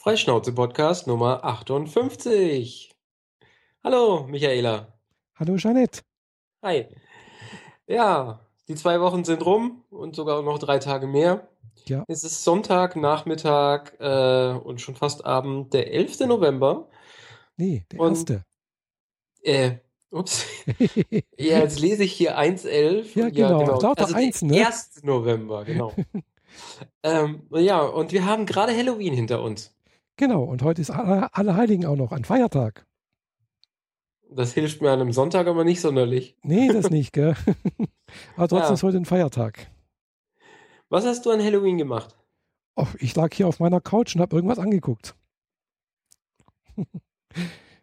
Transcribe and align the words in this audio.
Freischnauze-Podcast 0.00 1.06
Nummer 1.08 1.44
58. 1.44 2.90
Hallo, 3.84 4.26
Michaela. 4.26 4.94
Hallo, 5.38 5.56
Jeanette. 5.56 6.00
Hi. 6.62 6.86
Ja, 7.86 8.40
die 8.66 8.76
zwei 8.76 8.98
Wochen 9.02 9.24
sind 9.24 9.44
rum 9.44 9.84
und 9.90 10.16
sogar 10.16 10.40
noch 10.40 10.58
drei 10.58 10.78
Tage 10.78 11.06
mehr. 11.06 11.50
Ja. 11.84 12.06
Es 12.08 12.24
ist 12.24 12.44
Sonntag, 12.44 12.96
Nachmittag 12.96 13.94
äh, 14.00 14.54
und 14.54 14.80
schon 14.80 14.96
fast 14.96 15.26
Abend, 15.26 15.74
der 15.74 15.92
11. 15.92 16.20
November. 16.20 16.88
Nee, 17.58 17.84
der 17.92 18.00
Und- 18.00 18.12
erste. 18.12 18.44
Äh, 19.42 19.72
ups. 20.08 20.46
Ja, 21.36 21.58
jetzt 21.58 21.78
lese 21.78 22.04
ich 22.04 22.14
hier 22.14 22.38
1.11. 22.38 23.18
Ja, 23.18 23.28
genau. 23.28 23.66
Lauter 23.66 24.00
Also 24.00 24.14
der 24.14 24.22
Einsen, 24.22 24.48
ne? 24.48 24.66
1. 24.66 25.02
November, 25.02 25.62
genau. 25.66 25.92
ähm, 27.02 27.42
ja, 27.50 27.82
und 27.82 28.12
wir 28.12 28.24
haben 28.24 28.46
gerade 28.46 28.74
Halloween 28.74 29.12
hinter 29.12 29.42
uns. 29.42 29.74
Genau, 30.16 30.44
und 30.44 30.62
heute 30.62 30.80
ist 30.82 30.90
Alle- 30.90 31.34
Allerheiligen 31.34 31.86
auch 31.86 31.96
noch 31.96 32.12
ein 32.12 32.24
Feiertag. 32.24 32.86
Das 34.32 34.52
hilft 34.52 34.80
mir 34.80 34.90
an 34.92 35.00
einem 35.00 35.12
Sonntag 35.12 35.46
aber 35.48 35.64
nicht 35.64 35.80
sonderlich. 35.80 36.36
Nee, 36.42 36.68
das 36.68 36.90
nicht, 36.90 37.12
gell? 37.12 37.34
Aber 38.36 38.48
trotzdem 38.48 38.68
Ja. 38.68 38.72
ist 38.74 38.82
heute 38.82 38.96
ein 38.98 39.04
Feiertag. 39.04 39.70
Was 40.88 41.04
hast 41.04 41.26
du 41.26 41.30
an 41.30 41.42
Halloween 41.42 41.78
gemacht? 41.78 42.16
Oh, 42.76 42.86
ich 42.98 43.14
lag 43.16 43.32
hier 43.34 43.48
auf 43.48 43.58
meiner 43.60 43.80
Couch 43.80 44.14
und 44.14 44.20
habe 44.22 44.36
irgendwas 44.36 44.58
angeguckt. 44.58 45.14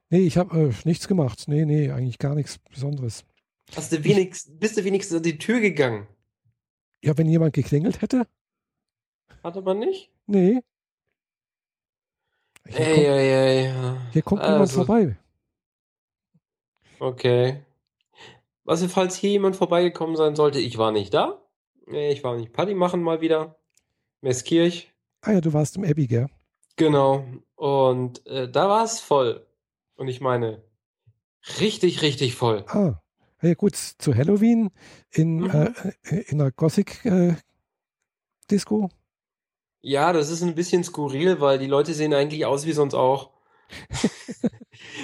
nee, 0.10 0.20
ich 0.20 0.38
habe 0.38 0.70
äh, 0.70 0.74
nichts 0.86 1.08
gemacht. 1.08 1.46
Nee, 1.48 1.66
nee, 1.66 1.92
eigentlich 1.92 2.20
gar 2.20 2.36
nichts 2.36 2.58
Besonderes. 2.60 3.26
Hast 3.76 3.92
du 3.92 4.04
wenigstens, 4.04 4.58
bist 4.58 4.78
du 4.78 4.84
wenigstens 4.86 5.18
an 5.18 5.24
die 5.24 5.38
Tür 5.38 5.60
gegangen? 5.60 6.08
Ja, 7.04 7.18
wenn 7.18 7.28
jemand 7.30 7.54
geklingelt 7.54 8.02
hätte? 8.02 8.26
Hat 9.44 9.58
aber 9.58 9.74
nicht? 9.74 10.12
Nee. 10.26 10.62
Hier, 12.70 12.80
Ey, 12.80 12.94
kommt, 12.96 13.08
ey, 13.08 13.32
ey. 13.32 13.66
ja. 13.68 13.98
hier 14.12 14.22
kommt 14.22 14.42
niemand 14.42 14.60
Also, 14.62 14.86
vorbei. 14.86 15.18
Okay. 17.00 17.64
Was, 18.64 18.84
falls 18.92 19.16
hier 19.16 19.32
jemand 19.32 19.56
vorbeigekommen 19.56 20.16
sein 20.16 20.36
sollte, 20.36 20.60
ich 20.60 20.78
war 20.78 20.92
nicht 20.92 21.14
da. 21.14 21.42
Nee, 21.86 22.12
Ich 22.12 22.24
war 22.24 22.36
nicht 22.36 22.52
Party 22.54 22.74
machen 22.74 23.02
mal 23.02 23.22
wieder. 23.22 23.56
Meßkirch. 24.22 24.92
Ah 25.22 25.34
ja, 25.34 25.42
du 25.42 25.54
warst 25.54 25.78
im 25.78 25.84
Abbey, 25.86 26.08
gell? 26.08 26.28
Genau. 26.76 27.26
Und 27.56 28.26
äh, 28.28 28.50
da 28.52 28.68
war 28.68 28.84
es 28.84 29.00
voll. 29.00 29.46
Und 29.96 30.08
ich 30.10 30.20
meine, 30.22 30.64
richtig, 31.60 32.02
richtig 32.02 32.36
voll. 32.36 32.66
Ah, 32.68 33.00
ja 33.42 33.54
gut, 33.54 33.76
zu 33.76 34.14
Halloween 34.16 34.72
in, 35.12 35.38
Mhm. 35.42 35.50
äh, 35.52 35.72
äh, 36.04 36.24
in 36.28 36.42
einer 36.42 36.52
Gothic-Disco. 36.52 38.90
Ja, 39.88 40.12
das 40.12 40.30
ist 40.30 40.44
ein 40.44 40.54
bisschen 40.54 40.84
skurril, 40.84 41.40
weil 41.40 41.60
die 41.60 41.66
Leute 41.66 41.94
sehen 41.94 42.14
eigentlich 42.14 42.46
aus 42.46 42.66
wie 42.66 42.74
sonst 42.74 42.94
auch. 42.94 43.30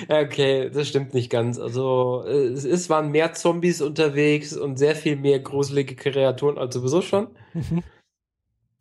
Okay, 0.09 0.69
das 0.69 0.89
stimmt 0.89 1.13
nicht 1.13 1.29
ganz. 1.29 1.57
Also, 1.59 2.23
äh, 2.25 2.47
es 2.47 2.65
ist, 2.65 2.89
waren 2.89 3.11
mehr 3.11 3.33
Zombies 3.33 3.81
unterwegs 3.81 4.55
und 4.55 4.77
sehr 4.77 4.95
viel 4.95 5.15
mehr 5.15 5.39
gruselige 5.39 5.95
Kreaturen 5.95 6.57
als 6.57 6.73
sowieso 6.73 7.01
schon. 7.01 7.29
Mhm. 7.53 7.83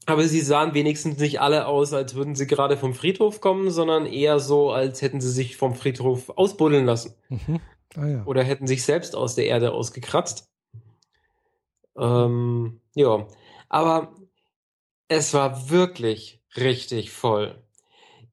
Aber 0.06 0.24
sie 0.24 0.40
sahen 0.40 0.74
wenigstens 0.74 1.18
nicht 1.18 1.40
alle 1.40 1.66
aus, 1.66 1.92
als 1.92 2.14
würden 2.14 2.34
sie 2.34 2.46
gerade 2.46 2.76
vom 2.76 2.92
Friedhof 2.94 3.40
kommen, 3.40 3.70
sondern 3.70 4.06
eher 4.06 4.40
so, 4.40 4.72
als 4.72 5.00
hätten 5.00 5.20
sie 5.20 5.30
sich 5.30 5.56
vom 5.56 5.74
Friedhof 5.74 6.30
ausbuddeln 6.30 6.86
lassen. 6.86 7.14
Mhm. 7.28 7.60
Ah 7.94 8.06
ja. 8.06 8.24
Oder 8.24 8.42
hätten 8.42 8.66
sich 8.66 8.82
selbst 8.84 9.14
aus 9.14 9.34
der 9.34 9.46
Erde 9.46 9.72
ausgekratzt. 9.72 10.50
Ähm, 11.96 12.80
ja, 12.94 13.26
aber 13.68 14.14
es 15.16 15.34
war 15.34 15.70
wirklich 15.70 16.40
richtig 16.56 17.10
voll. 17.10 17.62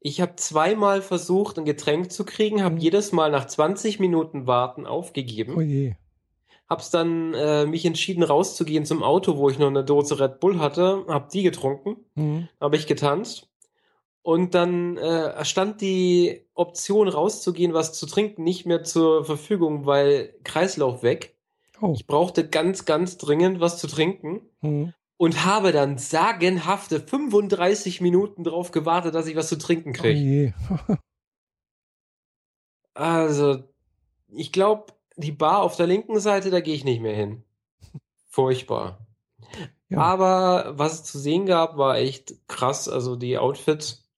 Ich 0.02 0.22
habe 0.22 0.36
zweimal 0.38 1.02
versucht, 1.02 1.58
ein 1.58 1.66
Getränk 1.66 2.12
zu 2.12 2.24
kriegen, 2.26 2.64
habe 2.64 2.76
Mhm. 2.76 2.82
jedes 2.82 3.12
Mal 3.12 3.32
nach 3.32 3.46
20 3.48 4.00
Minuten 4.00 4.48
Warten 4.48 4.86
aufgegeben. 4.86 5.56
Oh 5.58 5.62
je. 5.62 5.94
Hab's 6.70 6.90
dann 6.92 7.34
äh, 7.34 7.66
mich 7.66 7.86
entschieden 7.86 8.24
rauszugehen 8.24 8.86
zum 8.86 9.02
Auto, 9.04 9.38
wo 9.38 9.50
ich 9.50 9.58
noch 9.58 9.68
eine 9.68 9.84
Dose 9.84 10.20
Red 10.20 10.40
Bull 10.40 10.60
hatte, 10.60 11.04
hab 11.08 11.30
die 11.30 11.44
getrunken, 11.44 11.98
Mhm. 12.16 12.48
habe 12.62 12.76
ich 12.76 12.86
getanzt 12.88 13.50
und 14.22 14.54
dann 14.54 14.96
äh, 14.98 15.44
stand 15.44 15.82
die 15.82 16.46
Option 16.54 17.08
rauszugehen, 17.08 17.74
was 17.74 17.94
zu 17.94 18.06
trinken, 18.06 18.44
nicht 18.44 18.66
mehr 18.66 18.84
zur 18.84 19.26
Verfügung, 19.26 19.86
weil 19.86 20.36
Kreislauf 20.44 21.02
weg. 21.04 21.36
Oh. 21.82 21.94
Ich 21.96 22.06
brauchte 22.08 22.48
ganz, 22.48 22.86
ganz 22.86 23.18
dringend 23.18 23.60
was 23.60 23.78
zu 23.80 23.88
trinken 23.88 24.42
Mhm. 24.62 24.94
Und 25.20 25.44
habe 25.44 25.74
dann 25.74 25.98
sagenhafte 25.98 27.02
35 27.02 28.00
Minuten 28.00 28.46
drauf 28.46 28.72
gewartet, 28.72 29.14
dass 29.14 29.28
ich 29.28 29.36
was 29.36 29.50
zu 29.50 29.58
trinken 29.58 29.90
Oh 29.90 29.94
kriege. 30.02 30.20
je. 30.20 30.54
Also, 32.94 33.64
ich 34.28 34.52
glaube, 34.52 34.94
die 35.16 35.32
Bar 35.32 35.62
auf 35.62 35.78
der 35.78 35.88
linken 35.88 36.20
Seite, 36.20 36.50
da 36.50 36.60
gehe 36.60 36.76
ich 36.76 36.84
nicht 36.84 37.02
mehr 37.02 37.16
hin. 37.16 37.44
Furchtbar. 38.28 39.08
Ja. 39.90 40.00
Aber 40.00 40.78
was 40.78 40.94
es 40.96 41.04
zu 41.04 41.18
sehen 41.20 41.46
gab, 41.46 41.78
war 41.78 41.98
echt 41.98 42.36
krass. 42.48 42.90
Also 42.90 43.16
die 43.16 43.38
Outfits. 43.38 44.10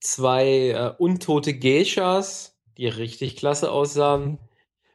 Zwei 0.00 0.70
äh, 0.70 0.94
untote 0.98 1.58
Geishas, 1.58 2.56
die 2.78 2.86
richtig 2.86 3.36
klasse 3.36 3.72
aussahen. 3.72 4.24
Mhm. 4.24 4.38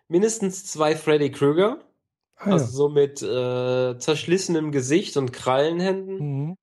Mindestens 0.08 0.66
zwei 0.66 0.96
Freddy 0.96 1.32
Krueger. 1.32 1.84
Ah, 2.40 2.52
Also 2.52 2.66
ja. 2.66 2.72
so 2.72 2.90
mit 2.90 3.22
äh, 3.22 3.98
zerschlissenem 4.00 4.72
Gesicht 4.72 5.18
und 5.18 5.34
Krallenhänden. 5.34 6.18
Mhm. 6.18 6.56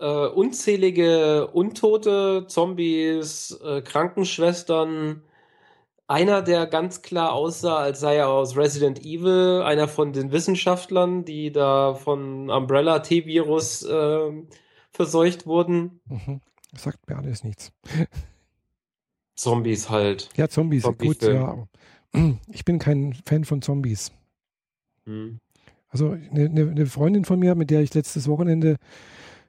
Äh, 0.00 0.26
unzählige 0.28 1.48
Untote, 1.48 2.44
Zombies, 2.46 3.58
äh, 3.64 3.80
Krankenschwestern. 3.82 5.22
Einer, 6.06 6.40
der 6.40 6.66
ganz 6.66 7.02
klar 7.02 7.32
aussah, 7.32 7.76
als 7.78 8.00
sei 8.00 8.16
er 8.16 8.28
aus 8.28 8.56
Resident 8.56 9.04
Evil, 9.04 9.62
einer 9.62 9.88
von 9.88 10.12
den 10.12 10.30
Wissenschaftlern, 10.32 11.24
die 11.24 11.52
da 11.52 11.94
von 11.94 12.48
Umbrella 12.48 13.00
T-Virus 13.00 13.82
äh, 13.84 14.32
verseucht 14.90 15.46
wurden. 15.46 16.00
Mhm. 16.06 16.40
Sagt 16.76 17.08
mir 17.08 17.16
alles 17.16 17.44
nichts. 17.44 17.72
Zombies 19.34 19.90
halt. 19.90 20.28
Ja, 20.36 20.48
Zombies, 20.48 20.84
gut, 20.84 20.98
Zombie-Film. 20.98 21.36
ja. 22.14 22.34
Ich 22.50 22.64
bin 22.64 22.78
kein 22.78 23.14
Fan 23.26 23.44
von 23.44 23.62
Zombies. 23.62 24.12
Hm. 25.08 25.40
Also 25.88 26.10
eine, 26.10 26.46
eine 26.46 26.70
eine 26.70 26.86
Freundin 26.86 27.24
von 27.24 27.38
mir, 27.38 27.54
mit 27.54 27.70
der 27.70 27.80
ich 27.80 27.94
letztes 27.94 28.28
Wochenende 28.28 28.76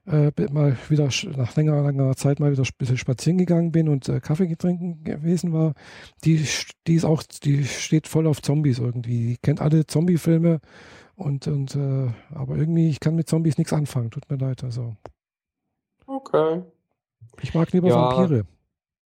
äh, 0.08 0.32
mal 0.52 0.78
wieder 0.90 1.10
nach 1.38 1.56
längerer, 1.56 1.84
langer 1.84 2.16
Zeit 2.16 2.40
mal 2.40 2.52
wieder 2.52 2.64
ein 2.64 2.70
bisschen 2.78 2.98
spazieren 2.98 3.38
gegangen 3.38 3.72
bin 3.72 3.90
und 3.90 4.10
äh, 4.10 4.20
Kaffee 4.22 4.48
getrinken 4.48 5.04
gewesen 5.04 5.54
war, 5.54 5.74
die, 6.26 6.46
die 6.88 6.96
ist 6.96 7.06
auch, 7.06 7.24
die 7.24 7.66
steht 7.66 8.08
voll 8.08 8.28
auf 8.28 8.42
Zombies 8.42 8.80
irgendwie. 8.80 9.30
Die 9.34 9.38
kennt 9.38 9.62
alle 9.62 9.88
Zombie-Filme 9.88 10.62
und, 11.16 11.48
und 11.48 11.76
äh, 11.76 12.10
aber 12.34 12.58
irgendwie, 12.58 12.90
ich 12.90 13.00
kann 13.02 13.16
mit 13.16 13.30
Zombies 13.30 13.58
nichts 13.58 13.74
anfangen, 13.74 14.12
tut 14.12 14.30
mir 14.32 14.38
leid. 14.38 14.64
Also 14.64 14.96
Okay. 16.08 16.64
ich 17.42 17.54
mag 17.54 17.72
lieber 17.74 17.88
Ja. 17.88 17.96
Vampire. 17.96 18.46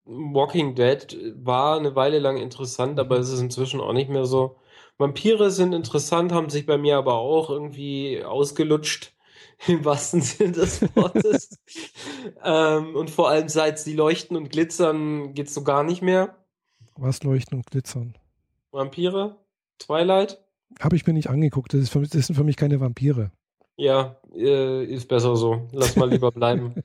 Walking 0.05 0.75
Dead 0.75 1.17
war 1.43 1.77
eine 1.79 1.95
Weile 1.95 2.19
lang 2.19 2.37
interessant, 2.37 2.99
aber 2.99 3.19
es 3.19 3.29
ist 3.31 3.41
inzwischen 3.41 3.81
auch 3.81 3.93
nicht 3.93 4.09
mehr 4.09 4.25
so. 4.25 4.57
Vampire 4.97 5.49
sind 5.51 5.73
interessant, 5.73 6.31
haben 6.31 6.49
sich 6.49 6.65
bei 6.65 6.77
mir 6.77 6.97
aber 6.97 7.15
auch 7.15 7.49
irgendwie 7.49 8.23
ausgelutscht, 8.23 9.13
im 9.67 9.83
wahrsten 9.85 10.21
Sinne 10.21 10.53
des 10.53 10.81
Wortes. 10.95 11.57
ähm, 12.43 12.95
und 12.95 13.09
vor 13.09 13.29
allem 13.29 13.49
seit 13.49 13.79
sie 13.79 13.93
leuchten 13.93 14.37
und 14.37 14.49
glitzern, 14.49 15.33
geht's 15.33 15.53
so 15.53 15.63
gar 15.63 15.83
nicht 15.83 16.01
mehr. 16.01 16.37
Was 16.95 17.23
leuchten 17.23 17.57
und 17.57 17.65
glitzern. 17.65 18.17
Vampire? 18.71 19.37
Twilight? 19.79 20.39
Habe 20.79 20.95
ich 20.95 21.05
mir 21.05 21.13
nicht 21.13 21.29
angeguckt. 21.29 21.73
Das, 21.73 21.93
mich, 21.95 22.09
das 22.09 22.27
sind 22.27 22.35
für 22.35 22.43
mich 22.43 22.55
keine 22.55 22.79
Vampire. 22.79 23.31
Ja, 23.77 24.17
äh, 24.35 24.85
ist 24.85 25.07
besser 25.07 25.35
so. 25.35 25.67
Lass 25.71 25.95
mal 25.95 26.09
lieber 26.09 26.31
bleiben. 26.31 26.75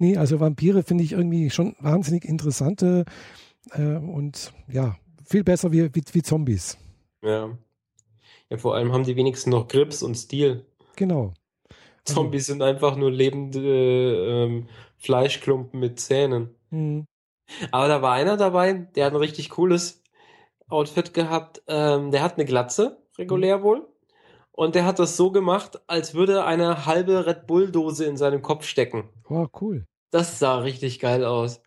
Nee, 0.00 0.16
also 0.16 0.38
Vampire 0.38 0.84
finde 0.84 1.02
ich 1.02 1.10
irgendwie 1.10 1.50
schon 1.50 1.74
wahnsinnig 1.80 2.24
interessante 2.24 3.04
äh, 3.72 3.96
und 3.96 4.52
ja, 4.68 4.96
viel 5.24 5.42
besser 5.42 5.72
wie, 5.72 5.92
wie, 5.92 6.04
wie 6.12 6.22
Zombies. 6.22 6.78
Ja. 7.22 7.56
Ja, 8.50 8.56
vor 8.56 8.74
allem 8.74 8.92
haben 8.92 9.04
die 9.04 9.16
wenigsten 9.16 9.50
noch 9.50 9.68
Grips 9.68 10.02
und 10.02 10.14
Stil. 10.14 10.66
Genau. 10.96 11.34
Zombies 12.04 12.46
sind 12.46 12.62
einfach 12.62 12.96
nur 12.96 13.10
lebende 13.10 14.46
ähm, 14.46 14.68
Fleischklumpen 14.96 15.78
mit 15.78 16.00
Zähnen. 16.00 16.54
Mhm. 16.70 17.06
Aber 17.70 17.88
da 17.88 18.02
war 18.02 18.12
einer 18.12 18.36
dabei, 18.36 18.72
der 18.72 19.06
hat 19.06 19.12
ein 19.12 19.16
richtig 19.18 19.50
cooles 19.50 20.02
Outfit 20.68 21.14
gehabt. 21.14 21.62
Ähm, 21.66 22.10
der 22.10 22.22
hat 22.22 22.34
eine 22.34 22.44
Glatze, 22.44 23.02
regulär 23.18 23.62
wohl. 23.62 23.86
Und 24.52 24.74
der 24.74 24.84
hat 24.84 24.98
das 24.98 25.16
so 25.16 25.30
gemacht, 25.30 25.80
als 25.86 26.14
würde 26.14 26.44
eine 26.44 26.84
halbe 26.84 27.26
Red 27.26 27.46
Bull-Dose 27.46 28.04
in 28.04 28.16
seinem 28.16 28.42
Kopf 28.42 28.64
stecken. 28.64 29.08
Oh, 29.28 29.46
cool. 29.60 29.86
Das 30.10 30.38
sah 30.38 30.58
richtig 30.58 30.98
geil 30.98 31.24
aus. 31.24 31.60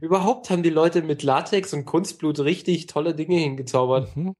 Überhaupt 0.00 0.50
haben 0.50 0.62
die 0.62 0.70
Leute 0.70 1.02
mit 1.02 1.22
Latex 1.22 1.74
und 1.74 1.84
Kunstblut 1.84 2.38
richtig 2.40 2.86
tolle 2.86 3.14
Dinge 3.14 3.38
hingezaubert. 3.38 4.14
Mhm. 4.16 4.34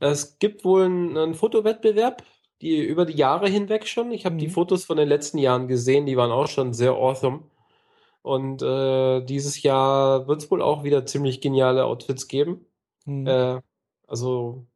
Es 0.00 0.38
gibt 0.38 0.64
wohl 0.64 0.84
einen, 0.84 1.16
einen 1.16 1.34
Fotowettbewerb, 1.34 2.22
die 2.62 2.78
über 2.82 3.04
die 3.06 3.14
Jahre 3.16 3.48
hinweg 3.48 3.86
schon. 3.86 4.10
Ich 4.12 4.24
habe 4.26 4.36
die 4.36 4.48
Mhm. 4.48 4.52
Fotos 4.52 4.84
von 4.84 4.96
den 4.96 5.08
letzten 5.08 5.38
Jahren 5.38 5.68
gesehen, 5.68 6.06
die 6.06 6.16
waren 6.16 6.30
auch 6.30 6.48
schon 6.48 6.72
sehr 6.72 6.92
awesome. 6.92 7.40
Und 8.22 8.60
äh, 8.62 9.22
dieses 9.24 9.62
Jahr 9.62 10.26
wird 10.28 10.42
es 10.42 10.50
wohl 10.50 10.60
auch 10.60 10.84
wieder 10.84 11.06
ziemlich 11.06 11.40
geniale 11.40 11.84
Outfits 11.86 12.28
geben. 12.28 12.66
Mhm. 13.06 13.26
Äh, 13.26 13.60
also 14.06 14.66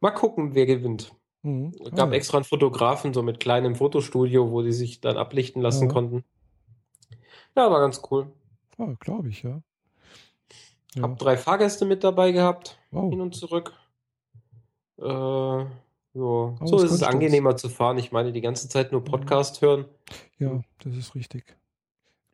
mal 0.00 0.10
gucken, 0.10 0.54
wer 0.54 0.66
gewinnt. 0.66 1.12
Mhm. 1.42 1.72
Es 1.80 1.90
gab 1.92 2.08
Ah, 2.08 2.12
ja. 2.12 2.16
extra 2.16 2.38
einen 2.38 2.44
Fotografen, 2.44 3.14
so 3.14 3.22
mit 3.22 3.38
kleinem 3.38 3.76
Fotostudio, 3.76 4.50
wo 4.50 4.62
die 4.62 4.72
sich 4.72 5.00
dann 5.00 5.16
ablichten 5.16 5.62
lassen 5.62 5.86
Ja. 5.88 5.92
konnten. 5.92 6.24
Ja, 7.56 7.70
war 7.70 7.80
ganz 7.80 8.02
cool. 8.10 8.32
Ah, 8.78 8.94
glaube 9.00 9.28
ich, 9.28 9.42
ja. 9.42 9.60
ja. 10.96 11.02
Hab 11.02 11.18
drei 11.18 11.36
Fahrgäste 11.36 11.84
mit 11.84 12.02
dabei 12.04 12.32
gehabt, 12.32 12.78
hin 12.90 12.98
Wow. 13.00 13.20
und 13.20 13.34
zurück. 13.36 13.72
Äh, 15.00 15.04
ja. 15.06 16.54
So 16.64 16.76
ist 16.82 16.90
es 16.90 17.02
angenehmer 17.02 17.56
zu 17.56 17.68
fahren. 17.68 17.98
Ich 17.98 18.12
meine, 18.12 18.32
die 18.32 18.40
ganze 18.40 18.68
Zeit 18.68 18.92
nur 18.92 19.00
Mhm. 19.02 19.06
Podcast 19.06 19.62
hören. 19.62 19.84
Ja, 20.38 20.60
das 20.84 20.96
ist 20.96 21.14
richtig. 21.14 21.56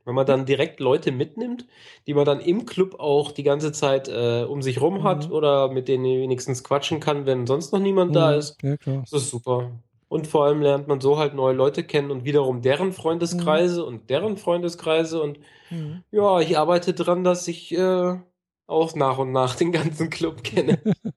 Wenn 0.06 0.14
man 0.14 0.26
dann 0.26 0.44
direkt 0.44 0.80
Leute 0.80 1.12
mitnimmt, 1.12 1.66
die 2.06 2.12
man 2.12 2.26
dann 2.26 2.40
im 2.40 2.66
Club 2.66 3.00
auch 3.00 3.32
die 3.32 3.42
ganze 3.42 3.72
Zeit 3.72 4.06
äh, 4.08 4.44
um 4.44 4.60
sich 4.60 4.80
rum 4.82 5.02
hat 5.02 5.28
Mhm. 5.28 5.32
oder 5.32 5.68
mit 5.70 5.88
denen 5.88 6.04
wenigstens 6.04 6.62
quatschen 6.62 7.00
kann, 7.00 7.24
wenn 7.24 7.46
sonst 7.46 7.72
noch 7.72 7.80
niemand 7.80 8.14
da 8.14 8.32
Mhm. 8.32 8.38
ist, 8.38 8.62
Ja, 8.62 8.76
klar. 8.76 8.98
das 9.10 9.12
ist 9.22 9.30
super. 9.30 9.70
Und 10.08 10.26
vor 10.26 10.44
allem 10.44 10.60
lernt 10.60 10.88
man 10.88 11.00
so 11.00 11.18
halt 11.18 11.34
neue 11.34 11.54
Leute 11.54 11.82
kennen 11.84 12.10
und 12.10 12.24
wiederum 12.24 12.60
deren 12.60 12.92
Freundeskreise 12.92 13.84
und 13.84 14.10
deren 14.10 14.36
Freundeskreise. 14.36 15.20
Und 15.22 15.38
Mhm. 15.70 16.04
ja, 16.10 16.38
ich 16.40 16.56
arbeite 16.58 16.92
dran, 16.92 17.24
dass 17.24 17.48
ich 17.48 17.72
äh, 17.76 18.18
auch 18.66 18.94
nach 18.94 19.18
und 19.18 19.32
nach 19.32 19.56
den 19.56 19.72
ganzen 19.72 20.10
Club 20.10 20.44
kenne. 20.44 20.78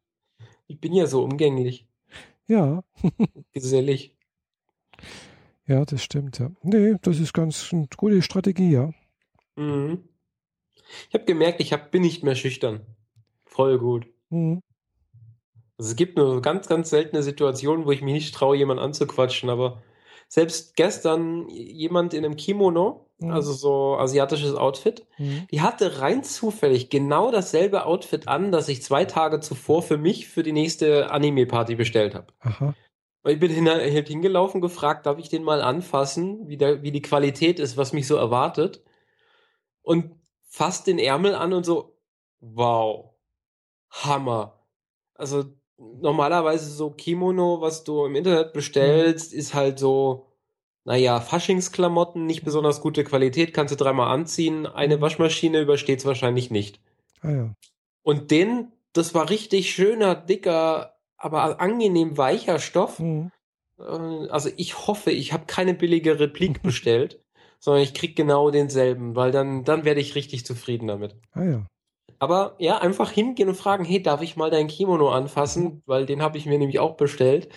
ich 0.78 0.82
bin 0.82 0.94
ja 0.94 1.08
so 1.08 1.24
umgänglich, 1.24 1.88
Ja, 2.48 2.84
gesellig. 3.52 4.16
ja, 5.66 5.84
das 5.86 6.04
stimmt, 6.04 6.38
ja. 6.38 6.52
Nee, 6.62 6.98
das 7.02 7.18
ist 7.18 7.34
ganz 7.34 7.74
eine 7.74 7.88
gute 7.98 8.22
Strategie, 8.22 8.72
ja. 8.72 8.94
Mhm. 9.56 10.04
Ich 11.10 11.16
habe 11.16 11.26
gemerkt, 11.26 11.62
ich 11.62 11.74
hab, 11.74 11.90
bin 11.90 12.04
nicht 12.04 12.24
mehr 12.24 12.36
schüchtern. 12.36 12.82
Voll 13.46 13.80
gut. 13.80 14.06
Mhm. 14.30 14.62
Also 15.80 15.90
es 15.90 15.96
gibt 15.96 16.16
nur 16.16 16.44
ganz, 16.44 16.68
ganz 16.68 16.92
seltene 16.92 17.24
Situationen, 17.24 17.88
wo 17.88 17.92
ich 17.92 18.04
mich 18.04 18.14
nicht 18.14 18.36
traue, 18.36 18.56
jemanden 18.56 18.84
anzuquatschen, 18.84 19.50
aber 19.50 19.82
selbst 20.28 20.76
gestern 20.76 21.48
jemand 21.50 22.14
in 22.14 22.26
einem 22.26 22.36
Kimono, 22.36 23.06
Mhm. 23.20 23.32
also 23.32 23.54
so 23.54 23.96
asiatisches 23.98 24.54
Outfit, 24.56 25.06
Mhm. 25.18 25.48
die 25.50 25.62
hatte 25.62 26.02
rein 26.02 26.24
zufällig 26.24 26.90
genau 26.90 27.32
dasselbe 27.32 27.86
Outfit 27.86 28.28
an, 28.28 28.52
das 28.52 28.70
ich 28.70 28.84
zwei 28.84 29.06
Tage 29.06 29.40
zuvor 29.40 29.82
für 29.82 29.98
mich 29.98 30.28
für 30.28 30.44
die 30.44 30.52
nächste 30.52 31.10
Anime-Party 31.10 31.76
bestellt 31.76 32.14
habe. 32.14 32.28
Aha. 32.42 32.76
Ich 33.26 33.40
bin 33.40 33.52
hin, 33.52 33.68
halt 33.68 34.08
hingelaufen, 34.08 34.62
gefragt, 34.62 35.06
darf 35.06 35.18
ich 35.18 35.30
den 35.30 35.44
mal 35.44 35.62
anfassen, 35.62 36.48
wie, 36.48 36.58
der, 36.58 36.84
wie 36.84 36.92
die 36.92 37.02
Qualität 37.02 37.60
ist, 37.60 37.76
was 37.76 37.92
mich 37.92 38.08
so 38.08 38.16
erwartet. 38.16 38.84
Und 39.82 40.12
fasst 40.44 40.88
den 40.88 41.00
Ärmel 41.00 41.36
an 41.36 41.54
und 41.54 41.66
so, 41.66 41.98
wow, 42.40 43.16
Hammer. 43.90 44.64
Also 45.16 45.46
normalerweise 45.78 46.70
so 46.70 46.90
Kimono, 46.90 47.62
was 47.62 47.84
du 47.84 48.06
im 48.06 48.16
Internet 48.16 48.54
bestellst, 48.54 49.34
ist 49.34 49.54
halt 49.54 49.80
so, 49.80 50.28
naja, 50.86 51.20
Faschingsklamotten, 51.20 52.26
nicht 52.26 52.44
besonders 52.44 52.82
gute 52.82 53.04
Qualität, 53.04 53.54
kannst 53.54 53.74
du 53.74 53.78
dreimal 53.78 54.12
anziehen. 54.12 54.66
Eine 54.66 55.02
Waschmaschine 55.02 55.62
übersteht 55.62 56.00
es 56.00 56.06
wahrscheinlich 56.06 56.50
nicht. 56.50 56.80
Ah 57.22 57.30
ja. 57.30 57.54
Und 58.04 58.32
den, 58.32 58.72
das 58.94 59.14
war 59.14 59.30
richtig 59.30 59.72
schöner, 59.72 60.16
dicker, 60.16 60.96
aber 61.18 61.60
angenehm 61.60 62.18
weicher 62.18 62.60
Stoff. 62.60 63.00
Mhm. 63.00 63.32
Äh, 63.80 63.84
Also 63.84 64.50
ich 64.58 64.88
hoffe, 64.88 65.12
ich 65.12 65.34
habe 65.34 65.46
keine 65.46 65.74
billige 65.74 66.20
Replik 66.20 66.62
bestellt, 66.64 67.22
sondern 67.60 67.84
ich 67.84 67.94
krieg 67.94 68.16
genau 68.16 68.50
denselben, 68.50 69.16
weil 69.16 69.32
dann, 69.32 69.64
dann 69.64 69.84
werde 69.84 70.00
ich 70.00 70.16
richtig 70.16 70.46
zufrieden 70.46 70.88
damit. 70.88 71.16
Ah 71.34 71.44
ja. 71.44 71.68
Aber 72.20 72.56
ja, 72.58 72.80
einfach 72.80 73.12
hingehen 73.12 73.50
und 73.50 73.56
fragen, 73.56 73.86
hey, 73.86 74.02
darf 74.02 74.22
ich 74.22 74.36
mal 74.36 74.50
dein 74.50 74.68
Kimono 74.68 75.10
anfassen? 75.10 75.84
Weil 75.86 76.06
den 76.06 76.22
habe 76.22 76.38
ich 76.38 76.46
mir 76.46 76.58
nämlich 76.58 76.80
auch 76.80 76.98
bestellt. 76.98 77.50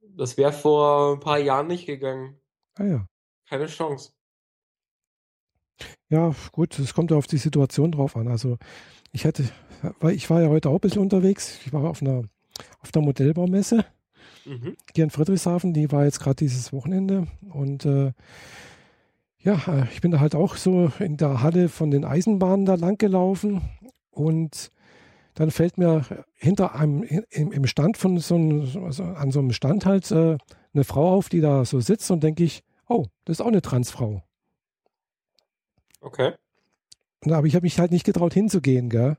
Das 0.00 0.36
wäre 0.36 0.52
vor 0.52 1.14
ein 1.14 1.20
paar 1.20 1.38
Jahren 1.38 1.68
nicht 1.68 1.86
gegangen. 1.86 2.38
Ah 2.74 2.84
ja. 2.84 3.06
Keine 3.48 3.66
Chance. 3.66 4.12
Ja, 6.08 6.34
gut, 6.52 6.78
es 6.78 6.92
kommt 6.92 7.10
ja 7.10 7.16
auf 7.16 7.26
die 7.26 7.38
Situation 7.38 7.92
drauf 7.92 8.16
an. 8.16 8.28
Also 8.28 8.58
ich 9.12 9.24
hätte, 9.24 9.44
weil 10.00 10.14
ich 10.14 10.28
war 10.28 10.42
ja 10.42 10.48
heute 10.48 10.68
auch 10.68 10.74
ein 10.74 10.80
bisschen 10.80 11.02
unterwegs. 11.02 11.58
Ich 11.64 11.72
war 11.72 11.84
auf 11.84 12.02
einer, 12.02 12.24
auf 12.80 12.92
der 12.92 13.02
Modellbaumesse 13.02 13.84
Mhm. 14.44 14.76
hier 14.94 15.04
in 15.04 15.10
Friedrichshafen. 15.10 15.72
Die 15.72 15.92
war 15.92 16.04
jetzt 16.04 16.20
gerade 16.20 16.36
dieses 16.36 16.72
Wochenende. 16.72 17.28
Und 17.52 17.86
äh, 17.86 18.12
ja, 19.42 19.60
äh, 19.66 19.84
ich 19.92 20.00
bin 20.00 20.10
da 20.10 20.20
halt 20.20 20.34
auch 20.34 20.56
so 20.56 20.90
in 20.98 21.16
der 21.16 21.42
Halle 21.42 21.68
von 21.68 21.90
den 21.90 22.04
Eisenbahnen 22.04 22.66
da 22.66 22.74
lang 22.74 22.98
gelaufen. 22.98 23.62
Und 24.10 24.70
dann 25.34 25.50
fällt 25.50 25.78
mir 25.78 26.04
hinter 26.34 26.74
einem, 26.74 27.02
im, 27.02 27.66
Stand 27.66 27.96
von 27.96 28.18
so 28.18 28.34
einem, 28.34 28.68
also 28.84 29.04
an 29.04 29.30
so 29.30 29.40
einem 29.40 29.52
Stand 29.52 29.86
halt 29.86 30.10
äh, 30.10 30.36
eine 30.74 30.84
Frau 30.84 31.14
auf, 31.14 31.28
die 31.28 31.40
da 31.40 31.64
so 31.64 31.80
sitzt 31.80 32.10
und 32.10 32.22
denke 32.22 32.44
ich, 32.44 32.62
oh, 32.88 33.06
das 33.24 33.38
ist 33.38 33.40
auch 33.40 33.48
eine 33.48 33.62
Transfrau. 33.62 34.22
Okay. 36.00 36.32
Und 37.24 37.32
Aber 37.32 37.46
ich 37.46 37.54
habe 37.54 37.64
mich 37.64 37.78
halt 37.78 37.92
nicht 37.92 38.04
getraut 38.04 38.34
hinzugehen, 38.34 38.90
gell? 38.90 39.16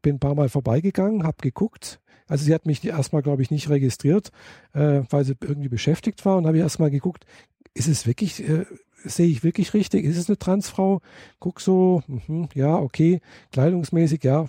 Bin 0.00 0.16
ein 0.16 0.20
paar 0.20 0.34
Mal 0.34 0.48
vorbeigegangen, 0.48 1.24
habe 1.24 1.36
geguckt. 1.42 2.00
Also 2.28 2.44
sie 2.44 2.54
hat 2.54 2.66
mich 2.66 2.84
erstmal, 2.84 3.22
glaube 3.22 3.42
ich, 3.42 3.50
nicht 3.50 3.68
registriert, 3.68 4.30
äh, 4.72 5.02
weil 5.10 5.24
sie 5.24 5.34
irgendwie 5.40 5.68
beschäftigt 5.68 6.24
war. 6.24 6.36
Und 6.36 6.46
habe 6.46 6.56
ich 6.56 6.62
erstmal 6.62 6.90
geguckt, 6.90 7.26
ist 7.74 7.88
es 7.88 8.06
wirklich, 8.06 8.48
äh, 8.48 8.64
sehe 9.04 9.28
ich 9.28 9.44
wirklich 9.44 9.74
richtig? 9.74 10.04
Ist 10.04 10.16
es 10.16 10.28
eine 10.28 10.38
Transfrau? 10.38 11.00
Guck 11.38 11.60
so, 11.60 12.02
mhm, 12.06 12.48
ja, 12.54 12.76
okay, 12.76 13.20
kleidungsmäßig, 13.52 14.24
ja, 14.24 14.46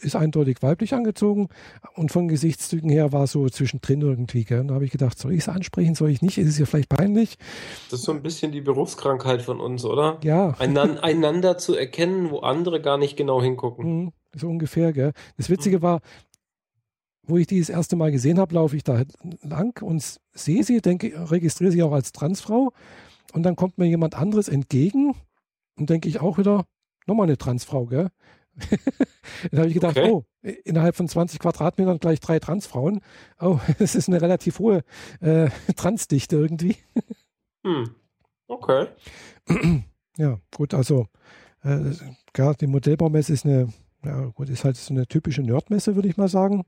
ist 0.00 0.16
eindeutig 0.16 0.62
weiblich 0.62 0.94
angezogen. 0.94 1.48
Und 1.94 2.12
von 2.12 2.28
Gesichtszügen 2.28 2.90
her 2.90 3.12
war 3.12 3.26
so 3.26 3.48
zwischendrin 3.48 4.00
irgendwie. 4.02 4.44
Gell? 4.44 4.60
Und 4.60 4.68
da 4.68 4.74
habe 4.74 4.84
ich 4.84 4.90
gedacht, 4.90 5.18
soll 5.18 5.32
ich 5.32 5.40
es 5.40 5.48
ansprechen, 5.48 5.94
soll 5.94 6.10
ich 6.10 6.22
nicht? 6.22 6.38
Ist 6.38 6.48
es 6.48 6.58
ihr 6.58 6.66
vielleicht 6.66 6.88
peinlich? 6.88 7.38
Das 7.90 8.00
ist 8.00 8.06
so 8.06 8.12
ein 8.12 8.22
bisschen 8.22 8.52
die 8.52 8.60
Berufskrankheit 8.60 9.42
von 9.42 9.60
uns, 9.60 9.84
oder? 9.84 10.18
Ja. 10.22 10.54
Einan 10.58 10.98
einander 11.02 11.58
zu 11.58 11.74
erkennen, 11.74 12.30
wo 12.30 12.40
andere 12.40 12.80
gar 12.80 12.98
nicht 12.98 13.16
genau 13.16 13.42
hingucken. 13.42 13.86
Mhm, 13.86 14.12
so 14.34 14.48
ungefähr, 14.48 14.92
gell? 14.92 15.12
Das 15.36 15.50
Witzige 15.50 15.82
war, 15.82 16.00
wo 17.26 17.38
ich 17.38 17.46
die 17.46 17.58
das 17.58 17.70
erste 17.70 17.96
Mal 17.96 18.12
gesehen 18.12 18.38
habe, 18.38 18.54
laufe 18.54 18.76
ich 18.76 18.84
da 18.84 19.02
lang 19.42 19.82
und 19.82 20.20
sehe 20.32 20.62
sie, 20.62 20.80
denke, 20.80 21.12
registriere 21.30 21.72
sie 21.72 21.82
auch 21.82 21.92
als 21.92 22.12
Transfrau. 22.12 22.72
Und 23.34 23.42
dann 23.42 23.56
kommt 23.56 23.78
mir 23.78 23.86
jemand 23.86 24.14
anderes 24.14 24.48
entgegen 24.48 25.14
und 25.76 25.90
denke 25.90 26.08
ich 26.08 26.20
auch 26.20 26.38
wieder, 26.38 26.66
nochmal 27.06 27.26
eine 27.26 27.36
Transfrau, 27.36 27.86
gell? 27.86 28.10
dann 29.50 29.58
habe 29.58 29.68
ich 29.68 29.74
gedacht, 29.74 29.96
Okay. 29.98 30.10
oh, 30.12 30.24
innerhalb 30.64 30.94
von 30.94 31.08
20 31.08 31.40
Quadratmetern 31.40 31.98
gleich 31.98 32.20
drei 32.20 32.38
Transfrauen. 32.38 33.00
Oh, 33.40 33.58
das 33.80 33.96
ist 33.96 34.08
eine 34.08 34.22
relativ 34.22 34.60
hohe 34.60 34.84
äh, 35.20 35.50
Transdichte 35.76 36.36
irgendwie. 36.36 36.76
Hm. 37.64 37.94
Okay. 38.46 38.86
Ja, 40.16 40.38
gut, 40.56 40.74
also 40.74 41.08
äh, 41.64 41.90
klar, 42.32 42.54
die 42.54 42.68
Modellbaumesse 42.68 43.32
ist 43.32 43.44
eine, 43.44 43.72
ja 44.04 44.26
gut, 44.26 44.48
ist 44.48 44.62
halt 44.62 44.76
so 44.76 44.94
eine 44.94 45.08
typische 45.08 45.42
Nerdmesse, 45.42 45.96
würde 45.96 46.06
ich 46.06 46.16
mal 46.16 46.28
sagen. 46.28 46.64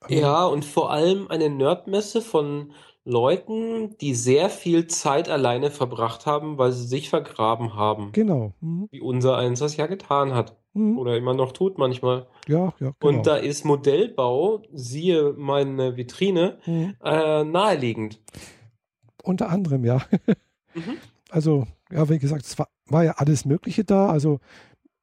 Aber- 0.00 0.14
Ja, 0.14 0.46
und 0.46 0.64
vor 0.64 0.90
allem 0.90 1.28
eine 1.28 1.50
Nerdmesse 1.50 2.22
von 2.22 2.72
Leuten, 3.06 3.96
die 4.00 4.14
sehr 4.14 4.50
viel 4.50 4.88
Zeit 4.88 5.28
alleine 5.28 5.70
verbracht 5.70 6.26
haben, 6.26 6.58
weil 6.58 6.72
sie 6.72 6.86
sich 6.86 7.08
vergraben 7.08 7.74
haben. 7.74 8.10
Genau. 8.12 8.52
Mhm. 8.60 8.88
Wie 8.90 9.00
unser 9.00 9.38
eins 9.38 9.60
das 9.60 9.76
ja 9.76 9.86
getan 9.86 10.34
hat. 10.34 10.56
Mhm. 10.74 10.98
Oder 10.98 11.16
immer 11.16 11.32
noch 11.32 11.52
tut 11.52 11.78
manchmal. 11.78 12.26
Ja, 12.48 12.74
ja, 12.80 12.92
genau. 12.98 13.18
Und 13.18 13.26
da 13.26 13.36
ist 13.36 13.64
Modellbau, 13.64 14.62
siehe 14.72 15.34
meine 15.36 15.96
Vitrine, 15.96 16.58
Mhm. 16.66 16.94
äh, 17.02 17.44
naheliegend. 17.44 18.20
Unter 19.22 19.48
anderem, 19.50 19.84
ja. 19.84 20.02
Mhm. 20.74 20.98
Also, 21.30 21.66
ja, 21.90 22.06
wie 22.10 22.18
gesagt, 22.18 22.44
es 22.44 22.58
war, 22.58 22.68
war 22.86 23.02
ja 23.02 23.12
alles 23.16 23.46
Mögliche 23.46 23.82
da. 23.84 24.10
Also 24.10 24.40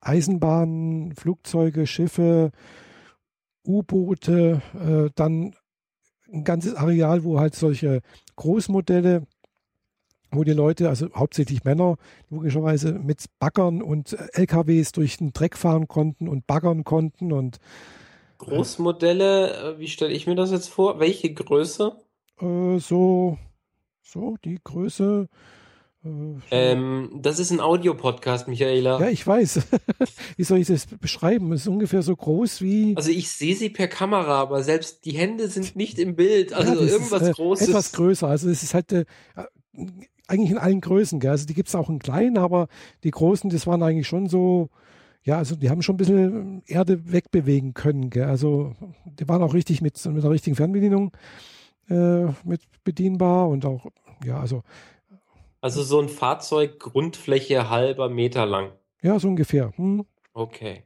Eisenbahnen, 0.02 1.16
Flugzeuge, 1.16 1.88
Schiffe, 1.88 2.52
U-Boote, 3.66 4.62
äh, 4.76 5.10
dann 5.16 5.56
ein 6.34 6.44
ganzes 6.44 6.76
Areal, 6.76 7.24
wo 7.24 7.40
halt 7.40 7.56
solche 7.56 8.02
Großmodelle, 8.36 9.26
wo 10.32 10.44
die 10.44 10.54
Leute, 10.54 10.90
also 10.90 11.08
hauptsächlich 11.16 11.64
Männer, 11.64 11.98
logischerweise 12.30 12.94
mit 12.94 13.26
Baggern 13.40 13.82
und 13.82 14.14
äh, 14.14 14.28
LKWs 14.34 14.92
durch 14.92 15.18
den 15.18 15.32
Dreck 15.32 15.58
fahren 15.58 15.88
konnten 15.88 16.28
und 16.28 16.48
baggern 16.48 16.84
konnten 16.84 17.32
und 17.32 17.60
Großmodelle, 18.40 19.76
äh, 19.76 19.80
wie 19.80 19.88
stelle 19.88 20.12
ich 20.12 20.28
mir 20.28 20.36
das 20.36 20.52
jetzt 20.52 20.70
vor? 20.70 21.00
Welche 21.00 21.34
Größe? 21.34 21.96
äh, 22.42 22.80
so, 22.80 23.38
so 24.02 24.36
die 24.44 24.60
Größe. 24.64 25.28
Äh, 26.06 26.10
Ähm, 26.74 27.20
das 27.22 27.40
ist 27.40 27.52
ein 27.52 27.60
Audiopodcast, 27.60 28.48
Michaela. 28.48 29.00
Ja, 29.00 29.10
ich 29.10 29.26
weiß. 29.26 29.62
Wie 30.38 30.44
soll 30.44 30.60
ich 30.60 30.68
das 30.68 30.86
beschreiben? 30.86 31.52
Es 31.54 31.62
ist 31.62 31.68
ungefähr 31.68 32.02
so 32.02 32.16
groß 32.16 32.62
wie. 32.62 32.94
Also 32.98 33.12
ich 33.12 33.30
sehe 33.32 33.56
sie 33.56 33.70
per 33.70 33.88
Kamera, 33.88 34.42
aber 34.42 34.64
selbst 34.64 35.06
die 35.06 35.12
Hände 35.12 35.48
sind 35.48 35.76
nicht 35.76 36.00
im 36.00 36.16
Bild. 36.16 36.54
Also 36.54 36.74
Ja, 36.74 36.82
irgendwas 36.82 37.22
ist, 37.22 37.30
äh, 37.30 37.32
Großes. 37.34 37.70
Etwas 37.70 37.92
größer. 37.94 38.28
Also 38.28 38.50
es 38.50 38.64
ist 38.64 38.74
halt 38.74 38.92
äh, 38.92 39.06
eigentlich 40.28 40.52
in 40.52 40.58
allen 40.58 40.82
Größen. 40.82 41.20
Gell? 41.20 41.32
Also 41.32 41.46
die 41.46 41.54
gibt 41.54 41.70
es 41.70 41.76
auch 41.76 41.90
in 41.90 42.00
kleinen, 42.00 42.38
aber 42.38 42.68
die 43.04 43.12
großen, 43.12 43.50
das 43.50 43.66
waren 43.66 43.82
eigentlich 43.84 44.08
schon 44.08 44.28
so, 44.28 44.70
ja, 45.24 45.38
also 45.38 45.56
die 45.56 45.70
haben 45.70 45.82
schon 45.82 45.96
ein 45.96 45.98
bisschen 45.98 46.64
Erde 46.66 47.12
wegbewegen 47.14 47.74
können. 47.74 48.10
Gell? 48.10 48.26
Also 48.26 48.74
die 49.06 49.28
waren 49.30 49.42
auch 49.42 49.54
richtig 49.54 49.82
mit, 49.82 50.04
mit 50.06 50.24
der 50.24 50.32
richtigen 50.32 50.56
Fernbedienung 50.58 51.12
äh, 51.90 52.26
mit 52.44 52.62
bedienbar 52.84 53.48
und 53.48 53.66
auch, 53.66 53.86
ja, 54.26 54.40
also. 54.40 54.64
Also 55.64 55.82
so 55.82 56.02
ein 56.02 56.10
Fahrzeug 56.10 56.78
Grundfläche 56.78 57.70
halber 57.70 58.10
Meter 58.10 58.46
lang. 58.46 58.74
Ja, 59.02 59.18
so 59.18 59.30
ungefähr. 59.30 59.72
Hm. 59.78 60.04
Okay. 60.34 60.84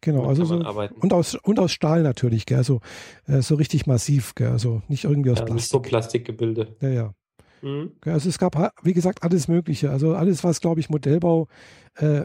Genau, 0.00 0.24
also 0.26 0.44
so, 0.44 0.56
und 0.56 1.12
aus 1.12 1.36
und 1.36 1.60
aus 1.60 1.70
Stahl 1.70 2.02
natürlich, 2.02 2.44
gell, 2.44 2.64
so, 2.64 2.80
äh, 3.28 3.42
so 3.42 3.54
richtig 3.54 3.86
massiv, 3.86 4.34
gell, 4.34 4.48
also 4.48 4.82
nicht 4.88 5.04
irgendwie 5.04 5.30
aus 5.30 5.38
ja, 5.38 5.44
Plastik. 5.44 5.54
Nicht 5.54 5.68
so 5.68 5.78
Plastikgebilde. 5.78 6.74
Ja, 6.80 6.88
ja. 6.88 7.14
Mhm. 7.60 7.92
Also 8.04 8.28
es 8.28 8.40
gab, 8.40 8.74
wie 8.82 8.92
gesagt, 8.92 9.22
alles 9.22 9.46
Mögliche. 9.46 9.90
Also 9.90 10.16
alles, 10.16 10.42
was, 10.42 10.60
glaube 10.60 10.80
ich, 10.80 10.90
Modellbau, 10.90 11.46
äh, 11.94 12.22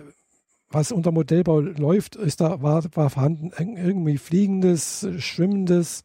was 0.71 0.91
unter 0.91 1.11
Modellbau 1.11 1.59
läuft, 1.59 2.15
ist 2.15 2.41
da, 2.41 2.59
war, 2.63 2.85
war 2.95 3.11
vorhanden 3.11 3.51
irgendwie 3.55 4.17
fliegendes, 4.17 5.07
schwimmendes 5.19 6.03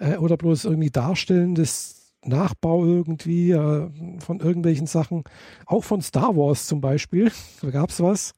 äh, 0.00 0.16
oder 0.16 0.36
bloß 0.36 0.64
irgendwie 0.64 0.90
darstellendes 0.90 2.03
Nachbau 2.24 2.84
irgendwie 2.84 3.52
äh, 3.52 3.88
von 4.18 4.40
irgendwelchen 4.40 4.86
Sachen. 4.86 5.24
Auch 5.66 5.84
von 5.84 6.02
Star 6.02 6.36
Wars 6.36 6.66
zum 6.66 6.80
Beispiel. 6.80 7.30
Da 7.62 7.70
gab 7.70 7.90
es 7.90 8.00
was. 8.00 8.34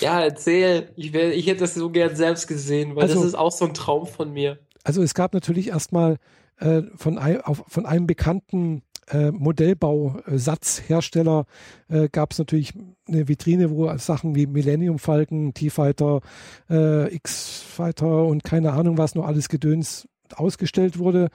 Ja, 0.00 0.20
erzähl. 0.20 0.90
Ich, 0.96 1.12
wär, 1.12 1.34
ich 1.34 1.46
hätte 1.46 1.60
das 1.60 1.74
so 1.74 1.90
gern 1.90 2.16
selbst 2.16 2.46
gesehen, 2.46 2.96
weil 2.96 3.04
also, 3.04 3.16
das 3.16 3.24
ist 3.24 3.34
auch 3.34 3.52
so 3.52 3.64
ein 3.64 3.74
Traum 3.74 4.06
von 4.06 4.32
mir. 4.32 4.58
Also 4.84 5.02
es 5.02 5.14
gab 5.14 5.34
natürlich 5.34 5.68
erstmal 5.68 6.18
äh, 6.58 6.82
von, 6.96 7.18
ein, 7.18 7.40
auf, 7.40 7.64
von 7.68 7.86
einem 7.86 8.06
bekannten 8.06 8.82
äh, 9.10 9.30
Modellbausatzhersteller 9.30 11.46
äh, 11.88 12.10
gab 12.10 12.32
es 12.32 12.38
natürlich 12.38 12.74
eine 13.06 13.28
Vitrine, 13.28 13.70
wo 13.70 13.96
Sachen 13.96 14.34
wie 14.34 14.46
Millennium 14.46 14.98
Falcon, 14.98 15.54
T-Fighter, 15.54 16.20
äh, 16.68 17.14
X-Fighter 17.14 18.24
und 18.24 18.44
keine 18.44 18.72
Ahnung 18.72 18.98
was 18.98 19.14
noch 19.14 19.26
alles 19.26 19.48
Gedöns 19.48 20.06
ausgestellt 20.34 20.98
wurde. 20.98 21.30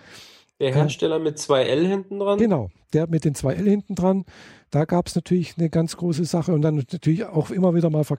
Der 0.64 0.72
äh, 0.72 0.76
Hersteller 0.76 1.20
mit 1.20 1.38
zwei 1.38 1.64
L 1.64 1.86
hinten 1.86 2.20
dran? 2.20 2.40
Genau, 2.40 2.70
der 2.94 3.08
mit 3.08 3.26
den 3.26 3.36
zwei 3.36 3.54
L 3.54 3.68
hinten 3.68 3.96
dran. 3.96 4.26
Da 4.72 4.86
gab 4.86 5.08
es 5.08 5.16
natürlich 5.16 5.58
eine 5.58 5.70
ganz 5.70 5.98
große 5.98 6.26
Sache 6.26 6.54
und 6.54 6.62
dann 6.62 6.76
natürlich 6.76 7.26
auch 7.26 7.52
immer 7.52 7.76
wieder 7.76 7.90
mal 7.90 8.06
ver 8.06 8.18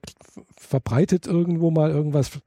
verbreitet 0.56 1.26
irgendwo 1.26 1.70
mal 1.70 1.90
irgendwas 1.90 2.38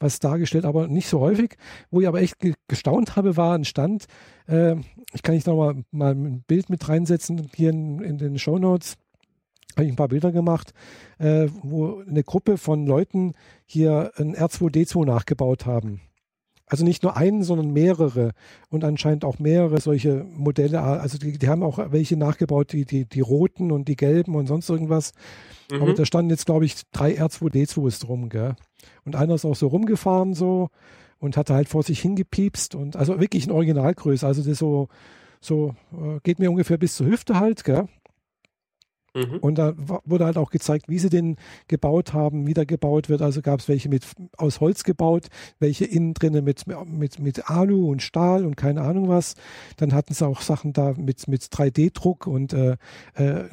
was 0.00 0.18
dargestellt, 0.18 0.64
aber 0.64 0.88
nicht 0.88 1.08
so 1.08 1.20
häufig. 1.20 1.56
Wo 1.90 2.00
ich 2.00 2.08
aber 2.08 2.20
echt 2.20 2.40
ge 2.40 2.54
gestaunt 2.68 3.16
habe, 3.16 3.36
war 3.36 3.54
ein 3.54 3.64
Stand. 3.64 4.06
Äh, 4.48 4.76
ich 5.12 5.22
kann 5.22 5.34
nicht 5.34 5.46
noch 5.46 5.56
mal, 5.56 5.84
mal 5.92 6.14
ein 6.14 6.42
Bild 6.46 6.68
mit 6.68 6.88
reinsetzen 6.88 7.48
hier 7.54 7.70
in, 7.70 8.00
in 8.00 8.18
den 8.18 8.38
Show 8.38 8.58
Notes 8.58 8.96
habe 9.76 9.86
ich 9.86 9.92
ein 9.92 9.96
paar 9.96 10.08
Bilder 10.08 10.30
gemacht, 10.30 10.72
äh, 11.18 11.48
wo 11.62 12.00
eine 12.00 12.22
Gruppe 12.22 12.58
von 12.58 12.86
Leuten 12.86 13.34
hier 13.66 14.12
ein 14.16 14.36
R2D2 14.36 15.04
nachgebaut 15.04 15.66
haben. 15.66 16.00
Also 16.66 16.84
nicht 16.84 17.02
nur 17.02 17.16
einen, 17.16 17.42
sondern 17.42 17.72
mehrere 17.72 18.32
und 18.70 18.84
anscheinend 18.84 19.24
auch 19.24 19.38
mehrere 19.38 19.80
solche 19.80 20.24
Modelle. 20.24 20.80
Also 20.80 21.18
die, 21.18 21.38
die 21.38 21.48
haben 21.48 21.62
auch 21.62 21.78
welche 21.92 22.16
nachgebaut, 22.16 22.72
die, 22.72 22.86
die, 22.86 23.04
die 23.04 23.20
roten 23.20 23.70
und 23.70 23.86
die 23.86 23.96
gelben 23.96 24.34
und 24.34 24.46
sonst 24.46 24.70
irgendwas. 24.70 25.12
Mhm. 25.70 25.82
Aber 25.82 25.94
da 25.94 26.06
standen 26.06 26.30
jetzt, 26.30 26.46
glaube 26.46 26.64
ich, 26.64 26.76
drei 26.92 27.20
R2D2s 27.20 28.00
drum, 28.00 28.30
gell? 28.30 28.56
Und 29.04 29.14
einer 29.16 29.34
ist 29.34 29.44
auch 29.44 29.56
so 29.56 29.66
rumgefahren 29.66 30.34
so 30.34 30.70
und 31.18 31.36
hatte 31.36 31.54
halt 31.54 31.68
vor 31.68 31.82
sich 31.82 32.00
hingepiepst 32.00 32.74
und 32.74 32.96
also 32.96 33.20
wirklich 33.20 33.46
in 33.46 33.52
Originalgröße. 33.52 34.26
Also 34.26 34.42
das 34.42 34.58
so, 34.58 34.88
so 35.40 35.74
äh, 35.92 36.20
geht 36.22 36.38
mir 36.38 36.50
ungefähr 36.50 36.78
bis 36.78 36.96
zur 36.96 37.06
Hüfte 37.06 37.38
halt, 37.38 37.64
gell? 37.64 37.88
Mhm. 39.14 39.38
Und 39.40 39.58
da 39.58 39.74
wurde 40.04 40.24
halt 40.24 40.36
auch 40.36 40.50
gezeigt, 40.50 40.88
wie 40.88 40.98
sie 40.98 41.08
den 41.08 41.36
gebaut 41.68 42.12
haben, 42.12 42.46
wie 42.46 42.54
der 42.54 42.66
gebaut 42.66 43.08
wird. 43.08 43.22
Also 43.22 43.42
gab 43.42 43.60
es 43.60 43.68
welche 43.68 43.88
mit 43.88 44.04
aus 44.36 44.60
Holz 44.60 44.82
gebaut, 44.82 45.28
welche 45.60 45.84
innen 45.84 46.14
drinnen 46.14 46.44
mit, 46.44 46.64
mit, 46.66 47.18
mit 47.20 47.48
Alu 47.48 47.90
und 47.90 48.02
Stahl 48.02 48.44
und 48.44 48.56
keine 48.56 48.82
Ahnung 48.82 49.08
was. 49.08 49.34
Dann 49.76 49.92
hatten 49.92 50.14
sie 50.14 50.26
auch 50.26 50.40
Sachen 50.40 50.72
da 50.72 50.94
mit, 50.96 51.28
mit 51.28 51.42
3D-Druck 51.42 52.26
und 52.26 52.52
äh, 52.52 52.76
äh, 53.14 53.44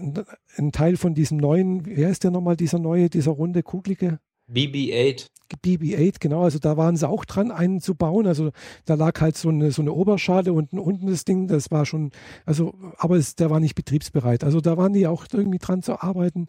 ein 0.58 0.72
Teil 0.72 0.98
von 0.98 1.14
diesem 1.14 1.38
neuen, 1.38 1.86
wer 1.86 2.10
ist 2.10 2.24
der 2.24 2.32
nochmal, 2.32 2.56
dieser 2.56 2.80
neue, 2.80 3.10
dieser 3.10 3.32
runde, 3.32 3.62
kugelige? 3.62 4.20
BB-8. 4.54 5.28
BB-8, 5.64 6.16
genau. 6.20 6.44
Also 6.44 6.60
da 6.60 6.78
waren 6.78 6.96
sie 6.96 7.08
auch 7.08 7.26
dran, 7.26 7.52
einen 7.52 7.82
zu 7.82 7.96
bauen. 7.96 8.28
Also 8.28 8.52
da 8.86 8.96
lag 8.96 9.20
halt 9.20 9.38
so 9.38 9.50
eine, 9.50 9.72
so 9.72 9.82
eine 9.82 9.94
Oberschale 9.94 10.54
und 10.54 10.74
unten 10.74 11.08
das 11.08 11.26
Ding, 11.26 11.48
das 11.48 11.72
war 11.72 11.86
schon, 11.86 12.12
also, 12.46 12.74
aber 12.98 13.18
es, 13.18 13.36
der 13.36 13.50
war 13.50 13.60
nicht 13.60 13.76
betriebsbereit. 13.76 14.44
Also 14.44 14.62
da 14.62 14.78
waren 14.78 14.94
die 14.94 15.08
auch 15.08 15.26
irgendwie 15.32 15.60
dran 15.60 15.84
zu 15.84 16.02
arbeiten. 16.02 16.48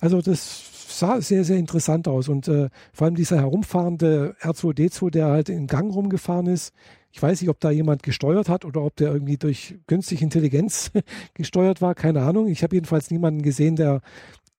Also 0.00 0.20
das 0.20 0.78
sah 0.98 1.20
sehr, 1.20 1.44
sehr 1.44 1.56
interessant 1.56 2.08
aus. 2.08 2.28
Und 2.28 2.48
äh, 2.48 2.68
vor 2.92 3.06
allem 3.06 3.14
dieser 3.14 3.38
herumfahrende 3.38 4.36
R2D2, 4.40 5.10
der 5.10 5.26
halt 5.26 5.48
im 5.48 5.66
Gang 5.66 5.92
rumgefahren 5.92 6.46
ist. 6.46 6.72
Ich 7.10 7.22
weiß 7.22 7.40
nicht, 7.40 7.50
ob 7.50 7.58
da 7.58 7.70
jemand 7.70 8.02
gesteuert 8.02 8.48
hat 8.48 8.64
oder 8.64 8.82
ob 8.82 8.94
der 8.96 9.12
irgendwie 9.12 9.38
durch 9.38 9.76
günstige 9.86 10.22
Intelligenz 10.22 10.90
gesteuert 11.34 11.80
war, 11.80 11.94
keine 11.94 12.22
Ahnung. 12.22 12.48
Ich 12.48 12.62
habe 12.62 12.76
jedenfalls 12.76 13.10
niemanden 13.10 13.42
gesehen, 13.42 13.76
der 13.76 14.02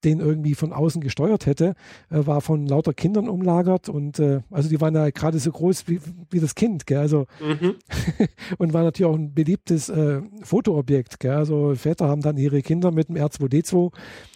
den 0.04 0.20
irgendwie 0.20 0.56
von 0.56 0.74
außen 0.74 1.02
gesteuert 1.02 1.46
hätte, 1.46 1.76
äh, 2.10 2.26
war 2.26 2.42
von 2.42 2.66
lauter 2.66 2.94
Kindern 2.94 3.28
umlagert 3.28 3.90
und 3.90 4.20
äh, 4.20 4.42
also 4.50 4.70
die 4.70 4.80
waren 4.80 4.96
ja 4.96 5.10
gerade 5.10 5.40
so 5.40 5.52
groß 5.52 5.88
wie, 5.88 6.00
wie 6.30 6.40
das 6.40 6.56
Kind, 6.56 6.86
gell? 6.86 7.00
Also 7.00 7.28
mhm. 7.40 7.76
und 8.58 8.74
war 8.74 8.84
natürlich 8.84 9.12
auch 9.12 9.18
ein 9.18 9.34
beliebtes 9.34 9.90
äh, 9.90 10.22
Fotoobjekt, 10.44 11.20
gell? 11.20 11.36
Also 11.36 11.76
Väter 11.76 12.08
haben 12.08 12.22
dann 12.22 12.38
ihre 12.38 12.62
Kinder 12.62 12.92
mit 12.92 13.10
dem 13.10 13.16
R2D2 13.16 13.92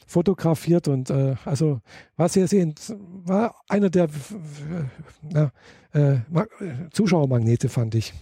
fotografiert 0.06 0.88
und 0.88 1.10
äh, 1.10 1.36
also 1.46 1.80
war 2.18 2.30
sehr, 2.30 2.48
sehr 2.48 2.74
war 3.26 3.56
einer 3.68 3.90
der 3.90 4.10
äh, 5.34 5.48
Zuschauermagnete, 6.92 7.70
fand 7.70 7.96
ich. 7.96 8.14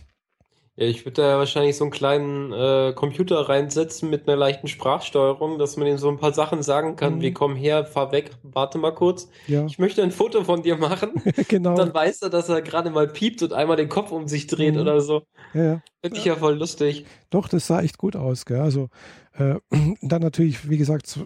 Ja, 0.81 0.87
ich 0.87 1.05
würde 1.05 1.21
da 1.21 1.37
wahrscheinlich 1.37 1.77
so 1.77 1.83
einen 1.83 1.91
kleinen 1.91 2.51
äh, 2.51 2.91
Computer 2.95 3.47
reinsetzen 3.47 4.09
mit 4.09 4.27
einer 4.27 4.35
leichten 4.35 4.67
Sprachsteuerung, 4.67 5.59
dass 5.59 5.77
man 5.77 5.85
ihm 5.85 5.99
so 5.99 6.09
ein 6.09 6.17
paar 6.17 6.33
Sachen 6.33 6.63
sagen 6.63 6.95
kann, 6.95 7.17
mhm. 7.17 7.21
wie 7.21 7.33
komm 7.33 7.55
her, 7.55 7.85
fahr 7.85 8.11
weg, 8.11 8.31
warte 8.41 8.79
mal 8.79 8.89
kurz. 8.89 9.29
Ja. 9.45 9.63
Ich 9.67 9.77
möchte 9.77 10.01
ein 10.01 10.09
Foto 10.09 10.43
von 10.43 10.63
dir 10.63 10.77
machen. 10.77 11.11
genau. 11.47 11.71
Und 11.71 11.77
dann 11.77 11.93
weiß 11.93 12.23
er, 12.23 12.31
dass 12.31 12.49
er 12.49 12.63
gerade 12.63 12.89
mal 12.89 13.07
piept 13.07 13.43
und 13.43 13.53
einmal 13.53 13.77
den 13.77 13.89
Kopf 13.89 14.11
um 14.11 14.27
sich 14.27 14.47
dreht 14.47 14.73
mhm. 14.73 14.81
oder 14.81 15.01
so. 15.01 15.21
Ja, 15.53 15.63
ja. 15.63 15.81
Finde 16.01 16.17
ich 16.17 16.25
ja 16.25 16.35
voll 16.35 16.57
lustig. 16.57 17.05
Doch, 17.29 17.47
das 17.47 17.67
sah 17.67 17.83
echt 17.83 17.99
gut 17.99 18.15
aus, 18.15 18.45
gell? 18.45 18.61
Also 18.61 18.89
äh, 19.37 19.59
dann 20.01 20.21
natürlich, 20.23 20.67
wie 20.67 20.79
gesagt, 20.79 21.19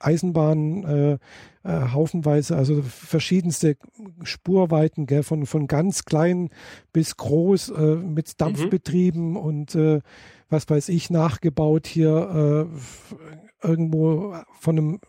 Eisenbahn 0.00 0.84
äh, 0.84 1.18
äh, 1.64 1.90
haufenweise, 1.92 2.56
also 2.56 2.82
verschiedenste 2.82 3.76
Spurweiten, 4.22 5.06
gell, 5.06 5.22
von, 5.22 5.46
von 5.46 5.66
ganz 5.66 6.04
klein 6.04 6.50
bis 6.92 7.16
groß 7.16 7.70
äh, 7.70 7.96
mit 7.96 8.40
Dampfbetrieben 8.40 9.30
mhm. 9.30 9.36
und 9.36 9.74
äh, 9.74 10.00
was 10.48 10.68
weiß 10.68 10.88
ich, 10.88 11.10
nachgebaut 11.10 11.86
hier 11.86 12.68
äh, 13.62 13.66
irgendwo 13.66 14.36
von 14.58 14.78
einem 14.78 15.00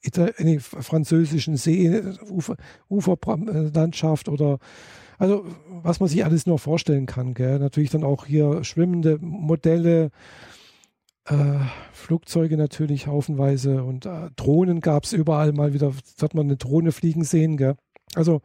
Ital 0.00 0.32
französischen 0.60 1.56
See, 1.56 2.00
Ufer, 2.30 2.56
Uferlandschaft 2.88 4.28
oder 4.28 4.58
also 5.18 5.44
was 5.68 6.00
man 6.00 6.08
sich 6.08 6.24
alles 6.24 6.46
nur 6.46 6.58
vorstellen 6.58 7.06
kann. 7.06 7.34
Gell. 7.34 7.58
Natürlich 7.58 7.90
dann 7.90 8.04
auch 8.04 8.26
hier 8.26 8.64
schwimmende 8.64 9.18
Modelle, 9.20 10.10
äh, 11.26 11.58
Flugzeuge 11.92 12.56
natürlich 12.56 13.06
haufenweise 13.06 13.82
und 13.82 14.06
äh, 14.06 14.30
Drohnen 14.36 14.80
gab 14.80 15.04
es 15.04 15.12
überall 15.12 15.52
mal 15.52 15.74
wieder, 15.74 15.92
hat 16.20 16.34
man 16.34 16.46
eine 16.46 16.56
Drohne 16.56 16.92
fliegen 16.92 17.24
sehen, 17.24 17.56
gell? 17.56 17.76
Also 18.14 18.42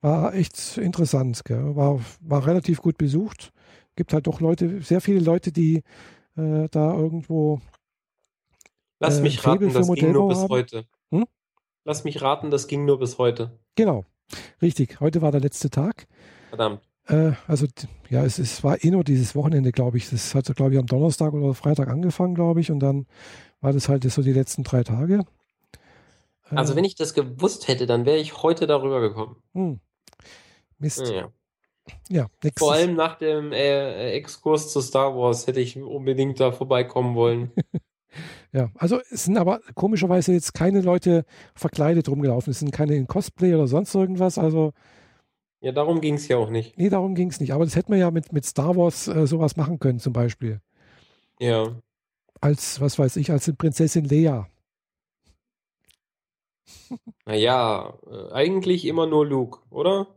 war 0.00 0.34
echt 0.34 0.78
interessant, 0.78 1.44
gell? 1.44 1.76
War, 1.76 2.00
war 2.20 2.46
relativ 2.46 2.80
gut 2.82 2.98
besucht. 2.98 3.52
Gibt 3.96 4.12
halt 4.12 4.26
doch 4.26 4.40
Leute, 4.40 4.80
sehr 4.82 5.00
viele 5.00 5.20
Leute, 5.20 5.52
die 5.52 5.82
äh, 6.36 6.68
da 6.70 6.94
irgendwo. 6.94 7.60
Lass 9.00 9.20
mich 9.20 9.44
äh, 9.44 9.48
raten, 9.48 9.72
das 9.72 9.90
ging 9.92 10.12
nur 10.12 10.28
bis 10.28 10.38
haben. 10.38 10.48
heute. 10.48 10.86
Hm? 11.10 11.26
Lass 11.84 12.04
mich 12.04 12.22
raten, 12.22 12.50
das 12.50 12.66
ging 12.66 12.84
nur 12.84 12.98
bis 12.98 13.18
heute. 13.18 13.58
Genau, 13.76 14.04
richtig. 14.62 15.00
Heute 15.00 15.22
war 15.22 15.30
der 15.30 15.40
letzte 15.40 15.70
Tag. 15.70 16.06
Verdammt. 16.48 16.80
Äh, 17.06 17.32
also 17.46 17.66
ja, 18.08 18.24
es, 18.24 18.38
es 18.38 18.64
war 18.64 18.82
eh 18.82 18.90
nur 18.90 19.04
dieses 19.04 19.34
Wochenende, 19.34 19.72
glaube 19.72 19.98
ich. 19.98 20.10
Das 20.10 20.34
hat, 20.34 20.54
glaube 20.56 20.72
ich, 20.72 20.78
am 20.78 20.86
Donnerstag 20.86 21.32
oder 21.32 21.54
Freitag 21.54 21.88
angefangen, 21.88 22.34
glaube 22.34 22.60
ich. 22.60 22.70
Und 22.70 22.80
dann 22.80 23.06
war 23.60 23.72
das 23.72 23.88
halt 23.88 24.10
so 24.10 24.22
die 24.22 24.32
letzten 24.32 24.64
drei 24.64 24.82
Tage. 24.82 25.24
Äh, 26.50 26.56
also 26.56 26.76
wenn 26.76 26.84
ich 26.84 26.94
das 26.94 27.14
gewusst 27.14 27.68
hätte, 27.68 27.86
dann 27.86 28.06
wäre 28.06 28.18
ich 28.18 28.42
heute 28.42 28.66
darüber 28.66 29.00
gekommen. 29.00 29.36
Hm. 29.52 29.80
Mist. 30.78 31.06
Ja. 31.06 31.30
ja 32.08 32.26
Vor 32.56 32.72
allem 32.72 32.94
nach 32.94 33.16
dem 33.16 33.52
äh, 33.52 34.12
Exkurs 34.12 34.72
zu 34.72 34.80
Star 34.80 35.16
Wars 35.16 35.46
hätte 35.46 35.60
ich 35.60 35.76
unbedingt 35.76 36.40
da 36.40 36.52
vorbeikommen 36.52 37.14
wollen. 37.14 37.52
ja, 38.52 38.70
also 38.76 39.00
es 39.10 39.24
sind 39.24 39.36
aber 39.36 39.60
komischerweise 39.74 40.32
jetzt 40.32 40.54
keine 40.54 40.80
Leute 40.80 41.24
verkleidet 41.54 42.08
rumgelaufen. 42.08 42.50
Es 42.50 42.60
sind 42.60 42.72
keine 42.72 42.94
in 42.96 43.06
Cosplay 43.06 43.54
oder 43.54 43.66
sonst 43.66 43.94
irgendwas. 43.94 44.38
Also 44.38 44.72
ja, 45.64 45.72
darum 45.72 46.02
ging 46.02 46.16
es 46.16 46.28
ja 46.28 46.36
auch 46.36 46.50
nicht. 46.50 46.76
Nee, 46.76 46.90
darum 46.90 47.14
ging 47.14 47.30
es 47.30 47.40
nicht. 47.40 47.54
Aber 47.54 47.64
das 47.64 47.74
hätte 47.74 47.90
man 47.90 47.98
ja 47.98 48.10
mit, 48.10 48.34
mit 48.34 48.44
Star 48.44 48.76
Wars 48.76 49.08
äh, 49.08 49.26
sowas 49.26 49.56
machen 49.56 49.78
können, 49.78 49.98
zum 49.98 50.12
Beispiel. 50.12 50.60
Ja. 51.40 51.80
Als, 52.42 52.82
was 52.82 52.98
weiß 52.98 53.16
ich, 53.16 53.30
als 53.30 53.50
Prinzessin 53.56 54.04
Lea. 54.04 54.42
Naja, 57.24 57.98
äh, 58.06 58.32
eigentlich 58.32 58.84
immer 58.84 59.06
nur 59.06 59.24
Luke, 59.26 59.60
oder? 59.70 60.14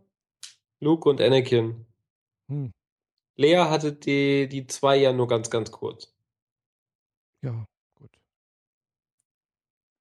Luke 0.81 1.09
und 1.09 1.21
Anakin. 1.21 1.85
Hm. 2.49 2.73
Lea 3.37 3.69
hatte 3.69 3.93
die, 3.93 4.49
die 4.49 4.67
zwei 4.67 4.97
ja 4.97 5.13
nur 5.13 5.29
ganz, 5.29 5.49
ganz 5.49 5.71
kurz. 5.71 6.13
Ja, 7.41 7.65
gut. 7.95 8.19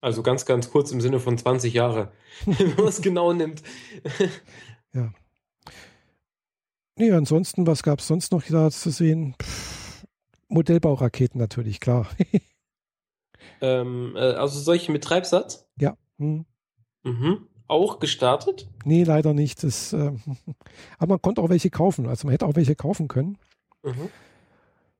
Also 0.00 0.24
ganz, 0.24 0.44
ganz 0.44 0.70
kurz 0.70 0.90
im 0.90 1.00
Sinne 1.00 1.20
von 1.20 1.38
20 1.38 1.72
Jahre, 1.72 2.12
wenn 2.46 2.74
man 2.74 2.88
es 2.88 3.00
genau 3.00 3.32
nimmt. 3.32 3.62
Ja. 4.92 5.14
Nee, 6.98 7.12
ansonsten, 7.12 7.66
was 7.66 7.82
gab 7.82 7.98
es 7.98 8.06
sonst 8.06 8.32
noch 8.32 8.42
da 8.44 8.70
zu 8.70 8.90
sehen? 8.90 9.34
Pff, 9.40 10.06
Modellbauraketen 10.48 11.38
natürlich, 11.38 11.78
klar. 11.80 12.08
ähm, 13.60 14.14
äh, 14.16 14.20
also 14.32 14.58
solche 14.58 14.90
mit 14.92 15.04
Treibsatz? 15.04 15.68
ja. 15.78 15.96
Hm. 16.18 16.46
Mhm. 17.04 17.46
Auch 17.68 17.98
gestartet? 17.98 18.68
Nee, 18.84 19.04
leider 19.04 19.34
nicht. 19.34 19.62
Das, 19.62 19.92
äh, 19.92 20.12
aber 20.98 21.14
man 21.14 21.22
konnte 21.22 21.42
auch 21.42 21.50
welche 21.50 21.70
kaufen. 21.70 22.06
Also 22.06 22.26
man 22.26 22.32
hätte 22.32 22.46
auch 22.46 22.56
welche 22.56 22.76
kaufen 22.76 23.08
können. 23.08 23.38
Mhm. 23.82 24.10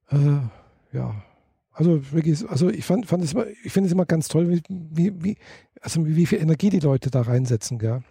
Äh, 0.09 0.95
ja. 0.97 1.23
Also 1.71 2.11
wirklich, 2.11 2.47
also 2.49 2.69
ich 2.69 2.85
fand, 2.85 3.05
fand 3.05 3.23
es 3.23 3.33
immer, 3.33 3.47
ich 3.47 3.71
finde 3.71 3.87
es 3.87 3.93
immer 3.93 4.05
ganz 4.05 4.27
toll, 4.27 4.49
wie, 4.49 4.61
wie, 4.69 5.23
wie, 5.23 5.37
also 5.81 6.05
wie 6.05 6.25
viel 6.25 6.39
Energie 6.39 6.69
die 6.69 6.79
Leute 6.79 7.11
da 7.11 7.21
reinsetzen, 7.21 7.77
gell? 7.77 8.01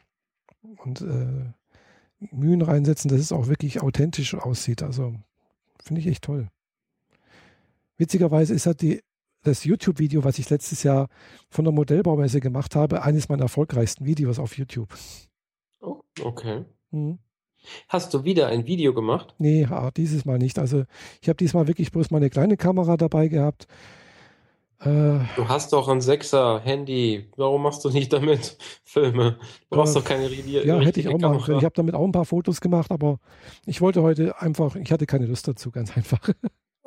Und 0.84 1.00
äh, 1.00 1.52
Mühen 2.18 2.62
reinsetzen, 2.62 3.10
dass 3.10 3.20
es 3.20 3.32
auch 3.32 3.48
wirklich 3.48 3.82
authentisch 3.82 4.34
aussieht. 4.34 4.82
Also 4.82 5.14
finde 5.82 6.00
ich 6.00 6.06
echt 6.06 6.24
toll. 6.24 6.48
Witzigerweise 7.98 8.54
ist 8.54 8.66
halt 8.66 8.82
die, 8.82 9.02
das 9.42 9.64
YouTube-Video, 9.64 10.24
was 10.24 10.38
ich 10.38 10.50
letztes 10.50 10.82
Jahr 10.82 11.08
von 11.48 11.64
der 11.64 11.72
Modellbaumesse 11.72 12.40
gemacht 12.40 12.74
habe, 12.74 13.02
eines 13.02 13.28
meiner 13.28 13.44
erfolgreichsten 13.44 14.04
Videos 14.04 14.38
auf 14.38 14.56
YouTube. 14.58 14.88
Oh, 15.80 16.02
okay. 16.22 16.64
Mhm. 16.90 17.18
Hast 17.88 18.14
du 18.14 18.24
wieder 18.24 18.48
ein 18.48 18.66
Video 18.66 18.94
gemacht? 18.94 19.34
Nee, 19.38 19.66
dieses 19.96 20.24
Mal 20.24 20.38
nicht. 20.38 20.58
Also 20.58 20.84
ich 21.20 21.28
habe 21.28 21.36
diesmal 21.36 21.66
wirklich 21.66 21.90
bloß 21.90 22.10
meine 22.10 22.30
kleine 22.30 22.56
Kamera 22.56 22.96
dabei 22.96 23.28
gehabt. 23.28 23.66
Äh, 24.80 25.20
Du 25.36 25.48
hast 25.48 25.72
doch 25.72 25.88
ein 25.88 26.00
Sechser 26.00 26.60
Handy. 26.60 27.30
Warum 27.36 27.62
machst 27.62 27.84
du 27.84 27.90
nicht 27.90 28.12
damit 28.12 28.58
Filme? 28.84 29.38
Du 29.70 29.76
brauchst 29.76 29.96
Äh, 29.96 30.00
doch 30.00 30.06
keine 30.06 30.28
Redi- 30.28 30.62
ja, 30.64 30.78
hätte 30.80 31.00
ich 31.00 31.08
auch 31.08 31.18
machen 31.18 31.40
können. 31.42 31.58
Ich 31.58 31.64
habe 31.64 31.74
damit 31.74 31.94
auch 31.94 32.04
ein 32.04 32.12
paar 32.12 32.24
Fotos 32.26 32.60
gemacht, 32.60 32.90
aber 32.90 33.18
ich 33.64 33.80
wollte 33.80 34.02
heute 34.02 34.40
einfach, 34.40 34.76
ich 34.76 34.92
hatte 34.92 35.06
keine 35.06 35.26
Lust 35.26 35.48
dazu, 35.48 35.70
ganz 35.70 35.96
einfach. 35.96 36.20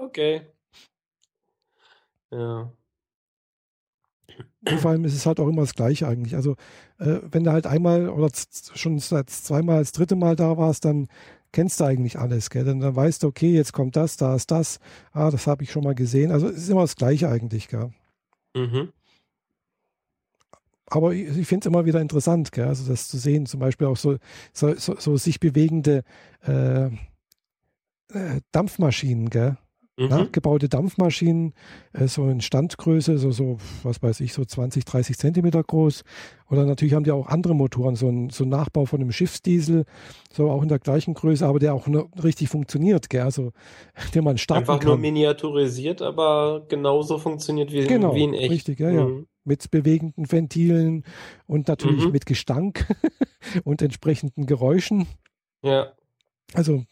Okay. 0.01 0.41
Ja. 2.31 2.71
Vor 4.79 4.91
allem 4.91 5.05
ist 5.05 5.13
es 5.13 5.25
halt 5.25 5.39
auch 5.39 5.47
immer 5.47 5.61
das 5.61 5.73
Gleiche 5.75 6.07
eigentlich. 6.07 6.35
Also 6.35 6.55
äh, 6.99 7.19
wenn 7.29 7.43
du 7.43 7.51
halt 7.51 7.67
einmal 7.67 8.09
oder 8.09 8.29
schon 8.73 8.99
seit 8.99 9.29
zweimal, 9.29 9.79
das 9.79 9.91
dritte 9.91 10.15
Mal 10.15 10.35
da 10.35 10.57
warst, 10.57 10.85
dann 10.85 11.07
kennst 11.51 11.79
du 11.79 11.85
eigentlich 11.85 12.19
alles, 12.19 12.49
gell? 12.49 12.63
Dann, 12.63 12.79
dann 12.79 12.95
weißt 12.95 13.23
du, 13.23 13.27
okay, 13.27 13.53
jetzt 13.53 13.73
kommt 13.73 13.95
das, 13.95 14.17
da 14.17 14.35
ist 14.35 14.51
das, 14.51 14.79
ah, 15.11 15.31
das 15.31 15.47
habe 15.47 15.63
ich 15.63 15.71
schon 15.71 15.83
mal 15.83 15.95
gesehen. 15.95 16.31
Also 16.31 16.47
es 16.47 16.57
ist 16.57 16.69
immer 16.69 16.81
das 16.81 16.95
Gleiche 16.95 17.29
eigentlich, 17.29 17.67
gell? 17.67 17.91
Mhm. 18.55 18.91
Aber 20.87 21.13
ich, 21.13 21.37
ich 21.37 21.47
finde 21.47 21.63
es 21.63 21.71
immer 21.71 21.85
wieder 21.85 22.01
interessant, 22.01 22.51
gell? 22.51 22.67
Also 22.67 22.89
das 22.89 23.07
zu 23.07 23.17
sehen, 23.17 23.45
zum 23.45 23.59
Beispiel 23.59 23.87
auch 23.87 23.97
so, 23.97 24.17
so, 24.53 24.73
so, 24.75 24.95
so 24.97 25.17
sich 25.17 25.39
bewegende 25.39 26.03
äh, 26.45 26.87
äh, 26.87 28.41
Dampfmaschinen, 28.51 29.29
gell? 29.29 29.57
Mhm. 29.99 30.07
nachgebaute 30.07 30.69
Dampfmaschinen, 30.69 31.53
äh, 31.93 32.07
so 32.07 32.29
in 32.29 32.39
Standgröße, 32.41 33.17
so, 33.17 33.31
so, 33.31 33.57
was 33.83 34.01
weiß 34.01 34.21
ich, 34.21 34.31
so 34.33 34.45
20, 34.45 34.85
30 34.85 35.17
Zentimeter 35.17 35.61
groß. 35.61 36.03
Oder 36.49 36.65
natürlich 36.65 36.93
haben 36.93 37.03
die 37.03 37.11
auch 37.11 37.27
andere 37.27 37.53
Motoren, 37.53 37.95
so 37.95 38.07
ein, 38.09 38.29
so 38.29 38.45
ein 38.45 38.49
Nachbau 38.49 38.85
von 38.85 39.01
einem 39.01 39.11
Schiffsdiesel, 39.11 39.83
so 40.31 40.49
auch 40.49 40.61
in 40.63 40.69
der 40.69 40.79
gleichen 40.79 41.13
Größe, 41.13 41.45
aber 41.45 41.59
der 41.59 41.73
auch 41.73 41.87
nur 41.87 42.09
richtig 42.23 42.47
funktioniert, 42.49 43.09
gell? 43.09 43.21
Also, 43.23 43.51
den 44.15 44.23
man 44.23 44.37
starten 44.37 44.61
Einfach 44.61 44.79
kann. 44.79 44.87
nur 44.87 44.97
miniaturisiert, 44.97 46.01
aber 46.01 46.65
genauso 46.69 47.17
funktioniert 47.17 47.71
wie, 47.73 47.85
Genau, 47.85 48.15
wie 48.15 48.23
in 48.23 48.33
echt. 48.33 48.51
richtig, 48.51 48.79
ja, 48.79 48.89
ja. 48.89 49.05
Mhm. 49.05 49.27
mit 49.43 49.69
bewegenden 49.69 50.31
Ventilen 50.31 51.03
und 51.47 51.67
natürlich 51.67 52.05
Mhm. 52.05 52.11
mit 52.11 52.25
Gestank 52.25 52.85
und 53.65 53.81
entsprechenden 53.81 54.45
Geräuschen. 54.45 55.07
Ja. 55.61 55.91
Also 56.53 56.83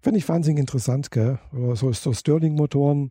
finde 0.00 0.18
ich 0.18 0.28
wahnsinnig 0.28 0.60
interessant, 0.60 1.10
gell? 1.10 1.38
Oder 1.52 1.76
so, 1.76 1.92
so 1.92 2.12
Stirling-Motoren, 2.12 3.10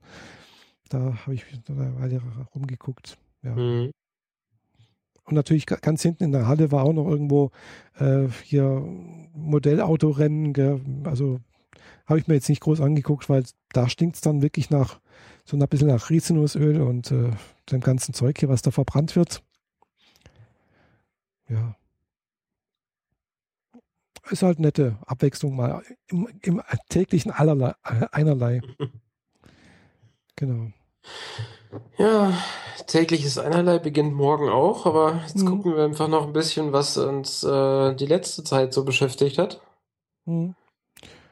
da 0.89 1.17
habe 1.25 1.33
ich 1.33 1.45
eine 1.67 1.99
Weile 1.99 2.21
rumgeguckt. 2.53 3.17
Ja. 3.41 3.55
Mhm. 3.55 3.91
Und 5.23 5.35
natürlich 5.35 5.65
ga- 5.65 5.77
ganz 5.77 6.01
hinten 6.01 6.25
in 6.25 6.31
der 6.31 6.47
Halle 6.47 6.71
war 6.71 6.83
auch 6.83 6.93
noch 6.93 7.07
irgendwo 7.07 7.51
äh, 7.97 8.27
hier 8.43 8.83
Modellautorennen, 9.33 10.53
gell? 10.53 10.81
Also 11.03 11.39
habe 12.05 12.19
ich 12.19 12.27
mir 12.27 12.35
jetzt 12.35 12.49
nicht 12.49 12.61
groß 12.61 12.81
angeguckt, 12.81 13.29
weil 13.29 13.43
da 13.71 13.87
stinkt 13.87 14.15
es 14.15 14.21
dann 14.21 14.41
wirklich 14.41 14.69
nach 14.69 14.99
so 15.45 15.57
ein 15.57 15.67
bisschen 15.67 15.87
nach 15.87 16.09
Rizinusöl 16.09 16.81
und 16.81 17.11
äh, 17.11 17.31
dem 17.71 17.81
ganzen 17.81 18.13
Zeug 18.13 18.37
hier, 18.39 18.49
was 18.49 18.61
da 18.61 18.71
verbrannt 18.71 19.15
wird. 19.15 19.43
Ja. 21.49 21.75
Ist 24.29 24.43
halt 24.43 24.60
nette 24.60 24.97
Abwechslung 25.05 25.55
mal 25.55 25.81
im, 26.07 26.27
im 26.41 26.62
täglichen 26.89 27.31
allerlei, 27.31 27.73
einerlei. 28.12 28.62
Genau. 30.36 30.71
Ja, 31.97 32.34
tägliches 32.88 33.38
Einerlei 33.38 33.79
beginnt 33.79 34.13
morgen 34.13 34.49
auch, 34.49 34.86
aber 34.86 35.21
jetzt 35.27 35.38
Mhm. 35.38 35.45
gucken 35.45 35.75
wir 35.75 35.84
einfach 35.84 36.07
noch 36.07 36.25
ein 36.25 36.34
bisschen, 36.34 36.73
was 36.73 36.97
uns 36.97 37.43
äh, 37.43 37.93
die 37.95 38.05
letzte 38.07 38.43
Zeit 38.43 38.73
so 38.73 38.84
beschäftigt 38.84 39.38
hat. 39.38 39.62
Mhm. 40.25 40.55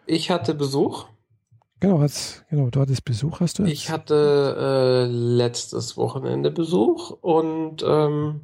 Ich 0.06 0.30
hatte 0.32 0.54
Besuch. 0.54 1.06
Genau, 1.80 1.99
hat's, 2.02 2.43
genau, 2.49 2.69
du 2.69 2.82
hattest 2.82 3.06
Besuch, 3.06 3.39
hast 3.39 3.60
du? 3.60 3.63
jetzt? 3.63 3.73
Ich 3.73 3.89
hatte 3.89 5.08
äh, 5.08 5.12
letztes 5.12 5.97
Wochenende 5.97 6.52
Besuch 6.52 7.12
und 7.21 7.84
ähm, 7.88 8.41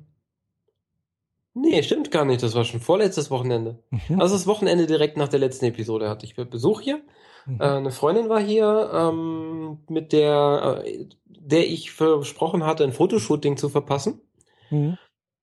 nee, 1.56 1.82
stimmt 1.82 2.12
gar 2.12 2.26
nicht. 2.26 2.44
Das 2.44 2.54
war 2.54 2.64
schon 2.64 2.80
vorletztes 2.80 3.32
Wochenende. 3.32 3.84
Mhm. 3.90 4.22
Also 4.22 4.36
das 4.36 4.46
Wochenende 4.46 4.86
direkt 4.86 5.18
nach 5.18 5.30
der 5.30 5.40
letzten 5.40 5.66
Episode 5.66 6.10
hatte 6.10 6.26
ich 6.26 6.36
Besuch 6.36 6.82
hier. 6.82 7.02
Mhm. 7.46 7.62
Äh, 7.62 7.64
eine 7.64 7.92
Freundin 7.92 8.30
war 8.30 8.40
hier, 8.40 8.92
ähm, 8.94 9.80
mit 9.90 10.14
der, 10.14 10.84
äh, 10.86 11.08
der 11.26 11.68
ich 11.68 11.92
versprochen 11.92 12.66
hatte, 12.66 12.84
ein 12.84 12.94
Fotoshooting 12.94 13.58
zu 13.58 13.70
verpassen. 13.70 14.22
Mhm. 14.70 14.98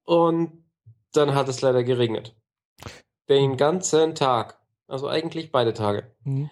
Und 0.05 0.65
dann 1.13 1.35
hat 1.35 1.49
es 1.49 1.61
leider 1.61 1.83
geregnet. 1.83 2.35
Den 3.29 3.57
ganzen 3.57 4.15
Tag. 4.15 4.59
Also 4.89 5.09
eigentlich 5.09 5.53
beide 5.53 5.73
Tage. 5.73 6.13
Mhm. 6.25 6.51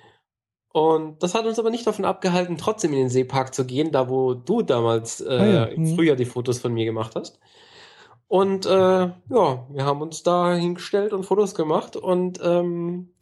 Und 0.73 1.23
das 1.23 1.35
hat 1.35 1.47
uns 1.47 1.59
aber 1.59 1.71
nicht 1.71 1.87
davon 1.87 2.05
abgehalten, 2.05 2.57
trotzdem 2.57 2.93
in 2.93 3.01
den 3.01 3.09
Seepark 3.09 3.55
zu 3.55 3.67
gehen, 3.67 3.91
da 3.91 4.09
wo 4.09 4.35
du 4.35 4.63
damals 4.63 5.21
äh, 5.21 5.29
Ah 5.29 5.47
ja, 5.47 5.65
im 5.65 5.83
mhm. 5.83 5.95
Frühjahr 5.97 6.17
die 6.17 6.25
Fotos 6.25 6.61
von 6.61 6.73
mir 6.73 6.85
gemacht 6.85 7.17
hast. 7.17 7.41
Und 8.31 8.65
äh, 8.65 8.71
ja, 8.71 9.67
wir 9.71 9.85
haben 9.85 10.03
uns 10.03 10.23
da 10.23 10.55
hingestellt 10.55 11.13
und 11.13 11.25
Fotos 11.25 11.57
gemacht 11.57 11.97
und 11.97 12.39
ähm, 12.41 13.13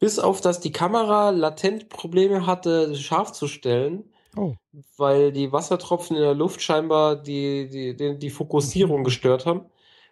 bis 0.00 0.18
auf 0.18 0.40
dass 0.40 0.60
die 0.60 0.72
Kamera 0.72 1.30
latent 1.30 1.90
Probleme 1.90 2.46
hatte, 2.46 2.94
scharf 2.96 3.32
zu 3.32 3.48
stellen, 3.48 4.12
Oh, 4.36 4.56
weil 4.96 5.32
die 5.32 5.52
Wassertropfen 5.52 6.16
in 6.16 6.22
der 6.22 6.34
Luft 6.34 6.62
scheinbar 6.62 7.16
die, 7.16 7.68
die, 7.68 7.96
die, 7.96 8.18
die 8.18 8.30
Fokussierung 8.30 9.02
Mhm. 9.02 9.04
gestört 9.04 9.46
haben. 9.46 9.66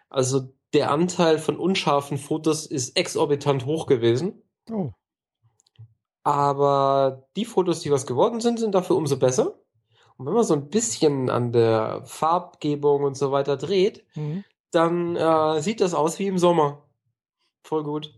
Also 0.09 0.53
der 0.73 0.91
Anteil 0.91 1.39
von 1.39 1.57
unscharfen 1.57 2.17
Fotos 2.19 2.65
ist 2.67 2.97
exorbitant 2.97 3.65
hoch 3.65 3.87
gewesen. 3.87 4.43
oh. 4.71 4.91
Aber 6.23 7.27
die 7.35 7.45
Fotos, 7.45 7.81
die 7.81 7.91
was 7.91 8.05
geworden 8.07 8.41
sind, 8.41 8.59
sind 8.59 8.73
dafür 8.75 8.95
umso 8.95 9.17
besser. 9.17 9.60
Und 10.21 10.27
wenn 10.27 10.33
man 10.35 10.43
so 10.43 10.53
ein 10.53 10.69
bisschen 10.69 11.31
an 11.31 11.51
der 11.51 12.03
Farbgebung 12.05 13.01
und 13.03 13.17
so 13.17 13.31
weiter 13.31 13.57
dreht, 13.57 14.05
Mhm. 14.15 14.43
dann 14.69 15.15
äh, 15.15 15.59
sieht 15.63 15.81
das 15.81 15.95
aus 15.95 16.19
wie 16.19 16.27
im 16.27 16.37
Sommer. 16.37 16.83
Voll 17.63 17.83
gut. 17.83 18.13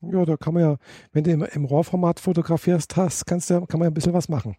Ja, 0.00 0.24
da 0.24 0.38
kann 0.38 0.54
man 0.54 0.62
ja, 0.62 0.76
wenn 1.12 1.24
du 1.24 1.30
im, 1.30 1.42
im 1.42 1.66
RAW-Format 1.66 2.20
fotografierst 2.20 2.96
hast, 2.96 3.26
kannst 3.26 3.50
du, 3.50 3.66
kann 3.66 3.78
man 3.78 3.86
ja 3.86 3.90
ein 3.90 3.94
bisschen 3.94 4.14
was 4.14 4.30
machen. 4.30 4.56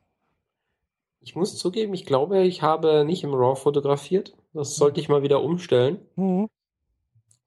Ich 1.19 1.35
muss 1.35 1.57
zugeben, 1.57 1.95
ich 1.95 2.05
glaube, 2.05 2.43
ich 2.43 2.61
habe 2.61 3.05
nicht 3.05 3.23
im 3.23 3.33
RAW 3.33 3.55
fotografiert. 3.55 4.37
Das 4.53 4.75
sollte 4.75 4.99
ich 4.99 5.09
mal 5.09 5.23
wieder 5.23 5.41
umstellen. 5.41 5.97
Mhm. 6.15 6.47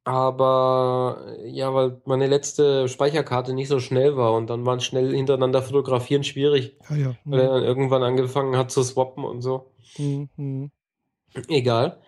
Aber 0.09 1.27
ja, 1.45 1.75
weil 1.75 2.01
meine 2.07 2.27
letzte 2.27 2.89
Speicherkarte 2.89 3.53
nicht 3.53 3.69
so 3.69 3.79
schnell 3.79 4.17
war 4.17 4.33
und 4.33 4.49
dann 4.49 4.65
waren 4.65 4.81
schnell 4.81 5.15
hintereinander 5.15 5.61
fotografieren 5.63 6.25
schwierig, 6.25 6.77
Ja, 6.89 6.97
ja. 6.97 7.15
weil 7.27 7.41
er 7.41 7.49
Mhm. 7.51 7.53
dann 7.55 7.63
irgendwann 7.65 8.03
angefangen 8.03 8.57
hat 8.57 8.71
zu 8.71 8.83
swappen 8.83 9.25
und 9.25 9.43
so. 9.43 9.71
Mhm. 9.99 10.31
Mhm. 10.37 10.71
Egal. 11.49 12.01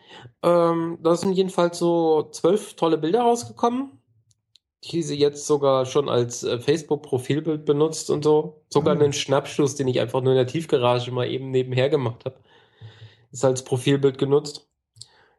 Ähm, 0.43 0.99
da 1.03 1.15
sind 1.15 1.35
jedenfalls 1.35 1.79
so 1.79 2.31
zwölf 2.33 2.75
tolle 2.75 2.97
Bilder 2.99 3.21
rausgekommen. 3.23 3.93
die 4.85 5.03
sie 5.03 5.19
jetzt 5.19 5.47
sogar 5.47 5.85
schon 5.85 6.09
als 6.09 6.43
äh, 6.43 6.59
Facebook-Profilbild 6.59 7.67
benutzt 7.67 8.09
und 8.09 8.25
so. 8.25 8.63
Sogar 8.71 8.97
Ah. 8.97 8.99
einen 9.01 9.13
Schnappschuss, 9.13 9.75
den 9.75 9.89
ich 9.89 10.01
einfach 10.01 10.23
nur 10.23 10.33
in 10.33 10.39
der 10.39 10.47
Tiefgarage 10.47 11.11
mal 11.13 11.29
eben 11.29 11.51
nebenher 11.51 11.91
gemacht 11.91 12.25
habe. 12.25 12.37
Ist 13.31 13.45
als 13.45 13.63
Profilbild 13.63 14.17
genutzt. 14.17 14.70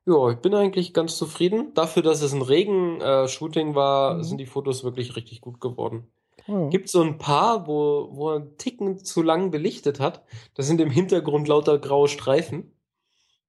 Ja, 0.06 0.30
ich 0.32 0.38
bin 0.38 0.54
eigentlich 0.56 0.94
ganz 0.94 1.16
zufrieden. 1.18 1.74
Dafür, 1.76 2.02
dass 2.02 2.22
es 2.22 2.34
ein 2.34 2.42
Regen-Shooting 2.42 3.76
war, 3.76 4.16
Mhm. 4.16 4.24
sind 4.24 4.38
die 4.40 4.46
Fotos 4.48 4.84
wirklich 4.84 5.16
richtig 5.16 5.42
gut 5.42 5.62
geworden. 5.62 6.12
Ja. 6.48 6.70
Gibt 6.70 6.90
so 6.90 7.02
ein 7.02 7.20
paar, 7.20 7.68
wo, 7.68 8.10
wo 8.12 8.30
er 8.32 8.36
einen 8.38 8.58
Ticken 8.58 8.98
zu 9.06 9.22
lang 9.22 9.52
belichtet 9.52 10.00
hat. 10.00 10.24
Das 10.56 10.66
sind 10.66 10.82
im 10.82 10.90
Hintergrund 10.90 11.48
lauter 11.48 11.78
graue 11.78 12.08
Streifen. 12.08 12.74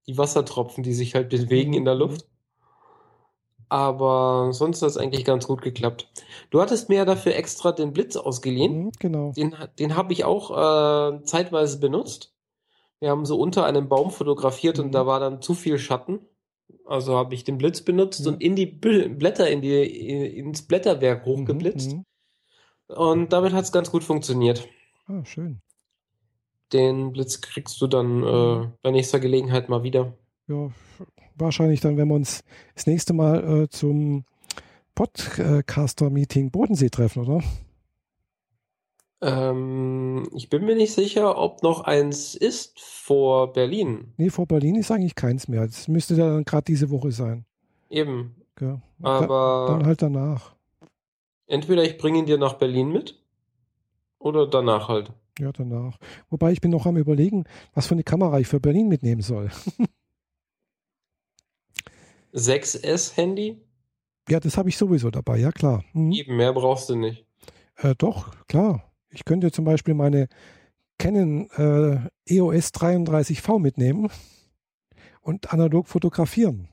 Die 0.07 0.19
Wassertropfen, 0.19 0.83
die 0.83 0.93
sich 0.93 1.15
halt 1.15 1.31
bewegen 1.31 1.73
in 1.73 1.85
der 1.87 1.95
Luft. 1.95 2.27
Aber 3.69 4.53
sonst 4.53 4.83
hat 4.83 4.91
es 4.91 4.99
eigentlich 4.99 5.25
ganz 5.25 5.47
gut 5.47 5.63
geklappt. 5.63 6.07
Du 6.51 6.61
hattest 6.61 6.91
mir 6.91 6.97
ja 6.97 7.05
dafür 7.07 7.35
extra 7.35 7.73
den 7.73 7.95
Blitz 7.95 8.17
ausgeliehen. 8.17 8.85
Mhm, 8.85 8.93
genau. 8.99 9.33
Den, 9.33 9.57
den 9.79 9.97
habe 9.97 10.13
ich 10.13 10.25
auch 10.25 10.51
äh, 10.51 11.25
zeitweise 11.25 11.81
benutzt. 11.81 12.35
Wir 13.01 13.09
haben 13.11 13.25
so 13.25 13.39
unter 13.39 13.65
einem 13.65 13.89
Baum 13.89 14.11
fotografiert 14.11 14.77
Mhm. 14.79 14.85
und 14.85 14.93
da 14.93 15.07
war 15.07 15.19
dann 15.21 15.41
zu 15.41 15.55
viel 15.55 15.79
Schatten. 15.79 16.21
Also 16.87 17.17
habe 17.17 17.35
ich 17.35 17.45
den 17.45 17.59
Blitz 17.59 17.81
benutzt 17.83 18.25
Ja. 18.25 18.33
und 18.33 18.43
in 18.43 18.57
die 18.57 18.67
Bl- 18.67 19.09
Blätter, 19.11 19.51
in 19.51 19.63
die, 19.63 19.83
ins 20.39 20.63
Blätterwerk 20.63 21.25
hochgeblitzt. 21.25 21.93
Mhm, 21.93 22.05
Und 22.89 23.33
damit 23.33 23.53
hat 23.53 23.65
es 23.65 23.73
ganz 23.73 23.91
gut 23.91 24.05
funktioniert. 24.05 24.69
mhm. 25.07 25.21
Ah, 25.21 25.25
schön. 25.25 25.61
Den 26.73 27.13
Blitz 27.13 27.41
kriegst 27.41 27.81
du 27.83 27.87
dann 27.87 28.23
äh, 28.23 28.69
bei 28.83 28.91
nächster 28.91 29.21
Gelegenheit 29.21 29.69
mal 29.69 29.83
wieder. 29.83 30.17
Ja, 30.49 30.71
wahrscheinlich 31.37 31.81
dann, 31.81 31.97
wenn 31.97 32.09
wir 32.09 32.15
uns 32.15 32.43
das 32.75 32.87
nächste 32.87 33.13
Mal 33.13 33.63
äh, 33.65 33.69
zum 33.69 34.25
Podcaster-Meeting 34.95 36.51
Bodensee 36.51 36.89
treffen, 36.89 37.23
oder? 37.27 37.43
Ähm, 39.23 40.29
ich 40.35 40.51
bin 40.51 40.65
mir 40.65 40.75
nicht 40.75 40.93
sicher, 40.93 41.39
ob 41.39 41.63
noch 41.63 41.83
eins 41.83 42.35
ist 42.35 42.81
vor 42.81 43.53
Berlin. 43.53 44.13
Nee, 44.17 44.31
vor 44.31 44.47
Berlin 44.47 44.75
ist 44.75 44.91
eigentlich 44.91 45.15
keins 45.15 45.47
mehr. 45.47 45.65
Das 45.65 45.87
müsste 45.87 46.17
dann 46.17 46.45
gerade 46.45 46.65
diese 46.65 46.91
Woche 46.91 47.13
sein. 47.13 47.45
Eben. 47.89 48.35
Da, 48.57 48.83
Aber 49.01 49.67
dann 49.69 49.87
halt 49.87 50.03
danach. 50.03 50.55
entweder 51.47 51.85
ich 51.85 51.99
bringe 51.99 52.19
ihn 52.19 52.27
dir 52.27 52.37
nach 52.39 52.55
Berlin 52.55 52.91
mit 52.91 53.19
oder 54.19 54.47
danach 54.47 54.89
halt. 54.89 55.13
Ja, 55.39 55.53
danach. 55.53 55.99
Wobei 56.29 56.53
ich 56.53 56.61
bin 56.61 56.71
noch 56.71 56.85
am 56.87 56.97
überlegen, 56.97 57.45
was 57.75 57.87
für 57.87 57.95
eine 57.95 58.05
Kamera 58.05 58.39
ich 58.41 58.49
für 58.49 58.61
Berlin 58.61 58.89
mitnehmen 58.89 59.23
soll. 59.23 59.51
6S-Handy? 62.35 63.61
Ja, 64.29 64.41
das 64.41 64.57
habe 64.57 64.69
ich 64.69 64.77
sowieso 64.77 65.11
dabei, 65.11 65.39
ja 65.39 65.53
klar. 65.53 65.85
Mhm. 65.93 66.13
Eben, 66.13 66.37
mehr 66.37 66.53
brauchst 66.53 66.89
du 66.89 66.97
nicht. 66.97 67.27
Äh, 67.77 67.95
doch, 67.97 68.35
klar. 68.47 68.92
Ich 69.13 69.25
könnte 69.25 69.53
zum 69.53 69.65
Beispiel 69.65 69.95
meine 69.95 70.29
Canon 70.99 71.49
äh, 71.51 72.09
EOS 72.35 72.73
33V 72.75 73.59
mitnehmen 73.59 74.11
und 75.21 75.53
analog 75.53 75.89
fotografieren. 75.89 76.69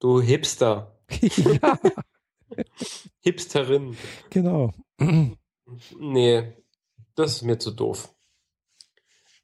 Du 0.00 0.20
Hipster. 0.20 0.98
ja, 1.20 1.78
Hipsterin. 3.20 3.96
genau. 4.30 4.72
Nee, 5.98 6.52
das 7.14 7.36
ist 7.36 7.42
mir 7.42 7.58
zu 7.58 7.70
doof. 7.70 8.14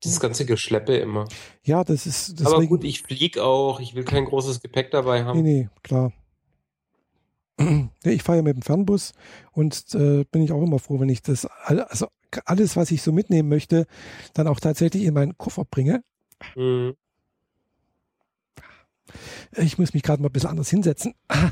Dieses 0.03 0.19
ganze 0.21 0.47
Geschleppe 0.47 0.97
immer. 0.97 1.29
Ja, 1.63 1.85
das 1.85 2.07
ist 2.07 2.41
Aber 2.41 2.53
deswegen. 2.53 2.69
gut, 2.71 2.85
ich 2.85 3.03
flieg 3.03 3.39
auch. 3.39 3.81
Ich 3.81 3.95
will 3.95 4.05
kein 4.05 4.25
großes 4.25 4.61
Gepäck 4.63 4.91
dabei 4.91 5.21
Nee, 5.21 5.27
haben. 5.27 5.43
nee, 5.43 5.69
klar. 5.83 6.13
Ich 8.05 8.23
fahre 8.23 8.39
ja 8.39 8.43
mit 8.43 8.57
dem 8.57 8.63
Fernbus 8.63 9.13
und 9.53 9.95
äh, 9.95 10.25
bin 10.25 10.43
ich 10.43 10.53
auch 10.53 10.63
immer 10.63 10.79
froh, 10.79 10.99
wenn 11.01 11.09
ich 11.09 11.23
das, 11.23 11.47
all- 11.65 11.83
also 11.85 12.07
alles, 12.45 12.77
was 12.77 12.91
ich 12.91 13.03
so 13.03 13.13
mitnehmen 13.13 13.49
möchte, 13.49 13.87
dann 14.35 14.47
auch 14.47 14.61
tatsächlich 14.61 15.05
in 15.05 15.15
meinen 15.15 15.37
Koffer 15.37 15.65
bringe. 15.65 16.03
Hm. 16.55 16.95
Ich 19.57 19.79
muss 19.79 19.93
mich 19.93 20.03
gerade 20.03 20.23
mal 20.23 20.29
ein 20.29 20.33
bisschen 20.33 20.51
anders 20.51 20.71
hinsetzen. 20.71 21.15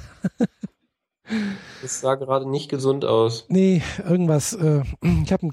Das 1.83 2.01
sah 2.01 2.15
gerade 2.15 2.49
nicht 2.49 2.71
gesund 2.71 3.05
aus. 3.05 3.45
Nee, 3.51 3.83
irgendwas. 4.03 4.55
Äh, 4.55 4.83
ich 5.23 5.31
habe 5.31 5.51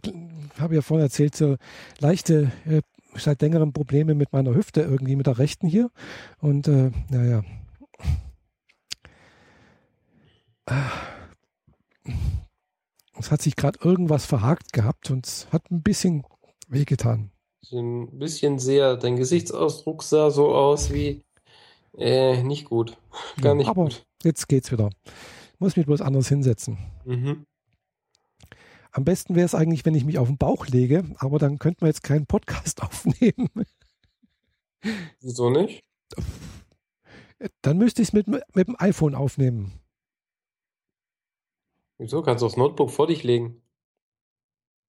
hab 0.58 0.72
ja 0.72 0.82
vorhin 0.82 1.04
erzählt, 1.06 1.36
so 1.36 1.58
leichte, 2.00 2.50
äh, 2.66 2.82
seit 3.18 3.42
längerem 3.42 3.74
Probleme 3.74 4.16
mit 4.16 4.32
meiner 4.32 4.56
Hüfte, 4.56 4.84
irgendwie 4.84 5.18
mit 5.18 5.28
der 5.28 5.38
rechten 5.38 5.68
hier. 5.68 5.90
Und 6.40 6.70
äh, 6.70 6.92
naja. 7.10 7.44
Es 13.18 13.32
hat 13.32 13.42
sich 13.42 13.56
gerade 13.56 13.80
irgendwas 13.84 14.26
verhakt 14.26 14.74
gehabt 14.74 15.10
und 15.12 15.26
es 15.26 15.48
hat 15.52 15.72
ein 15.72 15.82
bisschen 15.82 16.24
wehgetan. 16.68 17.32
Ein 17.72 18.20
bisschen 18.20 18.60
sehr. 18.60 18.98
Dein 18.98 19.16
Gesichtsausdruck 19.16 20.04
sah 20.04 20.30
so 20.30 20.54
aus 20.54 20.94
wie 20.94 21.24
äh, 21.98 22.44
nicht 22.44 22.66
gut. 22.66 22.98
Gar 23.42 23.54
Ja, 23.54 23.56
nicht 23.56 23.68
aber 23.68 23.84
gut. 23.86 24.06
jetzt 24.24 24.48
geht's 24.48 24.72
wieder. 24.72 24.90
Muss 25.60 25.76
mich 25.78 25.86
bloß 25.86 26.02
anders 26.02 26.28
hinsetzen. 26.28 26.78
Mhm. 27.06 27.46
Am 28.92 29.04
besten 29.04 29.36
wäre 29.36 29.46
es 29.46 29.56
eigentlich, 29.56 29.86
wenn 29.86 29.96
ich 29.96 30.06
mich 30.06 30.18
auf 30.20 30.28
den 30.28 30.38
Bauch 30.38 30.68
lege, 30.68 31.04
aber 31.18 31.40
dann 31.40 31.60
könnten 31.60 31.82
wir 31.82 31.88
jetzt 31.88 32.04
keinen 32.04 32.28
Podcast 32.28 32.82
aufnehmen. 32.84 33.50
Wieso 35.22 35.50
nicht? 35.50 35.84
Dann 37.62 37.78
müsste 37.78 38.02
ich 38.02 38.10
es 38.10 38.14
mit, 38.14 38.28
mit 38.28 38.68
dem 38.68 38.76
iPhone 38.80 39.16
aufnehmen. 39.16 39.74
Wieso? 41.98 42.22
Kannst 42.22 42.42
du 42.42 42.46
das 42.48 42.58
Notebook 42.58 42.92
vor 42.92 43.08
dich 43.08 43.24
legen? 43.24 43.62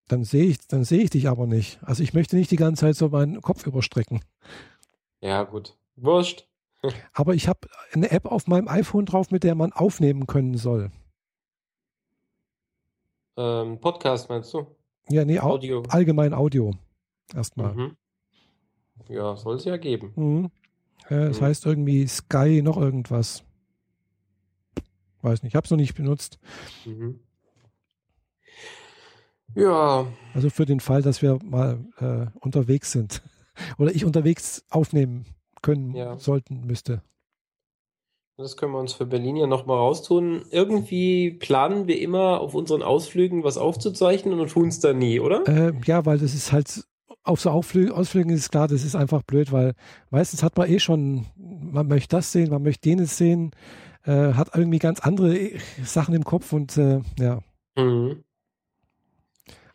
Dann 0.08 0.24
sehe 0.24 0.44
ich, 0.46 0.66
dann 0.68 0.84
sehe 0.84 1.02
ich 1.02 1.10
dich 1.10 1.28
aber 1.28 1.46
nicht. 1.46 1.78
Also 1.82 2.02
ich 2.02 2.14
möchte 2.14 2.36
nicht 2.36 2.50
die 2.50 2.56
ganze 2.56 2.80
Zeit 2.82 2.96
so 2.96 3.08
meinen 3.08 3.40
Kopf 3.42 3.66
überstrecken. 3.66 4.20
Ja, 5.20 5.42
gut. 5.44 5.76
Wurscht. 5.96 6.46
Aber 7.14 7.34
ich 7.34 7.48
habe 7.48 7.68
eine 7.92 8.10
App 8.10 8.26
auf 8.26 8.46
meinem 8.46 8.68
iPhone 8.68 9.06
drauf, 9.06 9.30
mit 9.30 9.42
der 9.44 9.54
man 9.54 9.72
aufnehmen 9.72 10.26
können 10.26 10.56
soll. 10.58 10.92
Ähm, 13.36 13.80
Podcast 13.80 14.28
meinst 14.28 14.52
du? 14.54 14.66
Ja, 15.08 15.24
nee, 15.24 15.38
au 15.40 15.52
Audio. 15.52 15.82
allgemein 15.88 16.34
Audio. 16.34 16.72
Erstmal. 17.34 17.74
Mhm. 17.74 17.96
Ja, 19.08 19.36
soll 19.36 19.56
es 19.56 19.64
ja 19.64 19.76
geben. 19.78 20.12
Mhm. 20.16 20.50
Äh, 21.08 21.28
Es 21.28 21.40
Mhm. 21.40 21.44
heißt 21.46 21.66
irgendwie 21.66 22.06
Sky 22.06 22.60
noch 22.62 22.76
irgendwas. 22.76 23.42
Weiß 25.26 25.42
nicht, 25.42 25.50
ich 25.52 25.56
habe 25.56 25.64
es 25.64 25.70
noch 25.72 25.76
nicht 25.76 25.96
benutzt. 25.96 26.38
Mhm. 26.84 27.18
Ja, 29.54 30.06
Also 30.34 30.50
für 30.50 30.66
den 30.66 30.80
Fall, 30.80 31.02
dass 31.02 31.22
wir 31.22 31.38
mal 31.42 31.78
äh, 31.98 32.26
unterwegs 32.40 32.92
sind. 32.92 33.22
Oder 33.78 33.94
ich 33.94 34.04
unterwegs 34.04 34.64
aufnehmen 34.70 35.24
können 35.62 35.94
Ja. 35.94 36.16
sollten, 36.18 36.60
müsste. 36.66 37.02
das 38.36 38.56
können 38.56 38.72
wir 38.72 38.78
uns 38.78 38.92
für 38.92 39.06
Berlin 39.06 39.36
ja 39.36 39.46
nochmal 39.46 39.78
raustun. 39.78 40.44
Irgendwie 40.50 41.30
planen 41.32 41.86
wir 41.88 41.98
immer 42.00 42.40
auf 42.40 42.54
unseren 42.54 42.82
Ausflügen 42.82 43.42
was 43.44 43.56
aufzuzeichnen 43.56 44.38
und 44.38 44.50
tun 44.50 44.68
es 44.68 44.78
dann 44.78 44.98
nie, 44.98 45.18
oder? 45.20 45.42
Äh, 45.48 45.72
ja, 45.86 46.04
weil 46.06 46.18
das 46.18 46.34
ist 46.34 46.52
halt, 46.52 46.84
auf 47.24 47.40
so 47.40 47.50
Aufflü 47.50 47.90
Ausflügen 47.90 48.30
ist 48.30 48.50
klar, 48.52 48.68
das 48.68 48.84
ist 48.84 48.94
einfach 48.94 49.22
blöd, 49.22 49.50
weil 49.50 49.74
meistens 50.10 50.42
hat 50.44 50.56
man 50.56 50.70
eh 50.70 50.78
schon, 50.78 51.26
man 51.36 51.88
möchte 51.88 52.14
das 52.16 52.30
sehen, 52.30 52.50
man 52.50 52.62
möchte 52.62 52.88
jenes 52.88 53.16
sehen, 53.16 53.50
äh, 54.06 54.34
hat 54.34 54.50
irgendwie 54.54 54.78
ganz 54.78 55.00
andere 55.00 55.36
äh, 55.36 55.58
Sachen 55.84 56.14
im 56.14 56.24
Kopf 56.24 56.52
und 56.52 56.76
äh, 56.76 57.00
ja. 57.18 57.40
Mhm. 57.76 58.24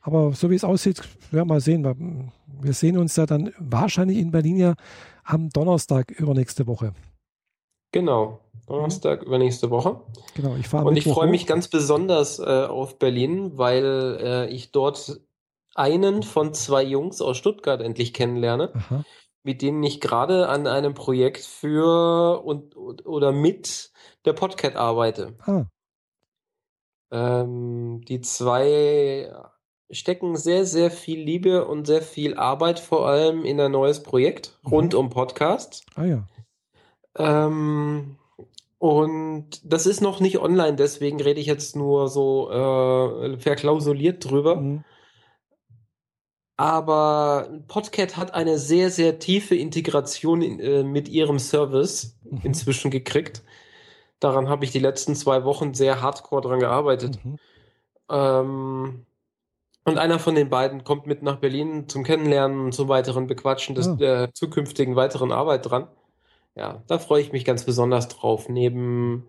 Aber 0.01 0.33
so 0.33 0.49
wie 0.49 0.55
es 0.55 0.63
aussieht, 0.63 0.99
werden 1.31 1.47
wir 1.47 1.53
mal 1.53 1.61
sehen. 1.61 2.31
Wir, 2.61 2.73
sehen 2.73 2.97
uns 2.97 3.15
ja 3.15 3.25
dann 3.25 3.53
wahrscheinlich 3.59 4.17
in 4.17 4.31
Berlin 4.31 4.57
ja 4.57 4.73
am 5.23 5.49
Donnerstag 5.49 6.09
übernächste 6.11 6.65
Woche. 6.65 6.93
Genau. 7.91 8.39
Donnerstag, 8.67 9.23
übernächste 9.23 9.69
Woche. 9.69 10.01
Genau, 10.35 10.55
ich 10.55 10.67
fahre 10.67 10.85
Und 10.85 10.95
ich 10.95 11.03
freue 11.03 11.29
mich 11.29 11.45
ganz 11.45 11.67
besonders 11.67 12.39
äh, 12.39 12.43
auf 12.43 12.97
Berlin, 12.97 13.57
weil 13.57 14.17
äh, 14.21 14.47
ich 14.49 14.71
dort 14.71 15.19
einen 15.75 16.23
von 16.23 16.53
zwei 16.53 16.83
Jungs 16.83 17.21
aus 17.21 17.37
Stuttgart 17.37 17.81
endlich 17.81 18.13
kennenlerne, 18.13 18.71
Aha. 18.73 19.03
Mit 19.43 19.61
denen 19.61 19.83
ich 19.83 20.01
gerade 20.01 20.47
an 20.49 20.67
einem 20.67 20.93
Projekt 20.93 21.43
für 21.45 22.43
und 22.43 22.75
oder 22.75 23.31
mit 23.31 23.91
der 24.25 24.33
Podcat 24.33 24.75
arbeite. 24.75 25.35
Ah, 25.45 25.65
Ähm, 27.11 28.01
die 28.07 28.21
zwei 28.21 29.31
stecken 29.89 30.37
sehr, 30.37 30.65
sehr 30.65 30.89
viel 30.89 31.19
Liebe 31.19 31.65
und 31.65 31.85
sehr 31.85 32.01
viel 32.01 32.35
Arbeit 32.37 32.79
vor 32.79 33.07
allem 33.07 33.43
in 33.43 33.59
ein 33.59 33.71
neues 33.71 34.01
Projekt 34.01 34.57
Mhm. 34.63 34.69
rund 34.71 34.93
um 34.93 35.09
Podcasts. 35.09 35.83
ah 35.95 36.05
ja. 36.05 36.27
Ähm, 37.17 38.15
und 38.77 39.61
das 39.63 39.85
ist 39.85 40.01
noch 40.01 40.21
nicht 40.21 40.39
online, 40.39 40.75
deswegen 40.75 41.21
rede 41.21 41.39
ich 41.39 41.45
jetzt 41.47 41.75
nur 41.75 42.07
so 42.07 42.49
äh, 42.49 43.37
verklausuliert 43.37 44.23
drüber. 44.23 44.55
Mhm. 44.55 44.83
Aber 46.61 47.49
Podcat 47.67 48.17
hat 48.17 48.35
eine 48.35 48.59
sehr, 48.59 48.91
sehr 48.91 49.17
tiefe 49.17 49.55
Integration 49.55 50.43
in, 50.43 50.59
äh, 50.59 50.83
mit 50.83 51.09
ihrem 51.09 51.39
Service 51.39 52.15
Mhm. 52.23 52.41
inzwischen 52.43 52.91
gekriegt. 52.91 53.41
Daran 54.19 54.47
habe 54.47 54.63
ich 54.63 54.69
die 54.71 54.77
letzten 54.77 55.15
zwei 55.15 55.43
Wochen 55.43 55.73
sehr 55.73 56.03
hardcore 56.03 56.41
dran 56.43 56.59
gearbeitet. 56.59 57.17
Mhm. 57.25 57.39
Ähm, 58.11 59.05
und 59.85 59.97
einer 59.97 60.19
von 60.19 60.35
den 60.35 60.49
beiden 60.51 60.83
kommt 60.83 61.07
mit 61.07 61.23
nach 61.23 61.37
Berlin 61.37 61.89
zum 61.89 62.03
Kennenlernen 62.03 62.65
und 62.65 62.73
zum 62.75 62.87
weiteren 62.89 63.25
Bequatschen 63.25 63.73
des 63.73 63.87
Ah. 63.87 63.95
der 63.95 64.33
zukünftigen 64.35 64.95
weiteren 64.95 65.31
Arbeit 65.31 65.67
dran. 65.67 65.87
Ja, 66.53 66.83
da 66.85 66.99
freue 66.99 67.23
ich 67.23 67.31
mich 67.31 67.43
ganz 67.43 67.63
besonders 67.65 68.07
drauf. 68.07 68.49
Neben 68.49 69.27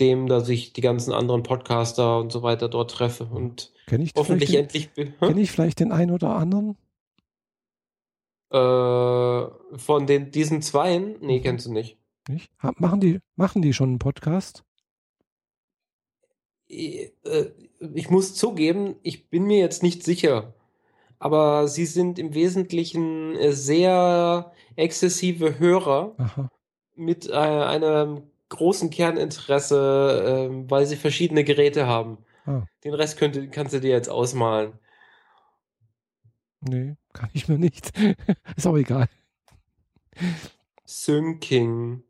dem, 0.00 0.26
dass 0.26 0.48
ich 0.48 0.72
die 0.72 0.80
ganzen 0.82 1.12
anderen 1.12 1.42
Podcaster 1.42 2.18
und 2.20 2.30
so 2.32 2.42
weiter 2.42 2.68
dort 2.68 2.90
treffe 2.90 3.24
und 3.24 3.72
Kenne 3.86 4.04
ich, 4.04 4.12
hoffentlich 4.16 4.50
den- 4.50 4.60
endlich 4.62 4.90
kenn 4.94 5.38
ich 5.38 5.50
vielleicht 5.50 5.80
den 5.80 5.92
einen 5.92 6.10
oder 6.10 6.30
anderen? 6.36 6.76
äh, 8.50 9.78
von 9.78 10.06
den 10.06 10.30
diesen 10.30 10.62
zweien. 10.62 11.16
Nee, 11.20 11.38
Mhm. 11.38 11.42
kennst 11.42 11.66
du 11.66 11.72
nicht. 11.72 11.98
Nicht? 12.28 12.50
Machen 12.78 13.00
die, 13.00 13.20
machen 13.34 13.60
die 13.62 13.72
schon 13.72 13.90
einen 13.90 13.98
Podcast? 13.98 14.62
Ich, 16.68 17.12
äh, 17.24 17.50
ich 17.94 18.10
muss 18.10 18.34
zugeben, 18.34 18.96
ich 19.02 19.28
bin 19.30 19.44
mir 19.44 19.58
jetzt 19.58 19.82
nicht 19.82 20.02
sicher. 20.02 20.54
Aber 21.18 21.66
sie 21.68 21.86
sind 21.86 22.18
im 22.18 22.34
Wesentlichen 22.34 23.34
äh, 23.36 23.52
sehr 23.52 24.52
exzessive 24.76 25.58
Hörer 25.58 26.14
Aha. 26.18 26.50
mit 26.94 27.28
äh, 27.28 27.32
einem 27.32 28.22
großen 28.48 28.90
Kerninteresse, 28.90 30.50
äh, 30.50 30.70
weil 30.70 30.86
sie 30.86 30.96
verschiedene 30.96 31.44
Geräte 31.44 31.86
haben. 31.86 32.18
Ah. 32.46 32.62
Den 32.84 32.94
Rest 32.94 33.18
könnte, 33.18 33.48
kannst 33.48 33.74
du 33.74 33.80
dir 33.80 33.90
jetzt 33.90 34.08
ausmalen. 34.08 34.78
Nee, 36.60 36.96
kann 37.12 37.30
ich 37.32 37.48
mir 37.48 37.58
nicht. 37.58 37.92
Ist 38.56 38.66
auch 38.66 38.76
egal. 38.76 39.08
Syncing. 40.84 42.02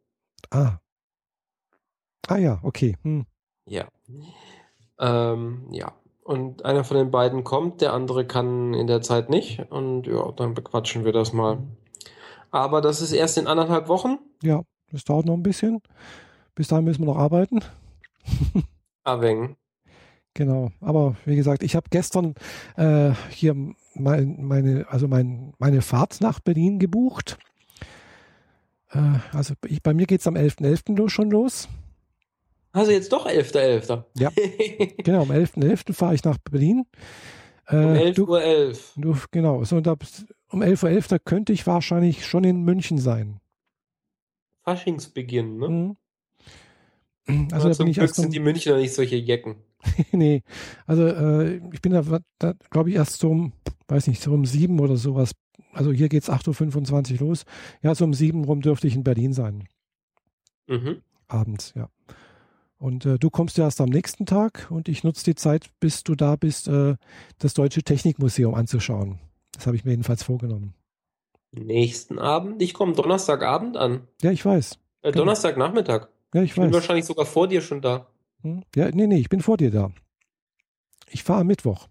Ah. 0.51 0.79
Ah 2.29 2.37
ja, 2.37 2.61
okay. 2.63 2.97
Hm. 3.03 3.27
Ja. 3.67 3.89
Ähm, 4.99 5.69
ja. 5.71 5.93
Und 6.23 6.65
einer 6.65 6.83
von 6.83 6.97
den 6.97 7.11
beiden 7.11 7.45
kommt, 7.45 7.81
der 7.81 7.93
andere 7.93 8.27
kann 8.27 8.75
in 8.75 8.87
der 8.89 9.01
Zeit 9.01 9.31
nicht. 9.31 9.61
Und 9.71 10.07
ja, 10.07 10.33
dann 10.33 10.55
bequatschen 10.55 11.05
wir 11.05 11.13
das 11.13 11.33
mal. 11.33 11.59
Aber 12.51 12.81
das 12.81 13.01
ist 13.01 13.13
erst 13.13 13.39
in 13.39 13.47
anderthalb 13.47 13.89
Wochen. 13.89 14.19
Ja, 14.43 14.63
das 14.91 15.05
dauert 15.05 15.27
noch 15.27 15.35
ein 15.35 15.43
bisschen. 15.43 15.81
Bis 16.57 16.69
dahin 16.69 16.87
müssen 16.87 17.03
wir 17.03 17.07
noch 17.07 17.19
arbeiten. 17.19 17.61
Aveng. 19.05 19.57
Genau. 20.35 20.73
Aber 20.81 21.15
wie 21.25 21.37
gesagt, 21.37 21.63
ich 21.63 21.77
habe 21.77 21.89
gestern 21.91 22.35
äh, 22.77 23.13
hier 23.31 23.55
mein, 23.95 24.45
meine, 24.45 24.87
also 24.89 25.07
mein, 25.07 25.53
meine 25.59 25.83
Fahrt 25.83 26.21
nach 26.21 26.41
Berlin 26.41 26.79
gebucht. 26.79 27.39
Äh, 28.91 29.19
also 29.33 29.55
ich, 29.67 29.83
bei 29.83 29.95
mir 29.95 30.07
geht 30.07 30.21
es 30.21 30.27
am 30.27 30.35
11.11. 30.35 30.97
los 30.97 31.13
schon 31.13 31.31
los. 31.31 31.69
Also 32.73 32.91
jetzt 32.91 33.13
doch 33.13 33.27
11.11. 33.27 34.05
Ja. 34.19 34.31
Genau, 35.05 35.23
am 35.23 35.31
11.11. 35.31 35.93
fahre 35.93 36.15
ich 36.15 36.25
nach 36.25 36.39
Berlin. 36.39 36.87
Äh, 37.69 37.77
um 37.77 37.93
11.11 37.93 38.15
du, 38.15 38.27
Uhr. 38.29 38.43
11. 38.43 38.93
du, 38.97 39.17
genau. 39.31 39.65
So, 39.65 39.77
und 39.77 39.89
ab, 39.89 40.05
um 40.51 40.63
11.11 40.63 41.13
Uhr 41.13 41.19
könnte 41.19 41.53
ich 41.53 41.67
wahrscheinlich 41.67 42.25
schon 42.25 42.45
in 42.45 42.63
München 42.63 42.97
sein. 42.97 43.41
Faschingsbeginn, 44.63 45.59
ne? 45.59 45.69
Mhm. 45.69 45.97
Also 47.29 47.55
Aber 47.57 47.65
da 47.69 47.73
zum 47.73 47.85
bin 47.85 47.91
ich 47.91 47.99
Glück 47.99 48.15
sind 48.15 48.33
die 48.33 48.41
Münchner 48.41 48.77
nicht 48.77 48.95
solche 48.95 49.17
Jecken. 49.17 49.57
nee, 50.13 50.43
also 50.87 51.07
äh, 51.07 51.61
ich 51.73 51.83
bin 51.83 51.93
da, 51.93 52.03
da 52.39 52.55
glaube 52.71 52.91
ich, 52.91 52.97
erst 52.97 53.19
so 53.19 53.31
um, 53.31 53.53
weiß 53.89 54.07
nicht, 54.07 54.23
so 54.23 54.33
um 54.33 54.45
sieben 54.47 54.79
oder 54.81 54.97
sowas. 54.97 55.33
Also 55.73 55.93
hier 55.93 56.09
geht 56.09 56.23
es 56.23 56.31
8.25 56.31 57.15
Uhr 57.21 57.29
los. 57.29 57.45
Ja, 57.83 57.95
so 57.95 58.05
um 58.05 58.15
sieben 58.15 58.45
rum 58.45 58.61
dürfte 58.63 58.87
ich 58.87 58.95
in 58.95 59.05
Berlin 59.05 59.33
sein, 59.33 59.65
Mhm. 60.69 61.03
abends, 61.29 61.73
ja. 61.77 61.89
Und 62.79 63.07
äh, 63.07 63.19
du 63.19 63.31
kommst 63.31 63.57
ja 63.59 63.65
erst 63.65 63.81
am 63.81 63.89
nächsten 63.89 64.27
Tag 64.27 64.67
und 64.71 64.89
ich 64.89 65.03
nutze 65.03 65.25
die 65.25 65.35
Zeit, 65.35 65.71
bis 65.81 66.05
du 66.05 66.15
da 66.15 66.37
bist, 66.37 66.69
äh, 66.69 66.97
das 67.39 67.55
Deutsche 67.55 67.83
Technikmuseum 67.83 68.55
anzuschauen. 68.55 69.19
Das 69.53 69.67
habe 69.67 69.77
ich 69.77 69.85
mir 69.85 69.93
jedenfalls 69.93 70.23
vorgenommen. 70.23 70.75
Nächsten 71.53 72.19
Abend. 72.19 72.61
Ich 72.61 72.75
komme 72.75 72.93
Donnerstagabend 72.93 73.77
an. 73.77 74.03
Ja, 74.23 74.31
ich 74.31 74.45
weiß. 74.45 74.75
Äh, 75.03 75.13
Genau. 75.13 75.25
Donnerstagnachmittag. 75.25 76.09
Ja, 76.37 76.43
ich 76.43 76.51
Ich 76.51 76.57
bin 76.57 76.71
wahrscheinlich 76.71 77.07
sogar 77.07 77.25
vor 77.25 77.49
dir 77.49 77.63
schon 77.63 77.81
da. 77.81 78.09
Hm? 78.43 78.63
Ja, 78.75 78.91
nee, 78.93 79.07
nee, 79.07 79.17
ich 79.17 79.31
bin 79.31 79.41
vor 79.41 79.57
dir 79.57 79.71
da. 79.71 79.91
Ich 81.09 81.23
fahre 81.23 81.41
am 81.41 81.47
Mittwoch. 81.47 81.89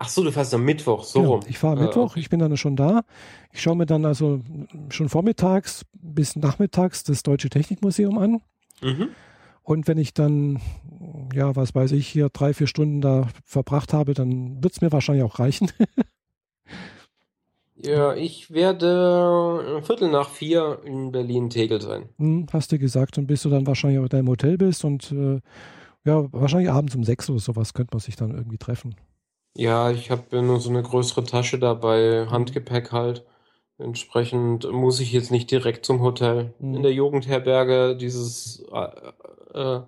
Ach 0.00 0.08
so, 0.08 0.24
du 0.24 0.32
fährst 0.32 0.52
am 0.54 0.64
Mittwoch, 0.64 1.04
so 1.04 1.20
rum. 1.20 1.40
Ich 1.46 1.58
fahre 1.58 1.78
Äh, 1.78 1.84
Mittwoch, 1.84 2.10
okay. 2.12 2.20
ich 2.20 2.30
bin 2.30 2.40
dann 2.40 2.56
schon 2.56 2.74
da. 2.74 3.04
Ich 3.52 3.62
schaue 3.62 3.76
mir 3.76 3.86
dann 3.86 4.06
also 4.06 4.40
schon 4.88 5.08
vormittags 5.08 5.84
bis 5.92 6.34
nachmittags 6.34 7.04
das 7.04 7.22
Deutsche 7.22 7.48
Technikmuseum 7.48 8.18
an. 8.18 8.40
Mhm. 8.82 9.10
Und 9.62 9.86
wenn 9.86 9.98
ich 9.98 10.14
dann, 10.14 10.60
ja, 11.32 11.54
was 11.54 11.76
weiß 11.76 11.92
ich, 11.92 12.08
hier 12.08 12.30
drei, 12.30 12.54
vier 12.54 12.66
Stunden 12.66 13.00
da 13.00 13.28
verbracht 13.44 13.92
habe, 13.92 14.14
dann 14.14 14.64
wird 14.64 14.72
es 14.72 14.80
mir 14.80 14.90
wahrscheinlich 14.90 15.22
auch 15.22 15.38
reichen. 15.38 15.70
Ja, 17.84 18.14
ich 18.14 18.50
werde 18.50 19.82
Viertel 19.82 20.08
nach 20.08 20.30
vier 20.30 20.80
in 20.84 21.12
Berlin-Tegel 21.12 21.80
sein. 21.80 22.08
Hm, 22.18 22.46
hast 22.52 22.72
du 22.72 22.78
gesagt, 22.78 23.18
und 23.18 23.26
bis 23.26 23.42
du 23.42 23.50
dann 23.50 23.66
wahrscheinlich 23.66 23.98
auch 23.98 24.04
in 24.04 24.08
deinem 24.08 24.28
Hotel 24.28 24.56
bist 24.56 24.84
und 24.84 25.12
äh, 25.12 25.40
ja, 26.04 26.32
wahrscheinlich 26.32 26.70
abends 26.70 26.94
um 26.94 27.04
sechs 27.04 27.28
oder 27.28 27.40
sowas 27.40 27.74
könnte 27.74 27.94
man 27.94 28.00
sich 28.00 28.16
dann 28.16 28.34
irgendwie 28.34 28.58
treffen. 28.58 28.94
Ja, 29.56 29.90
ich 29.90 30.10
habe 30.10 30.42
nur 30.42 30.60
so 30.60 30.70
eine 30.70 30.82
größere 30.82 31.24
Tasche 31.24 31.58
dabei, 31.58 32.26
Handgepäck 32.28 32.92
halt. 32.92 33.24
Entsprechend 33.78 34.70
muss 34.70 35.00
ich 35.00 35.12
jetzt 35.12 35.30
nicht 35.30 35.50
direkt 35.50 35.84
zum 35.84 36.00
Hotel. 36.00 36.54
Mhm. 36.58 36.76
In 36.76 36.82
der 36.82 36.92
Jugendherberge, 36.92 37.96
dieses 37.96 38.64
äh, 38.72 39.58
äh, 39.58 39.80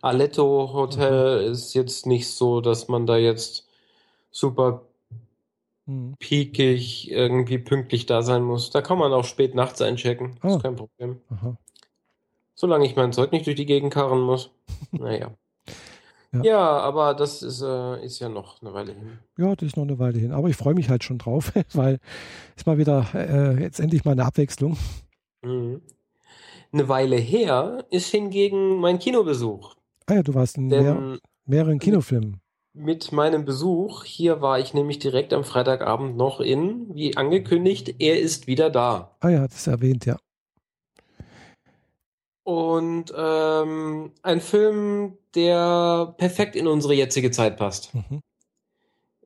Aletto 0.00 0.72
Hotel 0.72 1.44
ist 1.44 1.74
jetzt 1.74 2.06
nicht 2.06 2.28
so, 2.28 2.60
dass 2.60 2.88
man 2.88 3.06
da 3.06 3.16
jetzt 3.16 3.68
super 4.30 4.82
Hm. 5.86 6.14
piekig 6.20 7.10
irgendwie 7.10 7.58
pünktlich 7.58 8.06
da 8.06 8.22
sein 8.22 8.44
muss. 8.44 8.70
Da 8.70 8.82
kann 8.82 8.98
man 8.98 9.12
auch 9.12 9.24
spät 9.24 9.54
nachts 9.54 9.82
einchecken. 9.82 10.38
Ah. 10.40 10.54
Ist 10.54 10.62
kein 10.62 10.76
Problem. 10.76 11.20
Aha. 11.28 11.56
Solange 12.54 12.86
ich 12.86 12.94
mein 12.94 13.12
Zeug 13.12 13.32
nicht 13.32 13.46
durch 13.46 13.56
die 13.56 13.66
Gegend 13.66 13.92
karren 13.92 14.20
muss. 14.20 14.50
Naja. 14.92 15.32
Ja. 16.34 16.42
Ja, 16.42 16.78
aber 16.78 17.12
das 17.12 17.42
ist, 17.42 17.60
äh, 17.60 18.02
ist 18.04 18.18
ja 18.18 18.30
noch 18.30 18.62
eine 18.62 18.72
Weile 18.72 18.92
hin. 18.92 19.18
Ja, 19.36 19.54
das 19.54 19.66
ist 19.66 19.76
noch 19.76 19.82
eine 19.82 19.98
Weile 19.98 20.18
hin. 20.18 20.32
Aber 20.32 20.48
ich 20.48 20.56
freue 20.56 20.72
mich 20.72 20.88
halt 20.88 21.04
schon 21.04 21.18
drauf, 21.18 21.52
weil 21.74 21.98
ist 22.56 22.66
mal 22.66 22.78
wieder 22.78 23.06
äh, 23.14 23.60
jetzt 23.60 23.80
endlich 23.80 24.04
mal 24.04 24.12
eine 24.12 24.24
Abwechslung. 24.24 24.78
Mhm. 25.42 25.82
Eine 26.72 26.88
Weile 26.88 27.16
her 27.16 27.84
ist 27.90 28.08
hingegen 28.10 28.76
mein 28.76 28.98
Kinobesuch. 28.98 29.74
Ah 30.06 30.14
ja, 30.14 30.22
du 30.22 30.34
warst 30.34 30.56
in 30.56 30.68
mehr, 30.68 31.18
mehreren 31.44 31.78
Kinofilmen. 31.78 32.40
Mit 32.74 33.12
meinem 33.12 33.44
Besuch, 33.44 34.04
hier 34.04 34.40
war 34.40 34.58
ich 34.58 34.72
nämlich 34.72 34.98
direkt 34.98 35.32
am 35.32 35.44
Freitagabend 35.44 36.16
noch 36.16 36.40
in, 36.40 36.86
wie 36.94 37.16
angekündigt, 37.16 37.96
er 37.98 38.18
ist 38.18 38.46
wieder 38.46 38.70
da. 38.70 39.14
Ah 39.20 39.28
ja, 39.28 39.46
das 39.46 39.56
ist 39.56 39.66
erwähnt, 39.66 40.06
ja. 40.06 40.16
Und 42.44 43.12
ähm, 43.16 44.12
ein 44.22 44.40
Film, 44.40 45.18
der 45.34 46.14
perfekt 46.16 46.56
in 46.56 46.66
unsere 46.66 46.94
jetzige 46.94 47.30
Zeit 47.30 47.56
passt. 47.56 47.94
Mhm. 47.94 48.20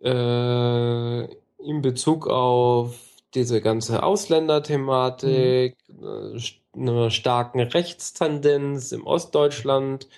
Äh, 0.02 1.24
in 1.64 1.82
Bezug 1.82 2.26
auf 2.26 2.94
diese 3.35 3.61
ganze 3.61 4.02
Ausländerthematik, 4.02 5.76
äh, 5.88 6.37
st- 6.37 6.59
einer 6.74 7.11
starken 7.11 7.61
Rechtstendenz 7.61 8.92
im 8.92 9.06
Ostdeutschland 9.06 10.09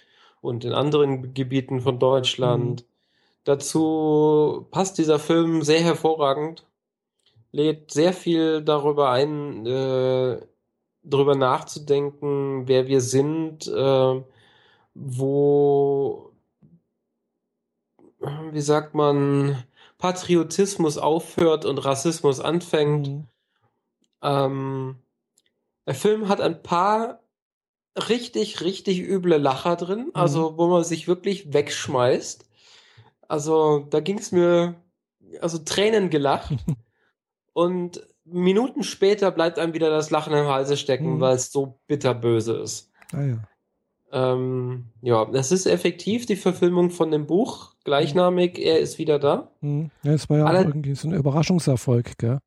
und 0.40 0.64
in 0.64 0.72
anderen 0.72 1.34
Gebieten 1.34 1.80
von 1.80 2.00
Deutschland. 2.00 2.84
Dazu 3.48 4.66
passt 4.70 4.98
dieser 4.98 5.18
Film 5.18 5.62
sehr 5.62 5.80
hervorragend, 5.80 6.66
lädt 7.50 7.90
sehr 7.90 8.12
viel 8.12 8.60
darüber 8.60 9.10
ein, 9.10 9.64
äh, 9.64 10.38
darüber 11.02 11.34
nachzudenken, 11.34 12.68
wer 12.68 12.88
wir 12.88 13.00
sind, 13.00 13.66
äh, 13.66 14.22
wo, 14.92 16.30
wie 18.50 18.60
sagt 18.60 18.92
man, 18.92 19.64
Patriotismus 19.96 20.98
aufhört 20.98 21.64
und 21.64 21.78
Rassismus 21.78 22.40
anfängt. 22.40 23.08
Mhm. 23.08 23.28
Ähm, 24.20 24.96
der 25.86 25.94
Film 25.94 26.28
hat 26.28 26.42
ein 26.42 26.62
paar 26.62 27.22
richtig, 27.96 28.60
richtig 28.60 29.00
üble 29.00 29.38
Lacher 29.38 29.76
drin, 29.76 30.10
also 30.12 30.58
wo 30.58 30.66
man 30.66 30.84
sich 30.84 31.08
wirklich 31.08 31.54
wegschmeißt. 31.54 32.44
Also 33.28 33.86
da 33.90 34.00
ging 34.00 34.18
es 34.18 34.32
mir, 34.32 34.74
also 35.40 35.58
Tränen 35.58 36.10
gelacht. 36.10 36.52
und 37.52 38.06
Minuten 38.24 38.82
später 38.82 39.30
bleibt 39.30 39.58
einem 39.58 39.72
wieder 39.74 39.90
das 39.90 40.10
Lachen 40.10 40.32
im 40.34 40.46
Halse 40.48 40.76
stecken, 40.76 41.14
Mhm. 41.16 41.20
weil 41.20 41.36
es 41.36 41.50
so 41.52 41.78
bitterböse 41.86 42.54
ist. 42.58 42.90
Ah 43.12 43.22
ja. 43.22 43.38
Ähm, 44.10 44.86
ja, 45.02 45.24
das 45.26 45.52
ist 45.52 45.66
effektiv 45.66 46.24
die 46.26 46.36
Verfilmung 46.36 46.90
von 46.90 47.10
dem 47.10 47.26
Buch, 47.26 47.74
gleichnamig, 47.84 48.58
er 48.58 48.78
ist 48.78 48.98
wieder 48.98 49.18
da. 49.18 49.50
Mhm. 49.60 49.90
ja. 50.02 50.12
Es 50.12 50.28
war 50.30 50.38
ja 50.38 50.44
Alle- 50.46 50.60
auch 50.60 50.64
irgendwie 50.64 50.94
so 50.94 51.08
ein 51.08 51.14
Überraschungserfolg, 51.14 52.16
gell? 52.18 52.38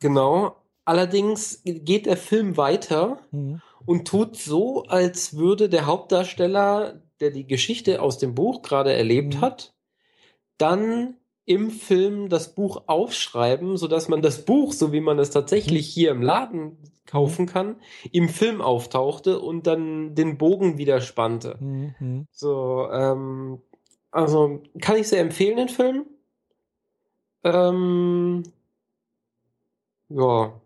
Genau. 0.00 0.56
Allerdings 0.84 1.60
geht 1.64 2.06
der 2.06 2.16
Film 2.16 2.56
weiter 2.56 3.18
Mhm. 3.30 3.60
und 3.86 4.08
tut 4.08 4.36
so, 4.36 4.84
als 4.84 5.36
würde 5.36 5.68
der 5.68 5.86
Hauptdarsteller, 5.86 7.00
der 7.20 7.30
die 7.30 7.46
Geschichte 7.46 8.00
aus 8.02 8.18
dem 8.18 8.34
Buch 8.34 8.62
gerade 8.62 8.92
erlebt 8.92 9.36
Mhm. 9.36 9.40
hat, 9.40 9.74
dann 10.60 11.16
im 11.44 11.70
Film 11.70 12.28
das 12.28 12.54
Buch 12.54 12.84
aufschreiben, 12.86 13.76
sodass 13.76 14.08
man 14.08 14.22
das 14.22 14.44
Buch, 14.44 14.72
so 14.72 14.92
wie 14.92 15.00
man 15.00 15.18
es 15.18 15.30
tatsächlich 15.30 15.88
hier 15.88 16.10
im 16.12 16.22
Laden 16.22 16.78
kaufen 17.06 17.46
kann, 17.46 17.76
im 18.12 18.28
Film 18.28 18.60
auftauchte 18.60 19.40
und 19.40 19.66
dann 19.66 20.14
den 20.14 20.38
Bogen 20.38 20.78
wieder 20.78 21.00
spannte. 21.00 21.56
Mhm. 21.60 22.26
So, 22.30 22.88
ähm, 22.92 23.60
also 24.12 24.62
kann 24.80 24.96
ich 24.96 25.08
sehr 25.08 25.20
empfehlen, 25.20 25.56
den 25.56 25.68
Film. 25.68 26.06
Ähm, 27.42 28.44
ja. 30.08 30.60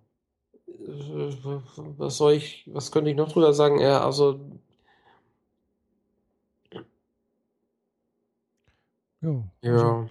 Äh, 0.67 1.31
Was 1.97 2.19
soll 2.19 2.35
ich, 2.35 2.69
was 2.73 2.93
könnte 2.93 3.11
ich 3.11 3.17
noch 3.17 3.33
drüber 3.33 3.55
sagen? 3.55 3.81
Ja, 3.81 4.05
also 4.05 4.39
Ja. 9.25 9.45
Ja. 9.63 10.09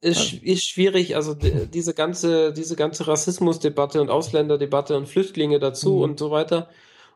Ist, 0.00 0.34
ist 0.34 0.64
schwierig, 0.68 1.16
also 1.16 1.34
diese 1.34 1.92
ganze, 1.92 2.52
diese 2.52 2.76
ganze 2.76 3.08
Rassismusdebatte 3.08 4.00
und 4.00 4.10
Ausländerdebatte 4.10 4.96
und 4.96 5.06
Flüchtlinge 5.08 5.58
dazu 5.58 5.94
Mhm. 5.96 6.02
und 6.02 6.18
so 6.20 6.30
weiter 6.30 6.68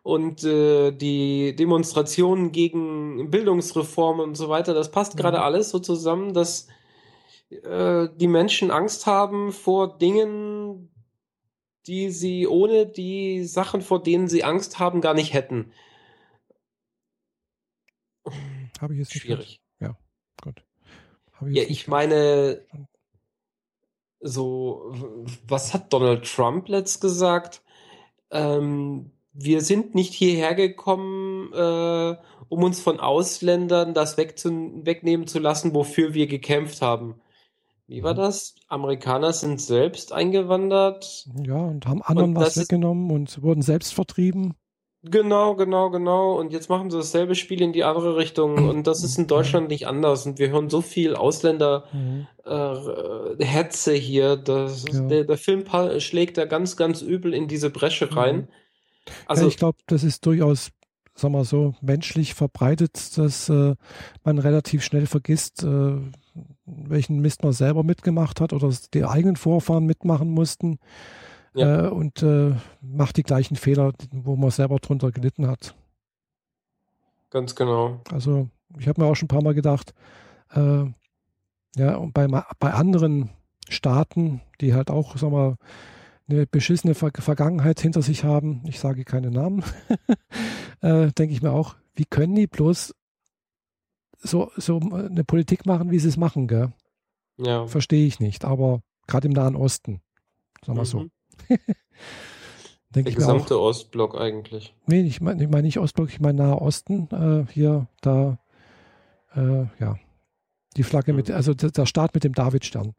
und 0.03 0.42
äh, 0.42 0.90
die 0.90 1.55
Demonstrationen 1.55 2.51
gegen 2.51 3.31
Bildungsreform 3.31 4.18
und 4.18 4.35
so 4.37 4.48
weiter, 4.48 4.75
das 4.75 4.90
passt 4.90 5.16
gerade 5.16 5.37
Mhm. 5.38 5.44
alles 5.44 5.70
so 5.70 5.79
zusammen, 5.79 6.35
dass 6.35 6.66
äh, 7.51 8.09
die 8.16 8.27
Menschen 8.27 8.72
Angst 8.72 9.07
haben 9.07 9.53
vor 9.53 9.96
Dingen, 9.98 10.90
die 11.87 12.11
sie 12.11 12.48
ohne 12.48 12.87
die 12.87 13.44
Sachen, 13.44 13.81
vor 13.81 14.03
denen 14.03 14.27
sie 14.27 14.42
Angst 14.42 14.81
haben, 14.81 15.01
gar 15.01 15.14
nicht 15.14 15.35
hätten. 15.35 15.70
Habe 18.81 18.94
ich 18.94 19.01
jetzt 19.01 19.12
Schwierig. 19.12 19.61
gehört. 19.79 19.96
Ja, 19.96 19.98
gut. 20.42 20.64
Ja, 21.50 21.62
ich 21.64 21.88
meine, 21.88 22.64
so, 24.20 24.92
was 25.46 25.74
hat 25.74 25.92
Donald 25.92 26.24
Trump 26.24 26.68
letzt 26.68 27.00
gesagt? 27.00 27.62
Ähm, 28.31 29.11
wir 29.33 29.62
sind 29.62 29.94
nicht 29.94 30.12
hierher 30.14 30.55
gekommen, 30.55 31.52
äh, 31.52 32.16
um 32.48 32.62
uns 32.62 32.81
von 32.81 33.00
Ausländern 33.00 33.94
das 33.94 34.16
wegzu 34.16 34.50
wegnehmen 34.85 35.26
zu 35.26 35.38
lassen, 35.38 35.74
wofür 35.74 36.14
wir 36.14 36.26
gekämpft 36.26 36.83
haben. 36.83 37.20
Wie 37.88 38.02
war 38.02 38.14
Mhm. 38.14 38.18
das? 38.18 38.55
Amerikaner 38.68 39.33
sind 39.33 39.61
selbst 39.61 40.12
eingewandert. 40.12 41.26
Ja, 41.44 41.57
und 41.57 41.87
haben 41.87 42.02
anderen 42.02 42.37
Und 42.37 42.37
was 42.37 42.57
weggenommen 42.57 43.11
und 43.11 43.42
wurden 43.42 43.62
selbst 43.62 43.92
vertrieben. 43.94 44.55
Genau, 45.05 45.57
genau, 45.57 45.91
genau. 45.91 46.38
Und 46.38 46.53
jetzt 46.53 46.69
machen 46.71 46.88
sie 46.91 46.97
dasselbe 46.97 47.35
Spiel 47.35 47.61
in 47.61 47.73
die 47.73 47.83
andere 47.83 48.17
Richtung. 48.17 48.69
Und 48.69 48.87
das 48.87 49.03
ist 49.03 49.19
in 49.19 49.27
Deutschland 49.27 49.69
nicht 49.69 49.88
anders. 49.88 50.27
Und 50.27 50.38
wir 50.38 50.51
hören 50.51 50.71
so 50.71 50.81
viel 50.81 51.17
Ausländer. 51.17 51.85
Mhm. 51.93 52.27
äh, 52.45 53.45
Hetze 53.45 53.95
hier. 53.95 54.37
Das, 54.37 54.85
Ja. 54.93 55.01
der, 55.03 55.25
der 55.25 55.38
Film 55.38 55.65
schlägt 55.99 56.38
da 56.38 56.45
ganz, 56.45 56.77
ganz 56.77 57.03
übel 57.03 57.35
in 57.35 57.49
diese 57.49 57.71
Bresche 57.71 58.15
rein. 58.17 58.37
Mhm. 58.37 58.49
Also, 59.27 59.43
ja, 59.43 59.49
ich 59.49 59.57
glaube, 59.57 59.79
das 59.87 60.05
ist 60.05 60.25
durchaus, 60.25 60.71
sagen 61.15 61.35
wir 61.35 61.45
so, 61.45 61.75
menschlich 61.81 62.35
verbreitet, 62.35 63.19
dass 63.19 63.49
äh, 63.49 63.75
man 64.23 64.38
relativ 64.38 64.85
schnell 64.85 65.07
vergisst, 65.07 65.65
äh, 65.65 65.95
welchen 66.65 67.21
Mist 67.21 67.43
man 67.43 67.53
selber 67.53 67.83
mitgemacht 67.83 68.41
hat 68.41 68.53
oder 68.53 68.73
die 68.95 69.05
eigenen 69.05 69.37
Vorfahren 69.37 69.85
mitmachen 69.85 70.31
mussten 70.31 70.79
Ja. 71.55 71.87
äh, 71.87 71.88
und 71.91 72.23
äh, 72.23 72.55
macht 72.81 73.17
die 73.17 73.23
gleichen 73.23 73.57
Fehler, 73.57 73.93
wo 74.11 74.37
man 74.37 74.51
selber 74.51 74.79
drunter 74.79 75.11
gelitten 75.12 75.47
hat. 75.47 75.75
ganz 77.31 77.55
genau. 77.55 78.01
Also 78.11 78.49
ich 78.79 78.88
habe 78.88 79.01
mir 79.01 79.07
auch 79.07 79.15
schon 79.15 79.27
ein 79.27 79.29
paar 79.29 79.43
Mal 79.43 79.55
gedacht, 79.55 79.95
äh, 80.55 80.85
ja, 81.77 81.97
und 81.97 82.12
bei, 82.12 82.27
bei 82.27 82.73
anderen 82.73 83.31
Staaten, 83.69 84.41
die 84.61 84.75
halt 84.75 84.91
auch, 84.91 85.17
sagen 85.17 85.33
wir, 85.33 85.57
eine 86.29 86.47
beschissene 86.47 86.95
Ver 86.95 87.11
Vergangenheit 87.15 87.81
hinter 87.81 88.03
sich 88.03 88.25
haben, 88.25 88.62
ich 88.67 88.79
sage 88.81 89.05
keine 89.05 89.31
Namen, 89.31 89.62
äh, 90.81 91.11
denke 91.12 91.35
ich 91.35 91.43
mir 91.43 91.53
auch, 91.53 91.77
wie 91.95 92.05
können 92.05 92.35
die 92.35 92.47
bloß 92.47 92.95
so, 94.19 94.51
so 94.57 94.79
eine 94.79 95.25
Politik 95.25 95.67
machen, 95.67 95.91
wie 95.91 95.99
sie 95.99 96.09
es 96.09 96.17
machen, 96.17 96.47
gell? 96.49 96.73
Ja. 97.38 97.67
Verstehe 97.67 98.07
ich 98.07 98.21
nicht, 98.21 98.45
aber 98.45 98.81
gerade 99.07 99.27
im 99.29 99.33
Nahen 99.35 99.57
Osten, 99.57 100.01
sagen 100.65 100.79
wir 100.79 100.85
so, 100.85 100.99
Mhm. 101.01 101.03
denke 101.03 101.22
Der 102.94 103.07
ich 103.07 103.16
mir 103.16 103.24
auch, 103.24 103.28
gesamte 103.28 103.61
Ostblock 103.61 104.20
eigentlich. 104.20 104.74
Nee, 104.87 105.02
ich 105.02 105.20
meine 105.20 105.42
ich 105.42 105.48
mein 105.48 105.64
nicht 105.64 105.78
Ostblock, 105.78 106.11
ich 106.11 106.20
meine 106.20 106.42
Nahe 106.42 106.61
Osten. 106.61 107.09
Äh, 107.11 107.50
hier, 107.50 107.87
da, 108.02 108.38
äh, 109.35 109.64
ja, 109.81 109.98
die 110.76 110.83
Flagge 110.83 111.12
mit, 111.12 111.31
also 111.31 111.55
der, 111.55 111.70
der 111.70 111.87
Staat 111.87 112.14
mit 112.14 112.24
dem 112.24 112.35
Davidstern. 112.35 112.94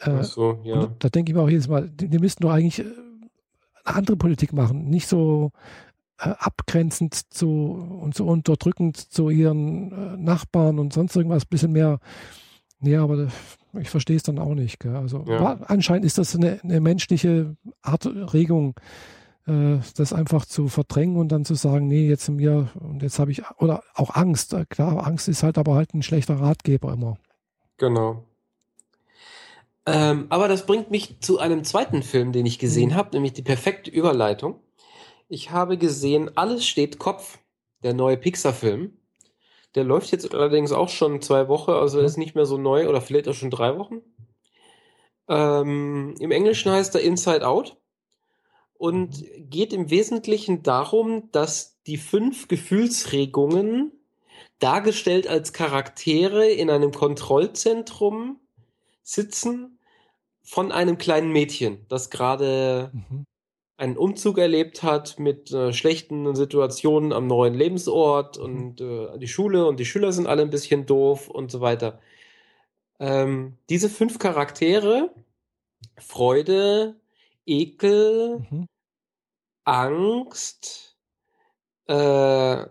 Äh, 0.00 0.10
Ach 0.20 0.24
so, 0.24 0.58
ja. 0.64 0.76
und 0.76 1.02
da 1.02 1.08
denke 1.08 1.32
ich 1.32 1.36
mir 1.36 1.42
auch 1.42 1.50
jedes 1.50 1.68
Mal, 1.68 1.88
die, 1.88 2.08
die 2.08 2.18
müssten 2.18 2.42
doch 2.42 2.50
eigentlich 2.50 2.80
äh, 2.80 2.90
eine 3.84 3.96
andere 3.96 4.16
Politik 4.16 4.52
machen, 4.52 4.88
nicht 4.88 5.08
so 5.08 5.50
äh, 6.18 6.30
abgrenzend 6.38 7.14
zu 7.32 7.98
und 8.00 8.14
so 8.14 8.26
unterdrückend 8.26 8.96
zu 8.96 9.30
ihren 9.30 9.92
äh, 9.92 10.16
Nachbarn 10.16 10.78
und 10.78 10.92
sonst 10.92 11.16
irgendwas, 11.16 11.44
ein 11.44 11.50
bisschen 11.50 11.72
mehr. 11.72 11.98
Nee, 12.80 12.96
aber 12.96 13.28
ich 13.78 13.90
verstehe 13.90 14.16
es 14.16 14.22
dann 14.22 14.38
auch 14.38 14.54
nicht. 14.54 14.80
Gell? 14.80 14.96
Also 14.96 15.24
Ja. 15.26 15.40
war, 15.40 15.70
anscheinend 15.70 16.04
ist 16.04 16.18
das 16.18 16.34
eine, 16.34 16.60
eine 16.62 16.80
menschliche 16.80 17.56
Art 17.82 18.06
Regung, 18.06 18.74
äh, 19.46 19.78
das 19.96 20.12
einfach 20.12 20.44
zu 20.46 20.68
verdrängen 20.68 21.16
und 21.16 21.28
dann 21.30 21.44
zu 21.44 21.54
sagen, 21.54 21.88
nee, 21.88 22.08
jetzt 22.08 22.28
mir 22.28 22.68
und 22.78 23.02
jetzt 23.02 23.18
habe 23.18 23.32
ich 23.32 23.42
oder 23.58 23.82
auch 23.94 24.14
Angst. 24.14 24.52
Äh, 24.52 24.64
Klar, 24.68 25.06
Angst 25.06 25.28
ist 25.28 25.42
halt 25.42 25.58
aber 25.58 25.74
halt 25.74 25.94
ein 25.94 26.02
schlechter 26.02 26.40
Ratgeber 26.40 26.92
immer. 26.92 27.18
Genau. 27.78 28.24
Ähm, 29.86 30.26
aber 30.28 30.48
das 30.48 30.66
bringt 30.66 30.90
mich 30.90 31.20
zu 31.20 31.38
einem 31.38 31.64
zweiten 31.64 32.02
Film, 32.02 32.32
den 32.32 32.44
ich 32.46 32.58
gesehen 32.58 32.90
Mhm. 32.90 32.94
habe, 32.94 33.10
nämlich 33.16 33.32
die 33.32 33.42
perfekte 33.42 33.90
Überleitung. 33.90 34.60
Ich 35.28 35.50
habe 35.50 35.78
gesehen, 35.78 36.36
Alles 36.36 36.66
steht 36.66 36.98
Kopf, 36.98 37.38
der 37.82 37.94
neue 37.94 38.16
Pixar-Film. 38.18 38.97
Der 39.78 39.84
läuft 39.84 40.10
jetzt 40.10 40.34
allerdings 40.34 40.72
auch 40.72 40.88
schon 40.88 41.22
zwei 41.22 41.46
Wochen, 41.46 41.70
also 41.70 42.00
Ja. 42.00 42.04
ist 42.04 42.16
nicht 42.16 42.34
mehr 42.34 42.46
so 42.46 42.58
neu 42.58 42.88
oder 42.88 43.00
vielleicht 43.00 43.28
auch 43.28 43.34
schon 43.34 43.52
drei 43.52 43.78
Wochen. 43.78 44.00
Ähm, 45.28 46.16
Im 46.18 46.32
Englischen 46.32 46.72
heißt 46.72 46.96
er 46.96 47.00
Inside 47.02 47.46
Out 47.46 47.76
und 48.74 49.24
geht 49.38 49.72
im 49.72 49.88
Wesentlichen 49.88 50.64
darum, 50.64 51.30
dass 51.30 51.80
die 51.86 51.96
fünf 51.96 52.48
Gefühlsregungen 52.48 53.92
dargestellt 54.58 55.28
als 55.28 55.52
Charaktere 55.52 56.48
in 56.48 56.70
einem 56.70 56.90
Kontrollzentrum 56.90 58.40
sitzen 59.04 59.78
von 60.42 60.72
einem 60.72 60.98
kleinen 60.98 61.30
Mädchen, 61.30 61.86
das 61.88 62.10
gerade 62.10 62.90
Mhm. 62.92 63.26
Einen 63.78 63.96
Umzug 63.96 64.38
erlebt 64.38 64.82
hat 64.82 65.18
mit 65.18 65.52
äh, 65.52 65.72
schlechten 65.72 66.34
Situationen 66.34 67.12
am 67.12 67.26
neuen 67.28 67.54
Lebensort 67.54 68.36
und 68.36 68.80
äh, 68.80 69.16
die 69.18 69.28
Schule 69.28 69.66
und 69.66 69.78
die 69.80 69.84
Schüler 69.86 70.12
sind 70.12 70.26
alle 70.26 70.42
ein 70.42 70.50
bisschen 70.50 70.84
doof 70.84 71.28
und 71.28 71.50
so 71.50 71.60
weiter. 71.60 72.00
Ähm, 72.98 73.56
diese 73.70 73.88
fünf 73.88 74.18
Charaktere, 74.18 75.14
Freude, 75.96 76.96
Ekel, 77.46 78.44
Mhm. 78.50 78.66
Angst, 79.64 80.96
äh, 81.86 82.66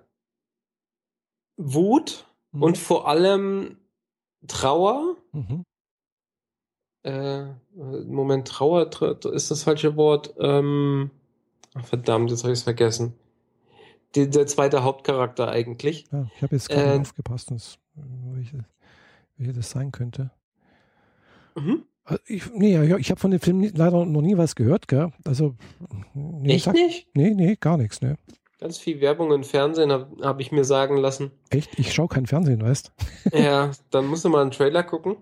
Wut 1.56 2.26
Mhm. 2.52 2.64
und 2.64 2.78
vor 2.78 3.08
allem 3.08 3.78
Trauer. 4.48 5.16
Mhm. 5.32 5.64
Äh, 7.08 7.46
Moment, 8.06 8.48
Trauer 8.48 8.90
tra- 8.90 9.30
ist 9.32 9.50
das 9.52 9.64
falsche 9.64 9.96
Wort. 9.96 10.34
Ähm, 10.40 11.10
verdammt, 11.84 12.32
jetzt 12.32 12.44
habe 12.44 12.52
ich 12.54 12.60
es 12.60 12.64
vergessen. 12.64 13.14
Die, 14.16 14.30
der 14.30 14.48
zweite 14.48 14.84
Hauptcharakter 14.84 15.50
eigentlich. 15.50 16.06
Ja, 16.12 16.28
ich 16.36 16.42
habe 16.44 16.56
jetzt 16.56 16.70
gerade 16.70 16.96
Äh, 16.96 17.00
aufgepasst, 17.00 17.52
das, 17.52 17.78
welche, 18.34 18.66
welche 19.38 19.54
das 19.54 19.70
sein 19.70 19.92
könnte. 19.92 20.32
Mhm. 21.56 21.84
Äh, 22.08 22.18
Ich, 22.26 22.52
nee, 22.54 22.78
ich 22.98 23.10
habe 23.12 23.20
von 23.20 23.32
dem 23.32 23.40
Film 23.40 23.62
leider 23.76 24.06
noch 24.06 24.22
nie 24.22 24.38
was 24.38 24.56
gehört, 24.56 24.88
gell? 24.88 25.12
Also, 25.26 25.56
nee, 26.14 26.56
Echt 26.56 26.66
sag- 26.66 26.74
nicht? 26.74 27.08
Nee, 27.14 27.32
nee, 27.34 27.56
gar 27.60 27.78
nichts, 27.78 28.02
ne? 28.02 28.18
Ganz 28.60 28.80
viel 28.80 29.00
Werbung 29.02 29.32
im 29.34 29.44
Fernsehen 29.44 29.92
habe 29.92 30.08
hab 30.26 30.40
ich 30.40 30.52
mir 30.52 30.64
sagen 30.66 30.98
lassen. 30.98 31.32
Echt? 31.52 31.78
Ich 31.78 31.94
schaue 31.94 32.08
kein 32.08 32.26
Fernsehen, 32.26 32.60
weißt 32.62 32.92
ja, 33.32 33.70
dann 33.92 34.08
musst 34.08 34.26
du 34.26 34.30
mal 34.30 34.42
einen 34.42 34.50
Trailer 34.52 34.82
gucken. 34.84 35.18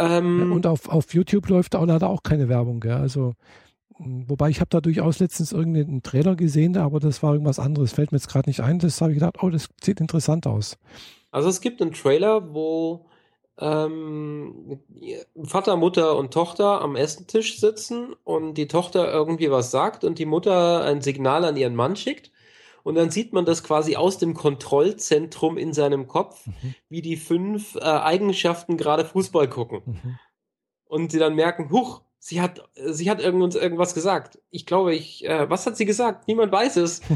Ähm, 0.00 0.52
Und 0.52 0.66
auf, 0.66 0.88
auf 0.88 1.12
YouTube 1.12 1.48
läuft 1.48 1.76
auch 1.76 1.84
leider 1.84 2.08
auch 2.08 2.22
keine 2.22 2.48
Werbung, 2.48 2.80
gell? 2.80 2.94
Also, 2.94 3.34
wobei 3.98 4.48
ich 4.48 4.60
habe 4.60 4.70
da 4.70 4.80
durchaus 4.80 5.18
letztens 5.18 5.52
irgendeinen 5.52 6.02
Trailer 6.02 6.36
gesehen, 6.36 6.76
aber 6.78 7.00
das 7.00 7.22
war 7.22 7.34
irgendwas 7.34 7.58
anderes. 7.58 7.92
Fällt 7.92 8.10
mir 8.10 8.16
jetzt 8.18 8.28
gerade 8.28 8.48
nicht 8.48 8.60
ein. 8.60 8.78
Das 8.78 9.00
habe 9.00 9.12
ich 9.12 9.18
gedacht, 9.18 9.36
oh, 9.42 9.50
das 9.50 9.68
sieht 9.82 10.00
interessant 10.00 10.46
aus. 10.46 10.78
Also 11.30 11.48
es 11.50 11.60
gibt 11.60 11.82
einen 11.82 11.92
Trailer, 11.92 12.54
wo 12.54 13.06
ähm, 13.58 14.80
Vater, 15.44 15.76
Mutter 15.76 16.16
und 16.16 16.32
Tochter 16.32 16.80
am 16.80 16.96
Essentisch 16.96 17.60
sitzen 17.60 18.14
und 18.24 18.54
die 18.54 18.68
Tochter 18.68 19.12
irgendwie 19.12 19.50
was 19.50 19.70
sagt 19.70 20.02
und 20.02 20.18
die 20.18 20.24
Mutter 20.24 20.82
ein 20.82 21.02
Signal 21.02 21.44
an 21.44 21.56
ihren 21.56 21.74
Mann 21.74 21.94
schickt 21.94 22.32
Und 22.82 22.94
dann 22.94 23.10
sieht 23.10 23.32
man 23.32 23.44
das 23.44 23.62
quasi 23.62 23.96
aus 23.96 24.18
dem 24.18 24.34
Kontrollzentrum 24.34 25.56
in 25.58 25.72
seinem 25.72 26.06
Kopf, 26.08 26.46
Mhm. 26.46 26.74
wie 26.88 27.02
die 27.02 27.16
fünf 27.16 27.76
äh, 27.76 27.80
Eigenschaften 27.80 28.76
gerade 28.76 29.04
Fußball 29.04 29.48
gucken. 29.48 29.82
Mhm. 29.86 30.18
Und 30.86 31.12
sie 31.12 31.18
dann 31.18 31.34
merken, 31.34 31.70
huch, 31.70 32.02
sie 32.18 32.40
hat, 32.40 32.68
sie 32.74 33.10
hat 33.10 33.20
irgend- 33.20 33.42
uns 33.42 33.54
irgendwas 33.54 33.94
gesagt. 33.94 34.38
Ich 34.50 34.66
glaube, 34.66 34.94
ich, 34.94 35.24
äh, 35.26 35.48
was 35.48 35.66
hat 35.66 35.76
sie 35.76 35.84
gesagt? 35.86 36.26
Niemand 36.28 36.52
weiß 36.52 36.76
es. 36.76 37.00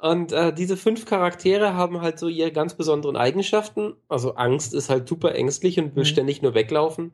Und 0.00 0.32
äh, 0.32 0.52
diese 0.52 0.76
fünf 0.76 1.06
Charaktere 1.06 1.72
haben 1.74 2.02
halt 2.02 2.18
so 2.18 2.28
ihre 2.28 2.52
ganz 2.52 2.74
besonderen 2.74 3.16
Eigenschaften. 3.16 3.94
Also 4.08 4.34
Angst 4.34 4.74
ist 4.74 4.90
halt 4.90 5.08
super 5.08 5.34
ängstlich 5.34 5.78
und 5.78 5.96
will 5.96 6.02
Mhm. 6.02 6.08
ständig 6.08 6.42
nur 6.42 6.52
weglaufen. 6.54 7.12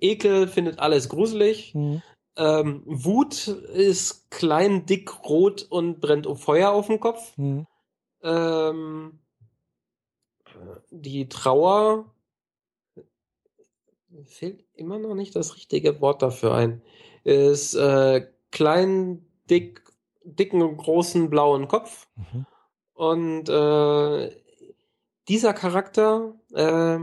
Ekel 0.00 0.46
findet 0.46 0.78
alles 0.78 1.08
gruselig. 1.08 1.74
Mhm. 1.74 2.02
Ähm, 2.36 2.82
Wut 2.84 3.48
ist 3.48 4.30
klein, 4.30 4.84
dick, 4.86 5.24
rot 5.24 5.66
und 5.68 6.00
brennt 6.00 6.26
um 6.26 6.36
Feuer 6.36 6.70
auf 6.70 6.86
dem 6.86 7.00
Kopf. 7.00 7.36
Mhm. 7.36 7.66
Ähm, 8.22 9.18
die 10.90 11.28
Trauer 11.28 12.12
fällt 14.24 14.64
immer 14.74 14.98
noch 14.98 15.14
nicht 15.14 15.36
das 15.36 15.56
richtige 15.56 16.00
Wort 16.00 16.22
dafür 16.22 16.54
ein. 16.54 16.82
Ist 17.24 17.74
äh, 17.74 18.26
klein, 18.50 19.26
dick, 19.50 19.82
dicken 20.24 20.62
und 20.62 20.76
großen 20.76 21.30
blauen 21.30 21.68
Kopf. 21.68 22.08
Mhm. 22.16 22.46
Und 22.94 23.48
äh, 23.48 24.34
dieser 25.28 25.54
Charakter 25.54 26.34
äh, 26.54 26.98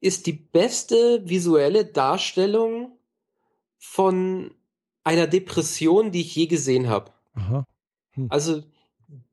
ist 0.00 0.26
die 0.26 0.32
beste 0.32 1.28
visuelle 1.28 1.84
Darstellung 1.84 2.97
von 3.78 4.54
einer 5.04 5.26
Depression, 5.26 6.12
die 6.12 6.20
ich 6.20 6.34
je 6.34 6.46
gesehen 6.46 6.88
habe. 6.88 7.12
Aha. 7.34 7.64
Also 8.28 8.62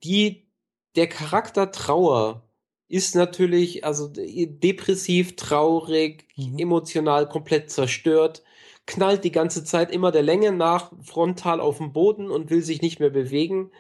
die, 0.04 0.48
der 0.96 1.08
Charakter 1.08 1.72
Trauer 1.72 2.44
ist 2.88 3.16
natürlich 3.16 3.84
also 3.84 4.08
de- 4.08 4.46
depressiv, 4.46 5.36
traurig, 5.36 6.28
Mhm. 6.38 6.60
emotional 6.60 7.28
komplett 7.28 7.72
zerstört, 7.72 8.44
knallt 8.86 9.24
die 9.24 9.32
ganze 9.32 9.64
Zeit 9.64 9.92
immer 9.92 10.12
der 10.12 10.22
Länge 10.22 10.52
nach 10.52 10.92
frontal 11.02 11.60
auf 11.60 11.80
den 11.80 11.92
Boden 11.94 12.30
und 12.30 12.52
will 12.52 12.62
sich 12.62 12.82
nicht 12.84 13.00
mehr 13.00 13.10
bewegen. 13.10 13.72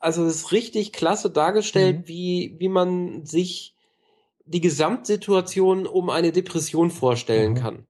Also 0.00 0.24
es 0.26 0.34
ist 0.36 0.52
richtig 0.52 0.92
klasse 0.92 1.30
dargestellt, 1.30 2.00
Mhm. 2.00 2.08
wie, 2.08 2.56
wie 2.58 2.68
man 2.68 3.24
sich 3.24 3.76
die 4.44 4.60
Gesamtsituation 4.60 5.86
um 5.86 6.10
eine 6.10 6.32
Depression 6.32 6.90
vorstellen 6.90 7.52
Mhm. 7.52 7.56
kann. 7.58 7.86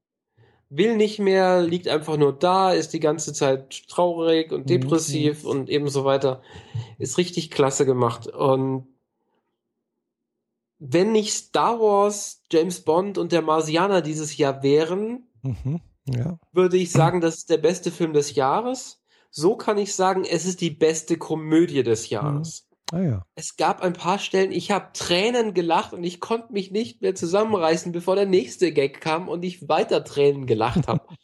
Will 0.76 0.96
nicht 0.96 1.18
mehr, 1.18 1.62
liegt 1.62 1.88
einfach 1.88 2.16
nur 2.16 2.32
da, 2.32 2.72
ist 2.72 2.92
die 2.92 3.00
ganze 3.00 3.32
Zeit 3.32 3.86
traurig 3.88 4.50
und 4.52 4.62
Mhm, 4.62 4.66
depressiv 4.66 5.44
und 5.44 5.68
eben 5.68 5.88
so 5.88 6.04
weiter. 6.04 6.42
Ist 6.98 7.18
richtig 7.18 7.50
klasse 7.50 7.86
gemacht. 7.86 8.26
Und 8.26 8.86
wenn 10.78 11.12
nicht 11.12 11.32
Star 11.32 11.80
Wars, 11.80 12.42
James 12.50 12.80
Bond 12.80 13.18
und 13.18 13.32
der 13.32 13.42
Marsianer 13.42 14.02
dieses 14.02 14.36
Jahr 14.36 14.62
wären, 14.62 15.28
Mhm. 15.42 15.80
Ja. 16.06 16.38
würde 16.52 16.76
ich 16.76 16.90
sagen, 16.90 17.20
das 17.20 17.36
ist 17.36 17.50
der 17.50 17.58
beste 17.58 17.90
Film 17.90 18.12
des 18.12 18.34
Jahres. 18.34 19.00
So 19.30 19.56
kann 19.56 19.78
ich 19.78 19.94
sagen, 19.94 20.24
es 20.24 20.44
ist 20.44 20.60
die 20.60 20.70
beste 20.70 21.16
Komödie 21.18 21.82
des 21.82 22.08
Jahres. 22.10 22.63
Ah 22.92 23.00
ja. 23.00 23.26
Es 23.34 23.56
gab 23.56 23.82
ein 23.82 23.94
paar 23.94 24.18
Stellen, 24.18 24.52
ich 24.52 24.70
habe 24.70 24.90
Tränen 24.92 25.54
gelacht 25.54 25.92
und 25.92 26.04
ich 26.04 26.20
konnte 26.20 26.52
mich 26.52 26.70
nicht 26.70 27.02
mehr 27.02 27.14
zusammenreißen, 27.14 27.92
bevor 27.92 28.14
der 28.14 28.26
nächste 28.26 28.72
Gag 28.72 29.00
kam 29.00 29.28
und 29.28 29.42
ich 29.44 29.68
weiter 29.68 30.04
Tränen 30.04 30.46
gelacht 30.46 30.86
habe. 30.86 31.04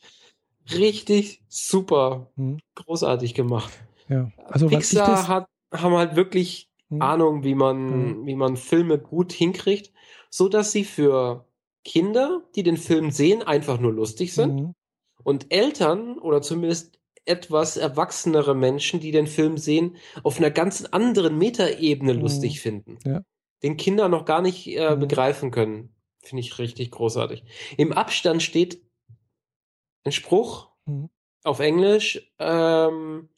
Richtig 0.72 1.42
super, 1.48 2.30
Mhm. 2.36 2.60
großartig 2.74 3.34
gemacht. 3.34 3.72
Ja. 4.08 4.30
Also 4.46 4.68
Pixar 4.68 5.28
hat, 5.28 5.46
haben 5.72 5.94
halt 5.94 6.16
wirklich 6.16 6.68
Mhm. 6.88 7.02
Ahnung, 7.02 7.44
wie 7.44 7.54
man, 7.54 8.26
wie 8.26 8.34
man 8.34 8.56
Filme 8.56 8.98
gut 8.98 9.32
hinkriegt, 9.32 9.92
so 10.28 10.48
dass 10.48 10.72
sie 10.72 10.84
für 10.84 11.46
Kinder, 11.84 12.42
die 12.56 12.64
den 12.64 12.76
Film 12.76 13.12
sehen, 13.12 13.42
einfach 13.44 13.78
nur 13.78 13.92
lustig 13.92 14.34
sind 14.34 14.60
Mhm. 14.60 14.74
und 15.22 15.52
Eltern 15.52 16.18
oder 16.18 16.42
zumindest 16.42 16.99
etwas 17.24 17.76
erwachsenere 17.76 18.54
Menschen, 18.54 19.00
die 19.00 19.10
den 19.12 19.26
Film 19.26 19.58
sehen, 19.58 19.96
auf 20.22 20.38
einer 20.38 20.50
ganz 20.50 20.84
anderen 20.84 21.36
Metaebene 21.38 22.14
Mhm. 22.14 22.20
lustig 22.20 22.60
finden. 22.60 22.98
Ja. 23.04 23.22
Den 23.62 23.76
Kinder 23.76 24.08
noch 24.08 24.24
gar 24.24 24.42
nicht 24.42 24.66
äh, 24.68 24.94
Mhm. 24.96 25.00
begreifen 25.00 25.50
können. 25.50 25.94
Finde 26.22 26.40
ich 26.40 26.58
richtig 26.58 26.90
großartig. 26.90 27.44
Im 27.76 27.92
Abstand 27.92 28.42
steht 28.42 28.82
ein 30.04 30.12
Spruch 30.12 30.70
Mhm. 30.86 31.10
auf 31.44 31.60
Englisch, 31.60 32.32
ähm, 32.38 33.28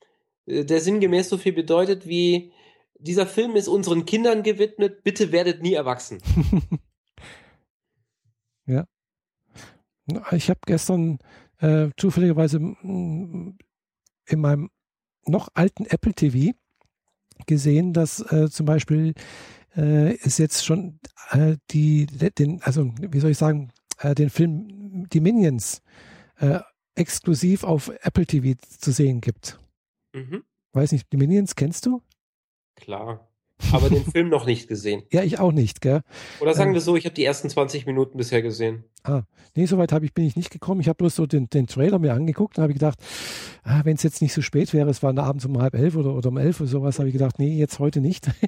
der 0.46 0.80
sinngemäß 0.80 1.28
so 1.28 1.38
viel 1.38 1.52
bedeutet 1.52 2.06
wie 2.06 2.52
dieser 2.98 3.26
Film 3.26 3.56
ist 3.56 3.68
unseren 3.68 4.04
Kindern 4.06 4.42
gewidmet, 4.42 5.02
bitte 5.02 5.32
werdet 5.32 5.60
nie 5.62 5.74
erwachsen. 5.74 6.20
Ich 10.32 10.50
habe 10.50 10.60
gestern 10.66 11.18
äh, 11.60 11.88
zufälligerweise 11.96 12.58
in 14.26 14.40
meinem 14.40 14.70
noch 15.24 15.48
alten 15.54 15.84
Apple 15.86 16.14
TV 16.14 16.56
gesehen, 17.46 17.92
dass 17.92 18.20
äh, 18.32 18.48
zum 18.50 18.66
Beispiel 18.66 19.14
äh, 19.76 20.16
es 20.18 20.38
jetzt 20.38 20.64
schon 20.64 21.00
äh, 21.30 21.56
die, 21.70 22.06
den, 22.06 22.62
also 22.62 22.92
wie 22.98 23.20
soll 23.20 23.30
ich 23.30 23.38
sagen, 23.38 23.72
äh, 23.98 24.14
den 24.14 24.30
Film 24.30 25.08
Die 25.08 25.20
Minions 25.20 25.82
äh, 26.36 26.60
exklusiv 26.94 27.64
auf 27.64 27.88
Apple 28.02 28.26
TV 28.26 28.58
zu 28.78 28.92
sehen 28.92 29.20
gibt. 29.20 29.58
Mhm. 30.12 30.44
Weiß 30.72 30.92
nicht, 30.92 31.10
die 31.12 31.16
Minions 31.16 31.54
kennst 31.54 31.86
du? 31.86 32.02
Klar. 32.76 33.31
Aber 33.70 33.88
den 33.88 34.04
Film 34.12 34.28
noch 34.28 34.46
nicht 34.46 34.68
gesehen. 34.68 35.02
Ja, 35.12 35.22
ich 35.22 35.38
auch 35.38 35.52
nicht, 35.52 35.80
gell? 35.80 36.00
Oder 36.40 36.54
sagen 36.54 36.70
Ähm. 36.70 36.74
wir 36.74 36.80
so, 36.80 36.96
ich 36.96 37.04
habe 37.04 37.14
die 37.14 37.24
ersten 37.24 37.48
20 37.48 37.86
Minuten 37.86 38.16
bisher 38.18 38.42
gesehen. 38.42 38.84
Nee, 39.54 39.66
soweit 39.66 39.92
ich, 40.02 40.14
bin 40.14 40.24
ich 40.24 40.34
nicht 40.34 40.50
gekommen. 40.50 40.80
Ich 40.80 40.88
habe 40.88 40.96
bloß 40.96 41.14
so 41.14 41.26
den, 41.26 41.50
den 41.50 41.66
Trailer 41.66 41.98
mir 41.98 42.14
angeguckt 42.14 42.56
und 42.56 42.62
habe 42.62 42.72
gedacht, 42.72 42.98
ah, 43.64 43.82
wenn 43.84 43.96
es 43.96 44.02
jetzt 44.02 44.22
nicht 44.22 44.32
so 44.32 44.40
spät 44.40 44.72
wäre, 44.72 44.88
es 44.88 45.02
war 45.02 45.16
abends 45.18 45.44
um 45.44 45.60
halb 45.60 45.74
elf 45.74 45.94
oder, 45.94 46.14
oder 46.14 46.30
um 46.30 46.38
elf 46.38 46.60
oder 46.60 46.70
sowas, 46.70 46.98
habe 46.98 47.08
ich 47.08 47.12
gedacht, 47.12 47.38
nee, 47.38 47.58
jetzt 47.58 47.78
heute 47.78 48.00
nicht. 48.00 48.30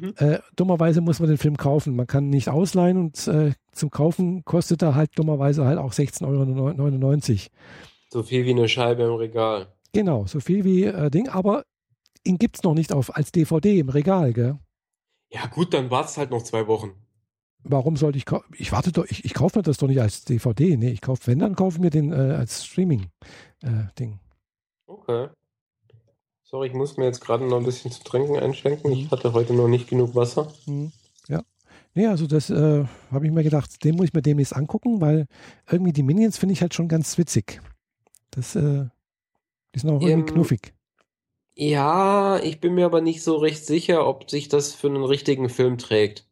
Mhm. 0.00 0.14
äh, 0.18 0.38
dummerweise 0.54 1.00
muss 1.00 1.18
man 1.18 1.28
den 1.28 1.36
Film 1.36 1.56
kaufen. 1.56 1.96
Man 1.96 2.06
kann 2.06 2.30
nicht 2.30 2.48
ausleihen 2.48 2.96
und 2.96 3.26
äh, 3.26 3.50
zum 3.72 3.90
Kaufen 3.90 4.44
kostet 4.44 4.82
er 4.82 4.94
halt 4.94 5.10
dummerweise 5.18 5.64
halt 5.64 5.78
auch 5.78 5.92
16,99 5.92 6.24
Euro. 6.24 7.50
So 8.10 8.22
viel 8.22 8.46
wie 8.46 8.50
eine 8.50 8.68
Scheibe 8.68 9.02
im 9.02 9.14
Regal. 9.14 9.66
Genau, 9.92 10.26
so 10.26 10.38
viel 10.38 10.62
wie 10.64 10.84
äh, 10.84 11.10
Ding, 11.10 11.28
aber 11.28 11.64
ihn 12.24 12.38
gibt 12.38 12.56
es 12.56 12.62
noch 12.62 12.74
nicht 12.74 12.92
auf, 12.92 13.14
als 13.16 13.32
DVD 13.32 13.78
im 13.78 13.88
Regal, 13.88 14.32
gell? 14.32 14.58
Ja, 15.32 15.46
gut, 15.46 15.72
dann 15.74 15.90
wart's 15.90 16.16
halt 16.18 16.30
noch 16.30 16.42
zwei 16.42 16.66
Wochen. 16.66 16.92
Warum 17.62 17.96
sollte 17.96 18.18
ich 18.18 18.24
kaufen? 18.26 18.52
Ich 18.56 18.72
warte 18.72 18.90
doch, 18.90 19.04
ich, 19.04 19.24
ich 19.24 19.34
kaufe 19.34 19.58
mir 19.58 19.62
das 19.62 19.76
doch 19.76 19.86
nicht 19.86 20.00
als 20.00 20.24
DVD. 20.24 20.76
Nee, 20.76 20.90
ich 20.90 21.00
kaufe, 21.02 21.26
wenn, 21.26 21.38
dann 21.38 21.54
kaufe 21.54 21.76
ich 21.76 21.80
mir 21.82 21.90
den 21.90 22.10
äh, 22.12 22.16
als 22.16 22.64
Streaming-Ding. 22.64 24.18
Okay. 24.86 25.28
Sorry, 26.42 26.68
ich 26.68 26.74
muss 26.74 26.96
mir 26.96 27.04
jetzt 27.04 27.20
gerade 27.20 27.46
noch 27.46 27.58
ein 27.58 27.64
bisschen 27.64 27.92
zu 27.92 28.02
trinken 28.02 28.36
einschenken. 28.36 28.90
Ich 28.92 29.04
Mhm. 29.04 29.10
hatte 29.10 29.32
heute 29.34 29.52
noch 29.54 29.68
nicht 29.68 29.88
genug 29.88 30.14
Wasser. 30.14 30.52
Mhm. 30.66 30.90
Ja. 31.28 31.42
Nee, 31.94 32.06
also 32.06 32.26
das 32.26 32.50
äh, 32.50 32.84
habe 33.10 33.26
ich 33.26 33.32
mir 33.32 33.42
gedacht, 33.44 33.84
den 33.84 33.96
muss 33.96 34.06
ich 34.06 34.14
mir 34.14 34.22
demnächst 34.22 34.56
angucken, 34.56 35.00
weil 35.00 35.26
irgendwie 35.70 35.92
die 35.92 36.02
Minions 36.02 36.38
finde 36.38 36.54
ich 36.54 36.62
halt 36.62 36.74
schon 36.74 36.88
ganz 36.88 37.18
witzig. 37.18 37.60
Das, 38.30 38.56
äh, 38.56 38.86
die 39.74 39.78
sind 39.78 39.90
auch 39.90 40.00
irgendwie 40.00 40.28
Ähm, 40.30 40.34
knuffig. 40.34 40.74
Ja, 41.54 42.38
ich 42.42 42.60
bin 42.60 42.74
mir 42.74 42.86
aber 42.86 43.00
nicht 43.00 43.22
so 43.22 43.36
recht 43.36 43.64
sicher, 43.66 44.06
ob 44.06 44.30
sich 44.30 44.48
das 44.48 44.72
für 44.72 44.88
einen 44.88 45.04
richtigen 45.04 45.48
Film 45.48 45.78
trägt. 45.78 46.26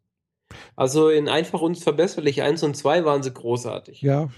Also 0.76 1.08
in 1.08 1.28
Einfach 1.28 1.60
und 1.60 1.78
Verbesserlich 1.78 2.42
1 2.42 2.62
und 2.62 2.76
2 2.76 3.04
waren 3.04 3.22
sie 3.22 3.32
großartig. 3.32 4.00
Ja. 4.02 4.28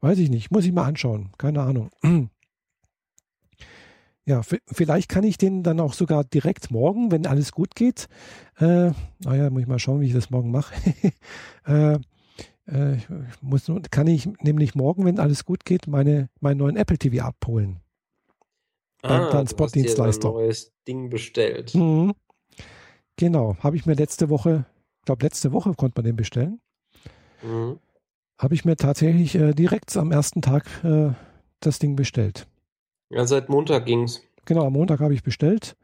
Weiß 0.00 0.18
ich 0.18 0.30
nicht. 0.30 0.50
Muss 0.50 0.64
ich 0.64 0.72
mal 0.72 0.84
anschauen. 0.84 1.30
Keine 1.38 1.62
Ahnung. 1.62 1.90
Ja, 4.28 4.42
vielleicht 4.42 5.08
kann 5.08 5.22
ich 5.22 5.38
den 5.38 5.62
dann 5.62 5.78
auch 5.78 5.92
sogar 5.92 6.24
direkt 6.24 6.72
morgen, 6.72 7.12
wenn 7.12 7.26
alles 7.26 7.52
gut 7.52 7.76
geht. 7.76 8.08
Äh, 8.58 8.90
naja, 9.20 9.50
muss 9.50 9.62
ich 9.62 9.68
mal 9.68 9.78
schauen, 9.78 10.00
wie 10.00 10.08
ich 10.08 10.12
das 10.12 10.30
morgen 10.30 10.50
mache. 10.50 10.74
äh, 11.64 11.98
äh, 12.66 12.96
muss, 13.40 13.70
kann 13.92 14.08
ich 14.08 14.28
nämlich 14.42 14.74
morgen, 14.74 15.04
wenn 15.04 15.20
alles 15.20 15.44
gut 15.44 15.64
geht, 15.64 15.86
meine, 15.86 16.28
meinen 16.40 16.58
neuen 16.58 16.76
Apple 16.76 16.98
TV 16.98 17.24
abholen. 17.24 17.78
Beim 19.06 19.12
Ah, 19.12 19.18
du 19.18 19.24
hast 19.24 19.30
Transportdienstleister. 19.32 20.28
ein 20.28 20.34
neues 20.34 20.72
Ding 20.86 21.10
bestellt. 21.10 21.74
Mhm. 21.74 22.12
Genau, 23.16 23.56
habe 23.60 23.76
ich 23.76 23.86
mir 23.86 23.94
letzte 23.94 24.28
Woche, 24.28 24.66
ich 25.00 25.04
glaube 25.06 25.24
letzte 25.24 25.52
Woche 25.52 25.72
konnte 25.74 25.98
man 26.00 26.04
den 26.04 26.16
bestellen, 26.16 26.60
Mhm. 27.42 27.78
habe 28.38 28.54
ich 28.54 28.64
mir 28.64 28.76
tatsächlich 28.76 29.34
äh, 29.34 29.52
direkt 29.54 29.96
am 29.96 30.12
ersten 30.12 30.42
Tag 30.42 30.66
äh, 30.84 31.10
das 31.60 31.78
Ding 31.78 31.96
bestellt. 31.96 32.46
Ja, 33.10 33.26
seit 33.26 33.48
Montag 33.48 33.86
ging's. 33.86 34.22
Genau, 34.44 34.66
am 34.66 34.72
Montag 34.74 35.00
habe 35.00 35.14
ich 35.14 35.22
bestellt. 35.22 35.76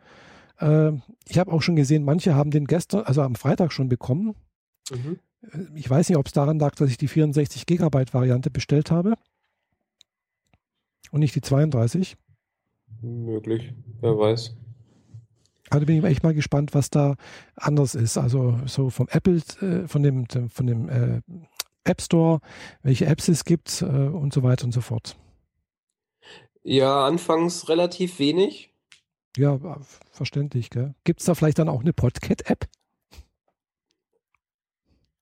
Äh, 0.58 0.92
ich 1.28 1.38
habe 1.38 1.52
auch 1.52 1.62
schon 1.62 1.76
gesehen, 1.76 2.04
manche 2.04 2.34
haben 2.34 2.50
den 2.50 2.66
gestern, 2.66 3.04
also 3.04 3.22
am 3.22 3.34
Freitag 3.34 3.72
schon 3.72 3.88
bekommen. 3.88 4.34
Mhm. 4.90 5.18
Äh, 5.42 5.58
Ich 5.74 5.88
weiß 5.88 6.08
nicht, 6.08 6.18
ob 6.18 6.26
es 6.26 6.32
daran 6.32 6.58
lag, 6.58 6.74
dass 6.74 6.90
ich 6.90 6.98
die 6.98 7.08
64 7.08 7.64
Gigabyte 7.66 8.12
Variante 8.12 8.50
bestellt 8.50 8.90
habe 8.90 9.14
und 11.10 11.20
nicht 11.20 11.34
die 11.34 11.40
32. 11.40 12.16
Möglich, 13.00 13.72
wer 14.00 14.18
weiß. 14.18 14.56
Also 15.70 15.86
bin 15.86 15.98
ich 15.98 16.04
echt 16.04 16.22
mal 16.22 16.34
gespannt, 16.34 16.74
was 16.74 16.90
da 16.90 17.16
anders 17.56 17.94
ist. 17.94 18.18
Also 18.18 18.58
so 18.66 18.90
vom 18.90 19.08
Apple, 19.08 19.40
äh, 19.60 19.88
von 19.88 20.02
dem, 20.02 20.26
von 20.28 20.66
dem 20.66 20.88
äh, 20.88 21.22
App 21.84 22.02
Store, 22.02 22.40
welche 22.82 23.06
Apps 23.06 23.28
es 23.28 23.44
gibt 23.44 23.80
äh, 23.82 23.86
und 23.86 24.32
so 24.32 24.42
weiter 24.42 24.64
und 24.64 24.72
so 24.72 24.82
fort. 24.82 25.16
Ja, 26.62 27.06
anfangs 27.06 27.68
relativ 27.68 28.18
wenig. 28.18 28.72
Ja, 29.36 29.58
verständlich. 30.10 30.68
Gibt 31.04 31.20
es 31.20 31.26
da 31.26 31.34
vielleicht 31.34 31.58
dann 31.58 31.68
auch 31.68 31.80
eine 31.80 31.92
Podcat-App? 31.92 32.68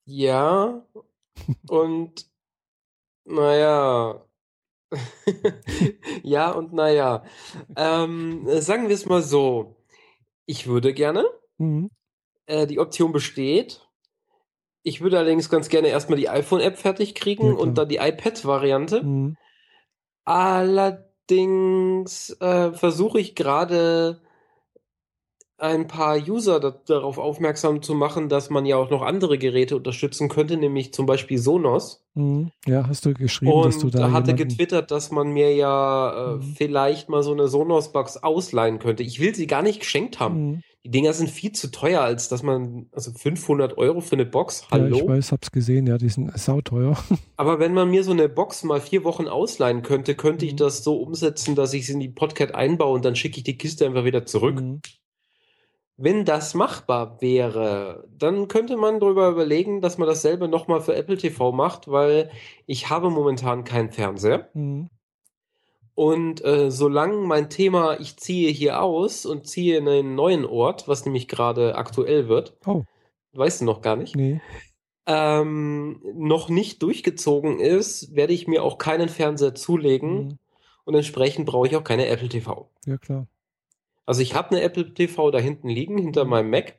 Ja, 0.05 0.85
und 1.69 2.27
naja, 3.25 4.25
ja 6.23 6.51
und 6.51 6.73
naja. 6.73 7.25
Ähm, 7.77 8.47
sagen 8.61 8.89
wir 8.89 8.95
es 8.95 9.07
mal 9.07 9.23
so. 9.23 9.77
Ich 10.47 10.67
würde 10.67 10.95
gerne. 10.95 11.25
Mhm. 11.59 11.91
Äh, 12.47 12.67
die 12.67 12.79
Option 12.79 13.13
besteht. 13.13 13.87
Ich 14.83 15.01
würde 15.01 15.19
allerdings 15.19 15.51
ganz 15.51 15.69
gerne 15.69 15.89
erstmal 15.89 16.19
die 16.19 16.29
iPhone-App 16.29 16.79
fertig 16.79 17.15
kriegen 17.15 17.47
ja, 17.47 17.55
und 17.55 17.77
dann 17.77 17.89
die 17.89 17.99
iPad-Variante. 17.99 19.03
Mhm. 19.03 19.37
Allerdings 20.25 22.31
äh, 22.41 22.73
versuche 22.73 23.21
ich 23.21 23.35
gerade 23.35 24.23
ein 25.61 25.87
paar 25.87 26.17
User 26.17 26.59
da, 26.59 26.71
darauf 26.71 27.19
aufmerksam 27.19 27.83
zu 27.83 27.95
machen, 27.95 28.29
dass 28.29 28.51
man 28.51 28.65
ja 28.67 28.77
auch 28.77 28.91
noch 28.91 29.03
andere 29.03 29.39
Geräte 29.39 29.77
unterstützen 29.77 30.29
könnte, 30.29 30.57
nämlich 30.57 30.93
zum 30.95 31.07
Beispiel 31.07 31.39
Sonos. 31.39 32.05
Mhm. 32.15 32.51
Ja, 32.67 32.89
hast 32.89 33.05
du 33.05 33.15
geschrieben, 33.15 33.53
und 33.53 33.67
dass 33.67 33.79
du 33.79 33.91
da. 33.91 33.99
Da 34.01 34.13
hatte 34.13 34.35
getwittert, 34.35 34.91
dass 34.91 35.11
man 35.11 35.29
mir 35.29 35.55
ja 35.55 36.33
äh, 36.33 36.37
mhm. 36.37 36.43
vielleicht 36.57 37.09
mal 37.09 37.23
so 37.23 37.33
eine 37.33 37.49
Sonos-Box 37.49 38.19
ausleihen 38.19 38.79
könnte. 38.79 39.03
Ich 39.03 39.21
will 39.21 39.35
sie 39.35 39.47
gar 39.47 39.63
nicht 39.63 39.81
geschenkt 39.81 40.19
haben. 40.19 40.47
Mhm. 40.47 40.63
Die 40.83 40.91
Dinger 40.91 41.13
sind 41.13 41.29
viel 41.29 41.53
zu 41.53 41.71
teuer, 41.71 42.01
als 42.01 42.31
dass 42.31 42.43
man, 42.43 42.87
also 42.93 43.13
500 43.13 43.77
Euro 43.77 44.01
für 44.01 44.15
eine 44.15 44.25
Box, 44.25 44.67
hallo? 44.71 44.97
Ja, 44.97 45.03
ich 45.03 45.09
weiß, 45.09 45.33
hab's 45.33 45.53
gesehen, 45.53 45.87
ja, 45.87 45.99
die 45.99 46.09
sind 46.09 46.37
sauteuer. 46.39 46.97
Aber 47.37 47.59
wenn 47.59 47.75
man 47.75 47.91
mir 47.91 48.03
so 48.03 48.13
eine 48.13 48.31
Box 48.31 48.65
mal 48.65 48.81
vier 48.81 49.05
Wochen 49.05 49.29
ausleihen 49.29 49.83
könnte, 49.83 50.15
könnte 50.15 50.47
ich 50.47 50.53
mhm. 50.53 50.59
das 50.59 50.83
so 50.83 50.97
umsetzen, 50.97 51.55
dass 51.55 51.75
ich 51.75 51.85
sie 51.85 51.93
in 51.93 52.01
die 52.01 52.09
Podcat 52.09 52.55
einbaue 52.55 52.95
und 52.95 53.05
dann 53.05 53.15
schicke 53.15 53.37
ich 53.37 53.45
die 53.45 53.59
Kiste 53.59 53.85
einfach 53.85 54.07
wieder 54.07 54.25
zurück. 54.25 54.63
Wenn 56.03 56.25
das 56.25 56.55
machbar 56.55 57.21
wäre, 57.21 58.09
dann 58.17 58.49
könnte 58.49 58.79
man 58.79 59.01
darüber 59.01 59.29
überlegen, 59.29 59.83
dass 59.83 59.99
man 59.99 60.09
dasselbe 60.09 60.49
nochmal 60.49 60.81
für 60.81 60.95
Apple 60.97 61.19
TV 61.19 61.53
macht, 61.53 61.89
weil 61.89 62.31
ich 62.65 62.89
habe 62.89 63.11
momentan 63.11 63.65
keinen 63.65 63.91
Fernseher. 63.91 64.49
Mhm. 64.55 64.89
Und 65.95 66.43
äh, 66.43 66.71
solange 66.71 67.19
mein 67.19 67.51
Thema, 67.51 68.01
ich 68.01 68.17
ziehe 68.17 68.51
hier 68.51 68.81
aus 68.81 69.27
und 69.27 69.47
ziehe 69.47 69.77
in 69.77 69.87
einen 69.87 70.15
neuen 70.15 70.47
Ort, 70.47 70.89
was 70.89 71.05
nämlich 71.05 71.29
gerade 71.29 71.75
aktuell 71.75 72.29
wird, 72.29 72.57
oh. 72.65 72.85
weißt 73.35 73.61
du 73.61 73.67
noch 73.67 73.83
gar 73.83 73.97
nicht, 73.97 74.17
nee. 74.17 74.41
ähm, 75.05 76.01
noch 76.15 76.49
nicht 76.49 76.83
durchgezogen 76.83 77.61
ist, 77.61 78.17
werde 78.17 78.33
ich 78.33 78.49
mir 78.49 78.65
auch 78.65 78.79
keinen 78.79 79.11
Fernseher 79.11 79.55
zulegen. 79.55 80.25
Mhm. 80.25 80.39
Und 80.85 80.95
entsprechend 80.95 81.45
brauche 81.45 81.67
ich 81.67 81.77
auch 81.77 81.85
keine 81.85 82.07
Apple 82.07 82.31
TV. 82.31 82.71
Ja, 82.87 82.97
klar. 82.97 83.27
Also 84.07 84.23
ich 84.23 84.35
habe 84.35 84.51
eine 84.51 84.63
Apple 84.63 84.93
TV 84.95 85.31
da 85.31 85.39
hinten 85.39 85.69
liegen, 85.69 85.99
hinter 85.99 86.25
mhm. 86.25 86.31
meinem 86.31 86.51
Mac. 86.51 86.79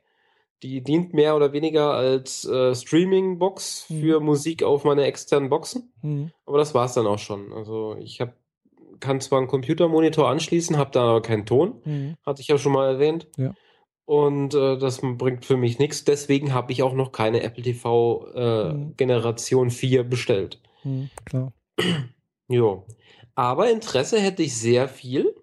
Die 0.62 0.82
dient 0.82 1.12
mehr 1.12 1.34
oder 1.34 1.52
weniger 1.52 1.92
als 1.92 2.44
äh, 2.44 2.74
Streaming-Box 2.74 3.86
mhm. 3.88 4.00
für 4.00 4.20
Musik 4.20 4.62
auf 4.62 4.84
meine 4.84 5.04
externen 5.04 5.48
Boxen. 5.48 5.92
Mhm. 6.02 6.30
Aber 6.46 6.58
das 6.58 6.74
war 6.74 6.84
es 6.84 6.92
dann 6.92 7.06
auch 7.06 7.18
schon. 7.18 7.52
Also 7.52 7.96
ich 7.98 8.20
hab, 8.20 8.36
kann 9.00 9.20
zwar 9.20 9.38
einen 9.38 9.48
Computermonitor 9.48 10.28
anschließen, 10.28 10.76
habe 10.76 10.92
da 10.92 11.02
aber 11.02 11.22
keinen 11.22 11.46
Ton. 11.46 11.80
Mhm. 11.84 12.16
Hatte 12.24 12.42
ich 12.42 12.48
ja 12.48 12.58
schon 12.58 12.72
mal 12.72 12.86
erwähnt. 12.86 13.26
Ja. 13.36 13.54
Und 14.04 14.54
äh, 14.54 14.78
das 14.78 15.00
bringt 15.00 15.44
für 15.44 15.56
mich 15.56 15.78
nichts. 15.78 16.04
Deswegen 16.04 16.54
habe 16.54 16.70
ich 16.70 16.82
auch 16.82 16.92
noch 16.92 17.12
keine 17.12 17.42
Apple 17.42 17.62
TV 17.62 18.28
äh, 18.34 18.72
mhm. 18.72 18.96
Generation 18.96 19.70
4 19.70 20.04
bestellt. 20.04 20.60
Mhm, 20.84 21.10
klar. 21.24 21.52
jo. 22.48 22.86
Aber 23.34 23.70
Interesse 23.70 24.20
hätte 24.20 24.42
ich 24.42 24.56
sehr 24.56 24.88
viel 24.88 25.34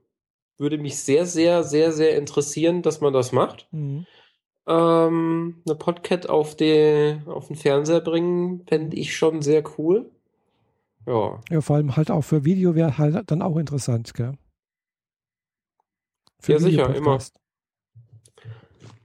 würde 0.59 0.77
mich 0.77 0.99
sehr, 0.99 1.25
sehr, 1.25 1.63
sehr, 1.63 1.91
sehr 1.91 2.17
interessieren, 2.17 2.81
dass 2.81 3.01
man 3.01 3.13
das 3.13 3.31
macht. 3.31 3.67
Mhm. 3.71 4.05
Ähm, 4.67 5.61
eine 5.65 5.75
Podcat 5.75 6.29
auf, 6.29 6.55
die, 6.55 7.17
auf 7.25 7.47
den 7.47 7.55
Fernseher 7.55 8.01
bringen, 8.01 8.65
fände 8.67 8.97
ich 8.97 9.15
schon 9.15 9.41
sehr 9.41 9.63
cool. 9.77 10.11
Ja. 11.07 11.41
Ja, 11.49 11.61
vor 11.61 11.77
allem 11.77 11.95
halt 11.95 12.11
auch 12.11 12.21
für 12.21 12.45
Video 12.45 12.75
wäre 12.75 12.97
halt 12.97 13.31
dann 13.31 13.41
auch 13.41 13.57
interessant, 13.57 14.13
gell? 14.13 14.33
Für 16.39 16.53
ja, 16.53 16.59
sicher, 16.59 16.95
immer. 16.95 17.19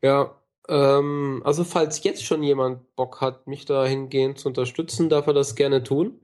Ja, 0.03 0.37
ähm, 0.69 1.41
also 1.45 1.65
falls 1.65 2.03
jetzt 2.05 2.25
schon 2.25 2.43
jemand 2.43 2.95
Bock 2.95 3.21
hat, 3.21 3.47
mich 3.47 3.65
dahingehend 3.65 4.39
zu 4.39 4.49
unterstützen, 4.49 5.09
darf 5.09 5.27
er 5.27 5.33
das 5.33 5.55
gerne 5.55 5.83
tun. 5.83 6.21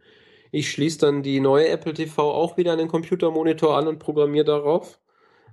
Ich 0.52 0.70
schließe 0.70 0.98
dann 0.98 1.22
die 1.22 1.40
neue 1.40 1.68
Apple 1.68 1.94
TV 1.94 2.30
auch 2.30 2.56
wieder 2.56 2.72
an 2.72 2.78
den 2.78 2.88
Computermonitor 2.88 3.76
an 3.76 3.88
und 3.88 3.98
programmiere 3.98 4.44
darauf 4.44 4.99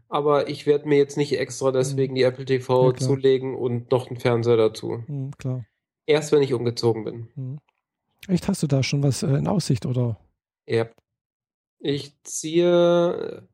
aber 0.10 0.50
ich 0.50 0.66
werde 0.66 0.88
mir 0.88 0.98
jetzt 0.98 1.18
nicht 1.18 1.38
extra 1.38 1.72
deswegen 1.72 2.14
mhm. 2.14 2.16
die 2.16 2.24
Apple 2.24 2.46
TV 2.46 2.92
ja, 2.92 2.98
zulegen 2.98 3.56
und 3.56 3.92
noch 3.92 4.08
einen 4.08 4.20
Fernseher 4.20 4.58
dazu. 4.58 5.04
Mhm, 5.08 5.32
klar. 5.38 5.66
Erst 6.06 6.32
wenn 6.32 6.42
ich 6.42 6.54
umgezogen 6.54 7.04
bin. 7.04 7.28
Mhm. 7.36 7.60
Echt, 8.28 8.48
hast 8.48 8.64
du 8.64 8.68
da 8.68 8.84
schon 8.84 9.04
was 9.04 9.24
äh, 9.24 9.28
in 9.28 9.48
Aussicht, 9.48 9.86
oder? 9.86 10.20
Ja. 10.66 10.88
Ich 11.80 12.14
ziehe. 12.24 13.48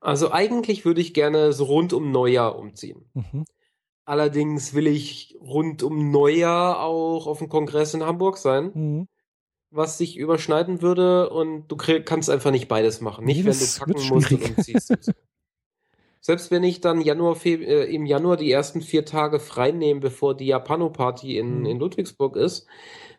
Also 0.00 0.30
eigentlich 0.30 0.84
würde 0.84 1.00
ich 1.00 1.14
gerne 1.14 1.52
so 1.52 1.64
rund 1.64 1.92
um 1.92 2.10
Neujahr 2.10 2.58
umziehen. 2.58 3.06
Mhm. 3.14 3.44
Allerdings 4.04 4.74
will 4.74 4.86
ich 4.86 5.38
rund 5.40 5.82
um 5.82 6.10
Neujahr 6.10 6.80
auch 6.80 7.26
auf 7.26 7.38
dem 7.38 7.48
Kongress 7.48 7.94
in 7.94 8.04
Hamburg 8.04 8.36
sein. 8.36 8.70
Mhm 8.74 9.08
was 9.74 9.98
sich 9.98 10.16
überschneiden 10.16 10.82
würde 10.82 11.30
und 11.30 11.68
du 11.68 11.76
kannst 11.76 12.30
einfach 12.30 12.50
nicht 12.50 12.68
beides 12.68 13.00
machen. 13.00 13.24
Nicht, 13.24 13.44
nee, 13.44 13.50
wenn 13.50 13.58
du 13.58 13.78
packen 13.78 14.08
musst 14.08 14.32
und 14.32 14.56
umziehst. 14.56 14.94
Selbst 16.20 16.50
wenn 16.50 16.62
ich 16.62 16.80
dann 16.80 17.02
Januar, 17.02 17.36
äh, 17.44 17.92
im 17.94 18.06
Januar 18.06 18.38
die 18.38 18.50
ersten 18.50 18.80
vier 18.80 19.04
Tage 19.04 19.40
frei 19.40 19.72
nehme, 19.72 20.00
bevor 20.00 20.34
die 20.34 20.46
Japano-Party 20.46 21.36
in, 21.36 21.60
mhm. 21.60 21.66
in 21.66 21.78
Ludwigsburg 21.78 22.36
ist, 22.36 22.66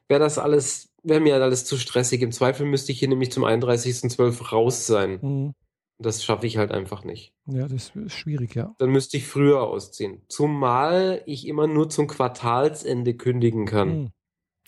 wäre 0.07 0.19
das 0.19 0.39
alles, 0.39 0.89
wäre 1.03 1.19
mir 1.19 1.35
alles 1.35 1.65
zu 1.65 1.77
stressig. 1.77 2.21
Im 2.21 2.31
Zweifel 2.31 2.65
müsste 2.65 2.91
ich 2.91 2.99
hier 2.99 3.09
nämlich 3.09 3.31
zum 3.31 3.43
31.12 3.43 4.49
raus 4.49 4.87
sein. 4.87 5.19
Mhm. 5.21 5.53
Das 5.99 6.23
schaffe 6.23 6.47
ich 6.47 6.57
halt 6.57 6.71
einfach 6.71 7.03
nicht. 7.03 7.31
Ja, 7.45 7.67
das 7.67 7.91
ist 7.95 8.13
schwierig, 8.13 8.55
ja. 8.55 8.73
Dann 8.79 8.89
müsste 8.89 9.17
ich 9.17 9.27
früher 9.27 9.61
ausziehen. 9.61 10.23
Zumal 10.27 11.21
ich 11.25 11.47
immer 11.47 11.67
nur 11.67 11.89
zum 11.89 12.07
Quartalsende 12.07 13.13
kündigen 13.13 13.65
kann. 13.65 13.99
Mhm. 13.99 14.11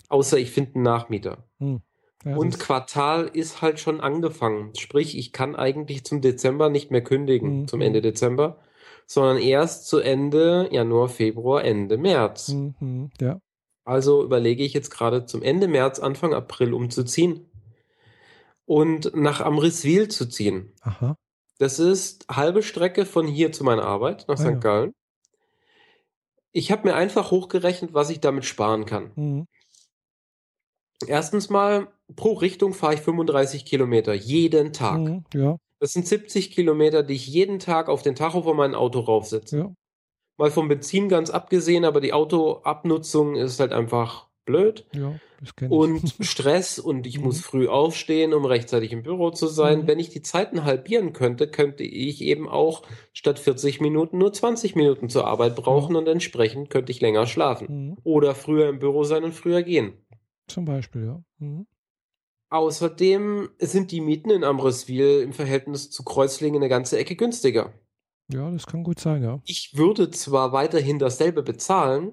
Außer 0.08 0.38
ich 0.38 0.50
finde 0.50 0.76
einen 0.76 0.84
Nachmieter. 0.84 1.44
Hm. 1.58 1.82
Ja, 2.24 2.36
und 2.36 2.58
Quartal 2.58 3.30
ist 3.32 3.62
halt 3.62 3.78
schon 3.78 4.00
angefangen. 4.00 4.74
Sprich, 4.76 5.16
ich 5.16 5.32
kann 5.32 5.54
eigentlich 5.54 6.04
zum 6.04 6.20
Dezember 6.20 6.68
nicht 6.68 6.90
mehr 6.90 7.02
kündigen, 7.02 7.60
mhm. 7.60 7.68
zum 7.68 7.80
Ende 7.80 8.02
Dezember, 8.02 8.58
sondern 9.06 9.38
erst 9.38 9.86
zu 9.86 10.00
Ende 10.00 10.68
Januar, 10.72 11.08
Februar, 11.08 11.64
Ende 11.64 11.96
März. 11.96 12.48
Mhm. 12.48 13.10
Ja. 13.20 13.40
Also 13.84 14.22
überlege 14.24 14.64
ich 14.64 14.74
jetzt 14.74 14.90
gerade 14.90 15.26
zum 15.26 15.42
Ende 15.42 15.68
März, 15.68 16.00
Anfang 16.00 16.34
April 16.34 16.74
umzuziehen 16.74 17.48
und 18.66 19.16
nach 19.16 19.40
Amriswil 19.40 20.08
zu 20.08 20.28
ziehen. 20.28 20.74
Aha. 20.82 21.16
Das 21.58 21.78
ist 21.78 22.26
halbe 22.28 22.62
Strecke 22.62 23.06
von 23.06 23.26
hier 23.26 23.52
zu 23.52 23.64
meiner 23.64 23.84
Arbeit 23.84 24.26
nach 24.28 24.38
ah, 24.38 24.42
St. 24.42 24.46
Ja. 24.46 24.54
Gallen. 24.54 24.94
Ich 26.52 26.70
habe 26.72 26.88
mir 26.88 26.94
einfach 26.94 27.30
hochgerechnet, 27.30 27.94
was 27.94 28.10
ich 28.10 28.20
damit 28.20 28.44
sparen 28.44 28.84
kann. 28.84 29.12
Mhm. 29.14 29.46
Erstens 31.06 31.48
mal, 31.48 31.88
pro 32.16 32.32
Richtung 32.34 32.74
fahre 32.74 32.94
ich 32.94 33.00
35 33.00 33.64
Kilometer, 33.64 34.14
jeden 34.14 34.72
Tag. 34.72 34.98
Mhm, 34.98 35.24
ja. 35.34 35.56
Das 35.80 35.92
sind 35.92 36.06
70 36.06 36.50
Kilometer, 36.50 37.02
die 37.02 37.14
ich 37.14 37.28
jeden 37.28 37.60
Tag 37.60 37.88
auf 37.88 38.02
den 38.02 38.16
Tacho 38.16 38.42
von 38.42 38.56
meinem 38.56 38.74
Auto 38.74 39.00
raufsetze. 39.00 39.58
Ja. 39.58 39.74
Mal 40.36 40.50
vom 40.50 40.68
Benzin 40.68 41.08
ganz 41.08 41.30
abgesehen, 41.30 41.84
aber 41.84 42.00
die 42.00 42.12
Autoabnutzung 42.12 43.36
ist 43.36 43.60
halt 43.60 43.72
einfach 43.72 44.28
blöd. 44.44 44.86
Ja, 44.92 45.14
und 45.68 46.14
Stress 46.20 46.78
und 46.78 47.06
ich 47.06 47.18
mhm. 47.18 47.26
muss 47.26 47.40
früh 47.40 47.68
aufstehen, 47.68 48.34
um 48.34 48.44
rechtzeitig 48.44 48.92
im 48.92 49.02
Büro 49.02 49.30
zu 49.30 49.46
sein. 49.46 49.82
Mhm. 49.82 49.86
Wenn 49.86 49.98
ich 49.98 50.10
die 50.10 50.22
Zeiten 50.22 50.64
halbieren 50.64 51.12
könnte, 51.12 51.48
könnte 51.48 51.84
ich 51.84 52.22
eben 52.22 52.48
auch 52.48 52.82
statt 53.12 53.38
40 53.38 53.80
Minuten 53.80 54.18
nur 54.18 54.32
20 54.32 54.74
Minuten 54.74 55.08
zur 55.08 55.26
Arbeit 55.26 55.54
brauchen 55.56 55.94
ja. 55.94 56.00
und 56.00 56.08
entsprechend 56.08 56.70
könnte 56.70 56.92
ich 56.92 57.00
länger 57.00 57.26
schlafen. 57.26 57.66
Mhm. 57.68 57.96
Oder 58.02 58.34
früher 58.34 58.68
im 58.68 58.78
Büro 58.78 59.04
sein 59.04 59.24
und 59.24 59.32
früher 59.32 59.62
gehen. 59.62 59.92
Zum 60.48 60.64
Beispiel, 60.64 61.04
ja. 61.06 61.22
Mhm. 61.38 61.66
Außerdem 62.50 63.50
sind 63.58 63.90
die 63.92 64.00
Mieten 64.00 64.30
in 64.30 64.42
Amriswil 64.42 65.20
im 65.20 65.32
Verhältnis 65.34 65.90
zu 65.90 66.02
Kreuzlingen 66.02 66.62
eine 66.62 66.68
ganze 66.70 66.96
Ecke 66.98 67.14
günstiger. 67.14 67.72
Ja, 68.32 68.50
das 68.50 68.66
kann 68.66 68.84
gut 68.84 69.00
sein, 69.00 69.22
ja. 69.22 69.40
Ich 69.44 69.76
würde 69.76 70.10
zwar 70.10 70.52
weiterhin 70.52 70.98
dasselbe 70.98 71.42
bezahlen, 71.42 72.12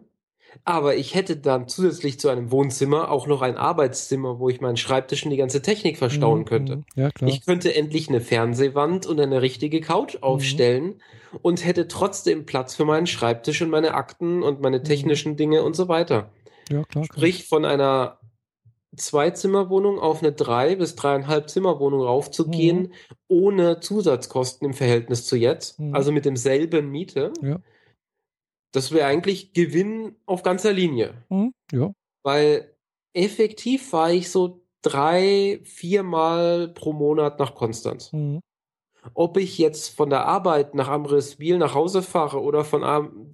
Aber 0.63 0.95
ich 0.95 1.15
hätte 1.15 1.35
dann 1.35 1.67
zusätzlich 1.67 2.17
zu 2.17 2.29
einem 2.29 2.49
Wohnzimmer 2.49 3.11
auch 3.11 3.27
noch 3.27 3.41
ein 3.41 3.57
Arbeitszimmer, 3.57 4.39
wo 4.39 4.47
ich 4.47 4.61
meinen 4.61 4.77
Schreibtisch 4.77 5.25
und 5.25 5.31
die 5.31 5.37
ganze 5.37 5.61
Technik 5.61 5.97
verstauen 5.97 6.41
Mhm, 6.41 6.45
könnte. 6.45 6.75
mhm. 6.77 6.85
Ja, 6.95 7.11
klar. 7.11 7.29
Ich 7.29 7.45
könnte 7.45 7.75
endlich 7.75 8.07
eine 8.07 8.21
Fernsehwand 8.21 9.05
und 9.05 9.19
eine 9.19 9.41
richtige 9.41 9.81
Couch 9.81 10.17
aufstellen 10.21 11.01
und 11.41 11.65
hätte 11.65 11.89
trotzdem 11.89 12.45
Platz 12.45 12.73
für 12.75 12.85
meinen 12.85 13.05
Schreibtisch 13.07 13.61
und 13.61 13.69
meine 13.69 13.95
Akten 13.95 14.43
und 14.43 14.61
meine 14.61 14.81
technischen 14.81 15.35
Dinge 15.35 15.61
und 15.63 15.75
so 15.75 15.89
weiter. 15.89 16.31
ja, 16.69 16.83
klar. 16.83 17.03
klar. 17.03 17.05
Sprich, 17.05 17.47
von 17.49 17.65
einer 17.65 18.19
Zwei-Zimmer-Wohnung 18.97 19.99
auf 19.99 20.21
eine 20.21 20.31
drei 20.31 20.75
bis 20.75 20.95
dreieinhalb 20.95 21.49
Zimmer-Wohnung 21.49 22.01
raufzugehen, 22.01 22.93
ohne 23.27 23.79
Zusatzkosten 23.79 24.67
im 24.67 24.73
Verhältnis 24.73 25.25
zu 25.25 25.35
jetzt, 25.35 25.79
Mhm. 25.79 25.95
also 25.95 26.11
mit 26.11 26.25
demselben 26.25 26.89
Miete. 26.89 27.31
Ja. 27.41 27.59
Das 28.73 28.91
wäre 28.91 29.07
eigentlich 29.07 29.53
Gewinn 29.53 30.15
auf 30.25 30.43
ganzer 30.43 30.73
Linie. 30.73 31.23
Mhm, 31.29 31.53
ja. 31.71 31.93
Weil 32.23 32.75
effektiv 33.13 33.89
fahre 33.89 34.13
ich 34.13 34.29
so 34.29 34.61
drei, 34.81 35.61
viermal 35.63 36.67
pro 36.67 36.91
Monat 36.93 37.39
nach 37.39 37.55
Konstanz. 37.55 38.11
Mhm. 38.11 38.41
Ob 39.13 39.37
ich 39.37 39.57
jetzt 39.57 39.95
von 39.95 40.09
der 40.09 40.25
Arbeit 40.25 40.75
nach 40.75 40.89
Amriswil 40.89 41.57
nach 41.57 41.73
Hause 41.75 42.01
fahre 42.01 42.41
oder 42.41 42.65
von 42.65 42.81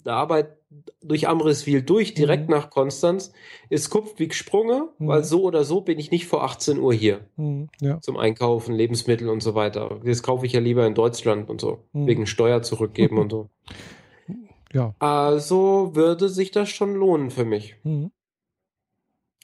der 0.06 0.14
Arbeit 0.14 0.58
durch 1.02 1.28
Amriswil 1.28 1.82
durch 1.82 2.14
direkt 2.14 2.48
Mhm. 2.48 2.56
nach 2.56 2.70
Konstanz, 2.70 3.34
ist 3.70 3.90
Kupf 3.90 4.14
wie 4.18 4.28
gesprungen, 4.30 4.88
Mhm. 5.00 5.08
weil 5.08 5.24
so 5.24 5.44
oder 5.44 5.64
so 5.66 5.82
bin 5.82 6.00
ich 6.00 6.12
nicht 6.12 6.28
vor 6.28 6.44
18 6.44 6.80
Uhr 6.80 6.94
hier 6.94 7.22
Mhm. 7.36 7.70
Ja. 7.82 8.00
zum 8.02 8.18
Einkaufen, 8.18 8.74
Lebensmittel 8.76 9.28
und 9.30 9.42
so 9.44 9.54
weiter. 9.56 10.00
Das 10.06 10.24
kaufe 10.24 10.46
ich 10.46 10.54
ja 10.54 10.60
lieber 10.62 10.86
in 10.88 10.96
Deutschland 10.96 11.50
und 11.50 11.60
so, 11.60 11.80
Mhm. 11.94 12.08
wegen 12.08 12.26
Steuer 12.28 12.62
zurückgeben 12.62 13.18
und 13.18 13.32
so. 13.32 13.50
Ja. 14.74 14.96
Also 15.00 15.92
würde 15.96 16.30
sich 16.30 16.52
das 16.52 16.70
schon 16.70 16.96
lohnen 16.96 17.30
für 17.30 17.44
mich. 17.44 17.76
Mhm. 17.84 18.10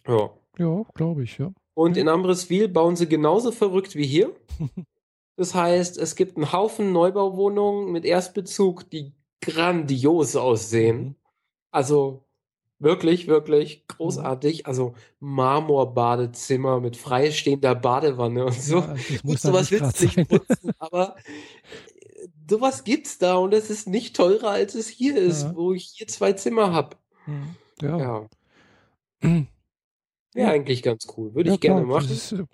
Ja. 0.07 0.29
Ja, 0.57 0.83
glaube 0.93 1.23
ich, 1.23 1.37
ja. 1.37 1.51
Und 1.73 1.97
in 1.97 2.07
Amriswil 2.07 2.69
bauen 2.69 2.95
sie 2.95 3.09
genauso 3.09 3.51
verrückt 3.51 3.95
wie 3.95 4.05
hier. 4.07 4.33
Das 5.39 5.53
heißt, 5.53 5.99
es 5.99 6.15
gibt 6.15 6.35
einen 6.35 6.51
Haufen 6.51 6.91
Neubauwohnungen 6.91 7.91
mit 7.91 8.05
Erstbezug, 8.05 8.89
die 8.89 9.11
grandios 9.41 10.35
aussehen. 10.35 10.99
Mhm. 10.99 11.15
Also 11.71 12.23
wirklich, 12.79 13.27
wirklich 13.27 13.87
großartig. 13.87 14.65
Also 14.67 14.93
Marmorbadezimmer 15.19 16.79
mit 16.79 16.97
freistehender 16.97 17.75
Badewanne 17.75 18.45
und 18.45 18.53
so. 18.61 18.79
Ja, 18.79 18.93
Gut, 18.93 19.23
muss 19.23 19.41
da 19.41 19.49
sowas 19.49 19.71
willst 19.71 20.01
du 20.01 20.05
nicht 20.05 20.29
putzen, 20.29 20.71
aber 20.79 21.15
äh, 22.03 22.27
sowas 22.49 22.83
gibt's 22.83 23.17
da 23.17 23.35
und 23.35 23.53
es 23.53 23.69
ist 23.69 23.87
nicht 23.87 24.15
teurer, 24.15 24.49
als 24.51 24.75
es 24.75 24.87
hier 24.87 25.15
ist, 25.17 25.43
Ja. 25.43 25.55
wo 25.55 25.73
ich 25.73 25.85
hier 25.95 26.07
zwei 26.07 26.33
Zimmer 26.33 26.71
habe. 26.73 26.97
Mhm. 27.25 27.55
Ja. 27.81 27.97
Ja, 27.97 28.27
Ja. 29.23 29.45
wäre 30.33 30.51
eigentlich 30.51 30.83
ganz 30.83 31.07
cool. 31.17 31.33
Würde 31.33 31.49
Ja, 31.49 31.55
ich 31.55 31.61
gerne 31.61 31.83
machen. 31.85 32.07
Das 32.09 32.11
ist, 32.11 32.31
äh, 32.33 32.45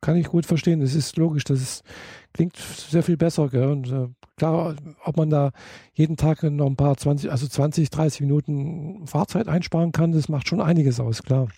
kann 0.00 0.16
ich 0.16 0.26
gut 0.26 0.46
verstehen. 0.46 0.80
Das 0.80 0.94
ist 0.94 1.16
logisch. 1.16 1.44
Das 1.44 1.60
ist, 1.60 1.84
klingt 2.32 2.56
sehr 2.56 3.02
viel 3.02 3.16
besser. 3.16 3.48
Gell? 3.48 3.70
Und 3.70 3.90
äh, 3.90 4.08
klar, 4.36 4.74
ob 5.04 5.16
man 5.16 5.30
da 5.30 5.52
jeden 5.92 6.16
Tag 6.16 6.42
noch 6.42 6.66
ein 6.66 6.76
paar 6.76 6.96
20, 6.96 7.30
also 7.30 7.46
20, 7.46 7.90
30 7.90 8.20
Minuten 8.20 9.06
Fahrzeit 9.06 9.48
einsparen 9.48 9.92
kann, 9.92 10.12
das 10.12 10.28
macht 10.28 10.48
schon 10.48 10.60
einiges 10.60 11.00
aus, 11.00 11.22
klar. 11.22 11.48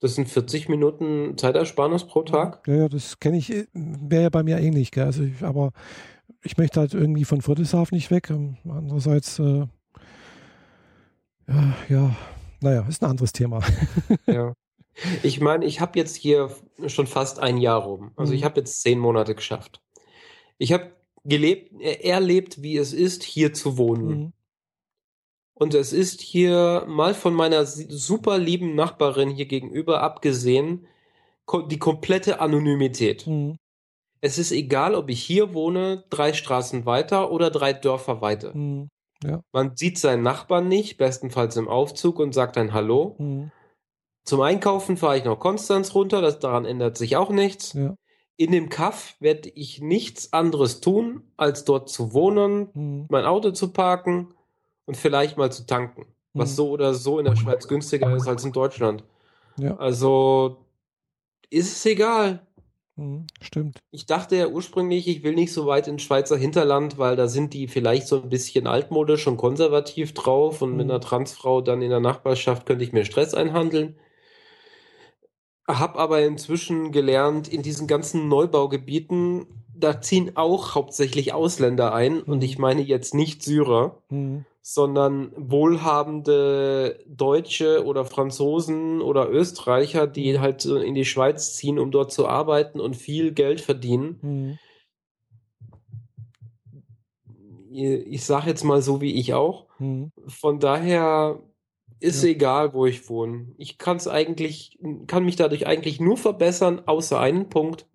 Das 0.00 0.16
sind 0.16 0.28
40 0.28 0.68
Minuten 0.68 1.38
Zeitersparnis 1.38 2.04
pro 2.04 2.22
Tag. 2.22 2.66
Ja, 2.66 2.74
ja, 2.74 2.88
das 2.88 3.20
kenne 3.20 3.38
ich, 3.38 3.52
äh, 3.52 3.66
wäre 3.72 4.24
ja 4.24 4.30
bei 4.30 4.42
mir 4.42 4.58
ähnlich. 4.58 4.90
Gell? 4.90 5.04
Also 5.04 5.22
ich, 5.22 5.42
aber 5.42 5.72
ich 6.42 6.56
möchte 6.58 6.80
halt 6.80 6.92
irgendwie 6.92 7.24
von 7.24 7.40
Friedrichshafen 7.40 7.94
nicht 7.94 8.10
weg. 8.10 8.28
Ähm, 8.30 8.56
Andererseits, 8.68 9.38
äh, 9.38 9.66
ja, 11.48 11.74
ja, 11.88 12.16
naja, 12.60 12.84
ist 12.88 13.02
ein 13.02 13.10
anderes 13.10 13.32
Thema. 13.32 13.60
Ja. 14.26 14.54
Ich 15.22 15.40
meine, 15.40 15.64
ich 15.64 15.80
habe 15.80 15.98
jetzt 15.98 16.16
hier 16.16 16.50
schon 16.86 17.06
fast 17.06 17.38
ein 17.38 17.56
Jahr 17.56 17.82
rum. 17.82 18.12
Also 18.16 18.32
Mhm. 18.32 18.38
ich 18.38 18.44
habe 18.44 18.60
jetzt 18.60 18.82
zehn 18.82 18.98
Monate 18.98 19.34
geschafft. 19.34 19.80
Ich 20.58 20.72
habe 20.72 20.92
gelebt, 21.24 21.80
erlebt, 21.80 22.62
wie 22.62 22.76
es 22.76 22.92
ist, 22.92 23.22
hier 23.22 23.52
zu 23.52 23.78
wohnen. 23.78 24.06
Mhm. 24.06 24.32
Und 25.54 25.74
es 25.74 25.92
ist 25.92 26.20
hier 26.20 26.84
mal 26.88 27.14
von 27.14 27.34
meiner 27.34 27.64
super 27.66 28.38
lieben 28.38 28.74
Nachbarin 28.74 29.30
hier 29.30 29.46
gegenüber 29.46 30.02
abgesehen, 30.02 30.86
die 31.70 31.78
komplette 31.78 32.40
Anonymität. 32.40 33.26
Mhm. 33.26 33.56
Es 34.20 34.38
ist 34.38 34.52
egal, 34.52 34.94
ob 34.94 35.10
ich 35.10 35.22
hier 35.22 35.52
wohne, 35.54 36.04
drei 36.10 36.32
Straßen 36.32 36.86
weiter 36.86 37.30
oder 37.32 37.50
drei 37.50 37.72
Dörfer 37.72 38.20
weiter. 38.20 38.56
Mhm. 38.56 38.88
Man 39.52 39.76
sieht 39.76 39.98
seinen 39.98 40.22
Nachbarn 40.22 40.66
nicht, 40.66 40.96
bestenfalls 40.96 41.56
im 41.56 41.68
Aufzug 41.68 42.18
und 42.18 42.32
sagt 42.34 42.56
ein 42.58 42.72
Hallo. 42.72 43.14
Mhm. 43.18 43.52
Zum 44.24 44.40
Einkaufen 44.40 44.96
fahre 44.96 45.18
ich 45.18 45.24
nach 45.24 45.38
Konstanz 45.38 45.94
runter, 45.94 46.20
das, 46.20 46.38
daran 46.38 46.64
ändert 46.64 46.96
sich 46.96 47.16
auch 47.16 47.30
nichts. 47.30 47.72
Ja. 47.72 47.96
In 48.36 48.52
dem 48.52 48.68
Kaff 48.68 49.14
werde 49.20 49.48
ich 49.50 49.80
nichts 49.80 50.32
anderes 50.32 50.80
tun, 50.80 51.22
als 51.36 51.64
dort 51.64 51.88
zu 51.88 52.12
wohnen, 52.12 52.68
Mhm. 52.74 53.06
mein 53.08 53.24
Auto 53.24 53.50
zu 53.50 53.72
parken 53.72 54.28
und 54.86 54.96
vielleicht 54.96 55.36
mal 55.36 55.50
zu 55.52 55.66
tanken. 55.66 56.06
Was 56.34 56.52
Mhm. 56.52 56.54
so 56.56 56.70
oder 56.70 56.94
so 56.94 57.18
in 57.18 57.24
der 57.24 57.36
Schweiz 57.36 57.68
günstiger 57.68 58.14
ist 58.16 58.26
als 58.26 58.44
in 58.44 58.52
Deutschland. 58.52 59.04
Ja. 59.58 59.76
Also 59.76 60.64
ist 61.50 61.72
es 61.76 61.84
egal. 61.86 62.46
Mhm. 62.96 63.26
Stimmt. 63.40 63.78
Ich 63.90 64.06
dachte 64.06 64.36
ja 64.36 64.46
ursprünglich, 64.48 65.08
ich 65.08 65.22
will 65.22 65.34
nicht 65.34 65.52
so 65.52 65.66
weit 65.66 65.88
ins 65.88 66.02
Schweizer 66.02 66.36
Hinterland, 66.36 66.96
weil 66.98 67.16
da 67.16 67.26
sind 67.28 67.52
die 67.54 67.68
vielleicht 67.68 68.06
so 68.06 68.22
ein 68.22 68.28
bisschen 68.30 68.66
altmodisch 68.66 69.26
und 69.26 69.36
konservativ 69.36 70.14
drauf 70.14 70.62
und 70.62 70.76
mit 70.76 70.86
Mhm. 70.86 70.92
einer 70.92 71.00
Transfrau 71.00 71.60
dann 71.60 71.82
in 71.82 71.90
der 71.90 72.00
Nachbarschaft 72.00 72.66
könnte 72.66 72.84
ich 72.84 72.92
mir 72.92 73.04
Stress 73.04 73.34
einhandeln. 73.34 73.96
Hab 75.68 75.96
aber 75.96 76.22
inzwischen 76.22 76.92
gelernt, 76.92 77.48
in 77.48 77.62
diesen 77.62 77.86
ganzen 77.86 78.28
Neubaugebieten, 78.28 79.46
da 79.74 80.00
ziehen 80.00 80.32
auch 80.36 80.74
hauptsächlich 80.74 81.32
Ausländer 81.32 81.94
ein 81.94 82.20
und 82.22 82.38
Mhm. 82.38 82.42
ich 82.42 82.58
meine 82.58 82.82
jetzt 82.82 83.14
nicht 83.14 83.42
Syrer, 83.42 84.02
Mhm. 84.10 84.44
sondern 84.60 85.32
wohlhabende 85.36 87.00
Deutsche 87.06 87.84
oder 87.84 88.04
Franzosen 88.04 89.00
oder 89.00 89.28
Österreicher, 89.30 90.06
die 90.06 90.38
halt 90.38 90.60
so 90.60 90.76
in 90.76 90.94
die 90.94 91.04
Schweiz 91.04 91.54
ziehen, 91.54 91.78
um 91.78 91.90
dort 91.90 92.12
zu 92.12 92.28
arbeiten 92.28 92.78
und 92.80 92.96
viel 92.96 93.32
Geld 93.32 93.60
verdienen. 93.60 94.18
Mhm. 94.22 94.58
Ich 97.74 98.24
sage 98.24 98.50
jetzt 98.50 98.64
mal 98.64 98.82
so 98.82 99.00
wie 99.00 99.14
ich 99.14 99.32
auch. 99.32 99.66
Mhm. 99.78 100.12
Von 100.26 100.60
daher 100.60 101.40
ist 102.02 102.22
Ja. 102.22 102.30
egal, 102.30 102.74
wo 102.74 102.86
ich 102.86 103.08
wohne. 103.08 103.52
Ich 103.58 103.78
kann 103.78 103.96
es 103.96 104.08
eigentlich, 104.08 104.78
kann 105.06 105.24
mich 105.24 105.36
dadurch 105.36 105.66
eigentlich 105.66 106.00
nur 106.00 106.16
verbessern, 106.16 106.82
außer 106.86 107.18
einen 107.20 107.48
Punkt, 107.48 107.86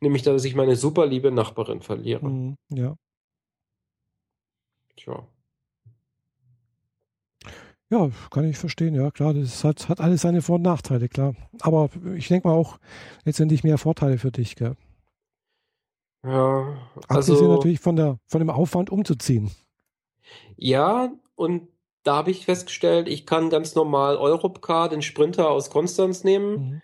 nämlich 0.00 0.22
dass 0.22 0.44
ich 0.44 0.54
meine 0.54 0.76
super 0.76 1.06
liebe 1.06 1.30
Nachbarin 1.30 1.82
verliere. 1.82 2.28
Mhm. 2.28 2.56
Ja. 2.72 2.96
Tja. 4.96 5.26
Ja, 7.92 8.08
kann 8.30 8.44
ich 8.44 8.56
verstehen, 8.56 8.94
ja 8.94 9.10
klar, 9.10 9.34
das 9.34 9.64
hat, 9.64 9.88
hat 9.88 10.00
alles 10.00 10.20
seine 10.22 10.42
Vor- 10.42 10.56
und 10.56 10.62
Nachteile, 10.62 11.08
klar. 11.08 11.34
Aber 11.60 11.90
ich 12.16 12.28
denke 12.28 12.46
mal 12.46 12.54
auch 12.54 12.78
letztendlich 13.24 13.64
mehr 13.64 13.78
Vorteile 13.78 14.16
für 14.18 14.30
dich, 14.30 14.54
gell? 14.54 14.76
Ja, 16.24 16.78
Abgesehen 17.08 17.36
also 17.36 17.54
natürlich 17.56 17.80
von 17.80 17.96
der 17.96 18.18
von 18.26 18.40
dem 18.40 18.50
Aufwand 18.50 18.90
umzuziehen. 18.90 19.50
ja, 20.56 21.10
und 21.34 21.66
da 22.02 22.16
habe 22.16 22.30
ich 22.30 22.44
festgestellt, 22.44 23.08
ich 23.08 23.26
kann 23.26 23.50
ganz 23.50 23.74
normal 23.74 24.16
Europcar, 24.16 24.88
den 24.88 25.02
Sprinter 25.02 25.50
aus 25.50 25.70
Konstanz 25.70 26.24
nehmen. 26.24 26.52
Mhm. 26.52 26.82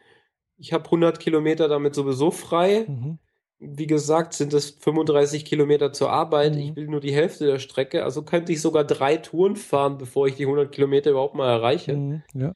Ich 0.59 0.73
habe 0.73 0.85
100 0.85 1.21
Kilometer 1.21 1.69
damit 1.69 1.95
sowieso 1.95 2.31
frei. 2.31 2.85
Mhm. 2.87 3.19
Wie 3.59 3.87
gesagt, 3.87 4.35
sind 4.35 4.53
es 4.53 4.71
35 4.71 5.47
Kilometer 5.47 5.93
zur 5.93 6.11
Arbeit. 6.11 6.55
Mhm. 6.55 6.61
Ich 6.61 6.77
will 6.77 6.89
nur 6.89 7.01
die 7.01 7.14
Hälfte 7.14 7.47
der 7.47 7.59
Strecke. 7.59 8.05
Also 8.05 8.23
könnte 8.23 8.53
ich 8.53 8.61
sogar 8.61 8.85
drei 8.85 9.17
Touren 9.17 9.57
fahren, 9.57 9.97
bevor 9.97 10.27
ich 10.27 10.35
die 10.35 10.45
100 10.45 10.71
Kilometer 10.73 11.11
überhaupt 11.11 11.35
mal 11.35 11.49
erreiche. 11.49 11.95
Mhm. 11.95 12.23
Ja. 12.35 12.53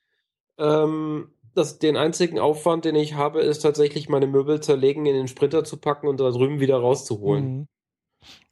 Ähm, 0.59 1.33
das, 1.55 1.79
den 1.79 1.97
einzigen 1.97 2.39
Aufwand, 2.39 2.85
den 2.85 2.95
ich 2.95 3.15
habe, 3.15 3.41
ist 3.41 3.61
tatsächlich 3.61 4.09
meine 4.09 4.27
Möbel 4.27 4.61
zerlegen, 4.61 5.07
in 5.07 5.15
den 5.15 5.29
Sprinter 5.29 5.65
zu 5.65 5.79
packen 5.79 6.07
und 6.07 6.21
da 6.21 6.31
drüben 6.31 6.61
wieder 6.61 6.77
rauszuholen. 6.77 7.69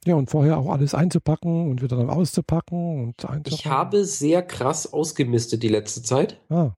Ja, 0.05 0.15
und 0.15 0.29
vorher 0.29 0.57
auch 0.57 0.69
alles 0.71 0.93
einzupacken 0.95 1.69
und 1.69 1.81
wieder 1.81 1.97
dann 1.97 2.09
auszupacken 2.09 3.03
und 3.03 3.25
einzupacken. 3.25 3.53
Ich 3.53 3.65
habe 3.67 4.05
sehr 4.05 4.41
krass 4.41 4.91
ausgemistet 4.91 5.61
die 5.63 5.67
letzte 5.67 6.01
Zeit. 6.01 6.41
Ah. 6.49 6.73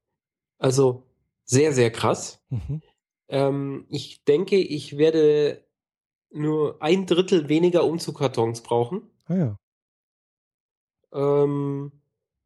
Also 0.58 1.04
sehr, 1.44 1.72
sehr 1.72 1.90
krass. 1.90 2.40
Mhm. 2.50 2.82
Ähm, 3.28 3.86
ich 3.88 4.24
denke, 4.24 4.56
ich 4.56 4.98
werde 4.98 5.64
nur 6.30 6.82
ein 6.82 7.06
Drittel 7.06 7.48
weniger 7.48 7.84
Umzugkartons 7.84 8.62
brauchen. 8.62 9.02
Ah 9.26 9.34
ja. 9.34 9.56
Ähm, 11.12 11.92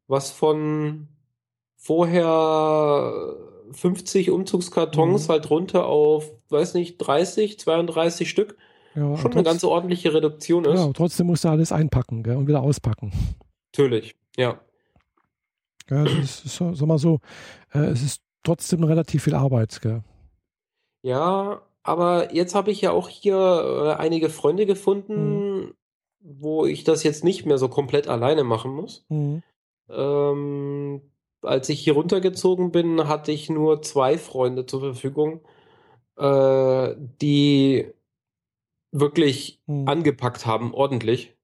was 0.07 0.31
von 0.31 1.07
vorher 1.75 3.35
50 3.71 4.29
Umzugskartons 4.31 5.27
Mhm. 5.27 5.31
halt 5.31 5.49
runter 5.49 5.85
auf, 5.85 6.31
weiß 6.49 6.73
nicht, 6.73 6.97
30, 6.97 7.59
32 7.59 8.29
Stück. 8.29 8.57
Ja, 8.97 9.15
Schon 9.15 9.25
und 9.25 9.25
eine 9.25 9.43
trotz- 9.43 9.45
ganz 9.45 9.63
ordentliche 9.63 10.11
Reduktion 10.11 10.65
ist. 10.65 10.79
ja, 10.79 10.91
trotzdem 10.91 11.27
musst 11.27 11.43
du 11.43 11.49
alles 11.49 11.71
einpacken 11.71 12.23
gell, 12.23 12.35
und 12.35 12.47
wieder 12.47 12.63
auspacken. 12.63 13.11
Natürlich, 13.71 14.15
ja. 14.35 14.59
Ja, 15.87 16.03
es 16.03 16.43
ist, 16.43 16.55
so, 16.55 16.73
sag 16.73 16.87
mal 16.87 16.97
so, 16.97 17.19
äh, 17.73 17.79
es 17.79 18.01
ist 18.01 18.21
trotzdem 18.41 18.83
relativ 18.83 19.23
viel 19.23 19.35
Arbeit, 19.35 19.79
gell? 19.81 20.01
Ja, 21.03 21.61
aber 21.83 22.33
jetzt 22.33 22.55
habe 22.55 22.71
ich 22.71 22.81
ja 22.81 22.91
auch 22.91 23.07
hier 23.07 23.35
äh, 23.37 24.01
einige 24.01 24.29
Freunde 24.29 24.65
gefunden, 24.65 25.59
mhm. 25.59 25.73
wo 26.19 26.65
ich 26.65 26.83
das 26.83 27.03
jetzt 27.03 27.23
nicht 27.23 27.45
mehr 27.45 27.59
so 27.59 27.69
komplett 27.69 28.07
alleine 28.07 28.43
machen 28.43 28.71
muss. 28.71 29.05
Mhm. 29.09 29.43
Ähm, 29.89 31.01
als 31.43 31.69
ich 31.69 31.81
hier 31.81 31.93
runtergezogen 31.93 32.71
bin, 32.71 33.07
hatte 33.07 33.31
ich 33.31 33.47
nur 33.49 33.83
zwei 33.83 34.17
Freunde 34.17 34.65
zur 34.65 34.79
Verfügung, 34.81 35.41
äh, 36.17 36.95
die 37.21 37.93
wirklich 38.99 39.61
mhm. 39.67 39.87
angepackt 39.87 40.45
haben, 40.45 40.73
ordentlich. 40.73 41.35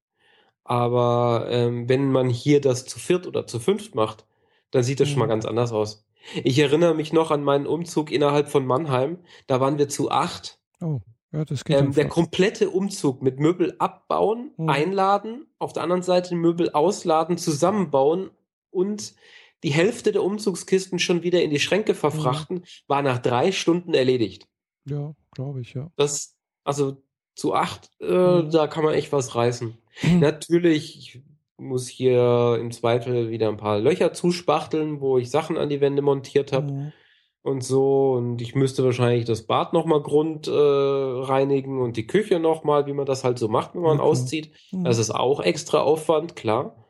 Aber 0.64 1.48
ähm, 1.50 1.90
wenn 1.90 2.12
man 2.12 2.30
hier 2.30 2.62
das 2.62 2.86
zu 2.86 3.00
viert 3.00 3.28
oder 3.28 3.48
zu 3.48 3.60
fünft 3.60 3.96
macht, 3.96 4.26
dann 4.72 4.84
sieht 4.84 5.00
das 5.00 5.10
mhm. 5.10 5.12
schon 5.12 5.20
mal 5.20 5.26
mhm. 5.26 5.32
ganz 5.32 5.46
anders 5.46 5.72
aus. 5.72 6.06
Ich 6.44 6.58
erinnere 6.60 6.96
mich 6.96 7.12
noch 7.12 7.32
an 7.32 7.44
meinen 7.44 7.68
Umzug 7.68 8.12
innerhalb 8.12 8.50
von 8.50 8.66
Mannheim. 8.66 9.20
Da 9.48 9.60
waren 9.60 9.78
wir 9.78 9.90
zu 9.90 10.10
acht. 10.10 10.60
Oh, 10.82 11.00
ja, 11.34 11.44
das 11.44 11.66
geht 11.66 11.78
ähm, 11.78 11.94
Der 11.94 12.08
komplette 12.08 12.70
Umzug 12.70 13.22
mit 13.22 13.40
Möbel 13.40 13.76
abbauen, 13.80 14.52
mhm. 14.56 14.70
einladen, 14.70 15.48
auf 15.60 15.74
der 15.74 15.84
anderen 15.84 16.04
Seite 16.04 16.36
Möbel 16.36 16.72
ausladen, 16.72 17.38
zusammenbauen 17.38 18.30
und 18.70 19.16
die 19.64 19.72
Hälfte 19.72 20.12
der 20.12 20.24
Umzugskisten 20.24 21.00
schon 21.00 21.24
wieder 21.24 21.42
in 21.42 21.50
die 21.50 21.60
Schränke 21.60 21.96
verfrachten, 21.96 22.58
mhm. 22.58 22.64
war 22.88 23.02
nach 23.02 23.18
drei 23.18 23.52
Stunden 23.52 23.94
erledigt. 23.94 24.48
Ja, 24.86 25.16
glaube 25.32 25.62
ich, 25.62 25.74
ja. 25.74 25.90
Das, 25.96 26.38
also 26.64 27.02
zu 27.36 27.54
acht, 27.54 27.90
äh, 28.00 28.42
mhm. 28.42 28.52
da 28.52 28.68
kann 28.68 28.84
man 28.84 28.94
echt 28.94 29.12
was 29.12 29.36
reißen. 29.36 29.78
Mhm. 30.02 30.20
Natürlich, 30.20 30.98
ich 30.98 31.22
muss 31.58 31.88
hier 31.88 32.58
im 32.60 32.72
Zweifel 32.72 33.30
wieder 33.30 33.50
ein 33.50 33.58
paar 33.58 33.80
Löcher 33.80 34.14
zuspachteln, 34.14 35.02
wo 35.02 35.18
ich 35.18 35.30
Sachen 35.30 35.58
an 35.58 35.70
die 35.70 35.82
Wände 35.82 36.02
montiert 36.02 36.52
habe. 36.52 36.72
Mhm. 36.72 36.94
Und 37.42 37.62
so, 37.62 38.14
und 38.14 38.42
ich 38.42 38.56
müsste 38.56 38.86
wahrscheinlich 38.86 39.26
das 39.26 39.44
Bad 39.46 39.74
nochmal 39.74 40.02
grund 40.02 40.48
äh, 40.48 40.52
reinigen 40.52 41.82
und 41.82 41.98
die 41.98 42.08
Küche 42.08 42.40
nochmal, 42.40 42.86
wie 42.86 42.94
man 42.94 43.06
das 43.06 43.26
halt 43.26 43.38
so 43.38 43.50
macht, 43.50 43.76
wenn 43.76 43.82
man 43.82 44.00
okay. 44.00 44.10
auszieht. 44.10 44.52
Mhm. 44.72 44.86
Das 44.86 44.98
ist 44.98 45.12
auch 45.12 45.42
extra 45.42 45.82
Aufwand, 45.82 46.38
klar. 46.38 46.86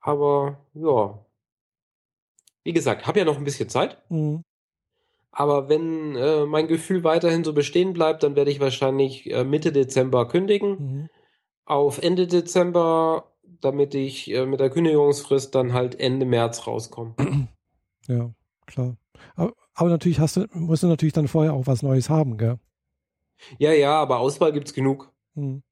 Aber 0.00 0.58
ja, 0.74 1.18
wie 2.64 2.74
gesagt, 2.74 3.06
habe 3.06 3.18
ja 3.18 3.24
noch 3.24 3.38
ein 3.38 3.44
bisschen 3.44 3.70
Zeit. 3.70 4.02
Mhm. 4.10 4.42
Aber 5.30 5.68
wenn 5.68 6.16
äh, 6.16 6.46
mein 6.46 6.68
Gefühl 6.68 7.04
weiterhin 7.04 7.44
so 7.44 7.52
bestehen 7.52 7.92
bleibt, 7.92 8.22
dann 8.22 8.34
werde 8.34 8.50
ich 8.50 8.60
wahrscheinlich 8.60 9.30
äh, 9.30 9.44
Mitte 9.44 9.72
Dezember 9.72 10.26
kündigen. 10.26 10.70
Mhm. 10.70 11.08
Auf 11.64 12.02
Ende 12.02 12.26
Dezember 12.26 13.28
damit 13.60 13.94
ich 13.94 14.30
äh, 14.30 14.46
mit 14.46 14.60
der 14.60 14.70
Kündigungsfrist 14.70 15.54
dann 15.54 15.72
halt 15.72 15.98
Ende 15.98 16.26
März 16.26 16.66
rauskomme. 16.66 17.14
Ja, 18.10 18.32
klar. 18.64 18.96
Aber, 19.36 19.52
aber, 19.74 19.90
natürlich 19.90 20.18
hast 20.18 20.38
du, 20.38 20.46
musst 20.54 20.82
du 20.82 20.86
natürlich 20.86 21.12
dann 21.12 21.28
vorher 21.28 21.52
auch 21.52 21.66
was 21.66 21.82
Neues 21.82 22.08
haben, 22.08 22.38
gell? 22.38 22.58
Ja, 23.58 23.72
ja, 23.72 24.00
aber 24.00 24.20
Auswahl 24.20 24.50
gibt's 24.50 24.72
genug. 24.72 25.12
Hm. 25.34 25.62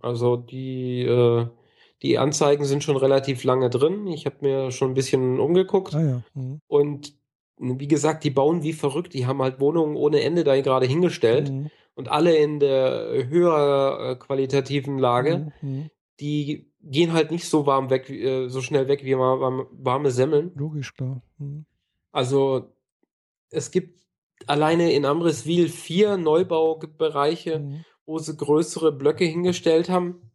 Also 0.00 0.36
die, 0.36 1.02
äh, 1.02 1.46
die 2.02 2.18
Anzeigen 2.18 2.64
sind 2.64 2.82
schon 2.82 2.96
relativ 2.96 3.44
lange 3.44 3.70
drin. 3.70 4.08
Ich 4.08 4.26
habe 4.26 4.38
mir 4.40 4.72
schon 4.72 4.90
ein 4.90 4.94
bisschen 4.94 5.38
umgeguckt. 5.38 5.94
Ah, 5.94 6.02
ja. 6.02 6.22
hm. 6.32 6.58
Und 6.66 7.14
wie 7.80 7.88
gesagt, 7.88 8.24
die 8.24 8.30
bauen 8.30 8.62
wie 8.62 8.72
verrückt. 8.72 9.14
Die 9.14 9.26
haben 9.26 9.42
halt 9.42 9.60
Wohnungen 9.60 9.96
ohne 9.96 10.20
Ende 10.22 10.44
da 10.44 10.60
gerade 10.60 10.86
hingestellt. 10.86 11.48
Hm. 11.48 11.70
Und 11.94 12.10
alle 12.10 12.36
in 12.36 12.58
der 12.58 13.28
höher 13.28 13.98
äh, 14.00 14.16
qualitativen 14.16 14.98
Lage. 14.98 15.52
Hm, 15.60 15.82
hm. 15.82 15.90
Die 16.20 16.72
gehen 16.84 17.12
halt 17.12 17.30
nicht 17.30 17.48
so 17.48 17.66
warm 17.66 17.90
weg, 17.90 18.10
äh, 18.10 18.48
so 18.48 18.60
schnell 18.60 18.88
weg 18.88 19.04
wie 19.04 19.16
warme, 19.16 19.66
warme 19.72 20.10
Semmeln. 20.10 20.52
Logisch, 20.54 20.94
klar. 20.94 21.22
Mhm. 21.38 21.66
Also 22.12 22.72
es 23.50 23.70
gibt 23.70 24.00
alleine 24.46 24.92
in 24.92 25.04
Amriswil 25.04 25.68
vier 25.68 26.16
Neubaubereiche, 26.16 27.60
mhm. 27.60 27.84
wo 28.06 28.18
sie 28.18 28.36
größere 28.36 28.92
Blöcke 28.92 29.24
hingestellt 29.24 29.88
haben, 29.88 30.30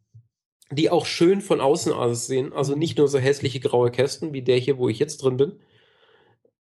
die 0.70 0.90
auch 0.90 1.06
schön 1.06 1.40
von 1.40 1.60
außen 1.60 1.92
aussehen. 1.92 2.52
Also 2.52 2.74
mhm. 2.74 2.80
nicht 2.80 2.98
nur 2.98 3.08
so 3.08 3.18
hässliche 3.18 3.60
graue 3.60 3.90
Kästen 3.90 4.32
wie 4.32 4.42
der 4.42 4.58
hier, 4.58 4.78
wo 4.78 4.88
ich 4.88 4.98
jetzt 4.98 5.18
drin 5.18 5.36
bin, 5.36 5.60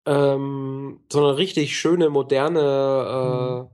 ähm, 0.06 1.00
sondern 1.10 1.34
richtig 1.36 1.76
schöne, 1.78 2.10
moderne 2.10 3.68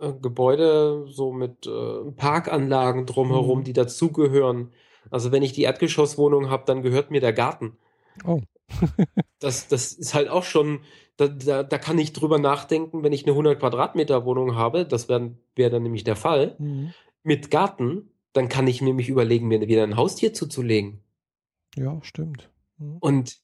äh, 0.00 0.06
mhm. 0.06 0.22
Gebäude, 0.22 1.06
so 1.08 1.32
mit 1.32 1.66
äh, 1.66 2.10
Parkanlagen 2.16 3.06
drumherum, 3.06 3.60
mhm. 3.60 3.64
die 3.64 3.72
dazugehören. 3.72 4.72
Also 5.10 5.32
wenn 5.32 5.42
ich 5.42 5.52
die 5.52 5.62
Erdgeschosswohnung 5.62 6.50
habe, 6.50 6.64
dann 6.66 6.82
gehört 6.82 7.10
mir 7.10 7.20
der 7.20 7.32
Garten. 7.32 7.76
Oh. 8.24 8.40
das, 9.38 9.68
das 9.68 9.92
ist 9.92 10.14
halt 10.14 10.28
auch 10.28 10.44
schon, 10.44 10.80
da, 11.16 11.28
da, 11.28 11.62
da 11.62 11.78
kann 11.78 11.98
ich 11.98 12.12
drüber 12.12 12.38
nachdenken, 12.38 13.02
wenn 13.02 13.12
ich 13.12 13.24
eine 13.24 13.32
100 13.32 13.58
Quadratmeter 13.58 14.24
Wohnung 14.24 14.56
habe, 14.56 14.84
das 14.84 15.08
wäre 15.08 15.36
wär 15.54 15.70
dann 15.70 15.82
nämlich 15.82 16.04
der 16.04 16.16
Fall, 16.16 16.56
mhm. 16.58 16.92
mit 17.22 17.50
Garten, 17.50 18.10
dann 18.32 18.48
kann 18.48 18.66
ich 18.66 18.82
nämlich 18.82 19.08
überlegen, 19.08 19.48
mir 19.48 19.66
wieder 19.66 19.82
ein 19.82 19.96
Haustier 19.96 20.34
zuzulegen. 20.34 21.00
Ja, 21.74 21.98
stimmt. 22.02 22.50
Mhm. 22.78 22.98
Und 23.00 23.38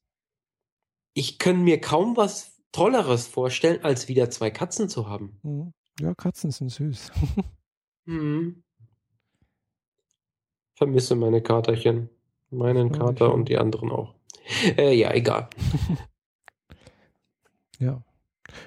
ich 1.15 1.39
kann 1.39 1.63
mir 1.63 1.81
kaum 1.81 2.17
was 2.17 2.57
Tolleres 2.73 3.27
vorstellen, 3.27 3.85
als 3.85 4.09
wieder 4.09 4.31
zwei 4.31 4.51
Katzen 4.51 4.89
zu 4.89 5.09
haben. 5.09 5.39
Mhm. 5.43 5.73
Ja, 6.01 6.15
Katzen 6.15 6.51
sind 6.51 6.71
süß. 6.71 7.13
mhm 8.07 8.63
vermisse 10.83 11.15
meine 11.15 11.41
Katerchen. 11.41 12.09
Meinen 12.51 12.91
Kater 12.91 13.33
und 13.33 13.49
die 13.49 13.57
anderen 13.57 13.91
auch. 13.91 14.15
Äh, 14.77 14.95
ja, 14.95 15.15
egal. 15.15 15.49
ja. 17.79 18.03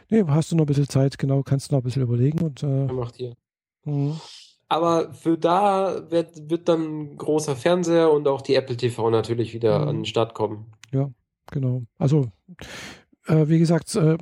Nee, 0.09 0.23
hast 0.27 0.51
du 0.51 0.55
noch 0.55 0.63
ein 0.63 0.67
bisschen 0.67 0.87
Zeit, 0.87 1.19
genau, 1.19 1.43
kannst 1.43 1.69
du 1.69 1.75
noch 1.75 1.81
ein 1.81 1.83
bisschen 1.83 2.01
überlegen 2.01 2.39
und 2.39 2.63
äh, 2.63 2.85
macht 2.85 3.17
hier. 3.17 3.35
Mhm. 3.83 4.19
Aber 4.69 5.13
für 5.13 5.37
da 5.37 6.09
wird, 6.09 6.49
wird 6.49 6.69
dann 6.69 7.17
großer 7.17 7.55
Fernseher 7.55 8.11
und 8.11 8.27
auch 8.27 8.41
die 8.41 8.55
Apple 8.55 8.77
TV 8.77 9.09
natürlich 9.09 9.53
wieder 9.53 9.79
mhm. 9.79 9.87
an 9.87 9.95
den 9.97 10.05
Start 10.05 10.33
kommen. 10.33 10.71
Ja, 10.91 11.11
genau. 11.51 11.83
Also, 11.97 12.31
äh, 13.27 13.47
wie 13.47 13.59
gesagt, 13.59 13.95
äh, 13.95 14.17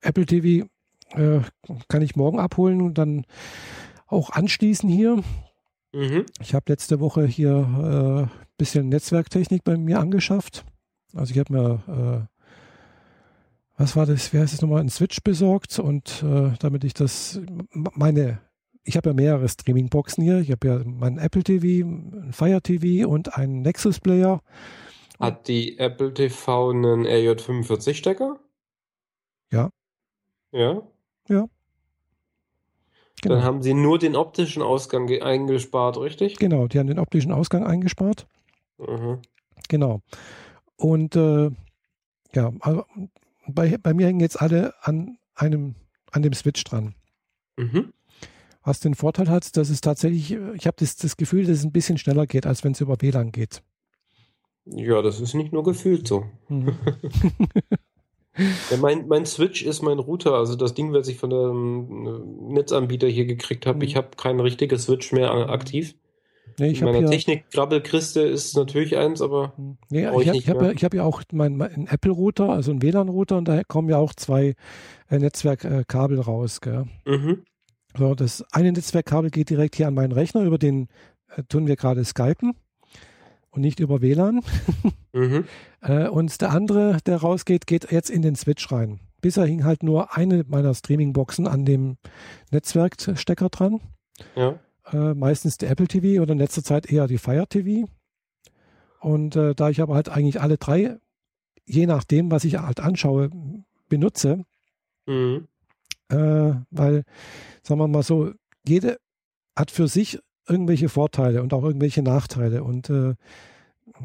Apple 0.00 0.26
TV 0.26 0.66
äh, 1.10 1.40
kann 1.88 2.02
ich 2.02 2.16
morgen 2.16 2.38
abholen 2.38 2.82
und 2.82 2.98
dann 2.98 3.24
auch 4.06 4.30
anschließen 4.30 4.88
hier. 4.88 5.22
Mhm. 5.92 6.26
Ich 6.40 6.54
habe 6.54 6.72
letzte 6.72 7.00
Woche 7.00 7.26
hier 7.26 7.56
ein 7.56 8.24
äh, 8.24 8.26
bisschen 8.58 8.88
Netzwerktechnik 8.88 9.64
bei 9.64 9.76
mir 9.76 10.00
angeschafft. 10.00 10.64
Also 11.14 11.32
ich 11.32 11.38
habe 11.38 11.52
mir, 11.52 12.28
äh, 12.28 12.36
was 13.76 13.96
war 13.96 14.06
das, 14.06 14.32
wie 14.32 14.38
heißt 14.38 14.54
es 14.54 14.62
nochmal, 14.62 14.80
einen 14.80 14.90
Switch 14.90 15.22
besorgt 15.22 15.78
und 15.78 16.22
äh, 16.22 16.52
damit 16.58 16.84
ich 16.84 16.94
das, 16.94 17.40
meine, 17.72 18.40
ich 18.84 18.96
habe 18.96 19.10
ja 19.10 19.14
mehrere 19.14 19.48
Streaming-Boxen 19.48 20.22
hier. 20.22 20.38
Ich 20.38 20.52
habe 20.52 20.68
ja 20.68 20.80
meinen 20.84 21.18
Apple 21.18 21.42
TV, 21.42 21.86
einen 21.86 22.32
Fire 22.32 22.62
TV 22.62 23.08
und 23.08 23.36
einen 23.36 23.62
Nexus 23.62 23.98
Player. 23.98 24.42
Hat 25.18 25.48
die 25.48 25.78
Apple 25.78 26.12
TV 26.12 26.70
einen 26.70 27.06
RJ45-Stecker? 27.06 28.38
Ja. 29.50 29.70
Ja? 30.52 30.82
Ja. 31.28 31.48
Genau. 33.22 33.34
Dann 33.34 33.44
haben 33.44 33.62
sie 33.62 33.74
nur 33.74 33.98
den 33.98 34.14
optischen 34.14 34.62
Ausgang 34.62 35.10
eingespart, 35.22 35.98
richtig? 35.98 36.36
Genau, 36.36 36.66
die 36.68 36.78
haben 36.78 36.86
den 36.86 36.98
optischen 36.98 37.32
Ausgang 37.32 37.64
eingespart. 37.64 38.26
Mhm. 38.78 39.22
Genau. 39.68 40.00
Und 40.76 41.16
äh, 41.16 41.50
ja, 42.34 42.52
bei, 43.46 43.78
bei 43.78 43.94
mir 43.94 44.06
hängen 44.06 44.20
jetzt 44.20 44.40
alle 44.40 44.74
an 44.82 45.18
einem, 45.34 45.74
an 46.12 46.22
dem 46.22 46.34
Switch 46.34 46.62
dran. 46.64 46.94
Mhm. 47.56 47.92
Was 48.62 48.80
den 48.80 48.94
Vorteil 48.94 49.30
hat, 49.30 49.56
dass 49.56 49.70
es 49.70 49.80
tatsächlich, 49.80 50.32
ich 50.32 50.66
habe 50.66 50.76
das, 50.78 50.96
das 50.96 51.16
Gefühl, 51.16 51.46
dass 51.46 51.58
es 51.58 51.64
ein 51.64 51.72
bisschen 51.72 51.98
schneller 51.98 52.26
geht, 52.26 52.46
als 52.46 52.64
wenn 52.64 52.72
es 52.72 52.80
über 52.80 53.00
WLAN 53.00 53.32
geht. 53.32 53.62
Ja, 54.66 55.00
das 55.00 55.20
ist 55.20 55.34
nicht 55.34 55.52
nur 55.52 55.62
gefühlt 55.62 56.06
so. 56.06 56.24
Mhm. 56.48 56.76
Ja, 58.70 58.76
mein, 58.76 59.08
mein 59.08 59.24
Switch 59.24 59.62
ist 59.62 59.82
mein 59.82 59.98
Router, 59.98 60.34
also 60.34 60.56
das 60.56 60.74
Ding, 60.74 60.92
was 60.92 61.08
ich 61.08 61.16
von 61.16 61.30
dem 61.30 62.52
Netzanbieter 62.52 63.08
hier 63.08 63.24
gekriegt 63.24 63.66
habe. 63.66 63.78
Mhm. 63.78 63.84
Ich 63.84 63.96
habe 63.96 64.08
kein 64.16 64.40
richtiges 64.40 64.84
Switch 64.84 65.12
mehr 65.12 65.30
aktiv. 65.48 65.94
Nee, 66.58 66.68
ich 66.68 66.80
In 66.80 66.86
meiner 66.86 67.10
Technik-Grabbelkiste 67.10 68.20
ist 68.20 68.56
natürlich 68.56 68.96
eins, 68.96 69.20
aber 69.20 69.54
mhm. 69.56 69.78
nee, 69.90 70.06
ich, 70.20 70.28
ich 70.28 70.48
habe 70.48 70.66
ja, 70.66 70.74
hab 70.74 70.94
ja 70.94 71.04
auch 71.04 71.22
meinen 71.32 71.56
mein 71.56 71.86
Apple-Router, 71.86 72.50
also 72.50 72.70
einen 72.70 72.82
WLAN-Router 72.82 73.36
und 73.36 73.48
da 73.48 73.62
kommen 73.64 73.88
ja 73.88 73.96
auch 73.96 74.14
zwei 74.14 74.54
äh, 75.08 75.18
Netzwerkkabel 75.18 76.20
raus. 76.20 76.60
Gell? 76.60 76.84
Mhm. 77.06 77.44
So, 77.96 78.14
das 78.14 78.44
eine 78.52 78.72
Netzwerkkabel 78.72 79.30
geht 79.30 79.50
direkt 79.50 79.76
hier 79.76 79.88
an 79.88 79.94
meinen 79.94 80.12
Rechner, 80.12 80.42
über 80.42 80.58
den 80.58 80.88
äh, 81.34 81.42
tun 81.44 81.66
wir 81.66 81.76
gerade 81.76 82.04
Skypen 82.04 82.54
und 83.56 83.62
nicht 83.62 83.80
über 83.80 84.00
WLAN. 84.00 84.42
Mhm. 85.12 85.44
äh, 85.80 86.08
und 86.08 86.40
der 86.40 86.50
andere, 86.50 86.98
der 87.06 87.16
rausgeht, 87.16 87.66
geht 87.66 87.90
jetzt 87.90 88.10
in 88.10 88.22
den 88.22 88.36
Switch 88.36 88.70
rein. 88.70 89.00
Bisher 89.20 89.46
hing 89.46 89.64
halt 89.64 89.82
nur 89.82 90.16
eine 90.16 90.44
meiner 90.46 90.74
Streaming-Boxen 90.74 91.48
an 91.48 91.64
dem 91.64 91.96
Netzwerkstecker 92.52 93.48
dran. 93.48 93.80
Ja. 94.36 94.60
Äh, 94.92 95.14
meistens 95.14 95.58
der 95.58 95.70
Apple 95.70 95.88
TV 95.88 96.22
oder 96.22 96.32
in 96.32 96.38
letzter 96.38 96.62
Zeit 96.62 96.86
eher 96.86 97.08
die 97.08 97.18
Fire 97.18 97.46
TV. 97.48 97.88
Und 99.00 99.34
äh, 99.34 99.54
da 99.54 99.70
ich 99.70 99.80
aber 99.80 99.94
halt 99.94 100.08
eigentlich 100.08 100.40
alle 100.40 100.58
drei 100.58 100.98
je 101.66 101.86
nachdem, 101.86 102.30
was 102.30 102.44
ich 102.44 102.56
halt 102.56 102.80
anschaue, 102.80 103.30
benutze. 103.88 104.44
Mhm. 105.06 105.48
Äh, 106.08 106.54
weil, 106.70 107.04
sagen 107.62 107.80
wir 107.80 107.88
mal 107.88 108.02
so, 108.02 108.32
jede 108.66 108.98
hat 109.56 109.70
für 109.70 109.88
sich 109.88 110.18
irgendwelche 110.48 110.88
Vorteile 110.88 111.42
und 111.42 111.52
auch 111.52 111.64
irgendwelche 111.64 112.02
Nachteile. 112.02 112.62
Und 112.62 112.90
äh, 112.90 113.14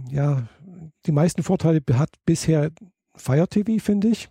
ja, 0.10 0.48
die 1.06 1.12
meisten 1.12 1.44
Vorteile 1.44 1.82
hat 1.94 2.10
bisher 2.26 2.72
Fire 3.16 3.48
TV, 3.48 3.84
finde 3.84 4.10
ich. 4.10 4.30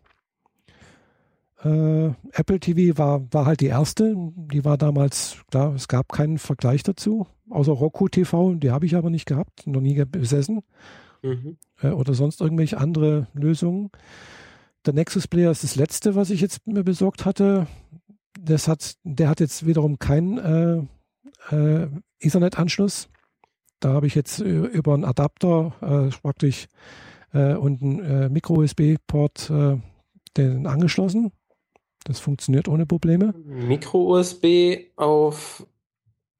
Äh, 1.63 2.07
Apple 2.33 2.59
TV 2.59 2.99
war, 2.99 3.23
war 3.33 3.47
halt 3.47 3.61
die 3.61 3.67
erste. 3.67 4.15
Die 4.35 4.65
war 4.65 4.79
damals, 4.79 5.37
klar, 5.51 5.75
es 5.75 5.89
gab 5.89 6.11
keinen 6.11 6.39
Vergleich 6.39 6.83
dazu, 6.83 7.27
außer 7.51 7.73
Roku 7.73 8.09
TV, 8.09 8.55
die 8.55 8.71
habe 8.71 8.87
ich 8.87 8.97
aber 8.97 9.11
nicht 9.11 9.27
gehabt, 9.27 9.67
noch 9.67 9.81
nie 9.81 10.03
besessen. 10.05 10.63
Mhm. 11.23 11.59
Äh, 11.83 11.91
oder 11.91 12.15
sonst 12.15 12.41
irgendwelche 12.41 12.79
andere 12.79 13.27
Lösungen. 13.35 13.91
Der 14.87 14.95
Nexus 14.95 15.29
Player 15.29 15.51
ist 15.51 15.63
das 15.63 15.77
letzte, 15.77 16.15
was 16.15 16.31
ich 16.31 16.41
jetzt 16.41 16.67
mir 16.67 16.85
besorgt 16.85 17.27
hatte. 17.27 17.67
Das 18.41 18.67
hat, 18.67 18.95
der 19.05 19.29
hat 19.29 19.41
jetzt 19.41 19.67
wiederum 19.67 19.99
keinen 19.99 20.89
äh, 21.51 21.87
Ethernet-Anschluss. 22.21 23.09
Da 23.81 23.95
habe 23.95 24.07
ich 24.07 24.15
jetzt 24.15 24.41
äh, 24.41 24.45
über 24.45 24.95
einen 24.95 25.05
Adapter 25.05 25.73
äh, 25.81 26.21
praktisch 26.21 26.69
äh, 27.33 27.55
und 27.55 27.83
einen 27.83 28.01
äh, 28.01 28.29
Micro-USB-Port 28.29 29.51
äh, 29.51 29.79
den 30.37 30.67
angeschlossen. 30.67 31.33
Das 32.05 32.21
funktioniert 32.21 32.69
ohne 32.69 32.87
Probleme. 32.87 33.35
Micro-USB 33.45 34.91
auf 34.97 35.67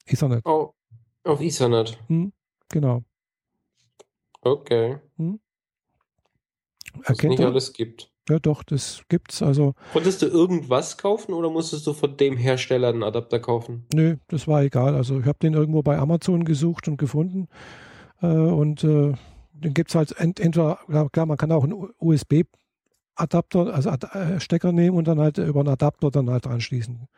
Ethernet. 0.07 0.45
Auf, 0.45 0.75
auf 1.25 1.41
Ethernet. 1.41 1.99
Hm, 2.09 2.33
genau. 2.69 3.05
Okay. 4.43 4.99
Hm. 5.17 5.41
Erkennt 7.05 7.31
nicht 7.31 7.45
alles 7.45 7.73
gibt. 7.73 8.11
Ja, 8.31 8.39
doch, 8.39 8.63
das 8.63 9.03
gibt's. 9.09 9.43
Also. 9.43 9.75
Konntest 9.93 10.23
du 10.23 10.27
irgendwas 10.27 10.97
kaufen 10.97 11.33
oder 11.33 11.51
musstest 11.51 11.87
du 11.87 11.93
von 11.93 12.17
dem 12.17 12.37
Hersteller 12.37 12.91
einen 12.91 13.03
Adapter 13.03 13.41
kaufen? 13.41 13.87
Nö, 13.93 14.17
das 14.29 14.47
war 14.47 14.63
egal. 14.63 14.95
Also 14.95 15.19
ich 15.19 15.27
habe 15.27 15.39
den 15.43 15.55
irgendwo 15.55 15.83
bei 15.83 15.99
Amazon 15.99 16.45
gesucht 16.45 16.87
und 16.87 16.97
gefunden. 16.97 17.49
Äh, 18.23 18.27
und 18.27 18.85
äh, 18.85 19.15
den 19.53 19.75
gibt 19.75 19.91
es 19.91 19.97
halt 19.97 20.13
ent 20.13 20.39
entweder, 20.39 20.79
klar, 21.13 21.27
man 21.27 21.37
kann 21.37 21.51
auch 21.51 21.65
einen 21.65 21.89
USB-Adapter, 21.99 23.75
also 23.75 23.91
äh, 23.91 24.39
Stecker 24.39 24.71
nehmen 24.71 24.97
und 24.97 25.09
dann 25.09 25.19
halt 25.19 25.39
über 25.39 25.61
einen 25.61 25.69
Adapter 25.71 26.13
dann 26.13 26.31
halt 26.31 26.47
anschließen. 26.47 27.09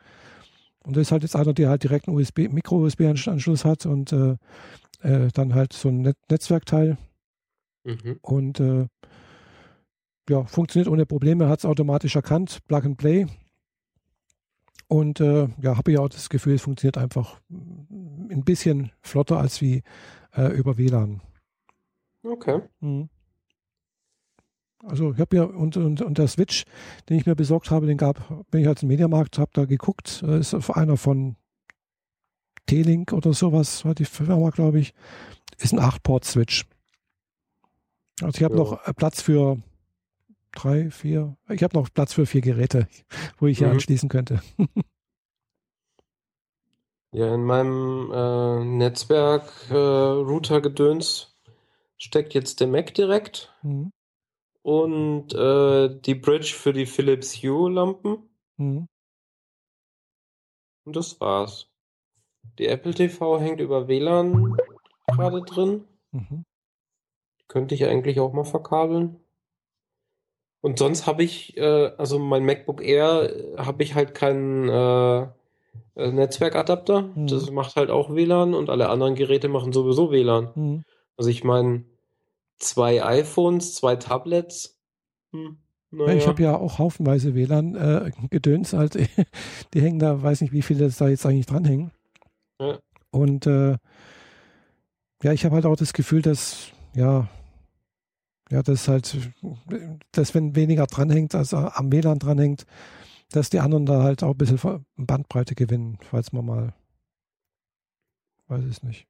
Und 0.85 0.97
das 0.97 1.03
ist 1.03 1.11
halt 1.11 1.21
jetzt 1.21 1.35
einer, 1.35 1.53
der 1.53 1.69
halt 1.69 1.83
direkt 1.83 2.07
einen 2.07 2.17
USB, 2.17 2.49
Micro-USB-Anschluss 2.49 3.65
hat 3.65 3.85
und 3.85 4.11
äh, 4.11 4.35
äh, 5.03 5.29
dann 5.33 5.53
halt 5.53 5.73
so 5.73 5.89
ein 5.89 6.01
Net 6.01 6.17
Netzwerkteil. 6.29 6.97
Mhm. 7.83 8.17
Und 8.21 8.59
äh, 8.59 8.87
ja, 10.29 10.43
funktioniert 10.45 10.89
ohne 10.89 11.05
Probleme, 11.05 11.49
hat 11.49 11.59
es 11.59 11.65
automatisch 11.65 12.15
erkannt, 12.15 12.59
Plug 12.67 12.83
and 12.83 12.97
Play. 12.97 13.27
Und 14.87 15.19
äh, 15.19 15.47
ja, 15.61 15.77
habe 15.77 15.91
ich 15.91 15.97
auch 15.97 16.09
das 16.09 16.29
Gefühl, 16.29 16.55
es 16.55 16.61
funktioniert 16.61 16.97
einfach 16.97 17.39
ein 17.49 18.43
bisschen 18.43 18.91
flotter 19.01 19.39
als 19.39 19.61
wie 19.61 19.81
äh, 20.35 20.47
über 20.55 20.77
WLAN. 20.77 21.21
Okay. 22.23 22.61
Mhm. 22.79 23.09
Also 24.85 25.13
ich 25.13 25.19
habe 25.19 25.35
ja 25.35 25.43
und, 25.43 25.77
und, 25.77 26.01
und 26.01 26.17
der 26.17 26.27
Switch, 26.27 26.65
den 27.07 27.17
ich 27.17 27.25
mir 27.25 27.35
besorgt 27.35 27.71
habe, 27.71 27.87
den 27.87 27.97
gab, 27.97 28.27
bin 28.51 28.61
ich 28.61 28.67
halt 28.67 28.83
im 28.83 28.89
Mediamarkt, 28.89 29.37
habe 29.37 29.51
da 29.53 29.65
geguckt, 29.65 30.23
äh, 30.27 30.39
ist 30.39 30.53
einer 30.69 30.97
von 30.97 31.37
T-Link 32.65 33.13
oder 33.13 33.33
sowas, 33.33 33.85
hat 33.85 33.99
die 33.99 34.05
Firma, 34.05 34.49
glaube 34.49 34.79
ich, 34.79 34.93
ist 35.57 35.73
ein 35.73 35.79
8-Port-Switch. 35.79 36.65
Also 38.21 38.37
ich 38.37 38.43
habe 38.43 38.55
ja. 38.55 38.59
noch 38.59 38.85
äh, 38.85 38.93
Platz 38.93 39.21
für 39.21 39.57
drei, 40.53 40.91
vier, 40.91 41.35
ich 41.49 41.63
habe 41.63 41.77
noch 41.77 41.89
Platz 41.93 42.13
für 42.13 42.25
vier 42.25 42.39
Geräte, 42.41 42.87
wo 43.37 43.47
ich 43.47 43.57
hier 43.57 43.67
mhm. 43.67 43.73
anschließen 43.73 44.07
könnte. 44.09 44.41
ja, 47.11 47.33
in 47.33 47.43
meinem 47.43 48.11
äh, 48.11 48.63
Netzwerk-Router-Gedöns 48.63 51.35
äh, 51.45 51.49
steckt 51.97 52.33
jetzt 52.33 52.59
der 52.59 52.67
Mac 52.67 52.93
direkt 52.93 53.53
mhm. 53.63 53.91
und 54.61 55.33
äh, 55.33 55.99
die 56.01 56.15
Bridge 56.15 56.53
für 56.55 56.73
die 56.73 56.85
Philips 56.85 57.35
Hue-Lampen. 57.35 58.29
Mhm. 58.57 58.87
Und 60.85 60.95
das 60.95 61.19
war's. 61.19 61.69
Die 62.59 62.67
Apple 62.67 62.93
TV 62.93 63.39
hängt 63.39 63.61
über 63.61 63.87
WLAN 63.87 64.57
gerade 65.07 65.41
drin. 65.41 65.87
Mhm. 66.11 66.45
Könnte 67.47 67.73
ich 67.75 67.85
eigentlich 67.85 68.19
auch 68.19 68.33
mal 68.33 68.43
verkabeln. 68.43 69.22
Und 70.63 70.79
sonst 70.79 71.05
habe 71.05 71.23
ich, 71.23 71.57
äh, 71.57 71.91
also 71.97 72.19
mein 72.19 72.45
MacBook 72.45 72.81
Air, 72.81 73.35
äh, 73.35 73.57
habe 73.57 73.83
ich 73.83 73.95
halt 73.95 74.15
keinen 74.15 74.69
äh, 74.69 75.23
äh, 75.95 76.11
Netzwerkadapter. 76.13 77.01
Mhm. 77.01 77.27
Das 77.27 77.51
macht 77.51 77.75
halt 77.75 77.89
auch 77.89 78.15
WLAN 78.15 78.53
und 78.53 78.69
alle 78.69 78.87
anderen 78.87 79.15
Geräte 79.15 79.49
machen 79.49 79.73
sowieso 79.73 80.09
WLAN. 80.09 80.51
Mhm. 80.55 80.83
Also 81.17 81.29
ich 81.29 81.43
meine, 81.43 81.83
zwei 82.59 83.03
iPhones, 83.03 83.75
zwei 83.75 83.97
Tablets. 83.97 84.79
Hm, 85.33 85.57
naja. 85.91 86.13
Ich 86.13 86.27
habe 86.27 86.41
ja 86.41 86.55
auch 86.55 86.79
haufenweise 86.79 87.35
WLAN-Gedöns, 87.35 88.71
äh, 88.71 88.77
halt, 88.77 88.95
die 89.73 89.81
hängen 89.81 89.99
da, 89.99 90.23
weiß 90.23 90.39
nicht, 90.39 90.53
wie 90.53 90.61
viele 90.61 90.89
da 90.89 91.09
jetzt 91.09 91.25
eigentlich 91.25 91.45
dranhängen. 91.45 91.91
Ja. 92.61 92.79
Und 93.11 93.47
äh, 93.47 93.75
ja, 95.23 95.33
ich 95.33 95.43
habe 95.43 95.55
halt 95.55 95.65
auch 95.65 95.75
das 95.75 95.91
Gefühl, 95.91 96.21
dass, 96.21 96.71
ja, 96.95 97.27
ja, 98.53 98.61
das 98.61 98.87
halt, 98.87 99.17
dass 100.11 100.35
wenn 100.35 100.55
weniger 100.55 100.85
dranhängt, 100.85 101.33
als 101.33 101.55
am 101.55 101.91
WLAN 101.91 102.19
dranhängt, 102.19 102.67
dass 103.31 103.49
die 103.49 103.59
anderen 103.59 103.87
da 103.87 104.03
halt 104.03 104.21
auch 104.21 104.31
ein 104.31 104.37
bisschen 104.37 104.85
Bandbreite 104.95 105.55
gewinnen, 105.55 105.97
falls 106.01 106.31
man 106.33 106.45
mal, 106.45 106.73
weiß 108.49 108.63
ich 108.69 108.83
nicht. 108.83 109.07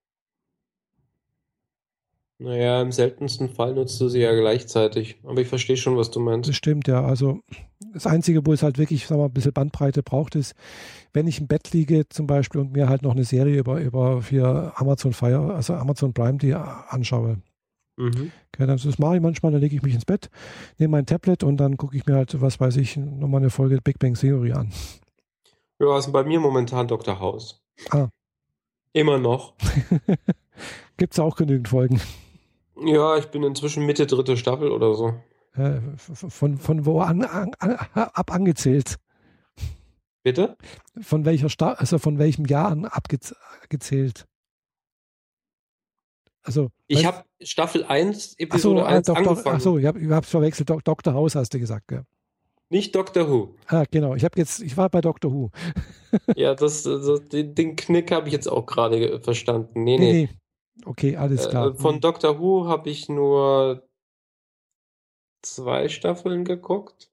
Naja, 2.39 2.81
im 2.81 2.93
seltensten 2.93 3.49
Fall 3.49 3.73
nutzt 3.73 3.99
du 3.99 4.07
sie 4.07 4.19
ja 4.19 4.33
gleichzeitig. 4.33 5.17
Aber 5.23 5.41
ich 5.41 5.47
verstehe 5.49 5.77
schon, 5.77 5.97
was 5.97 6.09
du 6.09 6.21
meinst. 6.21 6.49
Das 6.49 6.55
stimmt, 6.55 6.87
ja. 6.87 7.03
Also 7.03 7.41
das 7.93 8.07
Einzige, 8.07 8.45
wo 8.45 8.53
es 8.53 8.63
halt 8.63 8.77
wirklich, 8.77 9.09
wir 9.09 9.17
mal, 9.17 9.25
ein 9.25 9.33
bisschen 9.33 9.53
Bandbreite 9.53 10.03
braucht, 10.03 10.35
ist, 10.35 10.55
wenn 11.11 11.27
ich 11.27 11.41
im 11.41 11.47
Bett 11.47 11.71
liege 11.73 12.07
zum 12.07 12.27
Beispiel 12.27 12.61
und 12.61 12.71
mir 12.71 12.87
halt 12.87 13.01
noch 13.01 13.11
eine 13.11 13.25
Serie 13.25 13.59
über, 13.59 13.79
über 13.81 14.21
für 14.21 14.71
Amazon 14.77 15.11
Fire, 15.11 15.53
also 15.53 15.73
Amazon 15.73 16.13
Prime, 16.13 16.37
die 16.37 16.53
anschaue. 16.53 17.41
Mhm. 17.95 18.31
Okay, 18.53 18.65
das 18.65 18.99
mache 18.99 19.15
ich 19.15 19.21
manchmal, 19.21 19.51
dann 19.51 19.61
lege 19.61 19.75
ich 19.75 19.83
mich 19.83 19.93
ins 19.93 20.05
Bett, 20.05 20.29
nehme 20.77 20.91
mein 20.91 21.05
Tablet 21.05 21.43
und 21.43 21.57
dann 21.57 21.77
gucke 21.77 21.95
ich 21.95 22.05
mir 22.05 22.15
halt, 22.15 22.41
was 22.41 22.59
weiß 22.59 22.77
ich, 22.77 22.97
nochmal 22.97 23.41
eine 23.41 23.49
Folge 23.49 23.79
Big 23.83 23.99
Bang 23.99 24.15
Theory 24.15 24.53
an. 24.53 24.71
Ja, 25.79 25.87
also 25.87 26.11
bei 26.11 26.23
mir 26.23 26.39
momentan 26.39 26.87
Dr. 26.87 27.19
House. 27.19 27.61
Ah. 27.91 28.09
Immer 28.93 29.17
noch. 29.17 29.53
Gibt 30.97 31.13
es 31.13 31.19
auch 31.19 31.35
genügend 31.35 31.67
Folgen. 31.67 31.99
Ja, 32.85 33.17
ich 33.17 33.27
bin 33.27 33.43
inzwischen 33.43 33.85
Mitte 33.85 34.07
dritte 34.07 34.37
Staffel 34.37 34.71
oder 34.71 34.93
so. 34.93 35.13
Äh, 35.55 35.81
von, 35.97 36.57
von 36.57 36.85
wo 36.85 37.01
an, 37.01 37.23
an, 37.23 37.51
ab 37.59 38.31
angezählt? 38.31 38.97
Bitte? 40.23 40.57
Von 41.01 41.25
welcher 41.25 41.49
Sta 41.49 41.73
also 41.73 41.99
von 41.99 42.17
welchem 42.17 42.45
Jahr 42.45 42.71
an 42.71 42.85
abgezählt? 42.85 44.25
Also, 46.43 46.69
ich 46.87 47.05
habe 47.05 47.23
Staffel 47.41 47.85
1, 47.85 48.35
Episode 48.37 48.81
so, 48.81 48.85
1 48.85 49.07
äh, 49.07 49.13
Doktor, 49.13 49.29
angefangen. 49.31 49.55
Achso, 49.55 49.77
ich 49.77 49.85
habe 49.85 49.99
es 49.99 50.29
verwechselt. 50.29 50.69
Do, 50.69 50.79
Dr. 50.83 51.13
House 51.13 51.35
hast 51.35 51.53
du 51.53 51.59
gesagt, 51.59 51.87
gell? 51.87 52.03
Nicht 52.69 52.95
Doctor 52.95 53.29
Who. 53.29 53.55
Ah, 53.67 53.85
genau. 53.89 54.15
Ich 54.15 54.25
habe 54.25 54.37
jetzt, 54.37 54.59
ich 54.61 54.75
war 54.75 54.89
bei 54.89 54.99
Doctor 54.99 55.31
Who. 55.31 55.51
ja, 56.35 56.53
das, 56.53 56.83
das, 56.83 57.21
den, 57.29 57.75
Knick 57.75 58.11
habe 58.11 58.27
ich 58.27 58.33
jetzt 58.33 58.47
auch 58.47 58.65
gerade 58.65 59.21
verstanden. 59.21 59.83
Nee, 59.83 59.97
nee. 59.97 60.11
nee. 60.11 60.29
Okay, 60.85 61.15
alles 61.15 61.49
klar. 61.49 61.67
Äh, 61.67 61.75
von 61.75 62.01
Doctor 62.01 62.39
Who 62.39 62.67
habe 62.67 62.89
ich 62.89 63.07
nur 63.07 63.87
zwei 65.43 65.87
Staffeln 65.87 66.43
geguckt. 66.45 67.09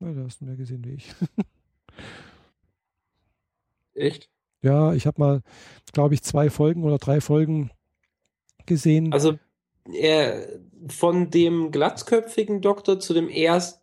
Ja, 0.00 0.12
da 0.12 0.24
hast 0.24 0.40
du 0.40 0.44
mehr 0.44 0.56
gesehen 0.56 0.84
wie 0.84 0.94
ich. 0.94 1.14
Echt? 3.94 4.28
Ja, 4.62 4.92
ich 4.92 5.06
habe 5.06 5.18
mal, 5.18 5.40
glaube 5.94 6.12
ich, 6.12 6.20
zwei 6.20 6.50
Folgen 6.50 6.84
oder 6.84 6.98
drei 6.98 7.22
Folgen 7.22 7.70
gesehen. 8.70 9.12
Also 9.12 9.34
er 9.92 10.46
von 10.88 11.30
dem 11.30 11.70
glatzköpfigen 11.70 12.62
Doktor 12.62 13.00
zu 13.00 13.12
dem 13.12 13.28
erst, 13.28 13.82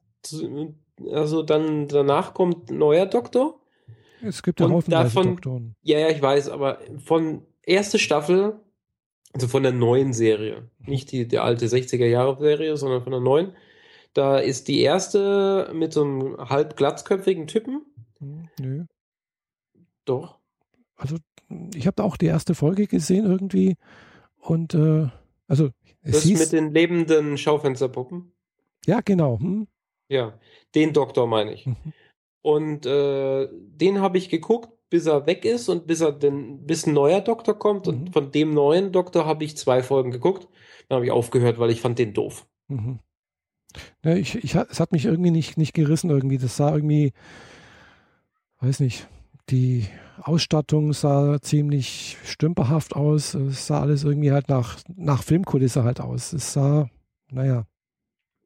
also 1.12 1.44
dann 1.44 1.88
danach 1.88 2.34
kommt 2.34 2.72
neuer 2.72 3.06
Doktor. 3.06 3.60
Es 4.22 4.42
gibt 4.42 4.60
ja 4.60 4.70
haufenweise 4.70 5.22
Doktoren. 5.22 5.76
Ja, 5.84 6.00
ja, 6.00 6.10
ich 6.10 6.22
weiß, 6.22 6.50
aber 6.50 6.80
von 6.98 7.46
erste 7.64 8.00
Staffel, 8.00 8.60
also 9.34 9.48
von 9.48 9.62
der 9.62 9.74
neuen 9.74 10.14
Serie, 10.14 10.70
nicht 10.80 11.12
die, 11.12 11.28
die 11.28 11.38
alte 11.38 11.68
60er 11.68 12.06
Jahre 12.06 12.40
Serie, 12.40 12.78
sondern 12.78 13.04
von 13.04 13.12
der 13.12 13.22
neuen, 13.22 13.52
da 14.14 14.40
ist 14.40 14.68
die 14.68 14.82
erste 14.82 15.72
mit 15.76 15.94
so 15.94 16.04
einem 16.04 16.38
halb 16.38 16.76
glatzköpfigen 16.78 17.46
Typen. 17.46 17.84
Hm, 18.20 18.50
nö. 18.60 18.86
Doch. 20.06 20.40
Also 20.96 21.18
ich 21.76 21.86
habe 21.86 22.04
auch 22.04 22.18
die 22.18 22.26
erste 22.26 22.56
Folge 22.56 22.88
gesehen 22.88 23.26
irgendwie 23.26 23.76
und 24.50 24.74
äh, 24.74 25.08
also 25.48 25.70
es 26.02 26.14
das 26.14 26.24
hieß, 26.24 26.40
mit 26.40 26.52
den 26.52 26.74
lebenden 26.74 27.38
Schaufensterpuppen? 27.38 28.32
Ja, 28.86 29.02
genau. 29.02 29.40
Hm? 29.40 29.68
Ja, 30.10 30.40
den 30.74 30.94
Doktor 30.94 31.28
meine 31.28 31.54
ich. 31.54 31.66
Mhm. 31.66 31.76
Und 32.42 32.86
äh, 32.86 33.50
den 33.52 34.00
habe 34.00 34.18
ich 34.18 34.30
geguckt, 34.30 34.70
bis 34.90 35.06
er 35.06 35.26
weg 35.26 35.44
ist 35.44 35.68
und 35.68 35.86
bis 35.86 36.00
er 36.00 36.14
denn, 36.14 36.66
bis 36.66 36.88
ein 36.88 36.94
neuer 36.94 37.20
Doktor 37.20 37.60
kommt. 37.60 37.88
Mhm. 37.88 37.94
Und 37.94 38.14
von 38.14 38.32
dem 38.32 38.54
neuen 38.54 38.94
Doktor 38.94 39.26
habe 39.26 39.44
ich 39.44 39.58
zwei 39.58 39.84
Folgen 39.84 40.12
geguckt. 40.12 40.48
Dann 40.88 40.98
habe 40.98 41.06
ich 41.06 41.12
aufgehört, 41.12 41.60
weil 41.60 41.72
ich 41.72 41.82
fand 41.82 42.00
den 42.00 42.14
doof. 42.14 42.48
Mhm. 42.70 43.00
Ja, 44.04 44.16
ich, 44.16 44.36
ich, 44.36 44.56
es 44.56 44.80
hat 44.80 44.94
mich 44.94 45.06
irgendwie 45.06 45.32
nicht, 45.32 45.58
nicht 45.58 45.74
gerissen 45.74 46.10
irgendwie. 46.10 46.38
Das 46.38 46.56
sah 46.56 46.74
irgendwie, 46.74 47.12
weiß 48.62 48.80
nicht, 48.80 49.08
die 49.50 49.88
Ausstattung 50.22 50.94
sah 50.94 51.42
ziemlich 51.42 52.18
stümperhaft 52.24 52.96
aus. 52.96 53.34
Es 53.34 53.68
sah 53.68 53.82
alles 53.82 54.04
irgendwie 54.04 54.32
halt 54.32 54.50
nach, 54.50 54.78
nach 54.96 55.24
Filmkulisse 55.24 55.84
halt 55.84 56.02
aus. 56.02 56.34
Es 56.34 56.54
sah, 56.54 56.90
naja. 57.32 57.66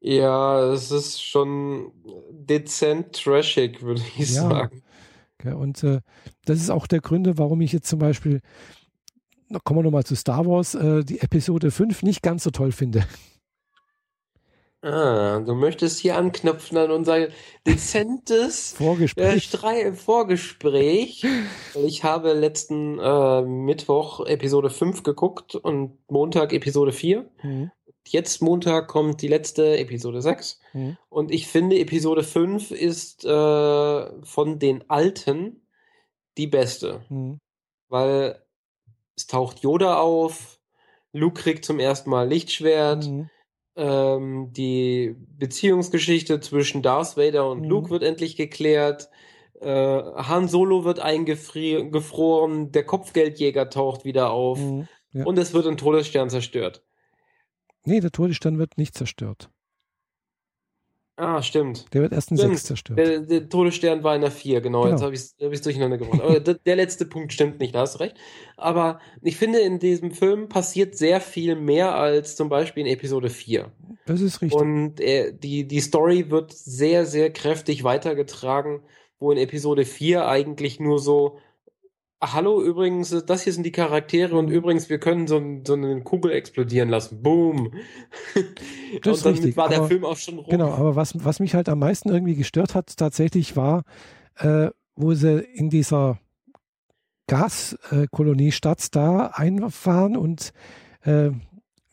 Ja, 0.00 0.72
es 0.72 0.90
ist 0.90 1.22
schon 1.22 1.92
dezent 2.30 3.12
trashig, 3.12 3.82
würde 3.82 4.02
ich 4.18 4.30
Ja. 4.34 4.48
sagen. 4.48 4.82
Gell, 5.38 5.54
Und 5.54 5.82
äh, 5.84 6.00
das 6.44 6.60
ist 6.60 6.70
auch 6.70 6.86
der 6.86 7.00
Gründe, 7.00 7.38
warum 7.38 7.60
ich 7.60 7.72
jetzt 7.72 7.88
zum 7.88 7.98
Beispiel, 7.98 8.40
kommen 9.64 9.80
wir 9.80 9.84
nochmal 9.84 10.04
zu 10.04 10.14
Star 10.16 10.46
Wars, 10.46 10.74
äh, 10.74 11.04
die 11.04 11.20
Episode 11.20 11.70
5 11.70 12.02
nicht 12.02 12.22
ganz 12.22 12.44
so 12.44 12.50
toll 12.50 12.72
finde. 12.72 13.04
Ah, 14.82 15.38
du 15.38 15.54
möchtest 15.54 16.00
hier 16.00 16.16
anknüpfen 16.16 16.76
an 16.76 16.90
unser 16.90 17.28
dezentes 17.66 18.72
äh, 18.74 18.76
Vorgespräch. 18.76 19.44
Strei 19.44 19.92
Vorgespräch. 19.92 21.24
Ich 21.84 22.02
habe 22.02 22.32
letzten 22.32 22.98
äh, 22.98 23.42
Mittwoch 23.42 24.26
Episode 24.26 24.70
5 24.70 25.04
geguckt 25.04 25.54
und 25.54 25.98
Montag 26.10 26.52
Episode 26.52 26.90
4. 26.90 27.30
Mhm. 27.42 27.70
Jetzt 28.08 28.42
Montag 28.42 28.88
kommt 28.88 29.22
die 29.22 29.28
letzte 29.28 29.78
Episode 29.78 30.20
6. 30.20 30.58
Mhm. 30.72 30.96
Und 31.08 31.30
ich 31.30 31.46
finde, 31.46 31.78
Episode 31.78 32.24
5 32.24 32.72
ist 32.72 33.24
äh, 33.24 34.24
von 34.24 34.58
den 34.58 34.90
alten 34.90 35.64
die 36.36 36.48
beste. 36.48 37.04
Mhm. 37.08 37.38
Weil 37.88 38.42
es 39.14 39.28
taucht 39.28 39.60
Yoda 39.60 39.98
auf, 39.98 40.58
Luke 41.12 41.40
kriegt 41.40 41.64
zum 41.64 41.78
ersten 41.78 42.10
Mal 42.10 42.26
Lichtschwert, 42.28 43.06
Mhm. 43.06 43.30
Ähm, 43.76 44.52
die 44.52 45.16
Beziehungsgeschichte 45.38 46.40
zwischen 46.40 46.82
Darth 46.82 47.16
Vader 47.16 47.48
und 47.50 47.62
Mhm. 47.62 47.68
Luke 47.68 47.90
wird 47.90 48.02
endlich 48.02 48.36
geklärt. 48.36 49.08
Äh, 49.60 49.66
Han 49.68 50.48
Solo 50.48 50.84
wird 50.84 50.98
eingefroren, 51.00 52.72
der 52.72 52.84
Kopfgeldjäger 52.84 53.70
taucht 53.70 54.04
wieder 54.04 54.30
auf 54.30 54.58
Mhm. 54.58 54.88
Ja. 55.12 55.24
und 55.24 55.38
es 55.38 55.52
wird 55.54 55.66
ein 55.66 55.76
Todesstern 55.76 56.30
zerstört. 56.30 56.82
Nee, 57.84 58.00
der 58.00 58.10
Todesstern 58.12 58.58
wird 58.58 58.78
nicht 58.78 58.94
zerstört. 58.94 59.50
Ah, 61.22 61.40
stimmt. 61.40 61.86
Der 61.94 62.02
wird 62.02 62.12
erst 62.12 62.32
in 62.32 62.36
Stimmt. 62.36 62.54
6 62.54 62.64
zerstört. 62.64 62.98
Der, 62.98 63.20
der 63.20 63.48
Todesstern 63.48 64.02
war 64.02 64.16
in 64.16 64.22
der 64.22 64.32
4, 64.32 64.60
genau. 64.60 64.80
Genau. 64.82 64.92
Jetzt 64.92 65.02
habe 65.02 65.14
ich 65.14 65.20
es 65.20 65.36
hab 65.40 65.62
durcheinander 65.62 65.96
gebracht. 65.96 66.20
Aber 66.20 66.40
der, 66.40 66.54
der 66.54 66.74
letzte 66.74 67.06
Punkt 67.06 67.32
stimmt 67.32 67.60
nicht, 67.60 67.76
da 67.76 67.82
hast 67.82 67.94
du 67.94 68.00
recht. 68.00 68.16
Aber 68.56 68.98
ich 69.22 69.36
finde, 69.36 69.60
in 69.60 69.78
diesem 69.78 70.10
Film 70.10 70.48
passiert 70.48 70.96
sehr 70.96 71.20
viel 71.20 71.54
mehr 71.54 71.94
als 71.94 72.34
zum 72.34 72.48
Beispiel 72.48 72.84
in 72.84 72.92
Episode 72.92 73.30
4. 73.30 73.70
Das 74.06 74.20
ist 74.20 74.42
richtig. 74.42 74.60
Und 74.60 75.00
äh, 75.00 75.32
die, 75.32 75.68
die 75.68 75.80
Story 75.80 76.28
wird 76.30 76.52
sehr, 76.52 77.06
sehr 77.06 77.32
kräftig 77.32 77.84
weitergetragen, 77.84 78.82
wo 79.20 79.30
in 79.30 79.38
Episode 79.38 79.84
4 79.84 80.26
eigentlich 80.26 80.80
nur 80.80 80.98
so, 80.98 81.36
"Ah, 81.36 81.51
hallo, 82.22 82.62
übrigens, 82.62 83.10
das 83.26 83.42
hier 83.42 83.52
sind 83.52 83.64
die 83.64 83.72
Charaktere 83.72 84.36
und 84.36 84.48
übrigens, 84.48 84.88
wir 84.88 84.98
können 84.98 85.26
so, 85.26 85.42
so 85.66 85.72
eine 85.74 86.02
Kugel 86.02 86.30
explodieren 86.32 86.88
lassen. 86.88 87.22
Boom. 87.22 87.72
Das 89.02 89.16
ist 89.16 89.24
und 89.24 89.24
damit 89.24 89.38
richtig, 89.38 89.56
war 89.56 89.68
der 89.70 89.78
aber- 89.78 89.88
Film 89.88 90.04
auch 90.04 90.16
schon 90.16 90.38
rum. 90.38 90.46
Genau, 90.50 90.70
aber 90.72 90.94
was, 90.96 91.24
was 91.24 91.40
mich 91.40 91.54
halt 91.54 91.70
am 91.70 91.78
meisten 91.78 92.10
irgendwie 92.10 92.34
gestört 92.34 92.74
hat, 92.74 92.94
tatsächlich 92.96 93.56
war, 93.56 93.84
äh, 94.36 94.68
wo 94.94 95.14
sie 95.14 95.38
in 95.40 95.70
dieser 95.70 96.18
Gaskolonie-Stadt 97.26 98.94
da 98.94 99.28
einfahren 99.28 100.16
und 100.16 100.52
äh, 101.04 101.30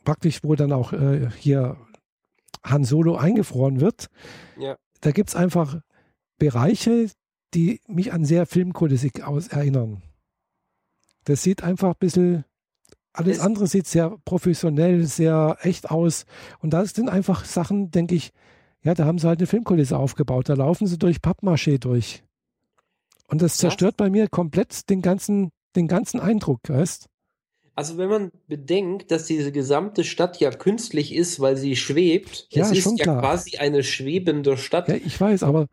praktisch, 0.04 0.40
wo 0.44 0.56
dann 0.56 0.74
auch 0.74 0.92
äh, 0.92 1.30
hier 1.38 1.78
Han 2.66 2.84
Solo 2.84 3.16
eingefroren 3.16 3.80
wird. 3.80 4.08
Ja. 4.58 4.76
Da 5.00 5.12
gibt 5.12 5.30
es 5.30 5.36
einfach 5.36 5.80
Bereiche, 6.38 7.10
die 7.54 7.82
mich 7.88 8.12
an 8.12 8.26
sehr 8.26 8.46
Filmkulisse 8.46 9.10
aus 9.24 9.48
erinnern. 9.48 10.04
Das 11.30 11.44
sieht 11.44 11.64
einfach 11.64 11.90
ein 11.90 12.00
bisschen, 12.00 12.44
alles 13.14 13.38
Es- 13.38 13.44
andere 13.44 13.68
sieht 13.68 13.86
sehr 13.86 14.18
professionell, 14.26 15.06
sehr 15.06 15.58
echt 15.62 15.92
aus. 15.92 16.26
Und 16.60 16.72
das 16.72 16.92
sind 16.96 17.08
einfach 17.08 17.46
Sachen, 17.46 17.92
denke 17.92 18.16
ich, 18.16 18.32
ja, 18.82 18.96
da 18.96 19.06
haben 19.06 19.20
sie 19.20 19.28
halt 19.28 19.40
eine 19.40 19.46
Filmkulisse 19.46 19.96
aufgebaut. 19.96 20.50
Da 20.50 20.56
laufen 20.56 20.88
sie 20.88 20.98
durch 20.98 21.18
Pappmaché 21.18 21.78
durch. 21.78 22.24
Und 23.28 23.44
das 23.44 23.58
zerstört 23.58 23.96
bei 23.96 24.10
mir 24.10 24.28
komplett 24.28 24.90
den 24.90 25.04
ganzen, 25.04 25.52
den 25.76 25.88
ganzen 25.88 26.20
Eindruck, 26.20 26.62
weißt? 26.68 27.06
Also 27.76 27.98
wenn 28.00 28.10
man 28.10 28.32
bedenkt, 28.48 29.12
dass 29.12 29.26
diese 29.28 29.52
gesamte 29.52 30.04
Stadt 30.04 30.40
ja 30.40 30.50
künstlich 30.50 31.14
ist, 31.14 31.40
weil 31.40 31.56
sie 31.58 31.76
schwebt, 31.76 32.48
Ja, 32.50 32.64
es 32.66 32.72
ist 32.72 32.98
ja 32.98 33.04
klar. 33.04 33.20
quasi 33.22 33.58
eine 33.58 33.84
schwebende 33.84 34.58
Stadt, 34.58 34.88
Ja, 34.88 34.96
ich 34.96 35.22
weiß, 35.22 35.44
aber 35.44 35.68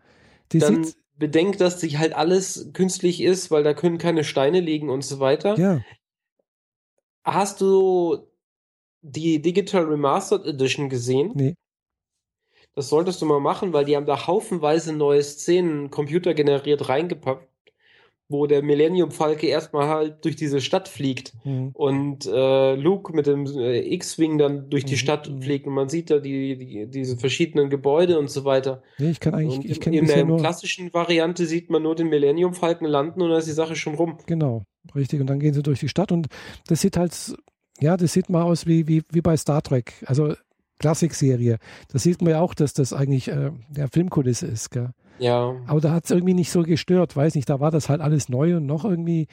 die 0.52 0.60
sieht, 0.60 0.96
bedenkt, 1.18 1.60
dass 1.60 1.80
sich 1.80 1.98
halt 1.98 2.14
alles 2.14 2.70
künstlich 2.72 3.22
ist, 3.22 3.50
weil 3.50 3.62
da 3.62 3.74
können 3.74 3.98
keine 3.98 4.24
Steine 4.24 4.60
liegen 4.60 4.90
und 4.90 5.02
so 5.02 5.20
weiter. 5.20 5.58
ja, 5.58 5.80
Hast 7.24 7.60
du 7.60 8.30
die 9.02 9.42
Digital 9.42 9.84
Remastered 9.84 10.46
Edition 10.46 10.88
gesehen? 10.88 11.32
nee, 11.34 11.54
Das 12.74 12.88
solltest 12.88 13.20
du 13.22 13.26
mal 13.26 13.40
machen, 13.40 13.72
weil 13.72 13.84
die 13.84 13.96
haben 13.96 14.06
da 14.06 14.26
haufenweise 14.26 14.92
neue 14.92 15.22
Szenen 15.22 15.90
computergeneriert 15.90 16.88
reingepackt, 16.88 17.48
wo 18.28 18.46
der 18.46 18.62
Millennium 18.62 19.10
Falke 19.12 19.46
erstmal 19.46 19.88
halt 19.88 20.24
durch 20.24 20.36
diese 20.36 20.60
Stadt 20.60 20.88
fliegt. 20.88 21.32
hm, 21.42 21.70
und 21.74 22.26
äh, 22.26 22.74
Luke 22.74 23.14
mit 23.14 23.26
dem 23.26 23.46
äh, 23.46 23.80
X-Wing 23.94 24.38
dann 24.38 24.68
durch 24.70 24.84
die 24.84 24.94
Mhm, 24.94 24.98
Stadt 24.98 25.28
mhm. 25.30 25.42
fliegt 25.42 25.66
und 25.66 25.74
man 25.74 25.88
sieht 25.88 26.10
da 26.10 26.18
die, 26.18 26.56
die, 26.58 26.86
diese 26.88 27.16
verschiedenen 27.18 27.70
Gebäude 27.70 28.18
und 28.18 28.30
so 28.30 28.44
weiter. 28.44 28.82
nee, 28.98 29.10
ich 29.10 29.20
kann 29.20 29.34
eigentlich, 29.34 29.58
Und 29.58 29.64
ich 29.64 29.78
in, 29.78 29.80
kenne 29.80 29.96
in 29.96 30.00
bisher 30.00 30.16
der 30.16 30.24
nur, 30.24 30.38
klassischen 30.38 30.92
Variante 30.92 31.46
sieht 31.46 31.70
man 31.70 31.82
nur 31.82 31.94
den 31.94 32.08
Millennium 32.08 32.54
Falken 32.54 32.86
landen 32.86 33.22
und 33.22 33.30
dann 33.30 33.38
ist 33.38 33.48
die 33.48 33.52
Sache 33.52 33.76
schon 33.76 33.94
rum. 33.94 34.18
genau, 34.26 34.64
richtig. 34.94 35.20
Und 35.20 35.28
dann 35.28 35.38
gehen 35.40 35.54
sie 35.54 35.62
durch 35.62 35.80
die 35.80 35.88
Stadt 35.88 36.10
und 36.12 36.26
das 36.66 36.80
sieht 36.80 36.96
halt, 36.96 37.34
ja, 37.80 37.96
das 37.96 38.12
sieht 38.12 38.28
mal 38.30 38.42
aus 38.42 38.66
wie, 38.66 38.88
wie, 38.88 39.02
wie 39.12 39.20
bei 39.20 39.36
Star 39.36 39.62
Trek, 39.62 39.92
also 40.06 40.34
Klassikserie. 40.78 41.58
Da 41.92 41.98
sieht 41.98 42.20
man 42.22 42.32
ja 42.32 42.40
auch, 42.40 42.54
dass 42.54 42.72
das 42.74 42.92
eigentlich 42.92 43.28
äh, 43.28 43.50
der 43.68 43.88
Filmkulisse 43.88 44.46
ist, 44.46 44.70
gell? 44.70 44.90
Ja, 45.18 45.54
Aber 45.66 45.80
da 45.80 45.92
hat 45.92 46.04
es 46.04 46.10
irgendwie 46.10 46.34
nicht 46.34 46.50
so 46.50 46.62
gestört, 46.62 47.16
weiß 47.16 47.34
nicht, 47.34 47.48
da 47.48 47.60
war 47.60 47.70
das 47.70 47.88
halt 47.88 48.00
alles 48.00 48.28
neu 48.28 48.56
und 48.56 48.66
noch 48.66 48.84
irgendwie 48.84 49.28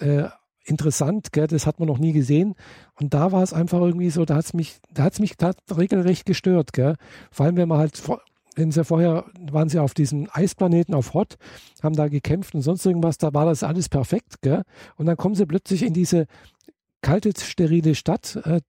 äh, 0.00 0.24
interessant, 0.64 1.32
gell? 1.32 1.46
das 1.46 1.66
hat 1.66 1.78
man 1.78 1.88
noch 1.88 1.98
nie 1.98 2.12
gesehen. 2.12 2.54
Und 3.00 3.14
da 3.14 3.32
war 3.32 3.42
es 3.42 3.52
einfach 3.52 3.80
irgendwie 3.80 4.10
so, 4.10 4.24
da 4.24 4.36
hat 4.36 4.44
es 4.44 4.54
mich, 4.54 4.78
da 4.92 5.04
hat 5.04 5.14
es 5.14 5.20
mich 5.20 5.36
da 5.36 5.52
regelrecht 5.76 6.26
gestört, 6.26 6.72
gell? 6.72 6.96
Vor 7.30 7.46
allem, 7.46 7.56
wenn 7.56 7.68
man 7.68 7.78
halt 7.78 8.00
wenn 8.56 8.72
sie 8.72 8.84
vorher 8.84 9.24
waren 9.50 9.68
sie 9.68 9.78
auf 9.78 9.94
diesem 9.94 10.28
Eisplaneten 10.32 10.94
auf 10.94 11.14
Hot, 11.14 11.36
haben 11.82 11.94
da 11.94 12.08
gekämpft 12.08 12.54
und 12.54 12.62
sonst 12.62 12.84
irgendwas, 12.84 13.16
da 13.16 13.32
war 13.32 13.46
das 13.46 13.62
alles 13.62 13.88
perfekt, 13.88 14.42
gell? 14.42 14.62
Und 14.96 15.06
dann 15.06 15.16
kommen 15.16 15.34
sie 15.34 15.46
plötzlich 15.46 15.82
in 15.82 15.94
diese 15.94 16.26
kalte, 17.00 17.32
sterile 17.38 17.94
Stadt, 17.94 18.36
äh, 18.44 18.60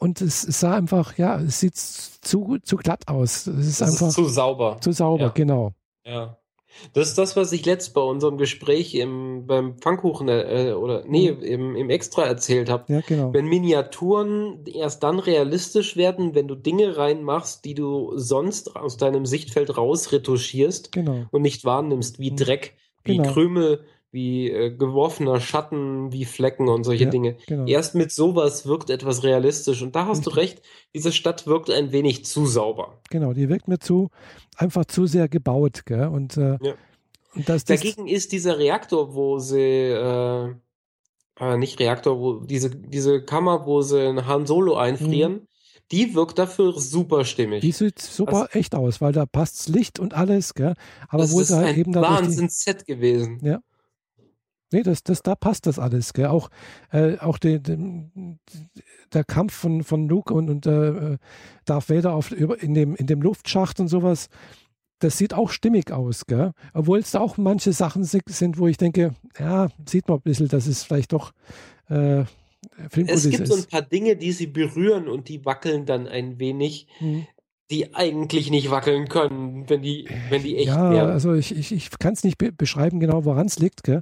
und 0.00 0.20
es, 0.20 0.46
es 0.46 0.60
sah 0.60 0.76
einfach, 0.76 1.18
ja, 1.18 1.40
es 1.40 1.58
sieht 1.58 1.76
zu, 1.76 2.58
zu 2.62 2.76
glatt 2.76 3.08
aus. 3.08 3.48
Es 3.48 3.66
ist 3.66 3.80
das 3.80 3.92
einfach 3.92 4.08
ist 4.08 4.14
zu 4.14 4.24
sauber. 4.26 4.78
zu 4.80 4.92
sauber, 4.92 5.24
ja. 5.24 5.28
genau. 5.30 5.72
Ja. 6.08 6.38
Das 6.92 7.08
ist 7.08 7.16
das, 7.18 7.34
was 7.34 7.50
ich 7.52 7.64
letzt 7.64 7.94
bei 7.94 8.00
unserem 8.02 8.36
Gespräch 8.36 8.94
im, 8.94 9.46
beim 9.46 9.78
Pfannkuchen 9.78 10.28
äh, 10.28 10.74
oder 10.76 11.02
nee, 11.06 11.32
Mhm. 11.32 11.42
im, 11.42 11.76
im 11.76 11.90
Extra 11.90 12.24
erzählt 12.26 12.68
habe. 12.68 12.92
Ja, 12.92 13.00
genau. 13.00 13.32
Wenn 13.32 13.46
Miniaturen 13.46 14.64
erst 14.66 15.02
dann 15.02 15.18
realistisch 15.18 15.96
werden, 15.96 16.34
wenn 16.34 16.46
du 16.46 16.54
Dinge 16.54 16.96
reinmachst, 16.96 17.64
die 17.64 17.74
du 17.74 18.12
sonst 18.16 18.76
aus 18.76 18.96
deinem 18.98 19.24
Sichtfeld 19.26 19.76
rausretuschierst 19.78 20.92
Genau. 20.92 21.24
und 21.30 21.42
nicht 21.42 21.64
wahrnimmst, 21.64 22.18
wie 22.18 22.32
Mhm. 22.32 22.36
Dreck, 22.36 22.74
wie 23.04 23.16
Genau. 23.16 23.32
Krümel, 23.32 23.84
wie 24.10 24.50
äh, 24.50 24.70
geworfener 24.70 25.38
Schatten, 25.40 26.12
wie 26.12 26.24
Flecken 26.24 26.68
und 26.68 26.84
solche 26.84 27.04
Ja, 27.04 27.10
Dinge. 27.10 27.36
genau. 27.46 27.66
Erst 27.66 27.94
mit 27.94 28.10
sowas 28.10 28.66
wirkt 28.66 28.88
etwas 28.90 29.22
realistisch. 29.22 29.82
Und 29.82 29.94
da 29.96 30.06
hast 30.06 30.26
du 30.26 30.30
recht, 30.30 30.62
diese 30.94 31.12
Stadt 31.12 31.46
wirkt 31.46 31.70
ein 31.70 31.92
wenig 31.92 32.24
zu 32.24 32.46
sauber. 32.46 33.00
Genau, 33.10 33.32
die 33.34 33.48
wirkt 33.50 33.68
mir 33.68 33.78
zu, 33.78 34.08
einfach 34.58 34.84
zu 34.84 35.06
sehr 35.06 35.28
gebaut, 35.28 35.86
gell? 35.86 36.06
Und, 36.08 36.36
äh, 36.36 36.58
Ja. 36.60 36.74
und 37.34 37.48
das, 37.48 37.64
das 37.64 37.80
Dagegen 37.80 38.06
ist 38.06 38.32
dieser 38.32 38.58
Reaktor, 38.58 39.14
wo 39.14 39.38
sie, 39.38 39.58
äh, 39.58 40.54
äh, 41.40 41.56
nicht 41.56 41.78
Reaktor, 41.80 42.18
wo 42.18 42.40
diese, 42.40 42.70
diese 42.70 43.22
Kammer, 43.22 43.66
wo 43.66 43.82
sie 43.82 44.00
einen 44.08 44.26
Han 44.26 44.46
Solo 44.46 44.76
einfrieren, 44.76 45.46
die 45.90 46.14
wirkt 46.14 46.38
dafür 46.38 46.78
super 46.78 47.24
stimmig. 47.24 47.62
Mhm. 47.62 47.66
die 47.66 47.72
sieht 47.72 47.98
super 47.98 48.48
echt 48.52 48.74
aus, 48.74 49.00
weil 49.00 49.12
da 49.12 49.24
passt 49.24 49.68
Licht 49.68 49.98
und 49.98 50.14
alles, 50.14 50.54
gell? 50.54 50.74
Aber 51.08 51.22
das 51.22 51.32
wo 51.32 51.40
ist 51.40 51.48
sie 51.48 51.56
halt 51.56 51.68
ein 51.68 51.78
eben 51.80 51.94
Wahnsinns-Set 51.94 52.86
gewesen. 52.86 53.40
Nee, 54.70 54.82
das, 54.82 55.02
das, 55.02 55.22
da 55.22 55.34
passt 55.34 55.66
das 55.66 55.78
alles, 55.78 56.12
gell? 56.12 56.26
Auch, 56.26 56.50
äh, 56.92 57.18
auch 57.18 57.38
die, 57.38 57.60
die, 57.62 58.10
der 59.12 59.24
Kampf 59.24 59.54
von, 59.54 59.82
von 59.82 60.08
Luke 60.08 60.32
und, 60.34 60.50
und 60.50 60.66
äh, 60.66 61.16
Darth 61.64 61.88
Vader 61.88 62.12
auf, 62.12 62.32
in, 62.32 62.74
dem, 62.74 62.94
in 62.94 63.06
dem 63.06 63.22
Luftschacht 63.22 63.80
und 63.80 63.88
sowas, 63.88 64.28
das 64.98 65.16
sieht 65.16 65.32
auch 65.32 65.50
stimmig 65.50 65.92
aus, 65.92 66.26
gell? 66.26 66.52
Obwohl 66.74 66.98
es 66.98 67.12
da 67.12 67.20
auch 67.20 67.36
manche 67.38 67.72
Sachen 67.72 68.04
sind, 68.04 68.58
wo 68.58 68.66
ich 68.66 68.76
denke, 68.76 69.14
ja, 69.38 69.68
sieht 69.86 70.08
man 70.08 70.18
ein 70.18 70.22
bisschen, 70.22 70.48
dass 70.48 70.66
es 70.66 70.84
vielleicht 70.84 71.12
doch 71.12 71.32
äh, 71.88 72.24
Es 73.06 73.28
gibt 73.30 73.40
ist. 73.40 73.48
so 73.48 73.56
ein 73.56 73.64
paar 73.66 73.82
Dinge, 73.82 74.16
die 74.16 74.32
sie 74.32 74.48
berühren 74.48 75.08
und 75.08 75.28
die 75.28 75.44
wackeln 75.44 75.86
dann 75.86 76.06
ein 76.06 76.38
wenig. 76.38 76.88
Mhm. 77.00 77.26
Die 77.70 77.94
eigentlich 77.94 78.50
nicht 78.50 78.70
wackeln 78.70 79.08
können, 79.08 79.68
wenn 79.68 79.82
die, 79.82 80.08
wenn 80.30 80.42
die 80.42 80.56
echt 80.56 80.68
ja, 80.68 80.90
wären. 80.90 81.10
Also 81.10 81.34
ich, 81.34 81.54
ich, 81.54 81.70
ich 81.70 81.90
kann 81.98 82.14
es 82.14 82.24
nicht 82.24 82.38
be 82.38 82.50
beschreiben 82.50 82.98
genau, 82.98 83.26
woran 83.26 83.46
es 83.46 83.58
liegt, 83.58 83.82
gell? 83.82 84.00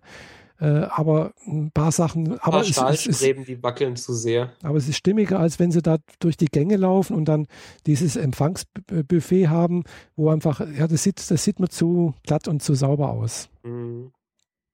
Äh, 0.58 0.86
aber 0.90 1.32
ein 1.46 1.70
paar 1.70 1.92
Sachen. 1.92 2.32
Ein 2.32 2.38
aber 2.38 2.62
paar 2.62 2.90
es, 2.90 3.06
es 3.06 3.06
ist, 3.06 3.22
die 3.22 3.62
wackeln 3.62 3.96
zu 3.96 4.14
sehr. 4.14 4.52
Aber 4.62 4.78
es 4.78 4.88
ist 4.88 4.96
stimmiger, 4.96 5.38
als 5.38 5.58
wenn 5.58 5.70
sie 5.70 5.82
da 5.82 5.98
durch 6.18 6.36
die 6.36 6.46
Gänge 6.46 6.76
laufen 6.76 7.14
und 7.14 7.26
dann 7.26 7.46
dieses 7.86 8.16
Empfangsbuffet 8.16 9.48
haben, 9.48 9.84
wo 10.14 10.30
einfach, 10.30 10.60
ja, 10.60 10.86
das 10.88 11.02
sieht, 11.02 11.30
das 11.30 11.44
sieht 11.44 11.60
mir 11.60 11.68
zu 11.68 12.14
glatt 12.22 12.48
und 12.48 12.62
zu 12.62 12.74
sauber 12.74 13.10
aus. 13.10 13.50
Mhm. 13.62 14.12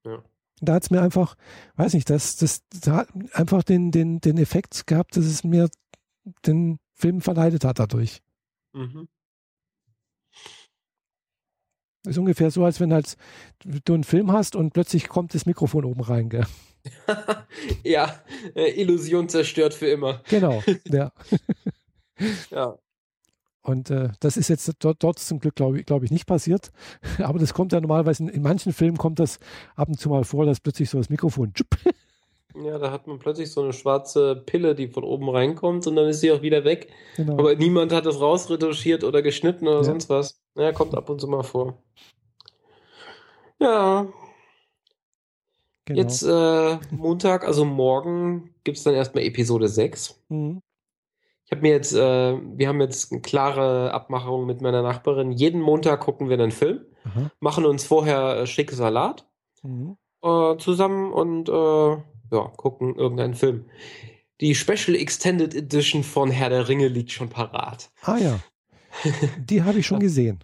Ja. 0.04 0.22
Da 0.60 0.74
hat 0.74 0.84
es 0.84 0.90
mir 0.90 1.02
einfach, 1.02 1.34
weiß 1.74 1.94
nicht, 1.94 2.08
das, 2.08 2.36
das, 2.36 2.62
das 2.68 2.92
hat 2.92 3.08
einfach 3.32 3.64
den, 3.64 3.90
den, 3.90 4.20
den 4.20 4.38
Effekt 4.38 4.86
gehabt, 4.86 5.16
dass 5.16 5.24
es 5.24 5.42
mir 5.42 5.68
den 6.46 6.78
Film 6.94 7.20
verleidet 7.20 7.64
hat 7.64 7.80
dadurch. 7.80 8.22
Mhm. 8.72 9.08
Ist 12.06 12.18
ungefähr 12.18 12.50
so, 12.50 12.64
als 12.64 12.80
wenn 12.80 12.92
halt 12.92 13.16
du 13.64 13.94
einen 13.94 14.04
Film 14.04 14.32
hast 14.32 14.56
und 14.56 14.72
plötzlich 14.72 15.08
kommt 15.08 15.34
das 15.34 15.46
Mikrofon 15.46 15.84
oben 15.84 16.00
rein, 16.00 16.28
gell? 16.28 16.46
ja, 17.84 18.20
äh, 18.54 18.80
Illusion 18.80 19.28
zerstört 19.28 19.74
für 19.74 19.86
immer. 19.86 20.20
Genau, 20.28 20.62
ja. 20.88 21.12
ja. 22.50 22.76
Und 23.64 23.90
äh, 23.90 24.08
das 24.18 24.36
ist 24.36 24.48
jetzt 24.48 24.72
dort, 24.80 25.04
dort 25.04 25.20
zum 25.20 25.38
Glück, 25.38 25.54
glaube 25.54 25.78
ich, 25.78 25.86
glaub 25.86 26.02
ich, 26.02 26.10
nicht 26.10 26.26
passiert. 26.26 26.72
Aber 27.18 27.38
das 27.38 27.54
kommt 27.54 27.72
ja 27.72 27.80
normalerweise, 27.80 28.24
in, 28.24 28.28
in, 28.28 28.42
manchen 28.42 28.72
Filmen 28.72 28.98
kommt 28.98 29.20
das 29.20 29.38
ab 29.76 29.88
und 29.88 30.00
zu 30.00 30.08
mal 30.08 30.24
vor, 30.24 30.44
dass 30.44 30.58
plötzlich 30.58 30.90
so 30.90 30.98
das 30.98 31.10
Mikrofon 31.10 31.54
tschupp, 31.54 31.78
ja, 32.54 32.78
da 32.78 32.90
hat 32.90 33.06
man 33.06 33.18
plötzlich 33.18 33.50
so 33.50 33.62
eine 33.62 33.72
schwarze 33.72 34.36
Pille, 34.36 34.74
die 34.74 34.88
von 34.88 35.04
oben 35.04 35.28
reinkommt 35.30 35.86
und 35.86 35.96
dann 35.96 36.08
ist 36.08 36.20
sie 36.20 36.32
auch 36.32 36.42
wieder 36.42 36.64
weg. 36.64 36.88
Genau. 37.16 37.38
Aber 37.38 37.54
niemand 37.54 37.92
hat 37.92 38.04
das 38.04 38.20
rausretuschiert 38.20 39.04
oder 39.04 39.22
geschnitten 39.22 39.66
oder 39.66 39.78
ja. 39.78 39.84
sonst 39.84 40.10
was. 40.10 40.41
Ja, 40.56 40.72
kommt 40.72 40.94
ab 40.94 41.08
und 41.08 41.20
zu 41.20 41.28
mal 41.28 41.42
vor. 41.42 41.82
Ja. 43.58 44.06
Genau. 45.84 46.00
Jetzt 46.00 46.22
äh, 46.22 46.78
Montag, 46.90 47.44
also 47.44 47.64
morgen, 47.64 48.54
gibt 48.64 48.78
es 48.78 48.84
dann 48.84 48.94
erstmal 48.94 49.24
Episode 49.24 49.68
6. 49.68 50.22
Mhm. 50.28 50.62
Ich 51.44 51.50
habe 51.52 51.62
mir 51.62 51.72
jetzt, 51.72 51.92
äh, 51.92 51.98
wir 52.56 52.68
haben 52.68 52.80
jetzt 52.80 53.12
eine 53.12 53.20
klare 53.20 53.92
Abmachung 53.92 54.46
mit 54.46 54.60
meiner 54.60 54.82
Nachbarin. 54.82 55.32
Jeden 55.32 55.60
Montag 55.60 56.00
gucken 56.00 56.28
wir 56.28 56.38
einen 56.38 56.52
Film, 56.52 56.84
Aha. 57.04 57.30
machen 57.40 57.66
uns 57.66 57.84
vorher 57.84 58.38
äh, 58.38 58.46
schick 58.46 58.70
Salat 58.70 59.26
mhm. 59.62 59.96
äh, 60.22 60.56
zusammen 60.56 61.12
und 61.12 61.48
äh, 61.48 61.52
ja, 61.52 62.52
gucken 62.56 62.94
irgendeinen 62.94 63.34
Film. 63.34 63.66
Die 64.40 64.54
Special 64.54 64.96
Extended 64.96 65.54
Edition 65.54 66.02
von 66.02 66.30
Herr 66.30 66.48
der 66.48 66.68
Ringe 66.68 66.88
liegt 66.88 67.12
schon 67.12 67.28
parat. 67.28 67.90
Ah 68.02 68.16
ja. 68.16 68.40
Die 69.38 69.62
habe 69.62 69.78
ich 69.78 69.86
schon 69.86 70.00
gesehen. 70.00 70.42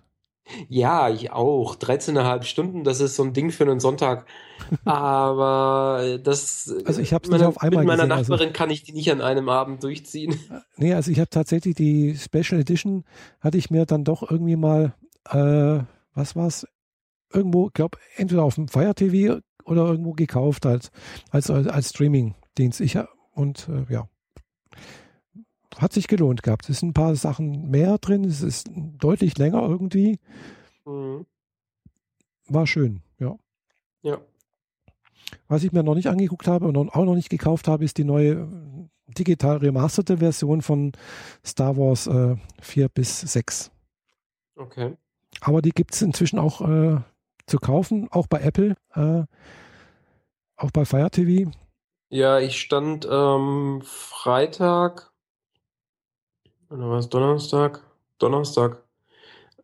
Ja, 0.68 1.10
ich 1.10 1.30
auch. 1.30 1.76
13,5 1.76 2.42
Stunden, 2.44 2.84
das 2.84 3.00
ist 3.00 3.16
so 3.16 3.22
ein 3.22 3.32
Ding 3.32 3.50
für 3.50 3.64
einen 3.64 3.80
Sonntag. 3.80 4.26
Aber 4.84 6.18
das. 6.22 6.74
Also 6.84 7.00
ich 7.00 7.12
habe 7.12 7.24
es 7.24 7.30
nicht 7.30 7.44
auf 7.44 7.58
einmal 7.60 7.84
Mit 7.84 7.88
meiner 7.88 8.02
gesehen, 8.04 8.12
also 8.12 8.32
Nachbarin 8.32 8.48
also, 8.48 8.58
kann 8.58 8.70
ich 8.70 8.82
die 8.82 8.92
nicht 8.92 9.10
an 9.10 9.20
einem 9.20 9.48
Abend 9.48 9.82
durchziehen. 9.82 10.38
Nee, 10.76 10.94
also 10.94 11.10
ich 11.10 11.18
habe 11.18 11.30
tatsächlich 11.30 11.74
die 11.74 12.16
Special 12.16 12.60
Edition, 12.60 13.04
hatte 13.40 13.58
ich 13.58 13.70
mir 13.70 13.84
dann 13.84 14.04
doch 14.04 14.28
irgendwie 14.30 14.56
mal, 14.56 14.94
äh, 15.28 15.80
was 16.14 16.36
war's? 16.36 16.66
Irgendwo, 17.32 17.68
glaube 17.74 17.98
entweder 18.16 18.44
auf 18.44 18.54
dem 18.54 18.68
Fire 18.68 18.94
TV 18.94 19.40
oder 19.64 19.86
irgendwo 19.86 20.12
gekauft 20.12 20.64
als, 20.64 20.90
als, 21.30 21.50
als 21.50 21.90
Streaming-Dienst. 21.90 22.80
Ich, 22.80 22.96
und 23.32 23.68
äh, 23.68 23.92
ja, 23.92 24.08
hat 25.78 25.92
sich 25.92 26.08
gelohnt 26.08 26.42
gehabt. 26.42 26.68
Es 26.68 26.80
sind 26.80 26.90
ein 26.90 26.94
paar 26.94 27.14
Sachen 27.16 27.70
mehr 27.70 27.98
drin, 27.98 28.24
es 28.24 28.42
ist 28.42 28.70
deutlich 28.74 29.38
länger 29.38 29.62
irgendwie. 29.62 30.18
Mhm. 30.84 31.26
War 32.48 32.66
schön, 32.66 33.02
ja. 33.18 33.36
Ja. 34.02 34.18
Was 35.48 35.64
ich 35.64 35.72
mir 35.72 35.82
noch 35.82 35.94
nicht 35.94 36.08
angeguckt 36.08 36.46
habe 36.46 36.66
und 36.66 36.76
auch 36.76 37.04
noch 37.04 37.14
nicht 37.14 37.30
gekauft 37.30 37.68
habe, 37.68 37.84
ist 37.84 37.98
die 37.98 38.04
neue 38.04 38.48
digital 39.06 39.58
remasterte 39.58 40.18
Version 40.18 40.62
von 40.62 40.92
Star 41.44 41.76
Wars 41.76 42.06
äh, 42.06 42.36
4 42.60 42.88
bis 42.88 43.20
6. 43.20 43.70
Okay. 44.56 44.96
Aber 45.40 45.62
die 45.62 45.70
gibt 45.70 45.94
es 45.94 46.02
inzwischen 46.02 46.38
auch 46.38 46.60
äh, 46.60 47.00
zu 47.46 47.58
kaufen, 47.58 48.08
auch 48.10 48.26
bei 48.26 48.40
Apple, 48.40 48.76
äh, 48.94 49.24
auch 50.56 50.70
bei 50.72 50.84
Fire 50.84 51.10
TV. 51.10 51.50
Ja, 52.10 52.38
ich 52.38 52.60
stand 52.60 53.06
ähm, 53.10 53.82
Freitag, 53.84 55.12
oder 56.70 56.90
war 56.90 56.98
es 56.98 57.08
Donnerstag? 57.08 57.82
Donnerstag. 58.18 58.82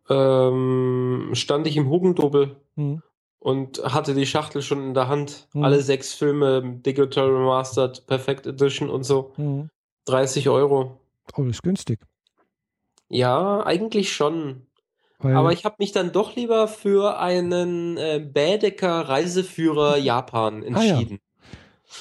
Ähm, 0.08 1.30
stand 1.32 1.66
ich 1.66 1.76
im 1.76 1.88
Hugendubel 1.88 2.56
mhm. 2.76 3.02
und 3.38 3.82
hatte 3.84 4.14
die 4.14 4.26
Schachtel 4.26 4.62
schon 4.62 4.82
in 4.82 4.94
der 4.94 5.08
Hand. 5.08 5.48
Mhm. 5.52 5.64
Alle 5.64 5.80
sechs 5.82 6.14
Filme, 6.14 6.62
Digital 6.62 7.28
Remastered, 7.28 8.06
Perfect 8.06 8.46
Edition 8.46 8.90
und 8.90 9.04
so. 9.04 9.32
Mhm. 9.36 9.70
30 10.06 10.48
Euro. 10.48 11.00
Oh, 11.36 11.42
das 11.42 11.56
ist 11.56 11.62
günstig. 11.62 12.00
Ja, 13.08 13.64
eigentlich 13.64 14.12
schon. 14.12 14.66
Weil 15.18 15.36
Aber 15.36 15.52
ich 15.52 15.64
habe 15.64 15.76
mich 15.78 15.92
dann 15.92 16.12
doch 16.12 16.36
lieber 16.36 16.68
für 16.68 17.18
einen 17.18 17.96
äh, 17.96 18.20
Bädecker 18.20 19.08
Reiseführer 19.08 19.96
Japan 19.98 20.62
entschieden. 20.62 21.20
Ah, 21.20 21.40
ja. 21.86 21.94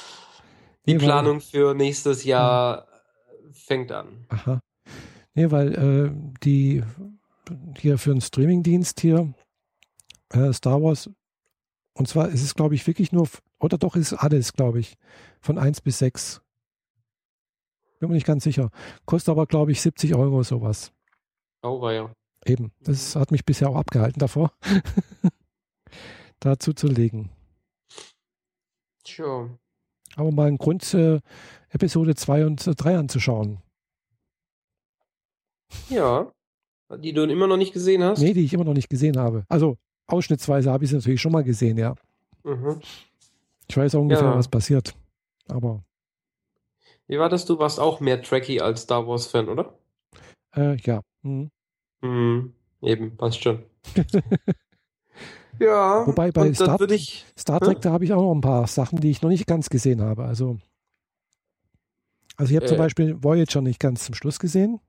Die 0.86 0.96
Planung 0.96 1.40
für 1.40 1.74
nächstes 1.74 2.26
Jahr 2.26 2.80
ja. 2.80 2.86
fängt 3.54 3.94
an. 3.94 4.26
Aha. 4.28 4.60
Nee, 5.36 5.52
weil 5.52 5.74
äh, 5.74 6.12
die 6.44 6.84
hier 7.78 7.98
für 7.98 8.12
einen 8.12 8.22
Streamingdienst 8.22 9.00
hier 9.00 9.34
äh, 10.30 10.54
Star 10.54 10.82
Wars 10.82 11.10
und 11.94 12.08
zwar 12.08 12.30
ist 12.30 12.44
es, 12.44 12.56
glaube 12.56 12.76
ich, 12.76 12.86
wirklich 12.88 13.12
nur, 13.12 13.28
oder 13.60 13.78
doch 13.78 13.96
ist 13.96 14.14
alles, 14.14 14.54
glaube 14.54 14.80
ich, 14.80 14.98
von 15.40 15.58
1 15.58 15.82
bis 15.82 16.00
6. 16.00 16.42
Bin 18.00 18.10
mir 18.10 18.16
nicht 18.16 18.26
ganz 18.26 18.44
sicher. 18.44 18.72
Kostet 19.06 19.32
aber, 19.32 19.46
glaube 19.46 19.72
ich, 19.72 19.82
70 19.82 20.16
Euro 20.16 20.44
sowas. 20.44 20.92
Oh, 21.62 21.90
ja. 21.90 22.12
Eben, 22.46 22.72
das 22.82 23.16
hat 23.16 23.32
mich 23.32 23.46
bisher 23.46 23.70
auch 23.70 23.78
abgehalten 23.78 24.20
davor, 24.20 24.52
dazu 26.40 26.74
zu 26.74 26.88
legen. 26.88 27.30
Sure. 29.08 29.58
Aber 30.16 30.32
mal 30.32 30.48
einen 30.48 30.58
Grund, 30.58 30.94
äh, 30.94 31.22
Episode 31.70 32.16
2 32.16 32.46
und 32.46 32.66
3 32.66 32.98
anzuschauen. 32.98 33.62
Ja, 35.90 36.32
die 36.98 37.14
du 37.14 37.24
immer 37.24 37.48
noch 37.48 37.58
nicht 37.58 37.74
gesehen 37.74 38.04
hast? 38.04 38.20
Nee, 38.20 38.34
die 38.34 38.44
ich 38.44 38.54
immer 38.54 38.64
noch 38.64 38.74
nicht 38.74 38.90
gesehen 38.90 39.18
habe. 39.18 39.46
Also 39.50 39.78
ausschnittsweise 40.08 40.72
habe 40.72 40.84
ich 40.84 40.90
sie 40.90 40.98
natürlich 40.98 41.22
schon 41.22 41.32
mal 41.32 41.44
gesehen, 41.44 41.78
ja. 41.78 41.96
Mhm. 42.44 42.80
Ich 43.68 43.78
weiß 43.78 43.96
auch 43.96 44.02
ungefähr, 44.02 44.28
ja. 44.28 44.36
was 44.36 44.48
passiert. 44.48 44.94
Aber. 45.48 45.84
Wie 47.08 47.20
war 47.20 47.30
das? 47.30 47.46
Du 47.46 47.60
warst 47.60 47.80
auch 47.80 48.00
mehr 48.00 48.22
Trekkie 48.22 48.62
als 48.62 48.82
Star 48.82 49.08
Wars-Fan, 49.08 49.50
oder? 49.50 49.78
Äh, 50.56 50.78
ja. 50.82 51.02
Mhm. 51.22 51.50
Mhm, 52.02 52.54
eben, 52.82 53.18
passt 53.18 53.42
schon. 53.42 53.64
ja. 55.60 56.06
Wobei 56.06 56.32
bei 56.32 56.54
Star, 56.54 56.80
ich, 56.90 57.26
Star, 57.38 57.60
Trek, 57.60 57.76
hm? 57.76 57.82
da 57.82 57.92
habe 57.92 58.06
ich 58.06 58.14
auch 58.14 58.22
noch 58.22 58.34
ein 58.34 58.42
paar 58.42 58.68
Sachen, 58.68 59.00
die 59.00 59.10
ich 59.10 59.22
noch 59.22 59.30
nicht 59.30 59.48
ganz 59.48 59.70
gesehen 59.70 60.02
habe. 60.02 60.26
Also, 60.26 60.58
also 62.36 62.52
ich 62.52 62.56
habe 62.58 62.66
äh, 62.66 62.70
zum 62.70 62.78
Beispiel 62.78 63.24
Voyager 63.24 63.62
nicht 63.62 63.80
ganz 63.80 64.06
zum 64.06 64.16
Schluss 64.16 64.40
gesehen. 64.40 64.80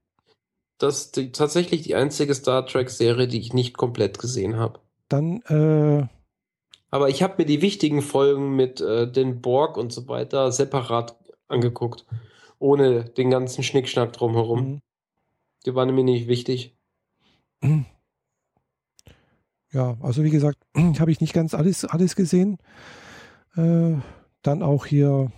Das 0.79 1.01
ist 1.01 1.17
die, 1.17 1.33
tatsächlich 1.33 1.83
die 1.83 1.95
einzige 1.95 2.35
Star 2.35 2.67
Trek-Serie, 2.67 3.29
die 3.29 3.39
ich 3.39 3.53
nicht 3.53 3.77
komplett 3.77 4.19
gesehen 4.19 4.57
habe. 4.57 4.81
Dann, 5.09 5.43
äh, 5.49 6.07
Aber 6.91 7.09
ich 7.09 7.23
habe 7.23 7.35
mir 7.39 7.47
die 7.47 7.63
wichtigen 7.63 8.03
Folgen 8.03 8.57
mit 8.57 8.81
äh, 8.81 9.11
den 9.11 9.41
Borg 9.41 9.77
und 9.77 9.93
so 9.93 10.09
weiter 10.09 10.51
separat 10.53 11.17
angeguckt. 11.49 12.05
Ohne 12.59 13.05
den 13.05 13.31
ganzen 13.31 13.63
Schnickschnack 13.63 14.13
drumherum. 14.13 14.61
Mhm. 14.61 14.81
Die 15.67 15.75
waren 15.75 15.95
mir 15.95 16.05
nicht 16.05 16.29
wichtig. 16.29 16.77
Ja, 19.73 19.97
also 20.01 20.23
wie 20.23 20.31
gesagt, 20.31 20.59
habe 20.77 21.11
ich 21.11 21.21
nicht 21.21 21.33
ganz 21.33 21.55
alles, 21.55 21.85
alles 21.85 22.17
gesehen. 22.17 22.59
Äh, 23.57 23.97
dann 24.43 24.63
auch 24.63 24.87
hier, 24.87 25.33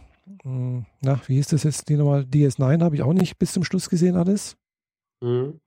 mh, 0.45 0.45
hm, 0.45 0.87
na, 1.01 1.21
wie 1.27 1.37
hieß 1.37 1.49
das 1.49 1.63
jetzt, 1.63 1.89
die 1.89 1.97
nochmal, 1.97 2.23
DS9 2.23 2.83
habe 2.83 2.97
ich 2.97 3.03
auch 3.03 3.13
nicht 3.13 3.39
bis 3.39 3.53
zum 3.53 3.65
Schluss 3.65 3.89
gesehen 3.89 4.17
alles. 4.17 4.57
Mhm. 5.21 5.61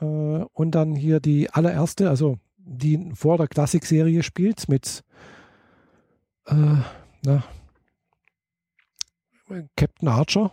Äh, 0.00 0.04
und 0.04 0.70
dann 0.72 0.94
hier 0.94 1.20
die 1.20 1.50
allererste, 1.50 2.08
also 2.08 2.38
die 2.56 3.10
vor 3.14 3.38
der 3.38 3.48
Klassik-Serie 3.48 4.22
spielt 4.22 4.68
mit 4.68 5.02
äh, 6.46 6.76
na, 7.24 7.42
Captain 9.76 10.08
Archer. 10.08 10.52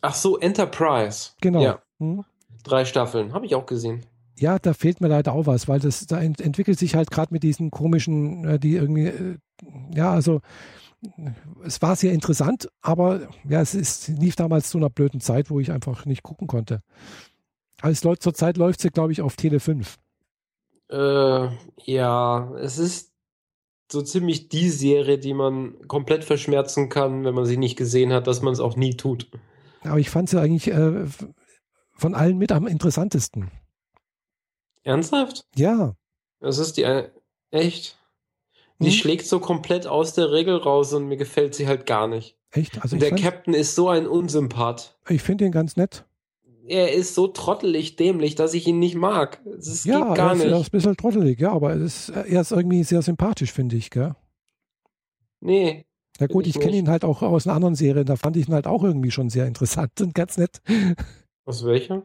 Ach 0.00 0.14
so, 0.14 0.38
Enterprise. 0.38 1.30
Genau. 1.40 1.62
Ja, 1.62 1.82
Hm? 1.98 2.24
drei 2.62 2.84
Staffeln. 2.84 3.32
Habe 3.32 3.46
ich 3.46 3.54
auch 3.54 3.66
gesehen. 3.66 4.04
Ja, 4.38 4.58
da 4.58 4.74
fehlt 4.74 5.00
mir 5.00 5.08
leider 5.08 5.32
auch 5.32 5.46
was, 5.46 5.66
weil 5.66 5.80
das 5.80 6.06
da 6.06 6.20
ent 6.20 6.40
entwickelt 6.42 6.78
sich 6.78 6.94
halt 6.94 7.10
gerade 7.10 7.32
mit 7.32 7.42
diesen 7.42 7.70
komischen, 7.70 8.44
äh, 8.44 8.58
die 8.58 8.76
irgendwie, 8.76 9.06
äh, 9.06 9.38
ja, 9.94 10.12
also 10.12 10.42
es 11.64 11.80
war 11.82 11.96
sehr 11.96 12.12
interessant, 12.12 12.68
aber 12.80 13.28
ja, 13.48 13.60
es 13.60 13.74
ist, 13.74 14.08
lief 14.08 14.36
damals 14.36 14.70
zu 14.70 14.78
einer 14.78 14.90
blöden 14.90 15.20
Zeit, 15.20 15.50
wo 15.50 15.60
ich 15.60 15.72
einfach 15.72 16.06
nicht 16.06 16.22
gucken 16.22 16.46
konnte. 16.46 16.82
Also 17.80 18.08
läuft, 18.08 18.22
zurzeit 18.22 18.56
läuft 18.56 18.80
sie, 18.80 18.90
glaube 18.90 19.12
ich, 19.12 19.22
auf 19.22 19.36
Tele 19.36 19.60
5. 19.60 19.98
Äh, 20.90 21.48
ja, 21.84 22.52
es 22.56 22.78
ist 22.78 23.12
so 23.90 24.02
ziemlich 24.02 24.48
die 24.48 24.70
Serie, 24.70 25.18
die 25.18 25.34
man 25.34 25.76
komplett 25.88 26.24
verschmerzen 26.24 26.88
kann, 26.88 27.24
wenn 27.24 27.34
man 27.34 27.46
sie 27.46 27.56
nicht 27.56 27.76
gesehen 27.76 28.12
hat, 28.12 28.26
dass 28.26 28.42
man 28.42 28.52
es 28.52 28.60
auch 28.60 28.76
nie 28.76 28.96
tut. 28.96 29.30
Aber 29.82 29.98
ich 29.98 30.10
fand 30.10 30.28
sie 30.28 30.40
eigentlich 30.40 30.68
äh, 30.68 31.06
von 31.92 32.14
allen 32.14 32.38
mit 32.38 32.52
am 32.52 32.66
interessantesten. 32.66 33.50
Ernsthaft? 34.82 35.46
Ja, 35.54 35.94
Das 36.40 36.58
ist 36.58 36.76
die 36.76 36.82
äh, 36.82 37.10
echt. 37.50 37.98
Die 38.80 38.86
Hm? 38.86 38.92
schlägt 38.92 39.26
so 39.26 39.40
komplett 39.40 39.86
aus 39.86 40.12
der 40.14 40.32
Regel 40.32 40.56
raus 40.56 40.92
und 40.92 41.06
mir 41.08 41.16
gefällt 41.16 41.54
sie 41.54 41.66
halt 41.66 41.86
gar 41.86 42.06
nicht. 42.08 42.36
echt. 42.50 42.82
Also 42.82 42.96
der 42.96 43.10
fand- 43.10 43.20
Captain 43.22 43.54
ist 43.54 43.74
so 43.74 43.88
ein 43.88 44.06
Unsympath. 44.06 44.98
ich 45.08 45.22
finde 45.22 45.44
ihn 45.46 45.52
ganz 45.52 45.76
nett. 45.76 46.04
Er 46.68 46.92
ist 46.94 47.14
so 47.14 47.28
trottelig 47.28 47.94
dämlich, 47.96 48.34
dass 48.34 48.52
ich 48.54 48.66
ihn 48.66 48.78
nicht 48.80 48.96
mag. 48.96 49.40
Das 49.44 49.84
Ja, 49.84 50.00
geht 50.08 50.16
gar 50.16 50.30
er 50.30 50.34
ist, 50.36 50.40
er 50.40 50.46
ist 50.48 50.52
nicht. 50.58 50.66
ein 50.68 50.70
bisschen 50.72 50.96
trottelig, 50.96 51.38
ja, 51.40 51.52
aber 51.52 51.74
es 51.74 52.08
ist, 52.08 52.16
er 52.16 52.40
ist 52.40 52.50
irgendwie 52.50 52.82
sehr 52.82 53.02
sympathisch, 53.02 53.52
finde 53.52 53.76
ich, 53.76 53.90
gell? 53.90 54.14
Nee. 55.40 55.84
Ja 56.18 56.26
gut, 56.26 56.46
ich 56.46 56.54
ich 56.56 56.60
kenne 56.60 56.72
nicht. 56.72 56.80
ihn 56.80 56.88
halt 56.88 57.04
auch 57.04 57.22
aus 57.22 57.46
einer 57.46 57.54
anderen 57.56 57.74
Serie, 57.74 58.04
da 58.04 58.16
fand 58.16 58.36
ich 58.36 58.48
ihn 58.48 58.54
halt 58.54 58.66
auch 58.66 58.82
irgendwie 58.82 59.10
schon 59.10 59.28
sehr 59.30 59.46
interessant 59.46 59.92
und 60.00 60.14
ganz 60.14 60.38
nett. 60.38 60.60
Aus 61.44 61.64
welcher? 61.64 62.04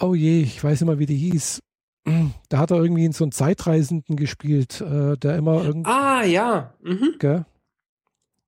Oh 0.00 0.14
je, 0.14 0.40
ich 0.42 0.62
weiß 0.62 0.80
nicht 0.80 0.86
mal, 0.86 0.98
wie 0.98 1.06
die 1.06 1.16
hieß. 1.16 1.60
Da 2.48 2.58
hat 2.58 2.70
er 2.70 2.78
irgendwie 2.78 3.04
in 3.04 3.12
so 3.12 3.24
einen 3.24 3.32
Zeitreisenden 3.32 4.16
gespielt, 4.16 4.80
äh, 4.80 5.16
der 5.16 5.36
immer 5.36 5.64
irgendwie, 5.64 5.90
Ah, 5.90 6.24
ja. 6.24 6.72
Mhm. 6.82 7.16
gell? 7.18 7.44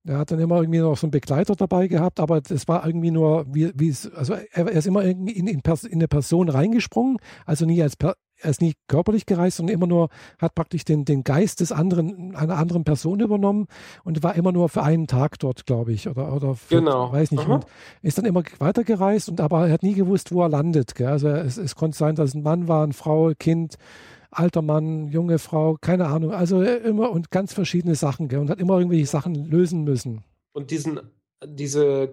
Er 0.05 0.17
hat 0.17 0.31
dann 0.31 0.39
immer 0.39 0.57
irgendwie 0.57 0.79
noch 0.79 0.97
so 0.97 1.07
einen 1.07 1.11
Begleiter 1.11 1.55
dabei 1.55 1.87
gehabt, 1.87 2.19
aber 2.19 2.41
das 2.41 2.67
war 2.67 2.85
irgendwie 2.85 3.11
nur, 3.11 3.45
wie, 3.53 3.71
wie 3.75 3.87
es, 3.87 4.11
also 4.13 4.33
er, 4.33 4.47
er 4.51 4.71
ist 4.71 4.85
immer 4.87 5.05
irgendwie 5.05 5.31
in, 5.31 5.47
in, 5.47 5.61
Pers 5.61 5.85
in 5.85 5.93
eine 5.93 6.09
Person 6.09 6.49
reingesprungen, 6.49 7.17
also 7.45 7.65
nie 7.65 7.81
als, 7.81 7.95
per, 7.95 8.15
er 8.43 8.49
ist 8.51 8.61
nie 8.61 8.73
körperlich 8.87 9.25
gereist, 9.25 9.57
sondern 9.57 9.73
immer 9.73 9.87
nur, 9.87 10.09
hat 10.39 10.53
praktisch 10.55 10.83
den, 10.85 11.05
den 11.05 11.23
Geist 11.23 11.59
des 11.61 11.71
anderen, 11.71 12.35
einer 12.35 12.57
anderen 12.57 12.83
Person 12.83 13.19
übernommen 13.19 13.67
und 14.03 14.21
war 14.23 14.35
immer 14.35 14.51
nur 14.51 14.69
für 14.69 14.83
einen 14.83 15.07
Tag 15.07 15.39
dort, 15.39 15.65
glaube 15.65 15.93
ich, 15.93 16.07
oder, 16.07 16.33
oder 16.33 16.55
für, 16.55 16.75
Genau. 16.75 17.11
weiß 17.11 17.31
nicht, 17.31 17.45
Aha. 17.45 17.55
und 17.55 17.65
ist 18.01 18.17
dann 18.17 18.25
immer 18.25 18.43
weitergereist 18.59 19.29
und 19.29 19.41
aber 19.41 19.67
er 19.67 19.73
hat 19.73 19.83
nie 19.83 19.93
gewusst, 19.93 20.31
wo 20.31 20.41
er 20.43 20.49
landet, 20.49 20.95
gell? 20.95 21.07
Also 21.07 21.29
es, 21.29 21.57
es 21.57 21.75
konnte 21.75 21.97
sein, 21.97 22.15
dass 22.15 22.29
es 22.29 22.35
ein 22.35 22.43
Mann 22.43 22.67
war, 22.67 22.83
eine 22.83 22.93
Frau, 22.93 23.31
Kind, 23.39 23.75
alter 24.31 24.61
Mann, 24.61 25.07
junge 25.09 25.39
Frau, 25.39 25.77
keine 25.79 26.07
Ahnung, 26.07 26.31
also 26.33 26.61
immer 26.61 27.11
und 27.11 27.31
ganz 27.31 27.53
verschiedene 27.53 27.95
Sachen, 27.95 28.27
gell? 28.27 28.39
Und 28.39 28.49
hat 28.49 28.59
immer 28.59 28.77
irgendwelche 28.77 29.05
Sachen 29.05 29.35
lösen 29.35 29.83
müssen. 29.83 30.23
Und 30.53 30.71
diesen, 30.71 30.99
diese 31.45 32.07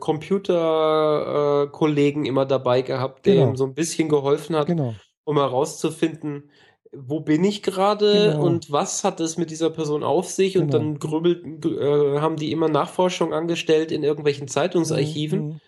Computerkollegen 1.00 2.24
immer 2.26 2.46
dabei 2.46 2.82
gehabt, 2.82 3.26
der 3.26 3.34
Genau. 3.34 3.48
ihm 3.50 3.56
so 3.56 3.64
ein 3.64 3.74
bisschen 3.74 4.08
geholfen 4.08 4.56
hat, 4.56 4.66
Genau. 4.66 4.94
Um 5.24 5.36
herauszufinden, 5.38 6.50
wo 6.92 7.20
bin 7.20 7.44
ich 7.44 7.62
gerade 7.62 8.32
Genau. 8.32 8.44
und 8.46 8.72
was 8.72 9.04
hat 9.04 9.20
es 9.20 9.36
mit 9.36 9.50
dieser 9.50 9.70
Person 9.70 10.02
auf 10.02 10.28
sich? 10.28 10.58
Und 10.58 10.68
Genau. 10.72 10.78
dann 10.78 10.98
grübelt, 10.98 11.64
äh, 11.64 12.18
haben 12.20 12.36
die 12.36 12.50
immer 12.52 12.68
Nachforschung 12.68 13.32
angestellt 13.32 13.92
in 13.92 14.02
irgendwelchen 14.02 14.48
Zeitungsarchiven, 14.48 15.40
Mhm. 15.40 15.60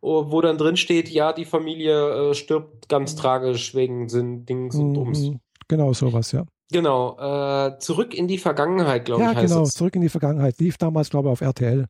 oh, 0.00 0.30
wo 0.30 0.40
dann 0.40 0.56
drin 0.56 0.76
steht, 0.78 1.10
ja, 1.10 1.32
die 1.34 1.44
Familie 1.44 2.30
äh, 2.30 2.34
stirbt 2.34 2.88
ganz 2.88 3.14
tragisch 3.14 3.74
wegen 3.74 4.08
Sinn, 4.08 4.46
Dings 4.46 4.74
und 4.76 4.94
Dums. 4.94 5.20
Mhm. 5.20 5.40
Genau 5.68 5.92
sowas, 5.92 6.32
ja. 6.32 6.44
Genau, 6.72 7.18
äh, 7.18 7.78
zurück 7.80 8.14
in 8.14 8.26
die 8.28 8.38
Vergangenheit, 8.38 9.04
glaube 9.04 9.22
Ja, 9.22 9.32
ich, 9.32 9.36
heißt 9.38 9.52
genau, 9.52 9.64
es. 9.64 9.74
zurück 9.74 9.94
in 9.96 10.02
die 10.02 10.08
Vergangenheit. 10.08 10.58
Lief 10.60 10.78
damals, 10.78 11.10
glaube 11.10 11.28
ich, 11.28 11.32
auf 11.32 11.40
RTL 11.42 11.86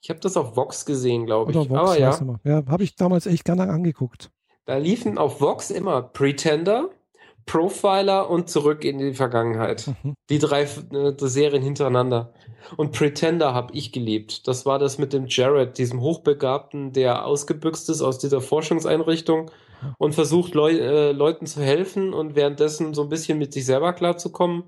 Ich 0.00 0.10
habe 0.10 0.20
das 0.20 0.36
auf 0.36 0.56
Vox 0.56 0.84
gesehen, 0.86 1.26
glaube 1.26 1.50
oder 1.52 1.62
ich. 1.62 1.70
Vox, 1.70 1.78
Aber 1.80 1.90
weiß 1.90 2.20
ja. 2.20 2.40
Ja, 2.44 2.62
habe 2.66 2.82
ich 2.84 2.96
damals 2.96 3.26
echt 3.26 3.44
gerne 3.44 3.68
angeguckt. 3.68 4.30
Da 4.68 4.76
liefen 4.76 5.16
auf 5.16 5.40
Vox 5.40 5.70
immer 5.70 6.02
Pretender, 6.02 6.90
Profiler 7.46 8.28
und 8.28 8.50
zurück 8.50 8.84
in 8.84 8.98
die 8.98 9.14
Vergangenheit. 9.14 9.86
Mhm. 10.02 10.12
Die 10.28 10.38
drei 10.38 10.64
äh, 10.64 11.14
die 11.14 11.28
Serien 11.28 11.62
hintereinander. 11.62 12.34
Und 12.76 12.92
Pretender 12.92 13.54
habe 13.54 13.72
ich 13.72 13.92
geliebt. 13.92 14.46
Das 14.46 14.66
war 14.66 14.78
das 14.78 14.98
mit 14.98 15.14
dem 15.14 15.24
Jared, 15.26 15.78
diesem 15.78 16.02
Hochbegabten, 16.02 16.92
der 16.92 17.24
ausgebüxt 17.24 17.88
ist 17.88 18.02
aus 18.02 18.18
dieser 18.18 18.42
Forschungseinrichtung 18.42 19.50
und 19.96 20.14
versucht, 20.14 20.52
Leu 20.52 20.72
äh, 20.72 21.12
Leuten 21.12 21.46
zu 21.46 21.62
helfen 21.62 22.12
und 22.12 22.36
währenddessen 22.36 22.92
so 22.92 23.04
ein 23.04 23.08
bisschen 23.08 23.38
mit 23.38 23.54
sich 23.54 23.64
selber 23.64 23.94
klarzukommen. 23.94 24.64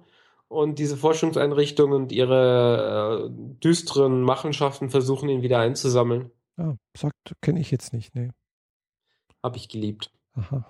Und 0.49 0.79
diese 0.79 0.97
Forschungseinrichtungen 0.97 1.95
und 1.95 2.11
ihre 2.11 3.29
äh, 3.29 3.61
düsteren 3.63 4.23
Machenschaften 4.23 4.89
versuchen, 4.89 5.29
ihn 5.29 5.43
wieder 5.43 5.59
einzusammeln. 5.59 6.31
Ja, 6.57 6.75
sagt, 6.97 7.35
kenne 7.43 7.61
ich 7.61 7.71
jetzt 7.71 7.93
nicht. 7.93 8.15
Nee. 8.15 8.31
Habe 9.43 9.57
ich 9.57 9.69
geliebt. 9.69 10.13
Aha. 10.35 10.65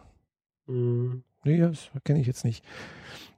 Mhm. 0.66 1.24
Nee, 1.44 1.58
das 1.58 1.90
kenne 2.04 2.20
ich 2.20 2.26
jetzt 2.26 2.44
nicht. 2.44 2.64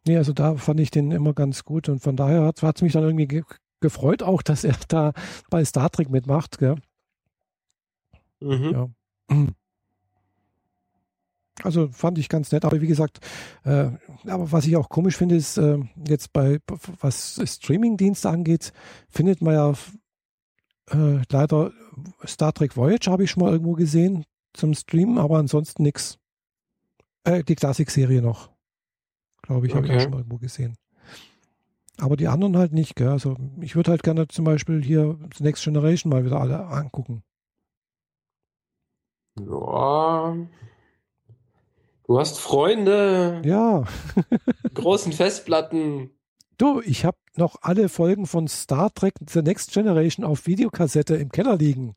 Nee, 0.06 0.16
also 0.16 0.32
da 0.32 0.56
fand 0.56 0.80
ich 0.80 0.90
den 0.90 1.12
immer 1.12 1.32
ganz 1.32 1.64
gut 1.64 1.88
und 1.88 2.00
von 2.00 2.16
daher 2.16 2.42
hat 2.42 2.62
es 2.62 2.82
mich 2.82 2.92
dann 2.92 3.04
irgendwie 3.04 3.28
ge 3.28 3.42
gefreut 3.80 4.22
auch, 4.22 4.42
dass 4.42 4.64
er 4.64 4.76
da 4.88 5.12
bei 5.50 5.64
Star 5.64 5.90
Trek 5.90 6.10
mitmacht, 6.10 6.58
gell? 6.58 6.76
Mhm. 8.40 8.70
Ja. 8.72 8.88
Also 11.62 11.88
fand 11.88 12.18
ich 12.18 12.28
ganz 12.28 12.50
nett, 12.50 12.64
aber 12.64 12.80
wie 12.80 12.86
gesagt, 12.86 13.20
äh, 13.64 13.90
aber 14.26 14.50
was 14.50 14.66
ich 14.66 14.76
auch 14.76 14.88
komisch 14.88 15.16
finde, 15.16 15.36
ist 15.36 15.58
äh, 15.58 15.78
jetzt 16.08 16.32
bei, 16.32 16.58
was 17.00 17.40
Streaming-Dienste 17.44 18.28
angeht, 18.28 18.72
findet 19.08 19.42
man 19.42 19.54
ja 19.54 19.72
äh, 20.90 21.22
leider 21.30 21.72
Star 22.26 22.52
Trek 22.52 22.76
Voyage 22.76 23.10
habe 23.10 23.24
ich 23.24 23.30
schon 23.30 23.44
mal 23.44 23.52
irgendwo 23.52 23.74
gesehen 23.74 24.24
zum 24.54 24.74
Streamen, 24.74 25.18
aber 25.18 25.38
ansonsten 25.38 25.82
nichts. 25.82 26.18
Äh, 27.24 27.44
die 27.44 27.54
Klassik-Serie 27.54 28.20
noch, 28.22 28.50
glaube 29.42 29.66
ich, 29.66 29.74
habe 29.74 29.86
ich 29.86 29.92
auch 29.92 29.96
Okay. 29.96 30.02
schon 30.02 30.10
mal 30.12 30.18
irgendwo 30.18 30.38
gesehen. 30.38 30.76
Aber 31.98 32.16
die 32.16 32.26
anderen 32.28 32.56
halt 32.56 32.72
nicht, 32.72 32.96
gell? 32.96 33.08
Also 33.08 33.36
ich 33.60 33.76
würde 33.76 33.90
halt 33.92 34.02
gerne 34.02 34.26
zum 34.26 34.44
Beispiel 34.44 34.82
hier 34.82 35.18
The 35.36 35.44
Next 35.44 35.62
Generation 35.62 36.10
mal 36.10 36.24
wieder 36.24 36.40
alle 36.40 36.64
angucken. 36.66 37.22
Ja. 39.38 40.36
Du 42.06 42.18
hast 42.18 42.38
Freunde, 42.38 43.40
Ja, 43.44 43.84
großen 44.74 45.12
Festplatten. 45.12 46.10
Du, 46.58 46.80
ich 46.80 47.04
habe 47.04 47.16
noch 47.36 47.56
alle 47.62 47.88
Folgen 47.88 48.26
von 48.26 48.48
Star 48.48 48.92
Trek 48.92 49.14
The 49.28 49.40
Next 49.42 49.72
Generation 49.72 50.24
auf 50.26 50.46
Videokassette 50.46 51.14
im 51.16 51.30
Keller 51.30 51.56
liegen. 51.56 51.94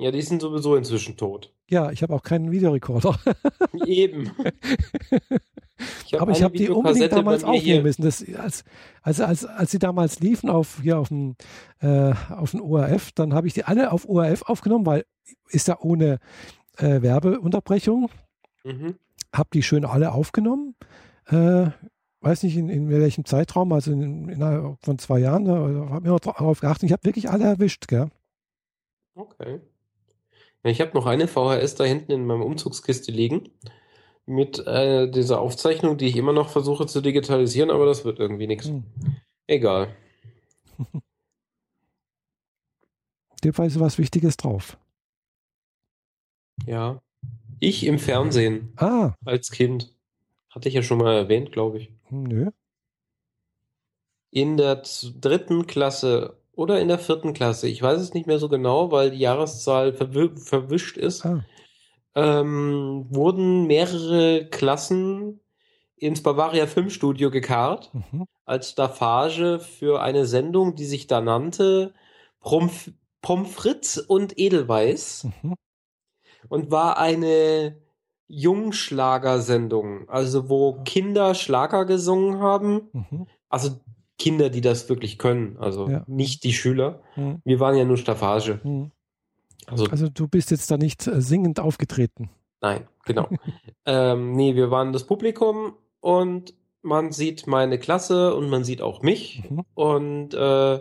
Ja, 0.00 0.10
die 0.10 0.22
sind 0.22 0.40
sowieso 0.40 0.76
inzwischen 0.76 1.16
tot. 1.18 1.52
Ja, 1.68 1.90
ich 1.90 2.02
habe 2.02 2.14
auch 2.14 2.22
keinen 2.22 2.50
Videorekorder. 2.50 3.18
Eben. 3.86 4.30
Ich 6.06 6.14
hab 6.14 6.22
Aber 6.22 6.32
ich 6.32 6.42
habe 6.42 6.56
die 6.56 6.70
unbedingt 6.70 7.12
damals 7.12 7.44
aufnehmen 7.44 7.62
hier. 7.62 7.82
müssen. 7.82 8.02
Das, 8.02 8.24
als, 8.34 8.64
also 9.02 9.24
als, 9.24 9.44
als 9.44 9.70
sie 9.70 9.78
damals 9.78 10.20
liefen 10.20 10.48
auf, 10.48 10.80
hier 10.82 10.98
auf 10.98 11.08
dem, 11.08 11.36
äh, 11.80 12.12
auf 12.30 12.52
dem 12.52 12.62
ORF, 12.62 13.12
dann 13.12 13.34
habe 13.34 13.46
ich 13.46 13.52
die 13.54 13.64
alle 13.64 13.92
auf 13.92 14.08
ORF 14.08 14.42
aufgenommen, 14.42 14.86
weil 14.86 15.04
ist 15.50 15.68
ja 15.68 15.78
ohne 15.80 16.18
äh, 16.78 17.02
Werbeunterbrechung. 17.02 18.08
Mhm. 18.64 18.96
Habe 19.32 19.50
die 19.52 19.62
schön 19.62 19.84
alle 19.84 20.12
aufgenommen. 20.12 20.74
Äh, 21.26 21.66
weiß 22.22 22.42
nicht 22.42 22.56
in, 22.56 22.68
in 22.68 22.88
welchem 22.88 23.24
Zeitraum, 23.24 23.72
also 23.72 23.92
in, 23.92 24.28
innerhalb 24.28 24.76
von 24.82 24.98
zwei 24.98 25.18
Jahren. 25.18 25.46
Habe 25.48 26.08
mir 26.08 26.18
darauf 26.18 26.60
geachtet. 26.60 26.84
Ich 26.84 26.92
habe 26.92 27.04
wirklich 27.04 27.30
alle 27.30 27.44
erwischt, 27.44 27.86
gell? 27.86 28.08
Okay. 29.14 29.60
Ich 30.62 30.80
habe 30.80 30.92
noch 30.94 31.06
eine 31.06 31.26
VHS 31.26 31.74
da 31.76 31.84
hinten 31.84 32.12
in 32.12 32.26
meinem 32.26 32.42
Umzugskiste 32.42 33.12
liegen. 33.12 33.50
Mit 34.26 34.58
äh, 34.66 35.10
dieser 35.10 35.40
Aufzeichnung, 35.40 35.96
die 35.96 36.06
ich 36.06 36.16
immer 36.16 36.32
noch 36.32 36.50
versuche 36.50 36.86
zu 36.86 37.00
digitalisieren, 37.00 37.70
aber 37.70 37.86
das 37.86 38.04
wird 38.04 38.18
irgendwie 38.18 38.46
nichts. 38.46 38.68
Hm. 38.68 38.84
Egal. 39.46 39.94
Dem 43.42 43.52
ist 43.64 43.80
was 43.80 43.98
Wichtiges 43.98 44.36
drauf. 44.36 44.76
Ja. 46.66 47.02
Ich 47.58 47.84
im 47.86 47.98
Fernsehen 47.98 48.72
Ah, 48.76 49.14
als 49.24 49.50
Kind. 49.50 49.94
Hatte 50.50 50.68
ich 50.68 50.74
ja 50.74 50.82
schon 50.82 50.98
mal 50.98 51.14
erwähnt, 51.14 51.52
glaube 51.52 51.78
ich. 51.78 51.90
hm, 52.08 52.22
nö. 52.24 52.50
In 54.30 54.56
der 54.56 54.82
dritten 55.20 55.66
Klasse 55.66 56.39
oder 56.60 56.78
in 56.78 56.88
der 56.88 56.98
vierten 56.98 57.32
Klasse, 57.32 57.68
ich 57.68 57.80
weiß 57.80 57.98
es 57.98 58.12
nicht 58.12 58.26
mehr 58.26 58.38
so 58.38 58.50
genau, 58.50 58.92
weil 58.92 59.12
die 59.12 59.18
Jahreszahl 59.18 59.94
verwi 59.94 60.28
verwischt 60.36 60.98
ist, 60.98 61.24
Ah, 61.24 61.42
ähm, 62.14 63.06
wurden 63.08 63.66
mehrere 63.66 64.46
Klassen 64.50 65.40
ins 65.96 66.22
Bavaria 66.22 66.66
Filmstudio 66.66 67.30
gekarrt 67.30 67.90
mhm. 67.94 68.26
als 68.44 68.72
Staffage 68.72 69.58
für 69.58 70.02
eine 70.02 70.26
Sendung, 70.26 70.74
die 70.74 70.84
sich 70.84 71.06
da 71.06 71.22
nannte 71.22 71.94
Pommes 72.40 72.92
frites 73.54 73.96
und 73.96 74.38
Edelweiß 74.38 75.28
Mhm. 75.42 75.54
und 76.50 76.70
war 76.70 76.98
eine 76.98 77.80
Jungschlagersendung, 78.26 80.10
also 80.10 80.50
wo 80.50 80.82
Kinder 80.84 81.34
Schlager 81.34 81.86
gesungen 81.86 82.40
haben. 82.40 82.90
Mhm. 82.92 83.26
Also 83.48 83.80
Kinder, 84.20 84.50
die 84.50 84.60
das 84.60 84.88
wirklich 84.88 85.18
können, 85.18 85.56
also 85.58 85.88
Ja. 85.88 86.04
nicht 86.06 86.44
die 86.44 86.52
Schüler. 86.52 87.00
Mhm. 87.16 87.40
Wir 87.44 87.58
waren 87.58 87.74
ja 87.74 87.84
nur 87.84 87.96
Staffage. 87.96 88.60
Mhm. 88.62 88.92
Also 89.66 89.86
Also 89.86 90.08
du 90.08 90.28
bist 90.28 90.50
jetzt 90.50 90.70
da 90.70 90.76
nicht 90.76 91.06
äh, 91.06 91.20
singend 91.20 91.58
aufgetreten. 91.58 92.30
Nein, 92.60 92.86
genau. 93.06 93.28
ähm, 93.86 94.32
nee, 94.32 94.54
wir 94.54 94.70
waren 94.70 94.92
das 94.92 95.04
Publikum 95.04 95.72
und 96.00 96.54
man 96.82 97.12
sieht 97.12 97.46
meine 97.46 97.78
Klasse 97.78 98.34
und 98.34 98.50
man 98.50 98.62
sieht 98.62 98.82
auch 98.82 99.02
mich. 99.02 99.42
Mhm. 99.48 99.64
Und 99.74 100.34
äh, 100.34 100.80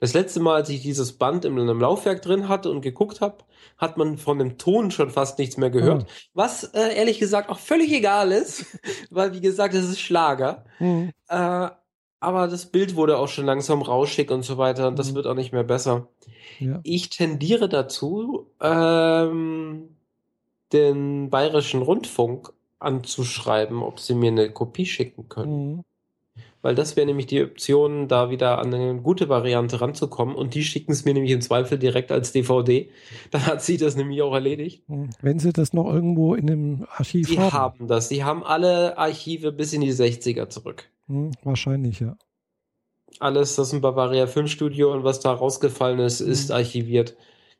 das 0.00 0.14
letzte 0.14 0.40
Mal, 0.40 0.56
als 0.56 0.68
ich 0.68 0.82
dieses 0.82 1.12
Band 1.12 1.44
in 1.44 1.58
einem 1.58 1.80
Laufwerk 1.80 2.22
drin 2.22 2.48
hatte 2.48 2.70
und 2.70 2.80
geguckt 2.80 3.20
habe, 3.20 3.38
hat 3.76 3.98
man 3.98 4.18
von 4.18 4.38
dem 4.38 4.58
Ton 4.58 4.90
schon 4.90 5.10
fast 5.10 5.38
nichts 5.38 5.56
mehr 5.56 5.70
gehört. 5.70 6.04
Ah. 6.04 6.12
Was 6.34 6.64
äh, 6.64 6.96
ehrlich 6.96 7.18
gesagt 7.20 7.50
auch 7.50 7.58
völlig 7.58 7.92
egal 7.92 8.32
ist, 8.32 8.66
weil 9.10 9.32
wie 9.32 9.40
gesagt, 9.40 9.74
es 9.74 9.88
ist 9.88 10.00
Schlager. 10.00 10.64
Mhm. 10.80 11.12
Äh, 11.28 11.68
aber 12.20 12.46
das 12.48 12.66
Bild 12.66 12.94
wurde 12.96 13.18
auch 13.18 13.28
schon 13.28 13.46
langsam 13.46 13.82
rauschig 13.82 14.30
und 14.30 14.42
so 14.44 14.58
weiter 14.58 14.86
und 14.88 14.98
das 14.98 15.10
Mhm. 15.10 15.16
wird 15.16 15.26
auch 15.26 15.34
nicht 15.34 15.52
mehr 15.52 15.64
besser. 15.64 16.06
Ja. 16.58 16.80
Ich 16.82 17.10
tendiere 17.10 17.68
dazu, 17.68 18.46
ähm, 18.60 19.88
den 20.72 21.30
Bayerischen 21.30 21.82
Rundfunk 21.82 22.52
anzuschreiben, 22.78 23.82
ob 23.82 23.98
sie 24.00 24.14
mir 24.14 24.28
eine 24.28 24.50
Kopie 24.50 24.86
schicken 24.86 25.28
können. 25.28 25.72
Mhm. 25.76 25.84
Weil 26.62 26.74
das 26.74 26.94
wäre 26.94 27.06
nämlich 27.06 27.24
die 27.26 27.42
Option, 27.42 28.06
da 28.06 28.28
wieder 28.28 28.58
an 28.58 28.72
eine 28.74 28.94
gute 29.00 29.30
Variante 29.30 29.80
ranzukommen. 29.80 30.34
Und 30.34 30.52
die 30.54 30.62
schicken 30.62 30.92
es 30.92 31.06
mir 31.06 31.14
nämlich 31.14 31.32
im 31.32 31.40
Zweifel 31.40 31.78
direkt 31.78 32.12
als 32.12 32.32
DVD. 32.32 32.90
Dann 33.30 33.46
hat 33.46 33.62
sie 33.62 33.78
das 33.78 33.96
nämlich 33.96 34.20
auch 34.20 34.34
erledigt. 34.34 34.86
Mhm. 34.88 35.08
Wenn 35.22 35.38
sie 35.38 35.54
das 35.54 35.72
noch 35.72 35.86
irgendwo 35.86 36.34
in 36.34 36.50
einem 36.50 36.86
Archiv 36.96 37.28
Die 37.30 37.38
haben. 37.38 37.52
haben 37.52 37.86
das. 37.88 38.08
Die 38.10 38.24
haben 38.24 38.44
alle 38.44 38.98
Archive 38.98 39.52
bis 39.52 39.72
in 39.72 39.80
die 39.80 39.92
60er 39.92 40.50
zurück. 40.50 40.84
Mhm. 41.10 41.32
Wahrscheinlich, 41.42 42.00
ja. 42.00 42.16
Alles, 43.18 43.56
das 43.56 43.72
im 43.72 43.80
Bavaria 43.80 44.26
Filmstudio 44.26 44.92
und 44.92 45.02
was 45.04 45.20
da 45.20 45.32
rausgefallen 45.32 45.98
ist, 45.98 46.20
ist 46.20 46.48
Mhm. 46.50 46.54
archiviert 46.54 47.16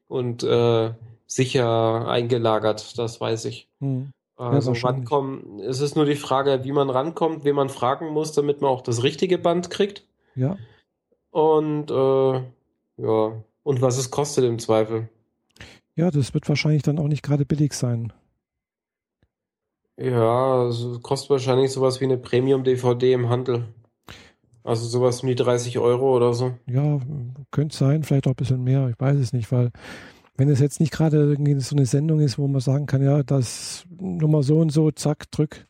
und 0.09 0.43
äh, 0.45 0.95
sicher 1.27 2.09
eingelagert. 2.09 2.97
Das 2.99 3.21
weiß 3.21 3.47
ich. 3.47 3.69
Mhm. 3.81 4.13
Also 4.37 4.69
wahrscheinlich. 4.69 5.01
rankommen. 5.03 5.61
Es 5.61 5.81
ist 5.81 5.97
nur 5.97 6.07
die 6.07 6.17
Frage, 6.17 6.65
wie 6.65 6.73
man 6.73 6.89
rankommt, 6.89 7.45
wen 7.45 7.57
man 7.57 7.69
fragen 7.69 8.09
muss, 8.09 8.33
damit 8.33 8.63
man 8.63 8.71
auch 8.71 8.81
das 8.81 9.03
richtige 9.03 9.37
Band 9.37 9.69
kriegt. 9.69 10.07
Ja. 10.35 10.57
Und 11.31 11.91
äh, 11.91 12.35
ja, 13.03 13.43
und 13.63 13.83
was 13.83 13.99
es 13.99 14.11
kostet 14.11 14.45
im 14.45 14.59
Zweifel. 14.59 15.09
Ja, 15.95 16.11
das 16.11 16.33
wird 16.33 16.49
wahrscheinlich 16.49 16.83
dann 16.83 16.99
auch 16.99 17.09
nicht 17.09 17.23
gerade 17.23 17.45
billig 17.45 17.75
sein. 17.75 18.13
Ja, 20.01 20.63
also 20.63 20.99
kostet 21.01 21.31
wahrscheinlich 21.31 21.73
sowas 21.73 22.01
wie 22.01 22.05
eine 22.05 22.17
Premium-DVD 22.17 23.13
im 23.13 23.29
Handel. 23.29 23.65
Also 24.65 24.87
sowas 24.87 25.23
um 25.23 25.29
die 25.29 25.35
30 25.35 25.79
Euro 25.79 26.17
oder 26.17 26.33
so. 26.35 26.55
Ja, 26.67 26.99
könnte 27.51 27.77
sein, 27.77 28.03
vielleicht 28.03 28.27
auch 28.27 28.33
ein 28.33 28.37
bisschen 28.37 28.63
mehr, 28.63 28.89
ich 28.89 29.01
weiß 29.01 29.19
es 29.19 29.33
nicht, 29.33 29.51
weil 29.53 29.71
wenn 30.37 30.49
es 30.49 30.61
jetzt 30.61 30.81
nicht 30.81 30.93
gerade 30.93 31.19
irgendwie 31.19 31.59
so 31.61 31.77
eine 31.77 31.87
Sendung 31.87 32.21
ist, 32.21 32.39
wo 32.39 32.49
man 32.49 32.61
sagen 32.61 32.87
kann, 32.87 33.03
ja, 33.03 33.23
das 33.23 33.85
Nummer 33.99 34.43
so 34.43 34.59
und 34.61 34.71
so, 34.71 34.91
zack, 34.91 35.31
drück, 35.31 35.67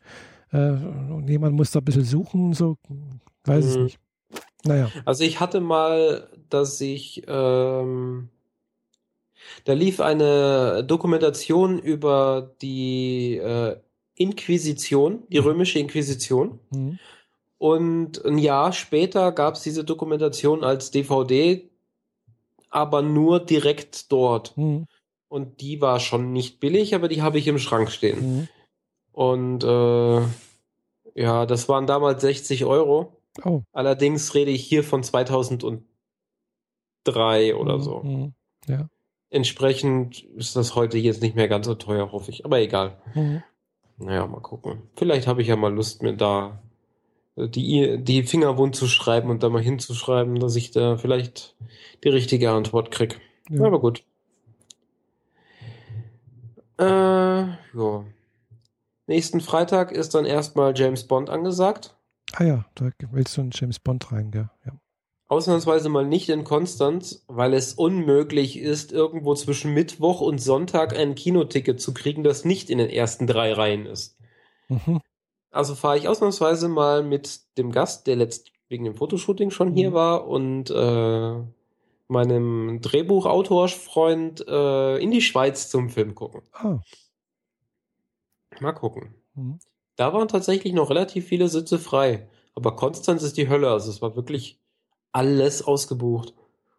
äh, 0.51 0.57
und 0.57 1.29
jemand 1.29 1.55
muss 1.55 1.71
da 1.71 1.79
ein 1.79 1.85
bisschen 1.85 2.05
suchen, 2.05 2.53
so, 2.53 2.77
weiß 3.45 3.65
es 3.65 3.77
Mhm. 3.77 3.83
nicht. 3.83 3.99
Naja, 4.63 4.91
Also 5.05 5.23
ich 5.23 5.39
hatte 5.39 5.59
mal, 5.59 6.29
dass 6.49 6.79
ich, 6.79 7.23
ähm, 7.27 8.29
da 9.65 9.73
lief 9.73 9.99
eine 9.99 10.83
Dokumentation 10.83 11.79
über 11.79 12.55
die 12.61 13.37
äh, 13.37 13.77
Inquisition, 14.15 15.23
die 15.29 15.39
Mhm. 15.39 15.45
römische 15.45 15.79
Inquisition. 15.79 16.59
mhm. 16.71 16.99
Und 17.57 18.25
ein 18.25 18.39
Jahr 18.39 18.73
später 18.73 19.31
gab 19.31 19.53
es 19.53 19.61
diese 19.61 19.83
Dokumentation 19.83 20.63
als 20.63 20.89
DVD, 20.89 21.69
aber 22.71 23.03
nur 23.03 23.39
direkt 23.39 24.11
dort. 24.11 24.57
Mhm. 24.57 24.87
Und 25.27 25.61
die 25.61 25.79
war 25.79 25.99
schon 25.99 26.33
nicht 26.33 26.59
billig, 26.59 26.95
aber 26.95 27.07
die 27.07 27.21
habe 27.21 27.37
ich 27.37 27.47
im 27.47 27.59
Schrank 27.59 27.91
stehen. 27.91 28.19
Mhm. 28.39 28.47
Und 29.11 29.63
äh, 29.63 30.21
ja, 31.13 31.45
das 31.45 31.69
waren 31.69 31.85
damals 31.85 32.21
60 32.21 32.65
Euro. 32.65 33.17
Oh, 33.45 33.61
Allerdings 33.73 34.33
rede 34.33 34.49
ich 34.51 34.63
hier 34.63 34.83
von 34.83 35.03
2003 35.03 35.83
oder 37.55 37.77
mhm. 37.77 37.81
so. 37.81 37.99
Mhm. 37.99 38.33
Ja. 38.67 38.87
Entsprechend 39.29 40.23
ist 40.35 40.55
das 40.55 40.75
heute 40.75 40.97
jetzt 40.97 41.21
nicht 41.21 41.35
mehr 41.35 41.47
ganz 41.47 41.65
so 41.65 41.75
teuer, 41.75 42.11
hoffe 42.11 42.31
ich. 42.31 42.43
Aber 42.43 42.59
egal. 42.59 42.97
Mhm. 43.13 43.43
Naja, 44.01 44.25
mal 44.27 44.41
gucken. 44.41 44.81
Vielleicht 44.95 45.27
habe 45.27 45.41
ich 45.41 45.47
ja 45.47 45.55
mal 45.55 45.73
Lust, 45.73 46.01
mir 46.01 46.15
da 46.15 46.59
äh, 47.35 47.47
die, 47.47 47.99
die 48.03 48.23
Finger 48.23 48.57
wund 48.57 48.75
zu 48.75 48.87
schreiben 48.87 49.29
und 49.29 49.43
da 49.43 49.49
mal 49.49 49.61
hinzuschreiben, 49.61 50.39
dass 50.39 50.55
ich 50.55 50.71
da 50.71 50.97
vielleicht 50.97 51.55
die 52.03 52.09
richtige 52.09 52.51
Antwort 52.51 52.91
krieg. 52.91 53.19
Ja. 53.49 53.65
Aber 53.65 53.79
gut. 53.79 54.03
Äh, 56.79 56.83
ja. 56.83 58.05
Nächsten 59.07 59.41
Freitag 59.41 59.91
ist 59.91 60.15
dann 60.15 60.25
erstmal 60.25 60.73
James 60.75 61.05
Bond 61.07 61.29
angesagt. 61.29 61.95
Ah 62.33 62.43
ja, 62.43 62.65
da 62.75 62.89
willst 63.11 63.35
du 63.37 63.41
einen 63.41 63.51
James 63.53 63.79
Bond 63.79 64.11
rein, 64.11 64.31
gell? 64.31 64.49
Ja. 64.65 64.73
Ausnahmsweise 65.31 65.87
mal 65.87 66.05
nicht 66.05 66.27
in 66.27 66.43
Konstanz, 66.43 67.23
weil 67.29 67.53
es 67.53 67.73
unmöglich 67.73 68.59
ist, 68.59 68.91
irgendwo 68.91 69.33
zwischen 69.33 69.73
Mittwoch 69.73 70.19
und 70.19 70.39
Sonntag 70.39 70.93
ein 70.93 71.15
Kinoticket 71.15 71.79
zu 71.79 71.93
kriegen, 71.93 72.21
das 72.25 72.43
nicht 72.43 72.69
in 72.69 72.79
den 72.79 72.89
ersten 72.89 73.27
drei 73.27 73.53
Reihen 73.53 73.85
ist. 73.85 74.17
Mhm. 74.67 74.99
Also 75.49 75.73
fahre 75.75 75.97
ich 75.97 76.09
ausnahmsweise 76.09 76.67
mal 76.67 77.01
mit 77.01 77.57
dem 77.57 77.71
Gast, 77.71 78.07
der 78.07 78.17
letzt 78.17 78.51
wegen 78.67 78.83
dem 78.83 78.95
Fotoshooting 78.95 79.51
schon 79.51 79.73
hier 79.73 79.91
Mhm. 79.91 79.93
war 79.93 80.27
und 80.27 80.69
äh, 80.69 81.43
meinem 82.09 82.81
Drehbuchautorfreund 82.81 84.45
äh, 84.45 84.97
in 84.97 85.11
die 85.11 85.21
Schweiz 85.21 85.69
zum 85.69 85.89
Film 85.89 86.13
gucken. 86.13 86.41
Ah. 86.51 86.79
Mal 88.59 88.73
gucken. 88.73 89.15
Mhm. 89.35 89.59
Da 89.95 90.11
waren 90.11 90.27
tatsächlich 90.27 90.73
noch 90.73 90.89
relativ 90.89 91.25
viele 91.25 91.47
Sitze 91.47 91.79
frei. 91.79 92.27
Aber 92.53 92.75
Konstanz 92.75 93.23
ist 93.23 93.37
die 93.37 93.47
Hölle. 93.47 93.69
Also 93.71 93.89
es 93.89 94.01
war 94.01 94.17
wirklich 94.17 94.60
alles 95.11 95.61
ausgebucht. 95.61 96.33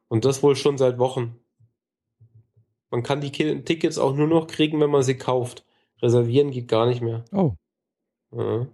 Und 0.09 0.25
das 0.25 0.43
wohl 0.43 0.57
schon 0.57 0.79
seit 0.79 0.99
Wochen. 0.99 1.39
Man 2.91 3.03
kann 3.03 3.21
die 3.21 3.31
Tickets 3.31 3.99
auch 3.99 4.15
nur 4.15 4.29
noch 4.29 4.47
kriegen, 4.47 4.81
wenn 4.81 4.91
man 4.91 5.03
sie 5.03 5.17
kauft. 5.17 5.65
Reservieren 6.03 6.51
geht 6.51 6.69
gar 6.69 6.87
nicht 6.87 7.01
mehr. 7.01 7.25
Oh, 7.33 7.53
Ja. 8.33 8.67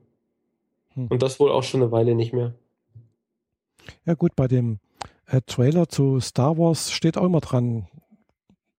Hm. 0.95 1.07
Und 1.09 1.23
das 1.23 1.39
wohl 1.39 1.53
auch 1.53 1.63
schon 1.63 1.83
eine 1.83 1.93
Weile 1.93 2.15
nicht 2.15 2.33
mehr. 2.33 2.55
ja 4.05 4.15
gut, 4.15 4.35
bei 4.35 4.49
dem 4.49 4.81
äh, 5.27 5.41
Trailer 5.47 5.89
zu 5.89 6.19
Star 6.21 6.59
Wars 6.59 6.91
steht 6.91 7.17
auch 7.17 7.25
immer 7.25 7.41
dran, 7.41 7.87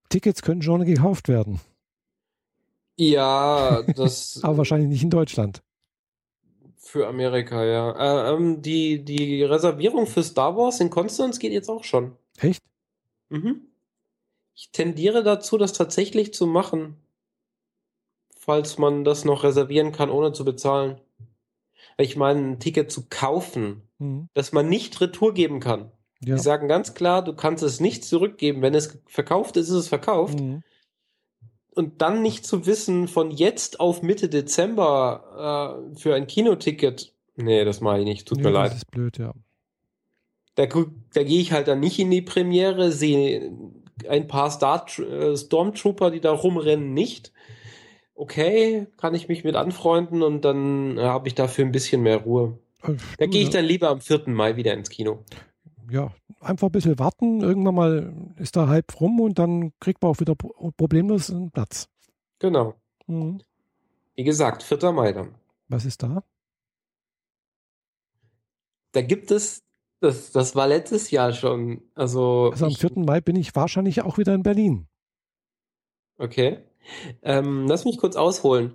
Tickets 0.09 0.41
können 0.41 0.61
schon 0.61 0.83
gekauft 0.85 1.27
werden, 1.27 1.61
Ja, 2.97 3.83
das 3.83 4.39
aber 4.43 4.57
wahrscheinlich 4.57 4.89
nicht 4.89 5.03
in 5.03 5.11
Deutschland. 5.11 5.61
Für 6.89 7.07
Amerika, 7.07 7.63
ja. 7.63 7.91
Äh, 8.31 8.33
ähm, 8.33 8.63
die, 8.63 9.05
die 9.05 9.43
Reservierung 9.43 10.07
für 10.07 10.23
Star 10.23 10.57
Wars 10.57 10.79
in 10.79 10.89
Konstanz 10.89 11.37
geht 11.37 11.51
jetzt 11.51 11.69
auch 11.69 11.83
schon. 11.83 12.13
Echt? 12.39 12.63
Mhm. 13.29 13.67
Ich 14.55 14.71
tendiere 14.71 15.21
dazu, 15.21 15.59
das 15.59 15.73
tatsächlich 15.73 16.33
zu 16.33 16.47
machen. 16.47 16.97
Falls 18.35 18.79
man 18.79 19.03
das 19.03 19.23
noch 19.23 19.43
reservieren 19.43 19.91
kann, 19.91 20.09
ohne 20.09 20.33
zu 20.33 20.43
bezahlen. 20.43 20.99
Ich 21.97 22.15
meine, 22.15 22.39
ein 22.39 22.59
Ticket 22.59 22.91
zu 22.91 23.05
kaufen, 23.07 23.83
Mhm. 23.99 24.29
das 24.33 24.51
man 24.51 24.67
nicht 24.67 24.99
retour 24.99 25.35
geben 25.35 25.59
kann. 25.59 25.91
Ja. 26.23 26.35
Die 26.35 26.41
sagen 26.41 26.67
ganz 26.67 26.95
klar, 26.95 27.23
du 27.23 27.33
kannst 27.35 27.63
es 27.63 27.79
nicht 27.79 28.03
zurückgeben. 28.03 28.63
Wenn 28.63 28.73
es 28.73 28.97
verkauft 29.05 29.57
ist, 29.57 29.69
ist 29.69 29.75
es 29.75 29.87
verkauft. 29.89 30.39
Mhm. 30.39 30.63
Und 31.79 32.01
dann 32.01 32.21
nicht 32.21 32.45
zu 32.45 32.65
wissen, 32.65 33.07
von 33.07 33.31
jetzt 33.31 33.79
auf 33.79 34.01
Mitte 34.01 34.27
Dezember 34.27 35.79
äh, 35.93 35.97
für 35.97 36.13
ein 36.13 36.27
Kinoticket. 36.27 37.13
Nee, 37.37 37.63
das 37.63 37.79
mache 37.79 37.99
ich 37.99 38.03
nicht. 38.03 38.27
Tut 38.27 38.39
Ja, 38.39 38.43
mir 38.43 38.51
das 38.51 38.63
leid. 38.63 38.75
ist 38.75 38.91
blöd, 38.91 39.17
ja. 39.17 39.33
Da, 40.55 40.65
da 40.65 41.23
gehe 41.23 41.39
ich 41.39 41.53
halt 41.53 41.69
dann 41.69 41.79
nicht 41.79 41.97
in 41.97 42.11
die 42.11 42.21
Premiere, 42.21 42.91
sehe 42.91 43.53
ein 44.09 44.27
paar 44.27 44.51
Star 44.51 44.85
äh, 44.99 45.37
Stormtrooper, 45.37 46.11
die 46.11 46.19
da 46.19 46.33
rumrennen, 46.33 46.93
nicht. 46.93 47.31
Okay, 48.13 48.87
kann 48.97 49.15
ich 49.15 49.29
mich 49.29 49.45
mit 49.45 49.55
anfreunden 49.55 50.21
und 50.21 50.43
dann 50.43 50.97
äh, 50.97 51.03
habe 51.03 51.29
ich 51.29 51.35
dafür 51.35 51.63
ein 51.63 51.71
bisschen 51.71 52.01
mehr 52.01 52.17
Ruhe. 52.17 52.59
Da 53.17 53.25
gehe 53.25 53.39
ich 53.41 53.47
ja. 53.47 53.53
dann 53.53 53.65
lieber 53.65 53.87
am 53.87 54.01
4. 54.01 54.23
Mai 54.25 54.57
wieder 54.57 54.73
ins 54.73 54.89
Kino. 54.89 55.23
Ja, 55.89 56.13
einfach 56.39 56.67
ein 56.67 56.71
bisschen 56.71 56.99
warten. 56.99 57.41
Irgendwann 57.41 57.75
mal 57.75 58.13
ist 58.37 58.55
der 58.55 58.67
Hype 58.67 58.99
rum 59.01 59.19
und 59.19 59.39
dann 59.39 59.73
kriegt 59.79 60.01
man 60.01 60.11
auch 60.11 60.19
wieder 60.19 60.35
pro- 60.35 60.71
problemlos 60.71 61.29
einen 61.31 61.51
Platz. 61.51 61.87
Genau. 62.39 62.75
Mhm. 63.07 63.41
Wie 64.15 64.23
gesagt, 64.23 64.63
4. 64.63 64.91
Mai 64.91 65.13
dann. 65.13 65.35
Was 65.67 65.85
ist 65.85 66.03
da? 66.03 66.23
Da 68.91 69.01
gibt 69.01 69.31
es 69.31 69.63
Das, 70.01 70.31
das 70.31 70.55
war 70.55 70.67
letztes 70.67 71.11
Jahr 71.11 71.33
schon. 71.33 71.81
Also, 71.93 72.49
Also 72.51 72.65
am 72.65 72.71
ich, 72.71 72.77
4. 72.79 72.91
Mai 72.95 73.19
bin 73.21 73.35
ich 73.35 73.53
wahrscheinlich 73.55 74.01
auch 74.01 74.17
wieder 74.17 74.33
in 74.33 74.43
Berlin. 74.43 74.87
okay. 76.17 76.59
Ähm, 77.21 77.67
lass 77.67 77.85
mich 77.85 77.97
kurz 77.97 78.15
ausholen. 78.15 78.73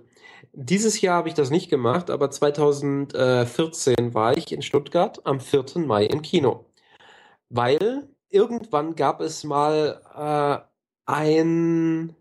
Dieses 0.53 1.01
Jahr 1.01 1.17
habe 1.17 1.27
ich 1.27 1.33
das 1.33 1.49
nicht 1.49 1.69
gemacht, 1.69 2.09
aber 2.09 2.29
2014 2.31 4.13
war 4.13 4.37
ich 4.37 4.51
in 4.53 4.61
Stuttgart 4.61 5.25
am 5.25 5.39
4. 5.41 5.65
Mai 5.79 6.05
im 6.05 6.21
Kino. 6.21 6.64
Weil 7.55 8.09
irgendwann 8.29 8.95
gab 8.95 9.21
es 9.21 9.45
mal 9.45 10.01
äh, 10.13 10.67
ein, 11.05 12.13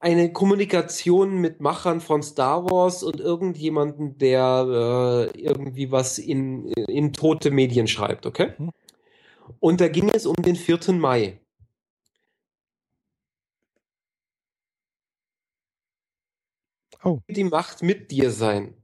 eine 0.00 0.32
Kommunikation 0.32 1.38
mit 1.38 1.60
Machern 1.60 2.00
von 2.00 2.20
Star 2.24 2.68
Wars 2.68 3.04
und 3.04 3.20
irgendjemanden, 3.20 4.18
der 4.18 5.30
äh, 5.32 5.40
irgendwie 5.40 5.92
was 5.92 6.18
in, 6.18 6.66
in 6.72 7.12
tote 7.12 7.52
Medien 7.52 7.86
schreibt, 7.86 8.26
okay? 8.26 8.54
Mhm. 8.58 8.70
Und 9.60 9.80
da 9.80 9.86
ging 9.88 10.08
es 10.08 10.26
um 10.26 10.34
den 10.36 10.56
4. 10.56 10.92
Mai. 10.94 11.40
Oh, 17.04 17.20
Die 17.28 17.44
Macht 17.44 17.82
mit 17.82 18.10
dir 18.10 18.32
sein. 18.32 18.74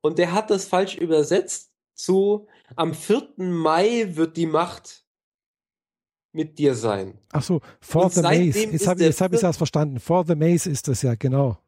Und 0.00 0.18
der 0.18 0.32
hat 0.32 0.50
das 0.50 0.66
falsch 0.66 0.96
übersetzt 0.96 1.72
zu 1.94 2.46
am 2.76 2.94
4. 2.94 3.34
Mai 3.36 4.06
wird 4.16 4.36
die 4.36 4.46
Macht 4.46 5.04
mit 6.32 6.58
dir 6.58 6.74
sein. 6.74 7.18
ach 7.32 7.42
so, 7.42 7.60
For 7.80 8.10
the 8.10 8.22
Maze. 8.22 8.58
Jetzt 8.70 8.86
habe 8.88 9.04
hab 9.04 9.32
ich 9.32 9.42
erst 9.42 9.58
verstanden. 9.58 10.00
For 10.00 10.24
the 10.26 10.34
Maze 10.34 10.68
ist 10.68 10.88
das 10.88 11.02
ja, 11.02 11.14
genau. 11.14 11.58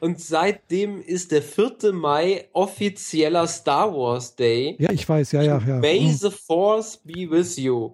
Und 0.00 0.20
seitdem 0.20 1.00
ist 1.00 1.30
der 1.30 1.42
4. 1.42 1.92
Mai 1.92 2.48
offizieller 2.52 3.46
Star 3.46 3.94
Wars 3.94 4.34
Day. 4.34 4.76
Ja, 4.80 4.90
ich 4.90 5.08
weiß, 5.08 5.32
ja, 5.32 5.42
ja, 5.42 5.58
ja. 5.66 5.78
May 5.78 6.00
Hm. 6.00 6.12
the 6.12 6.30
Force 6.30 6.96
be 6.98 7.30
with 7.30 7.56
you. 7.56 7.92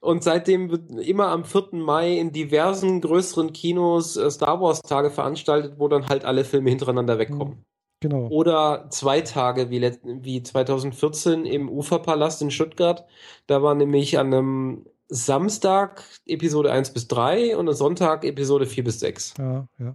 Und 0.00 0.24
seitdem 0.24 0.68
wird 0.68 0.90
immer 1.06 1.28
am 1.28 1.44
4. 1.44 1.68
Mai 1.74 2.18
in 2.18 2.32
diversen 2.32 3.00
größeren 3.00 3.52
Kinos 3.52 4.16
äh, 4.16 4.28
Star 4.32 4.60
Wars 4.60 4.82
Tage 4.82 5.10
veranstaltet, 5.10 5.74
wo 5.78 5.86
dann 5.86 6.08
halt 6.08 6.24
alle 6.24 6.44
Filme 6.44 6.70
hintereinander 6.70 7.18
wegkommen. 7.18 7.64
Genau. 8.02 8.26
Oder 8.30 8.86
zwei 8.90 9.20
Tage 9.20 9.70
wie, 9.70 9.80
wie 10.02 10.42
2014 10.42 11.46
im 11.46 11.68
Uferpalast 11.68 12.42
in 12.42 12.50
Stuttgart. 12.50 13.06
Da 13.46 13.62
war 13.62 13.76
nämlich 13.76 14.18
an 14.18 14.26
einem 14.26 14.86
Samstag 15.08 16.02
Episode 16.26 16.72
1 16.72 16.94
bis 16.94 17.06
3 17.06 17.56
und 17.56 17.68
am 17.68 17.74
Sonntag 17.74 18.24
Episode 18.24 18.66
4 18.66 18.82
bis 18.82 18.98
6. 18.98 19.34
Ja, 19.38 19.68
ja. 19.78 19.94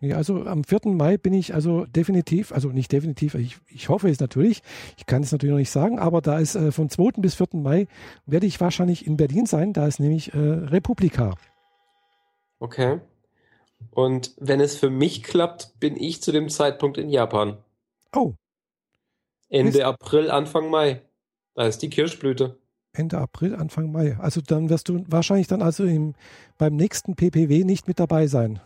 Nee, 0.00 0.12
also 0.12 0.44
am 0.44 0.62
4. 0.62 0.92
Mai 0.92 1.16
bin 1.16 1.32
ich 1.32 1.54
also 1.54 1.86
definitiv, 1.86 2.52
also 2.52 2.68
nicht 2.68 2.92
definitiv, 2.92 3.34
ich, 3.34 3.56
ich 3.68 3.88
hoffe 3.88 4.10
es 4.10 4.20
natürlich, 4.20 4.60
ich 4.98 5.06
kann 5.06 5.22
es 5.22 5.32
natürlich 5.32 5.52
noch 5.52 5.58
nicht 5.58 5.70
sagen, 5.70 5.98
aber 5.98 6.20
da 6.20 6.38
ist 6.38 6.54
äh, 6.54 6.70
vom 6.70 6.90
2. 6.90 7.22
bis 7.22 7.34
4. 7.34 7.46
Mai 7.54 7.86
werde 8.26 8.44
ich 8.44 8.60
wahrscheinlich 8.60 9.06
in 9.06 9.16
Berlin 9.16 9.46
sein, 9.46 9.72
da 9.72 9.86
ist 9.86 10.00
nämlich 10.00 10.34
äh, 10.34 10.38
Republika. 10.38 11.34
Okay. 12.58 13.00
Und 13.90 14.34
wenn 14.38 14.60
es 14.60 14.76
für 14.76 14.90
mich 14.90 15.22
klappt, 15.22 15.78
bin 15.80 15.96
ich 15.96 16.22
zu 16.22 16.32
dem 16.32 16.48
Zeitpunkt 16.48 16.98
in 16.98 17.08
Japan. 17.10 17.56
Oh, 18.14 18.34
Ende 19.48 19.78
Ist- 19.78 19.84
April, 19.84 20.30
Anfang 20.30 20.70
Mai. 20.70 21.02
Da 21.54 21.66
ist 21.66 21.78
die 21.82 21.90
Kirschblüte. 21.90 22.58
Ende 22.92 23.18
April, 23.18 23.54
Anfang 23.54 23.90
Mai. 23.92 24.16
Also 24.20 24.40
dann 24.40 24.68
wirst 24.70 24.88
du 24.88 25.04
wahrscheinlich 25.08 25.46
dann 25.48 25.62
also 25.62 25.84
im, 25.84 26.14
beim 26.58 26.76
nächsten 26.76 27.14
PPW 27.16 27.64
nicht 27.64 27.86
mit 27.88 27.98
dabei 28.00 28.26
sein. 28.28 28.60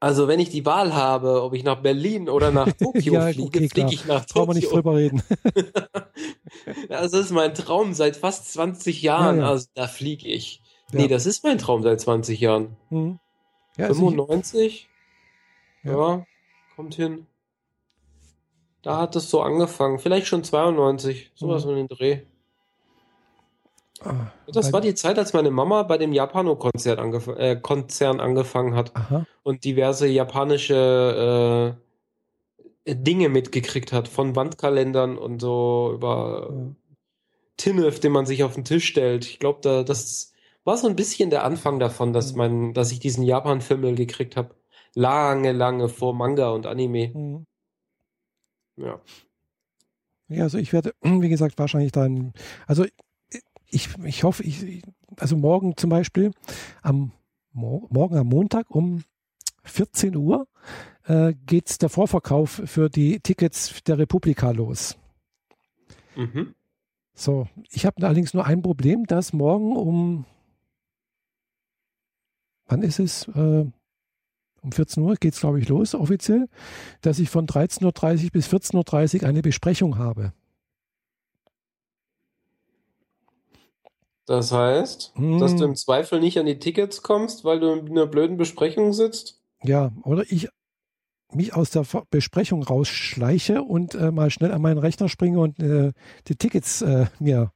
Also 0.00 0.28
wenn 0.28 0.40
ich 0.40 0.50
die 0.50 0.66
Wahl 0.66 0.94
habe, 0.94 1.42
ob 1.42 1.54
ich 1.54 1.64
nach 1.64 1.80
Berlin 1.80 2.28
oder 2.28 2.50
nach 2.50 2.70
Tokio 2.78 3.14
Ja, 3.14 3.28
fliege, 3.32 3.42
okay, 3.58 3.68
fliege 3.68 3.94
ich 3.94 4.04
nach 4.06 4.26
Brauchen 4.26 4.50
wir 4.50 4.54
nicht 4.54 4.64
Tokio. 4.70 4.76
drüber 4.82 4.96
reden. 4.96 5.22
Das 6.88 7.12
ist 7.12 7.30
mein 7.30 7.54
Traum 7.54 7.94
seit 7.94 8.16
fast 8.16 8.52
20 8.52 9.02
Jahren. 9.02 9.36
Ja, 9.38 9.42
ja. 9.44 9.48
Also 9.50 9.66
da 9.74 9.86
fliege 9.86 10.26
ich. 10.28 10.62
Nee, 10.92 11.08
das 11.08 11.26
ist 11.26 11.44
mein 11.44 11.58
Traum 11.58 11.82
seit 11.82 12.00
20 12.00 12.40
Jahren. 12.40 12.76
Hm. 12.88 13.18
Ja, 13.76 13.86
also 13.86 14.02
ich, 14.02 14.08
95? 14.10 14.88
Ja. 15.82 15.92
Ja. 15.92 16.26
kommt 16.74 16.94
hin. 16.94 17.26
Da 18.82 18.98
hat 18.98 19.16
es 19.16 19.30
so 19.30 19.42
angefangen. 19.42 19.98
Vielleicht 19.98 20.26
schon 20.28 20.44
92. 20.44 21.32
Sowas 21.34 21.64
Mhm. 21.64 21.70
um 21.70 21.76
den 21.76 21.88
Dreh. 21.88 22.20
ah, 24.04 24.30
Das 24.52 24.72
war 24.72 24.80
die 24.80 24.94
Zeit, 24.94 25.18
als 25.18 25.32
meine 25.32 25.50
Mama 25.50 25.82
bei 25.82 25.98
dem 25.98 26.12
Japano-Konzert 26.12 26.98
angef 26.98 27.26
äh, 27.28 27.56
Konzern 27.56 28.20
angefangen 28.20 28.74
hat 28.76 28.94
Aha, 28.94 29.26
und 29.42 29.64
diverse 29.64 30.06
japanische 30.06 31.76
äh, 32.86 32.94
Dinge 32.94 33.28
mitgekriegt 33.28 33.92
hat. 33.92 34.06
Von 34.08 34.36
Wandkalendern 34.36 35.18
und 35.18 35.40
so 35.40 35.90
über 35.94 36.48
ja. 36.52 36.74
Tinnef, 37.56 37.98
den 38.00 38.12
man 38.12 38.26
sich 38.26 38.44
auf 38.44 38.54
den 38.54 38.64
Tisch 38.64 38.86
stellt. 38.86 39.24
Ich 39.24 39.38
glaube, 39.40 39.58
da, 39.62 39.82
das 39.82 40.32
war 40.66 40.76
so 40.76 40.88
ein 40.88 40.96
bisschen 40.96 41.30
der 41.30 41.44
Anfang 41.44 41.78
davon, 41.78 42.12
dass 42.12 42.32
Mhm. 42.32 42.38
man, 42.38 42.74
dass 42.74 42.92
ich 42.92 42.98
diesen 42.98 43.24
Japan-Fimmel 43.24 43.94
gekriegt 43.94 44.36
habe. 44.36 44.54
Lange, 44.94 45.52
lange 45.52 45.88
vor 45.88 46.14
Manga 46.14 46.48
und 46.50 46.66
Anime. 46.66 47.12
Hm. 47.14 47.44
Ja. 48.76 49.00
Ja, 50.28 50.42
also 50.42 50.58
ich 50.58 50.72
werde, 50.72 50.94
wie 51.02 51.28
gesagt, 51.28 51.58
wahrscheinlich 51.58 51.92
dann, 51.92 52.32
also 52.66 52.84
ich, 53.68 53.88
ich 54.04 54.24
hoffe, 54.24 54.42
ich, 54.42 54.82
also 55.18 55.36
morgen 55.36 55.76
zum 55.76 55.90
Beispiel, 55.90 56.32
am 56.82 57.12
Mor 57.52 57.86
morgen 57.88 58.16
am 58.16 58.26
Montag 58.26 58.70
um 58.70 59.04
14 59.64 60.14
Uhr 60.14 60.46
äh, 61.04 61.32
geht 61.46 61.80
der 61.80 61.88
Vorverkauf 61.88 62.62
für 62.66 62.90
die 62.90 63.20
Tickets 63.20 63.82
der 63.84 63.98
Republika 63.98 64.50
los. 64.50 64.96
Mhm. 66.16 66.54
So, 67.14 67.48
ich 67.70 67.86
habe 67.86 68.04
allerdings 68.04 68.34
nur 68.34 68.44
ein 68.44 68.60
Problem, 68.62 69.06
dass 69.06 69.32
morgen 69.32 69.74
um, 69.76 70.26
wann 72.66 72.82
ist 72.82 72.98
es? 72.98 73.28
Äh, 73.28 73.66
um 74.62 74.72
14 74.72 75.02
Uhr 75.02 75.14
geht 75.14 75.34
es, 75.34 75.40
glaube 75.40 75.60
ich, 75.60 75.68
los 75.68 75.94
offiziell, 75.94 76.48
dass 77.00 77.18
ich 77.18 77.30
von 77.30 77.46
13.30 77.46 78.24
Uhr 78.24 78.30
bis 78.32 78.48
14.30 78.48 79.22
Uhr 79.22 79.28
eine 79.28 79.42
Besprechung 79.42 79.98
habe. 79.98 80.32
Das 84.26 84.50
heißt, 84.50 85.12
Hm. 85.14 85.38
dass 85.38 85.54
du 85.54 85.64
im 85.64 85.76
Zweifel 85.76 86.18
nicht 86.20 86.38
an 86.38 86.46
die 86.46 86.58
Tickets 86.58 87.02
kommst, 87.02 87.44
weil 87.44 87.60
du 87.60 87.72
in 87.72 87.90
einer 87.90 88.06
blöden 88.06 88.36
Besprechung 88.36 88.92
sitzt? 88.92 89.40
Ja, 89.62 89.92
oder 90.02 90.24
ich 90.28 90.48
mich 91.32 91.54
aus 91.54 91.70
der 91.70 91.84
Besprechung 92.10 92.62
rausschleiche 92.62 93.62
und 93.62 93.94
äh, 93.94 94.10
mal 94.10 94.30
schnell 94.30 94.52
an 94.52 94.62
meinen 94.62 94.78
Rechner 94.78 95.08
springe 95.08 95.40
und 95.40 95.58
äh, 95.60 95.92
die 96.26 96.36
Tickets 96.36 96.82
äh, 96.82 97.06
mir 97.18 97.52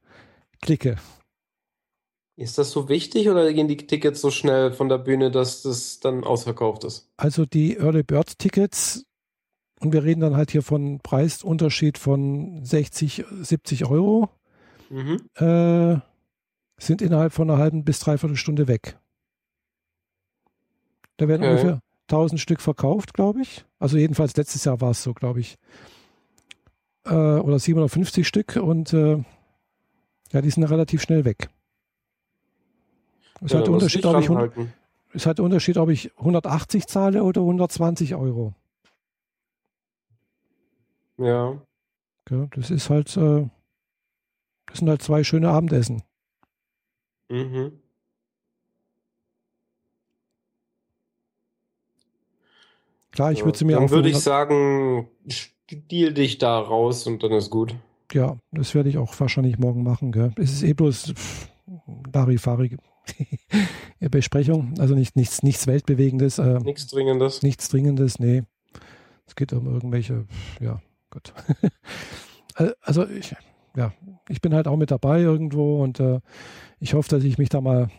klicke. 0.61 0.97
Ist 2.41 2.57
das 2.57 2.71
so 2.71 2.89
wichtig 2.89 3.29
oder 3.29 3.53
gehen 3.53 3.67
die 3.67 3.77
Tickets 3.77 4.19
so 4.19 4.31
schnell 4.31 4.73
von 4.73 4.89
der 4.89 4.97
Bühne, 4.97 5.29
dass 5.29 5.61
das 5.61 5.99
dann 5.99 6.23
ausverkauft 6.23 6.83
ist? 6.83 7.07
Also 7.15 7.45
die 7.45 7.77
Early 7.77 8.01
Bird 8.01 8.39
Tickets, 8.39 9.05
und 9.79 9.93
wir 9.93 10.03
reden 10.03 10.21
dann 10.21 10.35
halt 10.35 10.49
hier 10.49 10.63
von 10.63 10.99
Preisunterschied 11.01 11.99
von 11.99 12.65
60, 12.65 13.25
70 13.41 13.85
Euro, 13.85 14.29
Mhm. 14.89 15.21
äh, 15.35 15.99
sind 16.79 17.03
innerhalb 17.03 17.31
von 17.31 17.47
einer 17.49 17.59
halben 17.59 17.83
bis 17.85 17.99
dreiviertel 17.99 18.35
Stunde 18.35 18.67
weg. 18.67 18.97
Da 21.17 21.27
werden 21.27 21.43
Okay. 21.43 21.51
ungefähr 21.51 21.79
1000 22.07 22.41
Stück 22.41 22.59
verkauft, 22.59 23.13
glaube 23.13 23.41
ich. 23.43 23.65
Also 23.77 23.97
jedenfalls 23.97 24.35
letztes 24.35 24.65
Jahr 24.65 24.81
war 24.81 24.91
es 24.91 25.03
so, 25.03 25.13
glaube 25.13 25.39
ich. 25.41 25.57
Äh, 27.05 27.13
oder 27.13 27.59
750 27.59 28.27
Stück 28.27 28.55
und 28.55 28.93
äh, 28.93 29.23
ja, 30.31 30.41
die 30.41 30.49
sind 30.49 30.63
relativ 30.63 31.03
schnell 31.03 31.23
weg. 31.23 31.49
Es 33.41 33.51
Ja, 33.53 33.59
hat 33.59 33.69
Unterschied, 33.69 34.05
ob 34.05 34.19
ich, 34.19 34.29
es 35.13 35.25
hat 35.25 35.39
Unterschied, 35.39 35.77
ob 35.77 35.89
ich 35.89 36.11
180 36.17 36.87
zahle 36.87 37.23
oder 37.23 37.41
120 37.41 38.15
Euro. 38.15 38.53
Ja. 41.17 41.59
Gell? 42.25 42.47
Das 42.55 42.69
ist 42.69 42.89
halt, 42.89 43.15
äh, 43.17 43.49
das 44.67 44.77
sind 44.79 44.89
halt 44.89 45.01
zwei 45.01 45.23
schöne 45.23 45.49
Abendessen. 45.49 46.03
Mhm. 47.29 47.79
Klar, 53.11 53.31
ich 53.31 53.39
Ja. 53.39 53.45
würde 53.45 53.57
sie 53.57 53.65
mir 53.65 53.73
Dann 53.73 53.89
würde 53.89 54.07
ich 54.09 54.15
100 54.15 54.23
sagen, 54.23 55.09
deal 55.69 56.13
dich 56.13 56.37
da 56.37 56.59
raus 56.59 57.07
und 57.07 57.23
dann 57.23 57.31
ist 57.31 57.49
gut. 57.49 57.75
Ja, 58.13 58.37
das 58.51 58.75
werde 58.75 58.89
ich 58.89 58.97
auch 58.97 59.17
wahrscheinlich 59.19 59.57
morgen 59.57 59.83
machen. 59.83 60.11
Gell? 60.11 60.33
Es 60.37 60.51
ist 60.51 60.63
eh 60.63 60.73
bloß 60.73 61.13
Larifari 62.13 62.77
Besprechung, 63.99 64.73
also 64.79 64.95
nicht, 64.95 65.15
nichts, 65.15 65.43
nichts 65.43 65.67
Weltbewegendes, 65.67 66.37
äh, 66.39 66.59
Nichts 66.59 66.87
Dringendes. 66.87 67.41
nichts 67.41 67.69
Dringendes, 67.69 68.19
nee. 68.19 68.43
Es 69.27 69.35
geht 69.35 69.53
um 69.53 69.65
irgendwelche, 69.67 70.25
ja, 70.59 70.81
Gott. 71.09 71.33
Al- 72.55 72.75
also 72.81 73.07
ich, 73.07 73.35
ja, 73.75 73.93
ich 74.27 74.41
bin 74.41 74.53
halt 74.53 74.67
auch 74.67 74.75
mit 74.77 74.91
dabei 74.91 75.21
irgendwo 75.21 75.81
und 75.83 75.99
äh, 75.99 76.19
ich 76.79 76.93
hoffe, 76.93 77.09
dass 77.09 77.23
ich 77.23 77.37
mich 77.37 77.49
da 77.49 77.61
mal, 77.61 77.89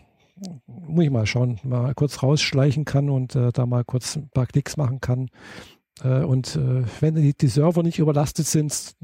muss 0.67 1.05
ich 1.05 1.09
mal 1.11 1.25
schauen, 1.25 1.59
mal 1.63 1.93
kurz 1.95 2.21
rausschleichen 2.21 2.85
kann 2.85 3.09
und 3.09 3.35
äh, 3.35 3.51
da 3.51 3.65
mal 3.65 3.83
kurz 3.83 4.15
ein 4.15 4.29
paar 4.29 4.45
Klicks 4.45 4.77
machen 4.77 4.99
kann. 5.01 5.29
Äh, 6.03 6.23
und 6.23 6.55
äh, 6.55 6.83
wenn 6.99 7.15
die, 7.15 7.33
die 7.33 7.47
Server 7.47 7.81
nicht 7.81 7.99
überlastet 7.99 8.45
sind, 8.45 8.95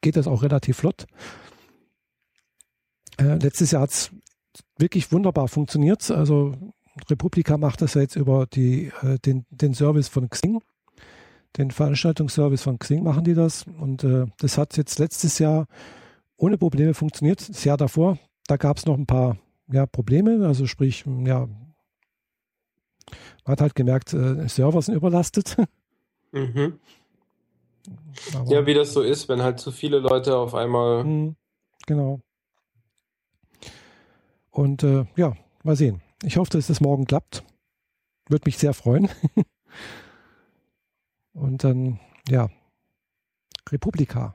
geht 0.00 0.16
das 0.16 0.26
auch 0.26 0.42
relativ 0.42 0.78
flott. 0.78 1.06
Äh, 3.18 3.36
letztes 3.36 3.70
Jahr 3.72 3.82
hat 3.82 3.90
es 3.90 4.10
wirklich 4.80 5.12
wunderbar 5.12 5.48
funktioniert. 5.48 6.10
Also 6.10 6.54
Republika 7.08 7.56
macht 7.56 7.82
das 7.82 7.94
ja 7.94 8.02
jetzt 8.02 8.16
über 8.16 8.46
die, 8.46 8.92
äh, 9.02 9.18
den, 9.18 9.46
den 9.50 9.74
Service 9.74 10.08
von 10.08 10.28
Xing. 10.28 10.62
Den 11.56 11.70
Veranstaltungsservice 11.70 12.62
von 12.62 12.78
Xing 12.78 13.02
machen 13.02 13.24
die 13.24 13.34
das. 13.34 13.64
Und 13.80 14.04
äh, 14.04 14.26
das 14.38 14.58
hat 14.58 14.76
jetzt 14.76 14.98
letztes 14.98 15.38
Jahr 15.38 15.66
ohne 16.36 16.58
Probleme 16.58 16.94
funktioniert. 16.94 17.48
Das 17.48 17.64
Jahr 17.64 17.76
davor, 17.76 18.18
da 18.46 18.56
gab 18.56 18.78
es 18.78 18.86
noch 18.86 18.96
ein 18.96 19.06
paar 19.06 19.36
ja, 19.70 19.86
Probleme. 19.86 20.46
Also 20.46 20.66
sprich, 20.66 21.04
ja, 21.06 21.48
man 23.44 23.52
hat 23.52 23.60
halt 23.60 23.74
gemerkt, 23.74 24.12
äh, 24.12 24.48
Server 24.48 24.80
sind 24.82 24.94
überlastet. 24.94 25.56
Mhm. 26.32 26.78
ja, 28.46 28.64
wie 28.66 28.74
das 28.74 28.92
so 28.92 29.02
ist, 29.02 29.28
wenn 29.28 29.42
halt 29.42 29.58
zu 29.58 29.72
viele 29.72 29.98
Leute 29.98 30.36
auf 30.36 30.54
einmal. 30.54 31.02
Mh, 31.02 31.34
genau. 31.86 32.20
Und 34.50 34.82
äh, 34.82 35.04
ja, 35.16 35.36
mal 35.62 35.76
sehen. 35.76 36.02
Ich 36.22 36.36
hoffe, 36.36 36.50
dass 36.50 36.68
es 36.68 36.80
morgen 36.80 37.06
klappt. 37.06 37.44
Würde 38.28 38.44
mich 38.46 38.58
sehr 38.58 38.74
freuen. 38.74 39.08
Und 41.32 41.64
dann, 41.64 42.00
ja, 42.28 42.48
Republika. 43.70 44.34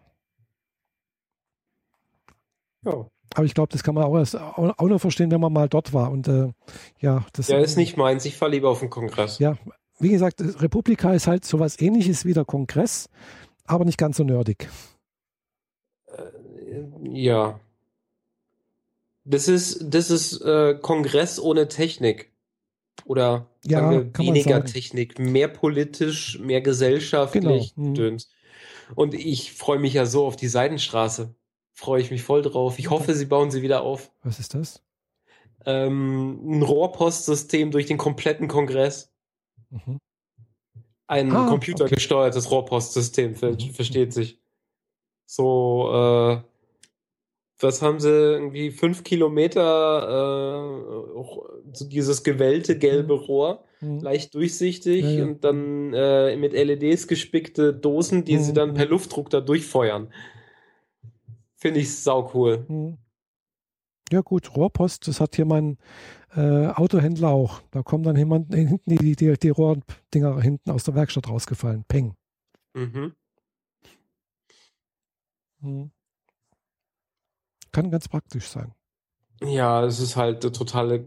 Ja. 2.84 3.06
Aber 3.34 3.46
ich 3.46 3.54
glaube, 3.54 3.72
das 3.72 3.84
kann 3.84 3.96
man 3.96 4.06
auch, 4.06 4.18
erst, 4.18 4.36
auch 4.36 4.88
noch 4.88 5.00
verstehen, 5.00 5.32
wenn 5.32 5.42
man 5.42 5.52
mal 5.52 5.68
dort 5.68 5.94
war. 5.94 6.12
Und 6.12 6.28
äh, 6.28 6.54
ja, 7.00 7.26
das 7.34 7.50
ja, 7.50 7.58
ist 7.60 7.76
nicht 7.76 7.98
meins. 7.98 8.24
Ich 8.26 8.38
fahre 8.38 8.52
lieber 8.52 8.70
auf 8.70 8.80
den 8.80 8.90
Kongress. 8.90 9.40
Ja, 9.40 9.58
wie 10.00 10.10
gesagt, 10.10 10.42
Republika 10.62 11.14
ist 11.14 11.28
halt 11.28 11.46
sowas 11.46 11.80
ähnliches 11.80 12.26
wie 12.26 12.34
der 12.34 12.46
Kongress, 12.46 13.10
aber 13.66 13.86
nicht 13.86 13.98
ganz 13.98 14.18
so 14.18 14.24
nerdig. 14.24 14.70
Äh, 16.08 16.24
ja. 17.10 17.60
Das 19.26 19.48
ist, 19.48 19.80
das 19.82 20.12
ist 20.12 20.42
äh, 20.42 20.78
Kongress 20.82 21.40
ohne 21.40 21.68
Technik. 21.68 22.32
Oder 23.04 23.50
ja, 23.64 23.92
weniger 24.18 24.64
Technik, 24.64 25.20
mehr 25.20 25.48
politisch, 25.48 26.40
mehr 26.40 26.62
gesellschaftlich. 26.62 27.76
Genau. 27.76 28.00
Mhm. 28.00 28.18
Und 28.96 29.14
ich 29.14 29.52
freue 29.52 29.80
mich 29.80 29.94
ja 29.94 30.06
so 30.06 30.26
auf 30.26 30.36
die 30.36 30.48
Seidenstraße 30.48 31.36
freue 31.76 32.02
ich 32.02 32.10
mich 32.10 32.24
voll 32.24 32.42
drauf. 32.42 32.80
Ich 32.80 32.90
hoffe, 32.90 33.14
sie 33.14 33.26
bauen 33.26 33.52
sie 33.52 33.62
wieder 33.62 33.84
auf. 33.84 34.12
Was 34.24 34.40
ist 34.40 34.54
das? 34.54 34.82
Ähm, 35.66 36.40
ein 36.44 36.64
Rohrpostsystem 36.64 37.72
durch 37.72 37.86
den 37.86 37.98
kompletten 37.98 38.48
Kongress. 38.48 39.12
Mhm. 39.70 40.00
Ein 41.08 41.32
ah, 41.36 41.48
computergesteuertes 41.48 42.48
okay. 42.48 42.56
Rohrpostsystem, 42.56 43.36
ver 43.36 43.52
mhm. 43.52 43.72
versteht 43.72 44.14
sich. 44.14 44.40
So, 45.28 45.92
äh, 45.92 46.42
was 47.66 47.82
haben 47.82 48.00
sie, 48.00 48.10
irgendwie 48.10 48.72
fünf 48.72 49.04
Kilometer, 49.04 50.64
äh, 51.74 51.86
dieses 51.88 52.24
gewellte 52.24 52.78
gelbe 52.78 53.16
mhm. 53.16 53.20
Rohr, 53.20 53.64
mhm. 53.82 54.00
leicht 54.00 54.34
durchsichtig 54.36 55.04
ja, 55.04 55.10
ja. 55.10 55.24
und 55.26 55.44
dann 55.44 55.94
äh, 55.94 56.36
mit 56.38 56.54
LEDs 56.54 57.08
gespickte 57.08 57.74
Dosen, 57.74 58.24
die 58.24 58.38
mhm. 58.38 58.44
sie 58.44 58.54
dann 58.54 58.74
per 58.74 58.86
Luftdruck 58.86 59.30
da 59.30 59.42
durchfeuern. 59.42 60.08
Finde 61.56 61.80
ich 61.80 61.96
sau 61.96 62.32
cool. 62.34 62.64
Hm. 62.68 62.98
Ja, 64.12 64.22
gut, 64.22 64.56
Rohrpost, 64.56 65.08
das 65.08 65.20
hat 65.20 65.36
hier 65.36 65.46
mein 65.46 65.78
äh, 66.36 66.68
Autohändler 66.68 67.30
auch. 67.30 67.62
Da 67.72 67.82
kommen 67.82 68.04
dann 68.04 68.16
jemand, 68.16 68.54
hinten 68.54 68.96
die, 68.98 69.16
die, 69.16 69.34
die 69.34 69.50
Rohrdinger 69.50 70.40
hinten 70.42 70.70
aus 70.70 70.84
der 70.84 70.94
Werkstatt 70.94 71.28
rausgefallen. 71.28 71.84
Peng. 71.88 72.14
Mhm. 72.76 73.14
Hm. 75.62 75.92
Kann 77.76 77.92
ganz 77.92 78.08
praktisch 78.08 78.48
sein. 78.48 78.72
Ja, 79.44 79.84
es 79.84 80.00
ist 80.00 80.16
halt 80.16 80.46
eine 80.46 80.54
totale, 80.54 81.04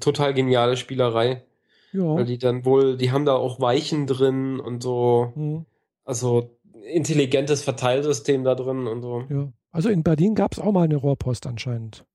total 0.00 0.32
geniale 0.32 0.78
Spielerei. 0.78 1.44
Ja. 1.92 2.14
Weil 2.14 2.24
die 2.24 2.38
dann 2.38 2.64
wohl, 2.64 2.96
die 2.96 3.12
haben 3.12 3.26
da 3.26 3.34
auch 3.34 3.60
Weichen 3.60 4.06
drin 4.06 4.58
und 4.58 4.82
so. 4.82 5.32
Hm. 5.34 5.66
Also 6.04 6.56
intelligentes 6.90 7.62
Verteilsystem 7.62 8.42
da 8.42 8.54
drin 8.54 8.86
und 8.86 9.02
so. 9.02 9.24
Ja. 9.28 9.52
Also 9.70 9.90
in 9.90 10.02
Berlin 10.02 10.34
gab 10.34 10.52
es 10.52 10.58
auch 10.58 10.72
mal 10.72 10.84
eine 10.84 10.96
Rohrpost 10.96 11.46
anscheinend. 11.46 12.06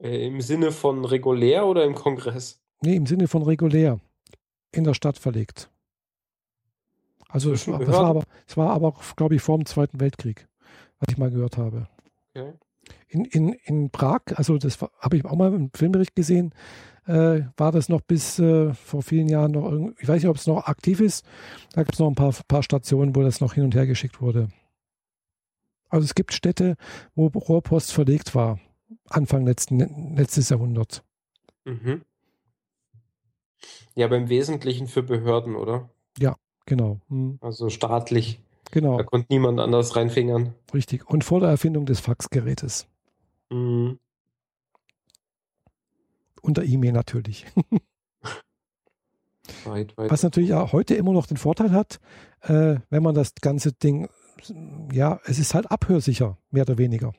Äh, 0.00 0.26
Im 0.26 0.40
Sinne 0.40 0.72
von 0.72 1.04
regulär 1.04 1.68
oder 1.68 1.84
im 1.84 1.94
Kongress? 1.94 2.60
Nee, 2.82 2.96
im 2.96 3.06
Sinne 3.06 3.28
von 3.28 3.42
regulär. 3.42 4.00
In 4.72 4.82
der 4.82 4.94
Stadt 4.94 5.18
verlegt. 5.18 5.70
Also 7.28 7.52
es 7.52 7.68
war, 7.68 7.86
war, 7.86 8.04
aber, 8.06 8.24
es 8.48 8.56
war 8.56 8.70
aber, 8.70 8.94
glaube 9.14 9.36
ich, 9.36 9.42
vor 9.42 9.56
dem 9.56 9.66
Zweiten 9.66 10.00
Weltkrieg, 10.00 10.47
was 10.98 11.08
ich 11.10 11.18
mal 11.18 11.30
gehört 11.30 11.56
habe. 11.56 11.88
Okay. 12.30 12.52
In, 13.08 13.24
in, 13.24 13.52
in 13.64 13.90
Prag, 13.90 14.20
also 14.34 14.58
das 14.58 14.80
habe 14.80 15.16
ich 15.16 15.24
auch 15.24 15.36
mal 15.36 15.52
im 15.52 15.70
Filmbericht 15.74 16.14
gesehen, 16.14 16.54
äh, 17.06 17.42
war 17.56 17.72
das 17.72 17.88
noch 17.88 18.00
bis 18.00 18.38
äh, 18.38 18.72
vor 18.74 19.02
vielen 19.02 19.28
Jahren 19.28 19.52
noch, 19.52 19.94
ich 19.98 20.08
weiß 20.08 20.22
nicht, 20.22 20.30
ob 20.30 20.36
es 20.36 20.46
noch 20.46 20.66
aktiv 20.66 21.00
ist, 21.00 21.24
da 21.72 21.82
gibt 21.82 21.94
es 21.94 22.00
noch 22.00 22.08
ein 22.08 22.14
paar, 22.14 22.34
paar 22.46 22.62
Stationen, 22.62 23.16
wo 23.16 23.22
das 23.22 23.40
noch 23.40 23.54
hin 23.54 23.64
und 23.64 23.74
her 23.74 23.86
geschickt 23.86 24.20
wurde. 24.20 24.48
Also 25.88 26.04
es 26.04 26.14
gibt 26.14 26.32
Städte, 26.32 26.76
wo 27.14 27.26
Rohrpost 27.28 27.92
verlegt 27.92 28.34
war, 28.34 28.58
Anfang 29.08 29.46
letzten, 29.46 30.16
letztes 30.16 30.50
Jahrhundert. 30.50 31.02
Mhm. 31.64 32.02
Ja, 33.94 34.06
aber 34.06 34.16
im 34.16 34.28
Wesentlichen 34.28 34.86
für 34.86 35.02
Behörden, 35.02 35.56
oder? 35.56 35.90
Ja, 36.18 36.36
genau. 36.66 37.00
Mhm. 37.08 37.38
Also 37.40 37.70
staatlich. 37.70 38.40
Genau. 38.70 38.98
Da 38.98 39.04
konnte 39.04 39.28
niemand 39.30 39.60
anders 39.60 39.96
reinfingern. 39.96 40.54
Richtig. 40.74 41.08
Und 41.08 41.24
vor 41.24 41.40
der 41.40 41.48
Erfindung 41.48 41.86
des 41.86 42.00
Faxgerätes. 42.00 42.86
Mhm. 43.50 43.98
Und 46.42 46.56
der 46.56 46.64
E-Mail 46.64 46.92
natürlich. 46.92 47.46
weit, 49.64 49.96
weit. 49.96 50.10
Was 50.10 50.22
natürlich 50.22 50.54
auch 50.54 50.72
heute 50.72 50.94
immer 50.94 51.12
noch 51.12 51.26
den 51.26 51.36
Vorteil 51.36 51.72
hat, 51.72 52.00
äh, 52.42 52.76
wenn 52.90 53.02
man 53.02 53.14
das 53.14 53.34
ganze 53.36 53.72
Ding 53.72 54.08
ja, 54.92 55.20
es 55.24 55.38
ist 55.38 55.54
halt 55.54 55.70
abhörsicher, 55.70 56.38
mehr 56.50 56.62
oder 56.62 56.78
weniger. 56.78 57.12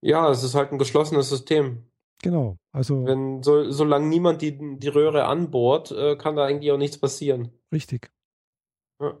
Ja, 0.00 0.30
es 0.30 0.42
ist 0.42 0.54
halt 0.54 0.72
ein 0.72 0.78
geschlossenes 0.78 1.28
System. 1.28 1.84
Genau, 2.22 2.58
also. 2.72 3.04
Wenn, 3.04 3.42
so, 3.42 3.70
solange 3.70 4.06
niemand 4.06 4.42
die, 4.42 4.78
die 4.78 4.88
Röhre 4.88 5.24
anbohrt, 5.24 5.92
äh, 5.92 6.16
kann 6.16 6.36
da 6.36 6.44
eigentlich 6.44 6.72
auch 6.72 6.78
nichts 6.78 6.98
passieren. 6.98 7.50
Richtig. 7.72 8.10
Ja. 9.00 9.16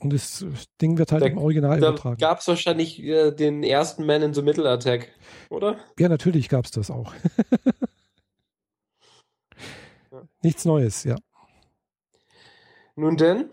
Und 0.00 0.12
das 0.12 0.44
Ding 0.80 0.98
wird 0.98 1.12
halt 1.12 1.22
da, 1.22 1.26
im 1.26 1.38
Original 1.38 1.80
da 1.80 1.88
übertragen. 1.90 2.18
gab 2.18 2.40
es 2.40 2.48
wahrscheinlich 2.48 3.02
äh, 3.02 3.30
den 3.30 3.62
ersten 3.62 4.04
Man 4.04 4.22
in 4.22 4.34
the 4.34 4.42
Middle 4.42 4.68
Attack, 4.68 5.12
oder? 5.50 5.78
Ja, 5.98 6.08
natürlich 6.08 6.48
gab 6.48 6.64
es 6.64 6.72
das 6.72 6.90
auch. 6.90 7.14
ja. 10.10 10.22
Nichts 10.42 10.64
Neues, 10.64 11.04
ja. 11.04 11.16
Nun 12.96 13.16
denn? 13.16 13.50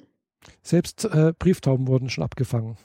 Selbst 0.61 1.05
äh, 1.05 1.34
Brieftauben 1.38 1.88
wurden 1.88 2.09
schon 2.09 2.23
abgefangen. 2.23 2.77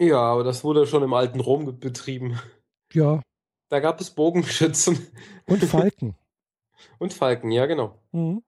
Ja, 0.00 0.18
aber 0.18 0.44
das 0.44 0.64
wurde 0.64 0.86
schon 0.86 1.02
im 1.02 1.12
alten 1.12 1.40
Rom 1.40 1.78
betrieben. 1.78 2.40
Ja. 2.92 3.22
Da 3.68 3.80
gab 3.80 4.00
es 4.00 4.10
Bogenschützen. 4.10 5.06
Und 5.46 5.62
Falken. 5.62 6.16
Und 6.98 7.12
Falken, 7.12 7.50
ja, 7.50 7.66
genau. 7.66 7.98
Mhm. 8.12 8.42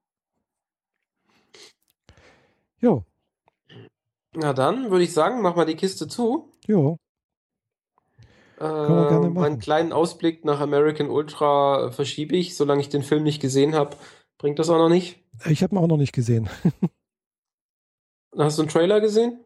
Jo. 2.81 3.05
Na 4.35 4.53
dann 4.53 4.89
würde 4.91 5.03
ich 5.03 5.13
sagen, 5.13 5.41
mach 5.41 5.55
mal 5.55 5.65
die 5.65 5.75
Kiste 5.75 6.07
zu. 6.07 6.51
Jo. 6.65 6.97
Äh, 8.59 9.29
meinen 9.29 9.59
kleinen 9.59 9.91
Ausblick 9.91 10.45
nach 10.45 10.59
American 10.59 11.09
Ultra 11.09 11.91
verschiebe 11.91 12.35
ich, 12.35 12.55
solange 12.55 12.81
ich 12.81 12.89
den 12.89 13.03
Film 13.03 13.23
nicht 13.23 13.41
gesehen 13.41 13.75
habe. 13.75 13.97
Bringt 14.37 14.59
das 14.59 14.69
auch 14.69 14.77
noch 14.77 14.89
nicht? 14.89 15.19
Ich 15.45 15.63
habe 15.63 15.75
ihn 15.75 15.79
auch 15.79 15.87
noch 15.87 15.97
nicht 15.97 16.13
gesehen. 16.13 16.49
Hast 18.37 18.57
du 18.57 18.63
einen 18.63 18.69
Trailer 18.69 18.99
gesehen? 19.01 19.43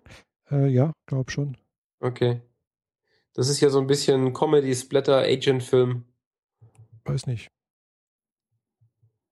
Äh, 0.49 0.67
ja, 0.67 0.93
glaub 1.05 1.31
schon. 1.31 1.57
Okay. 1.99 2.41
Das 3.33 3.49
ist 3.49 3.59
ja 3.59 3.69
so 3.69 3.79
ein 3.79 3.87
bisschen 3.87 4.33
Comedy-Splatter-Agent-Film. 4.33 6.05
Weiß 7.05 7.27
nicht. 7.27 7.49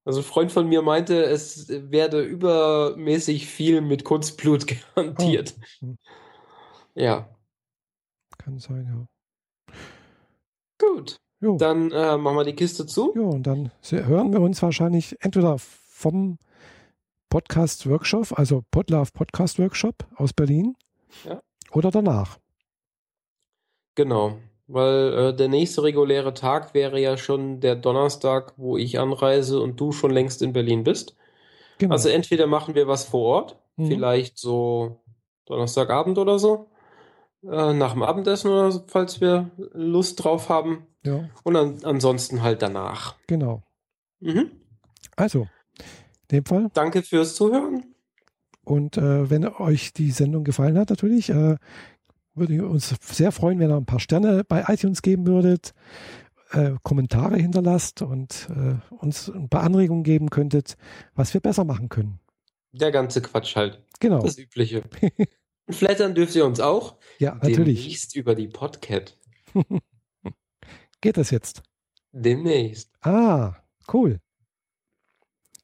Also 0.05 0.19
ein 0.19 0.23
Freund 0.23 0.51
von 0.51 0.67
mir 0.67 0.83
meinte, 0.83 1.23
es 1.23 1.67
werde 1.67 2.21
übermäßig 2.21 3.47
viel 3.47 3.81
mit 3.81 4.03
Kunstblut 4.03 4.67
garantiert. 4.95 5.55
Oh. 5.81 5.95
Ja. 6.93 7.27
Kann 8.37 8.59
sein, 8.59 8.85
ja. 8.87 9.75
Gut. 10.79 11.17
Jo. 11.41 11.57
Dann 11.57 11.91
äh, 11.91 12.17
machen 12.17 12.37
wir 12.37 12.43
die 12.43 12.55
Kiste 12.55 12.85
zu. 12.85 13.13
Ja, 13.15 13.23
und 13.23 13.43
dann 13.47 13.71
hören 13.89 14.31
wir 14.31 14.41
uns 14.41 14.61
wahrscheinlich 14.61 15.15
entweder 15.21 15.57
vom 15.57 16.37
Podcast 17.29 17.89
Workshop, 17.89 18.37
also 18.37 18.63
Podlove 18.69 19.11
Podcast 19.11 19.57
Workshop 19.57 20.05
aus 20.15 20.33
Berlin. 20.33 20.75
Ja. 21.23 21.41
Oder 21.71 21.89
danach. 21.89 22.37
Genau, 23.95 24.37
weil 24.67 25.13
äh, 25.13 25.35
der 25.35 25.47
nächste 25.47 25.83
reguläre 25.83 26.33
Tag 26.33 26.73
wäre 26.73 26.99
ja 26.99 27.17
schon 27.17 27.59
der 27.59 27.75
Donnerstag, 27.75 28.53
wo 28.57 28.77
ich 28.77 28.99
anreise 28.99 29.59
und 29.59 29.79
du 29.79 29.91
schon 29.91 30.11
längst 30.11 30.41
in 30.41 30.53
Berlin 30.53 30.83
bist. 30.83 31.15
Genau. 31.77 31.93
Also 31.93 32.09
entweder 32.09 32.47
machen 32.47 32.75
wir 32.75 32.87
was 32.87 33.05
vor 33.05 33.21
Ort. 33.21 33.57
Mhm. 33.77 33.87
Vielleicht 33.87 34.37
so 34.37 34.99
Donnerstagabend 35.45 36.17
oder 36.17 36.39
so. 36.39 36.67
Äh, 37.43 37.73
nach 37.73 37.93
dem 37.93 38.03
Abendessen 38.03 38.49
oder 38.49 38.71
so, 38.71 38.83
falls 38.87 39.21
wir 39.21 39.51
Lust 39.73 40.23
drauf 40.23 40.49
haben. 40.49 40.87
Ja, 41.05 41.29
Und 41.43 41.55
an, 41.55 41.77
ansonsten 41.83 42.41
halt 42.41 42.61
danach. 42.61 43.15
genau. 43.27 43.61
Mhm. 44.19 44.49
Also, 45.15 45.47
in 46.29 46.37
dem 46.37 46.45
Fall. 46.45 46.69
Danke 46.73 47.03
fürs 47.03 47.35
Zuhören. 47.35 47.93
Und 48.63 48.97
äh, 48.97 49.29
wenn 49.29 49.47
euch 49.47 49.93
die 49.93 50.09
Sendung 50.09 50.43
gefallen 50.43 50.79
hat, 50.79 50.89
natürlich, 50.89 51.29
äh, 51.29 51.57
würde 52.35 52.67
uns 52.67 52.95
sehr 53.01 53.31
freuen, 53.31 53.59
wenn 53.59 53.69
ihr 53.69 53.77
ein 53.77 53.85
paar 53.85 53.99
Sterne 53.99 54.43
bei 54.43 54.65
iTunes 54.67 55.01
geben 55.01 55.25
würdet, 55.25 55.73
äh, 56.51 56.73
Kommentare 56.83 57.37
hinterlasst 57.37 58.01
und 58.01 58.49
äh, 58.49 58.75
uns 58.93 59.29
ein 59.29 59.49
paar 59.49 59.63
Anregungen 59.63 60.03
geben 60.03 60.29
könntet, 60.29 60.77
was 61.13 61.33
wir 61.33 61.41
besser 61.41 61.63
machen 61.63 61.89
können. 61.89 62.19
Der 62.71 62.91
ganze 62.91 63.21
Quatsch 63.21 63.55
halt. 63.55 63.81
Genau. 63.99 64.21
Das 64.21 64.37
Übliche. 64.37 64.83
Flattern 65.69 66.13
dürft 66.13 66.35
ihr 66.35 66.45
uns 66.45 66.59
auch. 66.59 66.97
ja, 67.19 67.35
natürlich. 67.35 67.79
Demnächst 67.81 68.15
über 68.15 68.35
die 68.35 68.47
Podcat. 68.47 69.17
Geht 71.01 71.17
das 71.17 71.31
jetzt? 71.31 71.63
Demnächst. 72.11 72.91
Ah, 73.01 73.55
cool. 73.91 74.19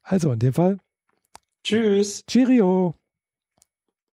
Also 0.02 0.32
in 0.32 0.38
dem 0.38 0.52
Fall, 0.52 0.78
Tschüss. 1.64 2.24
Cheerio. 2.26 2.96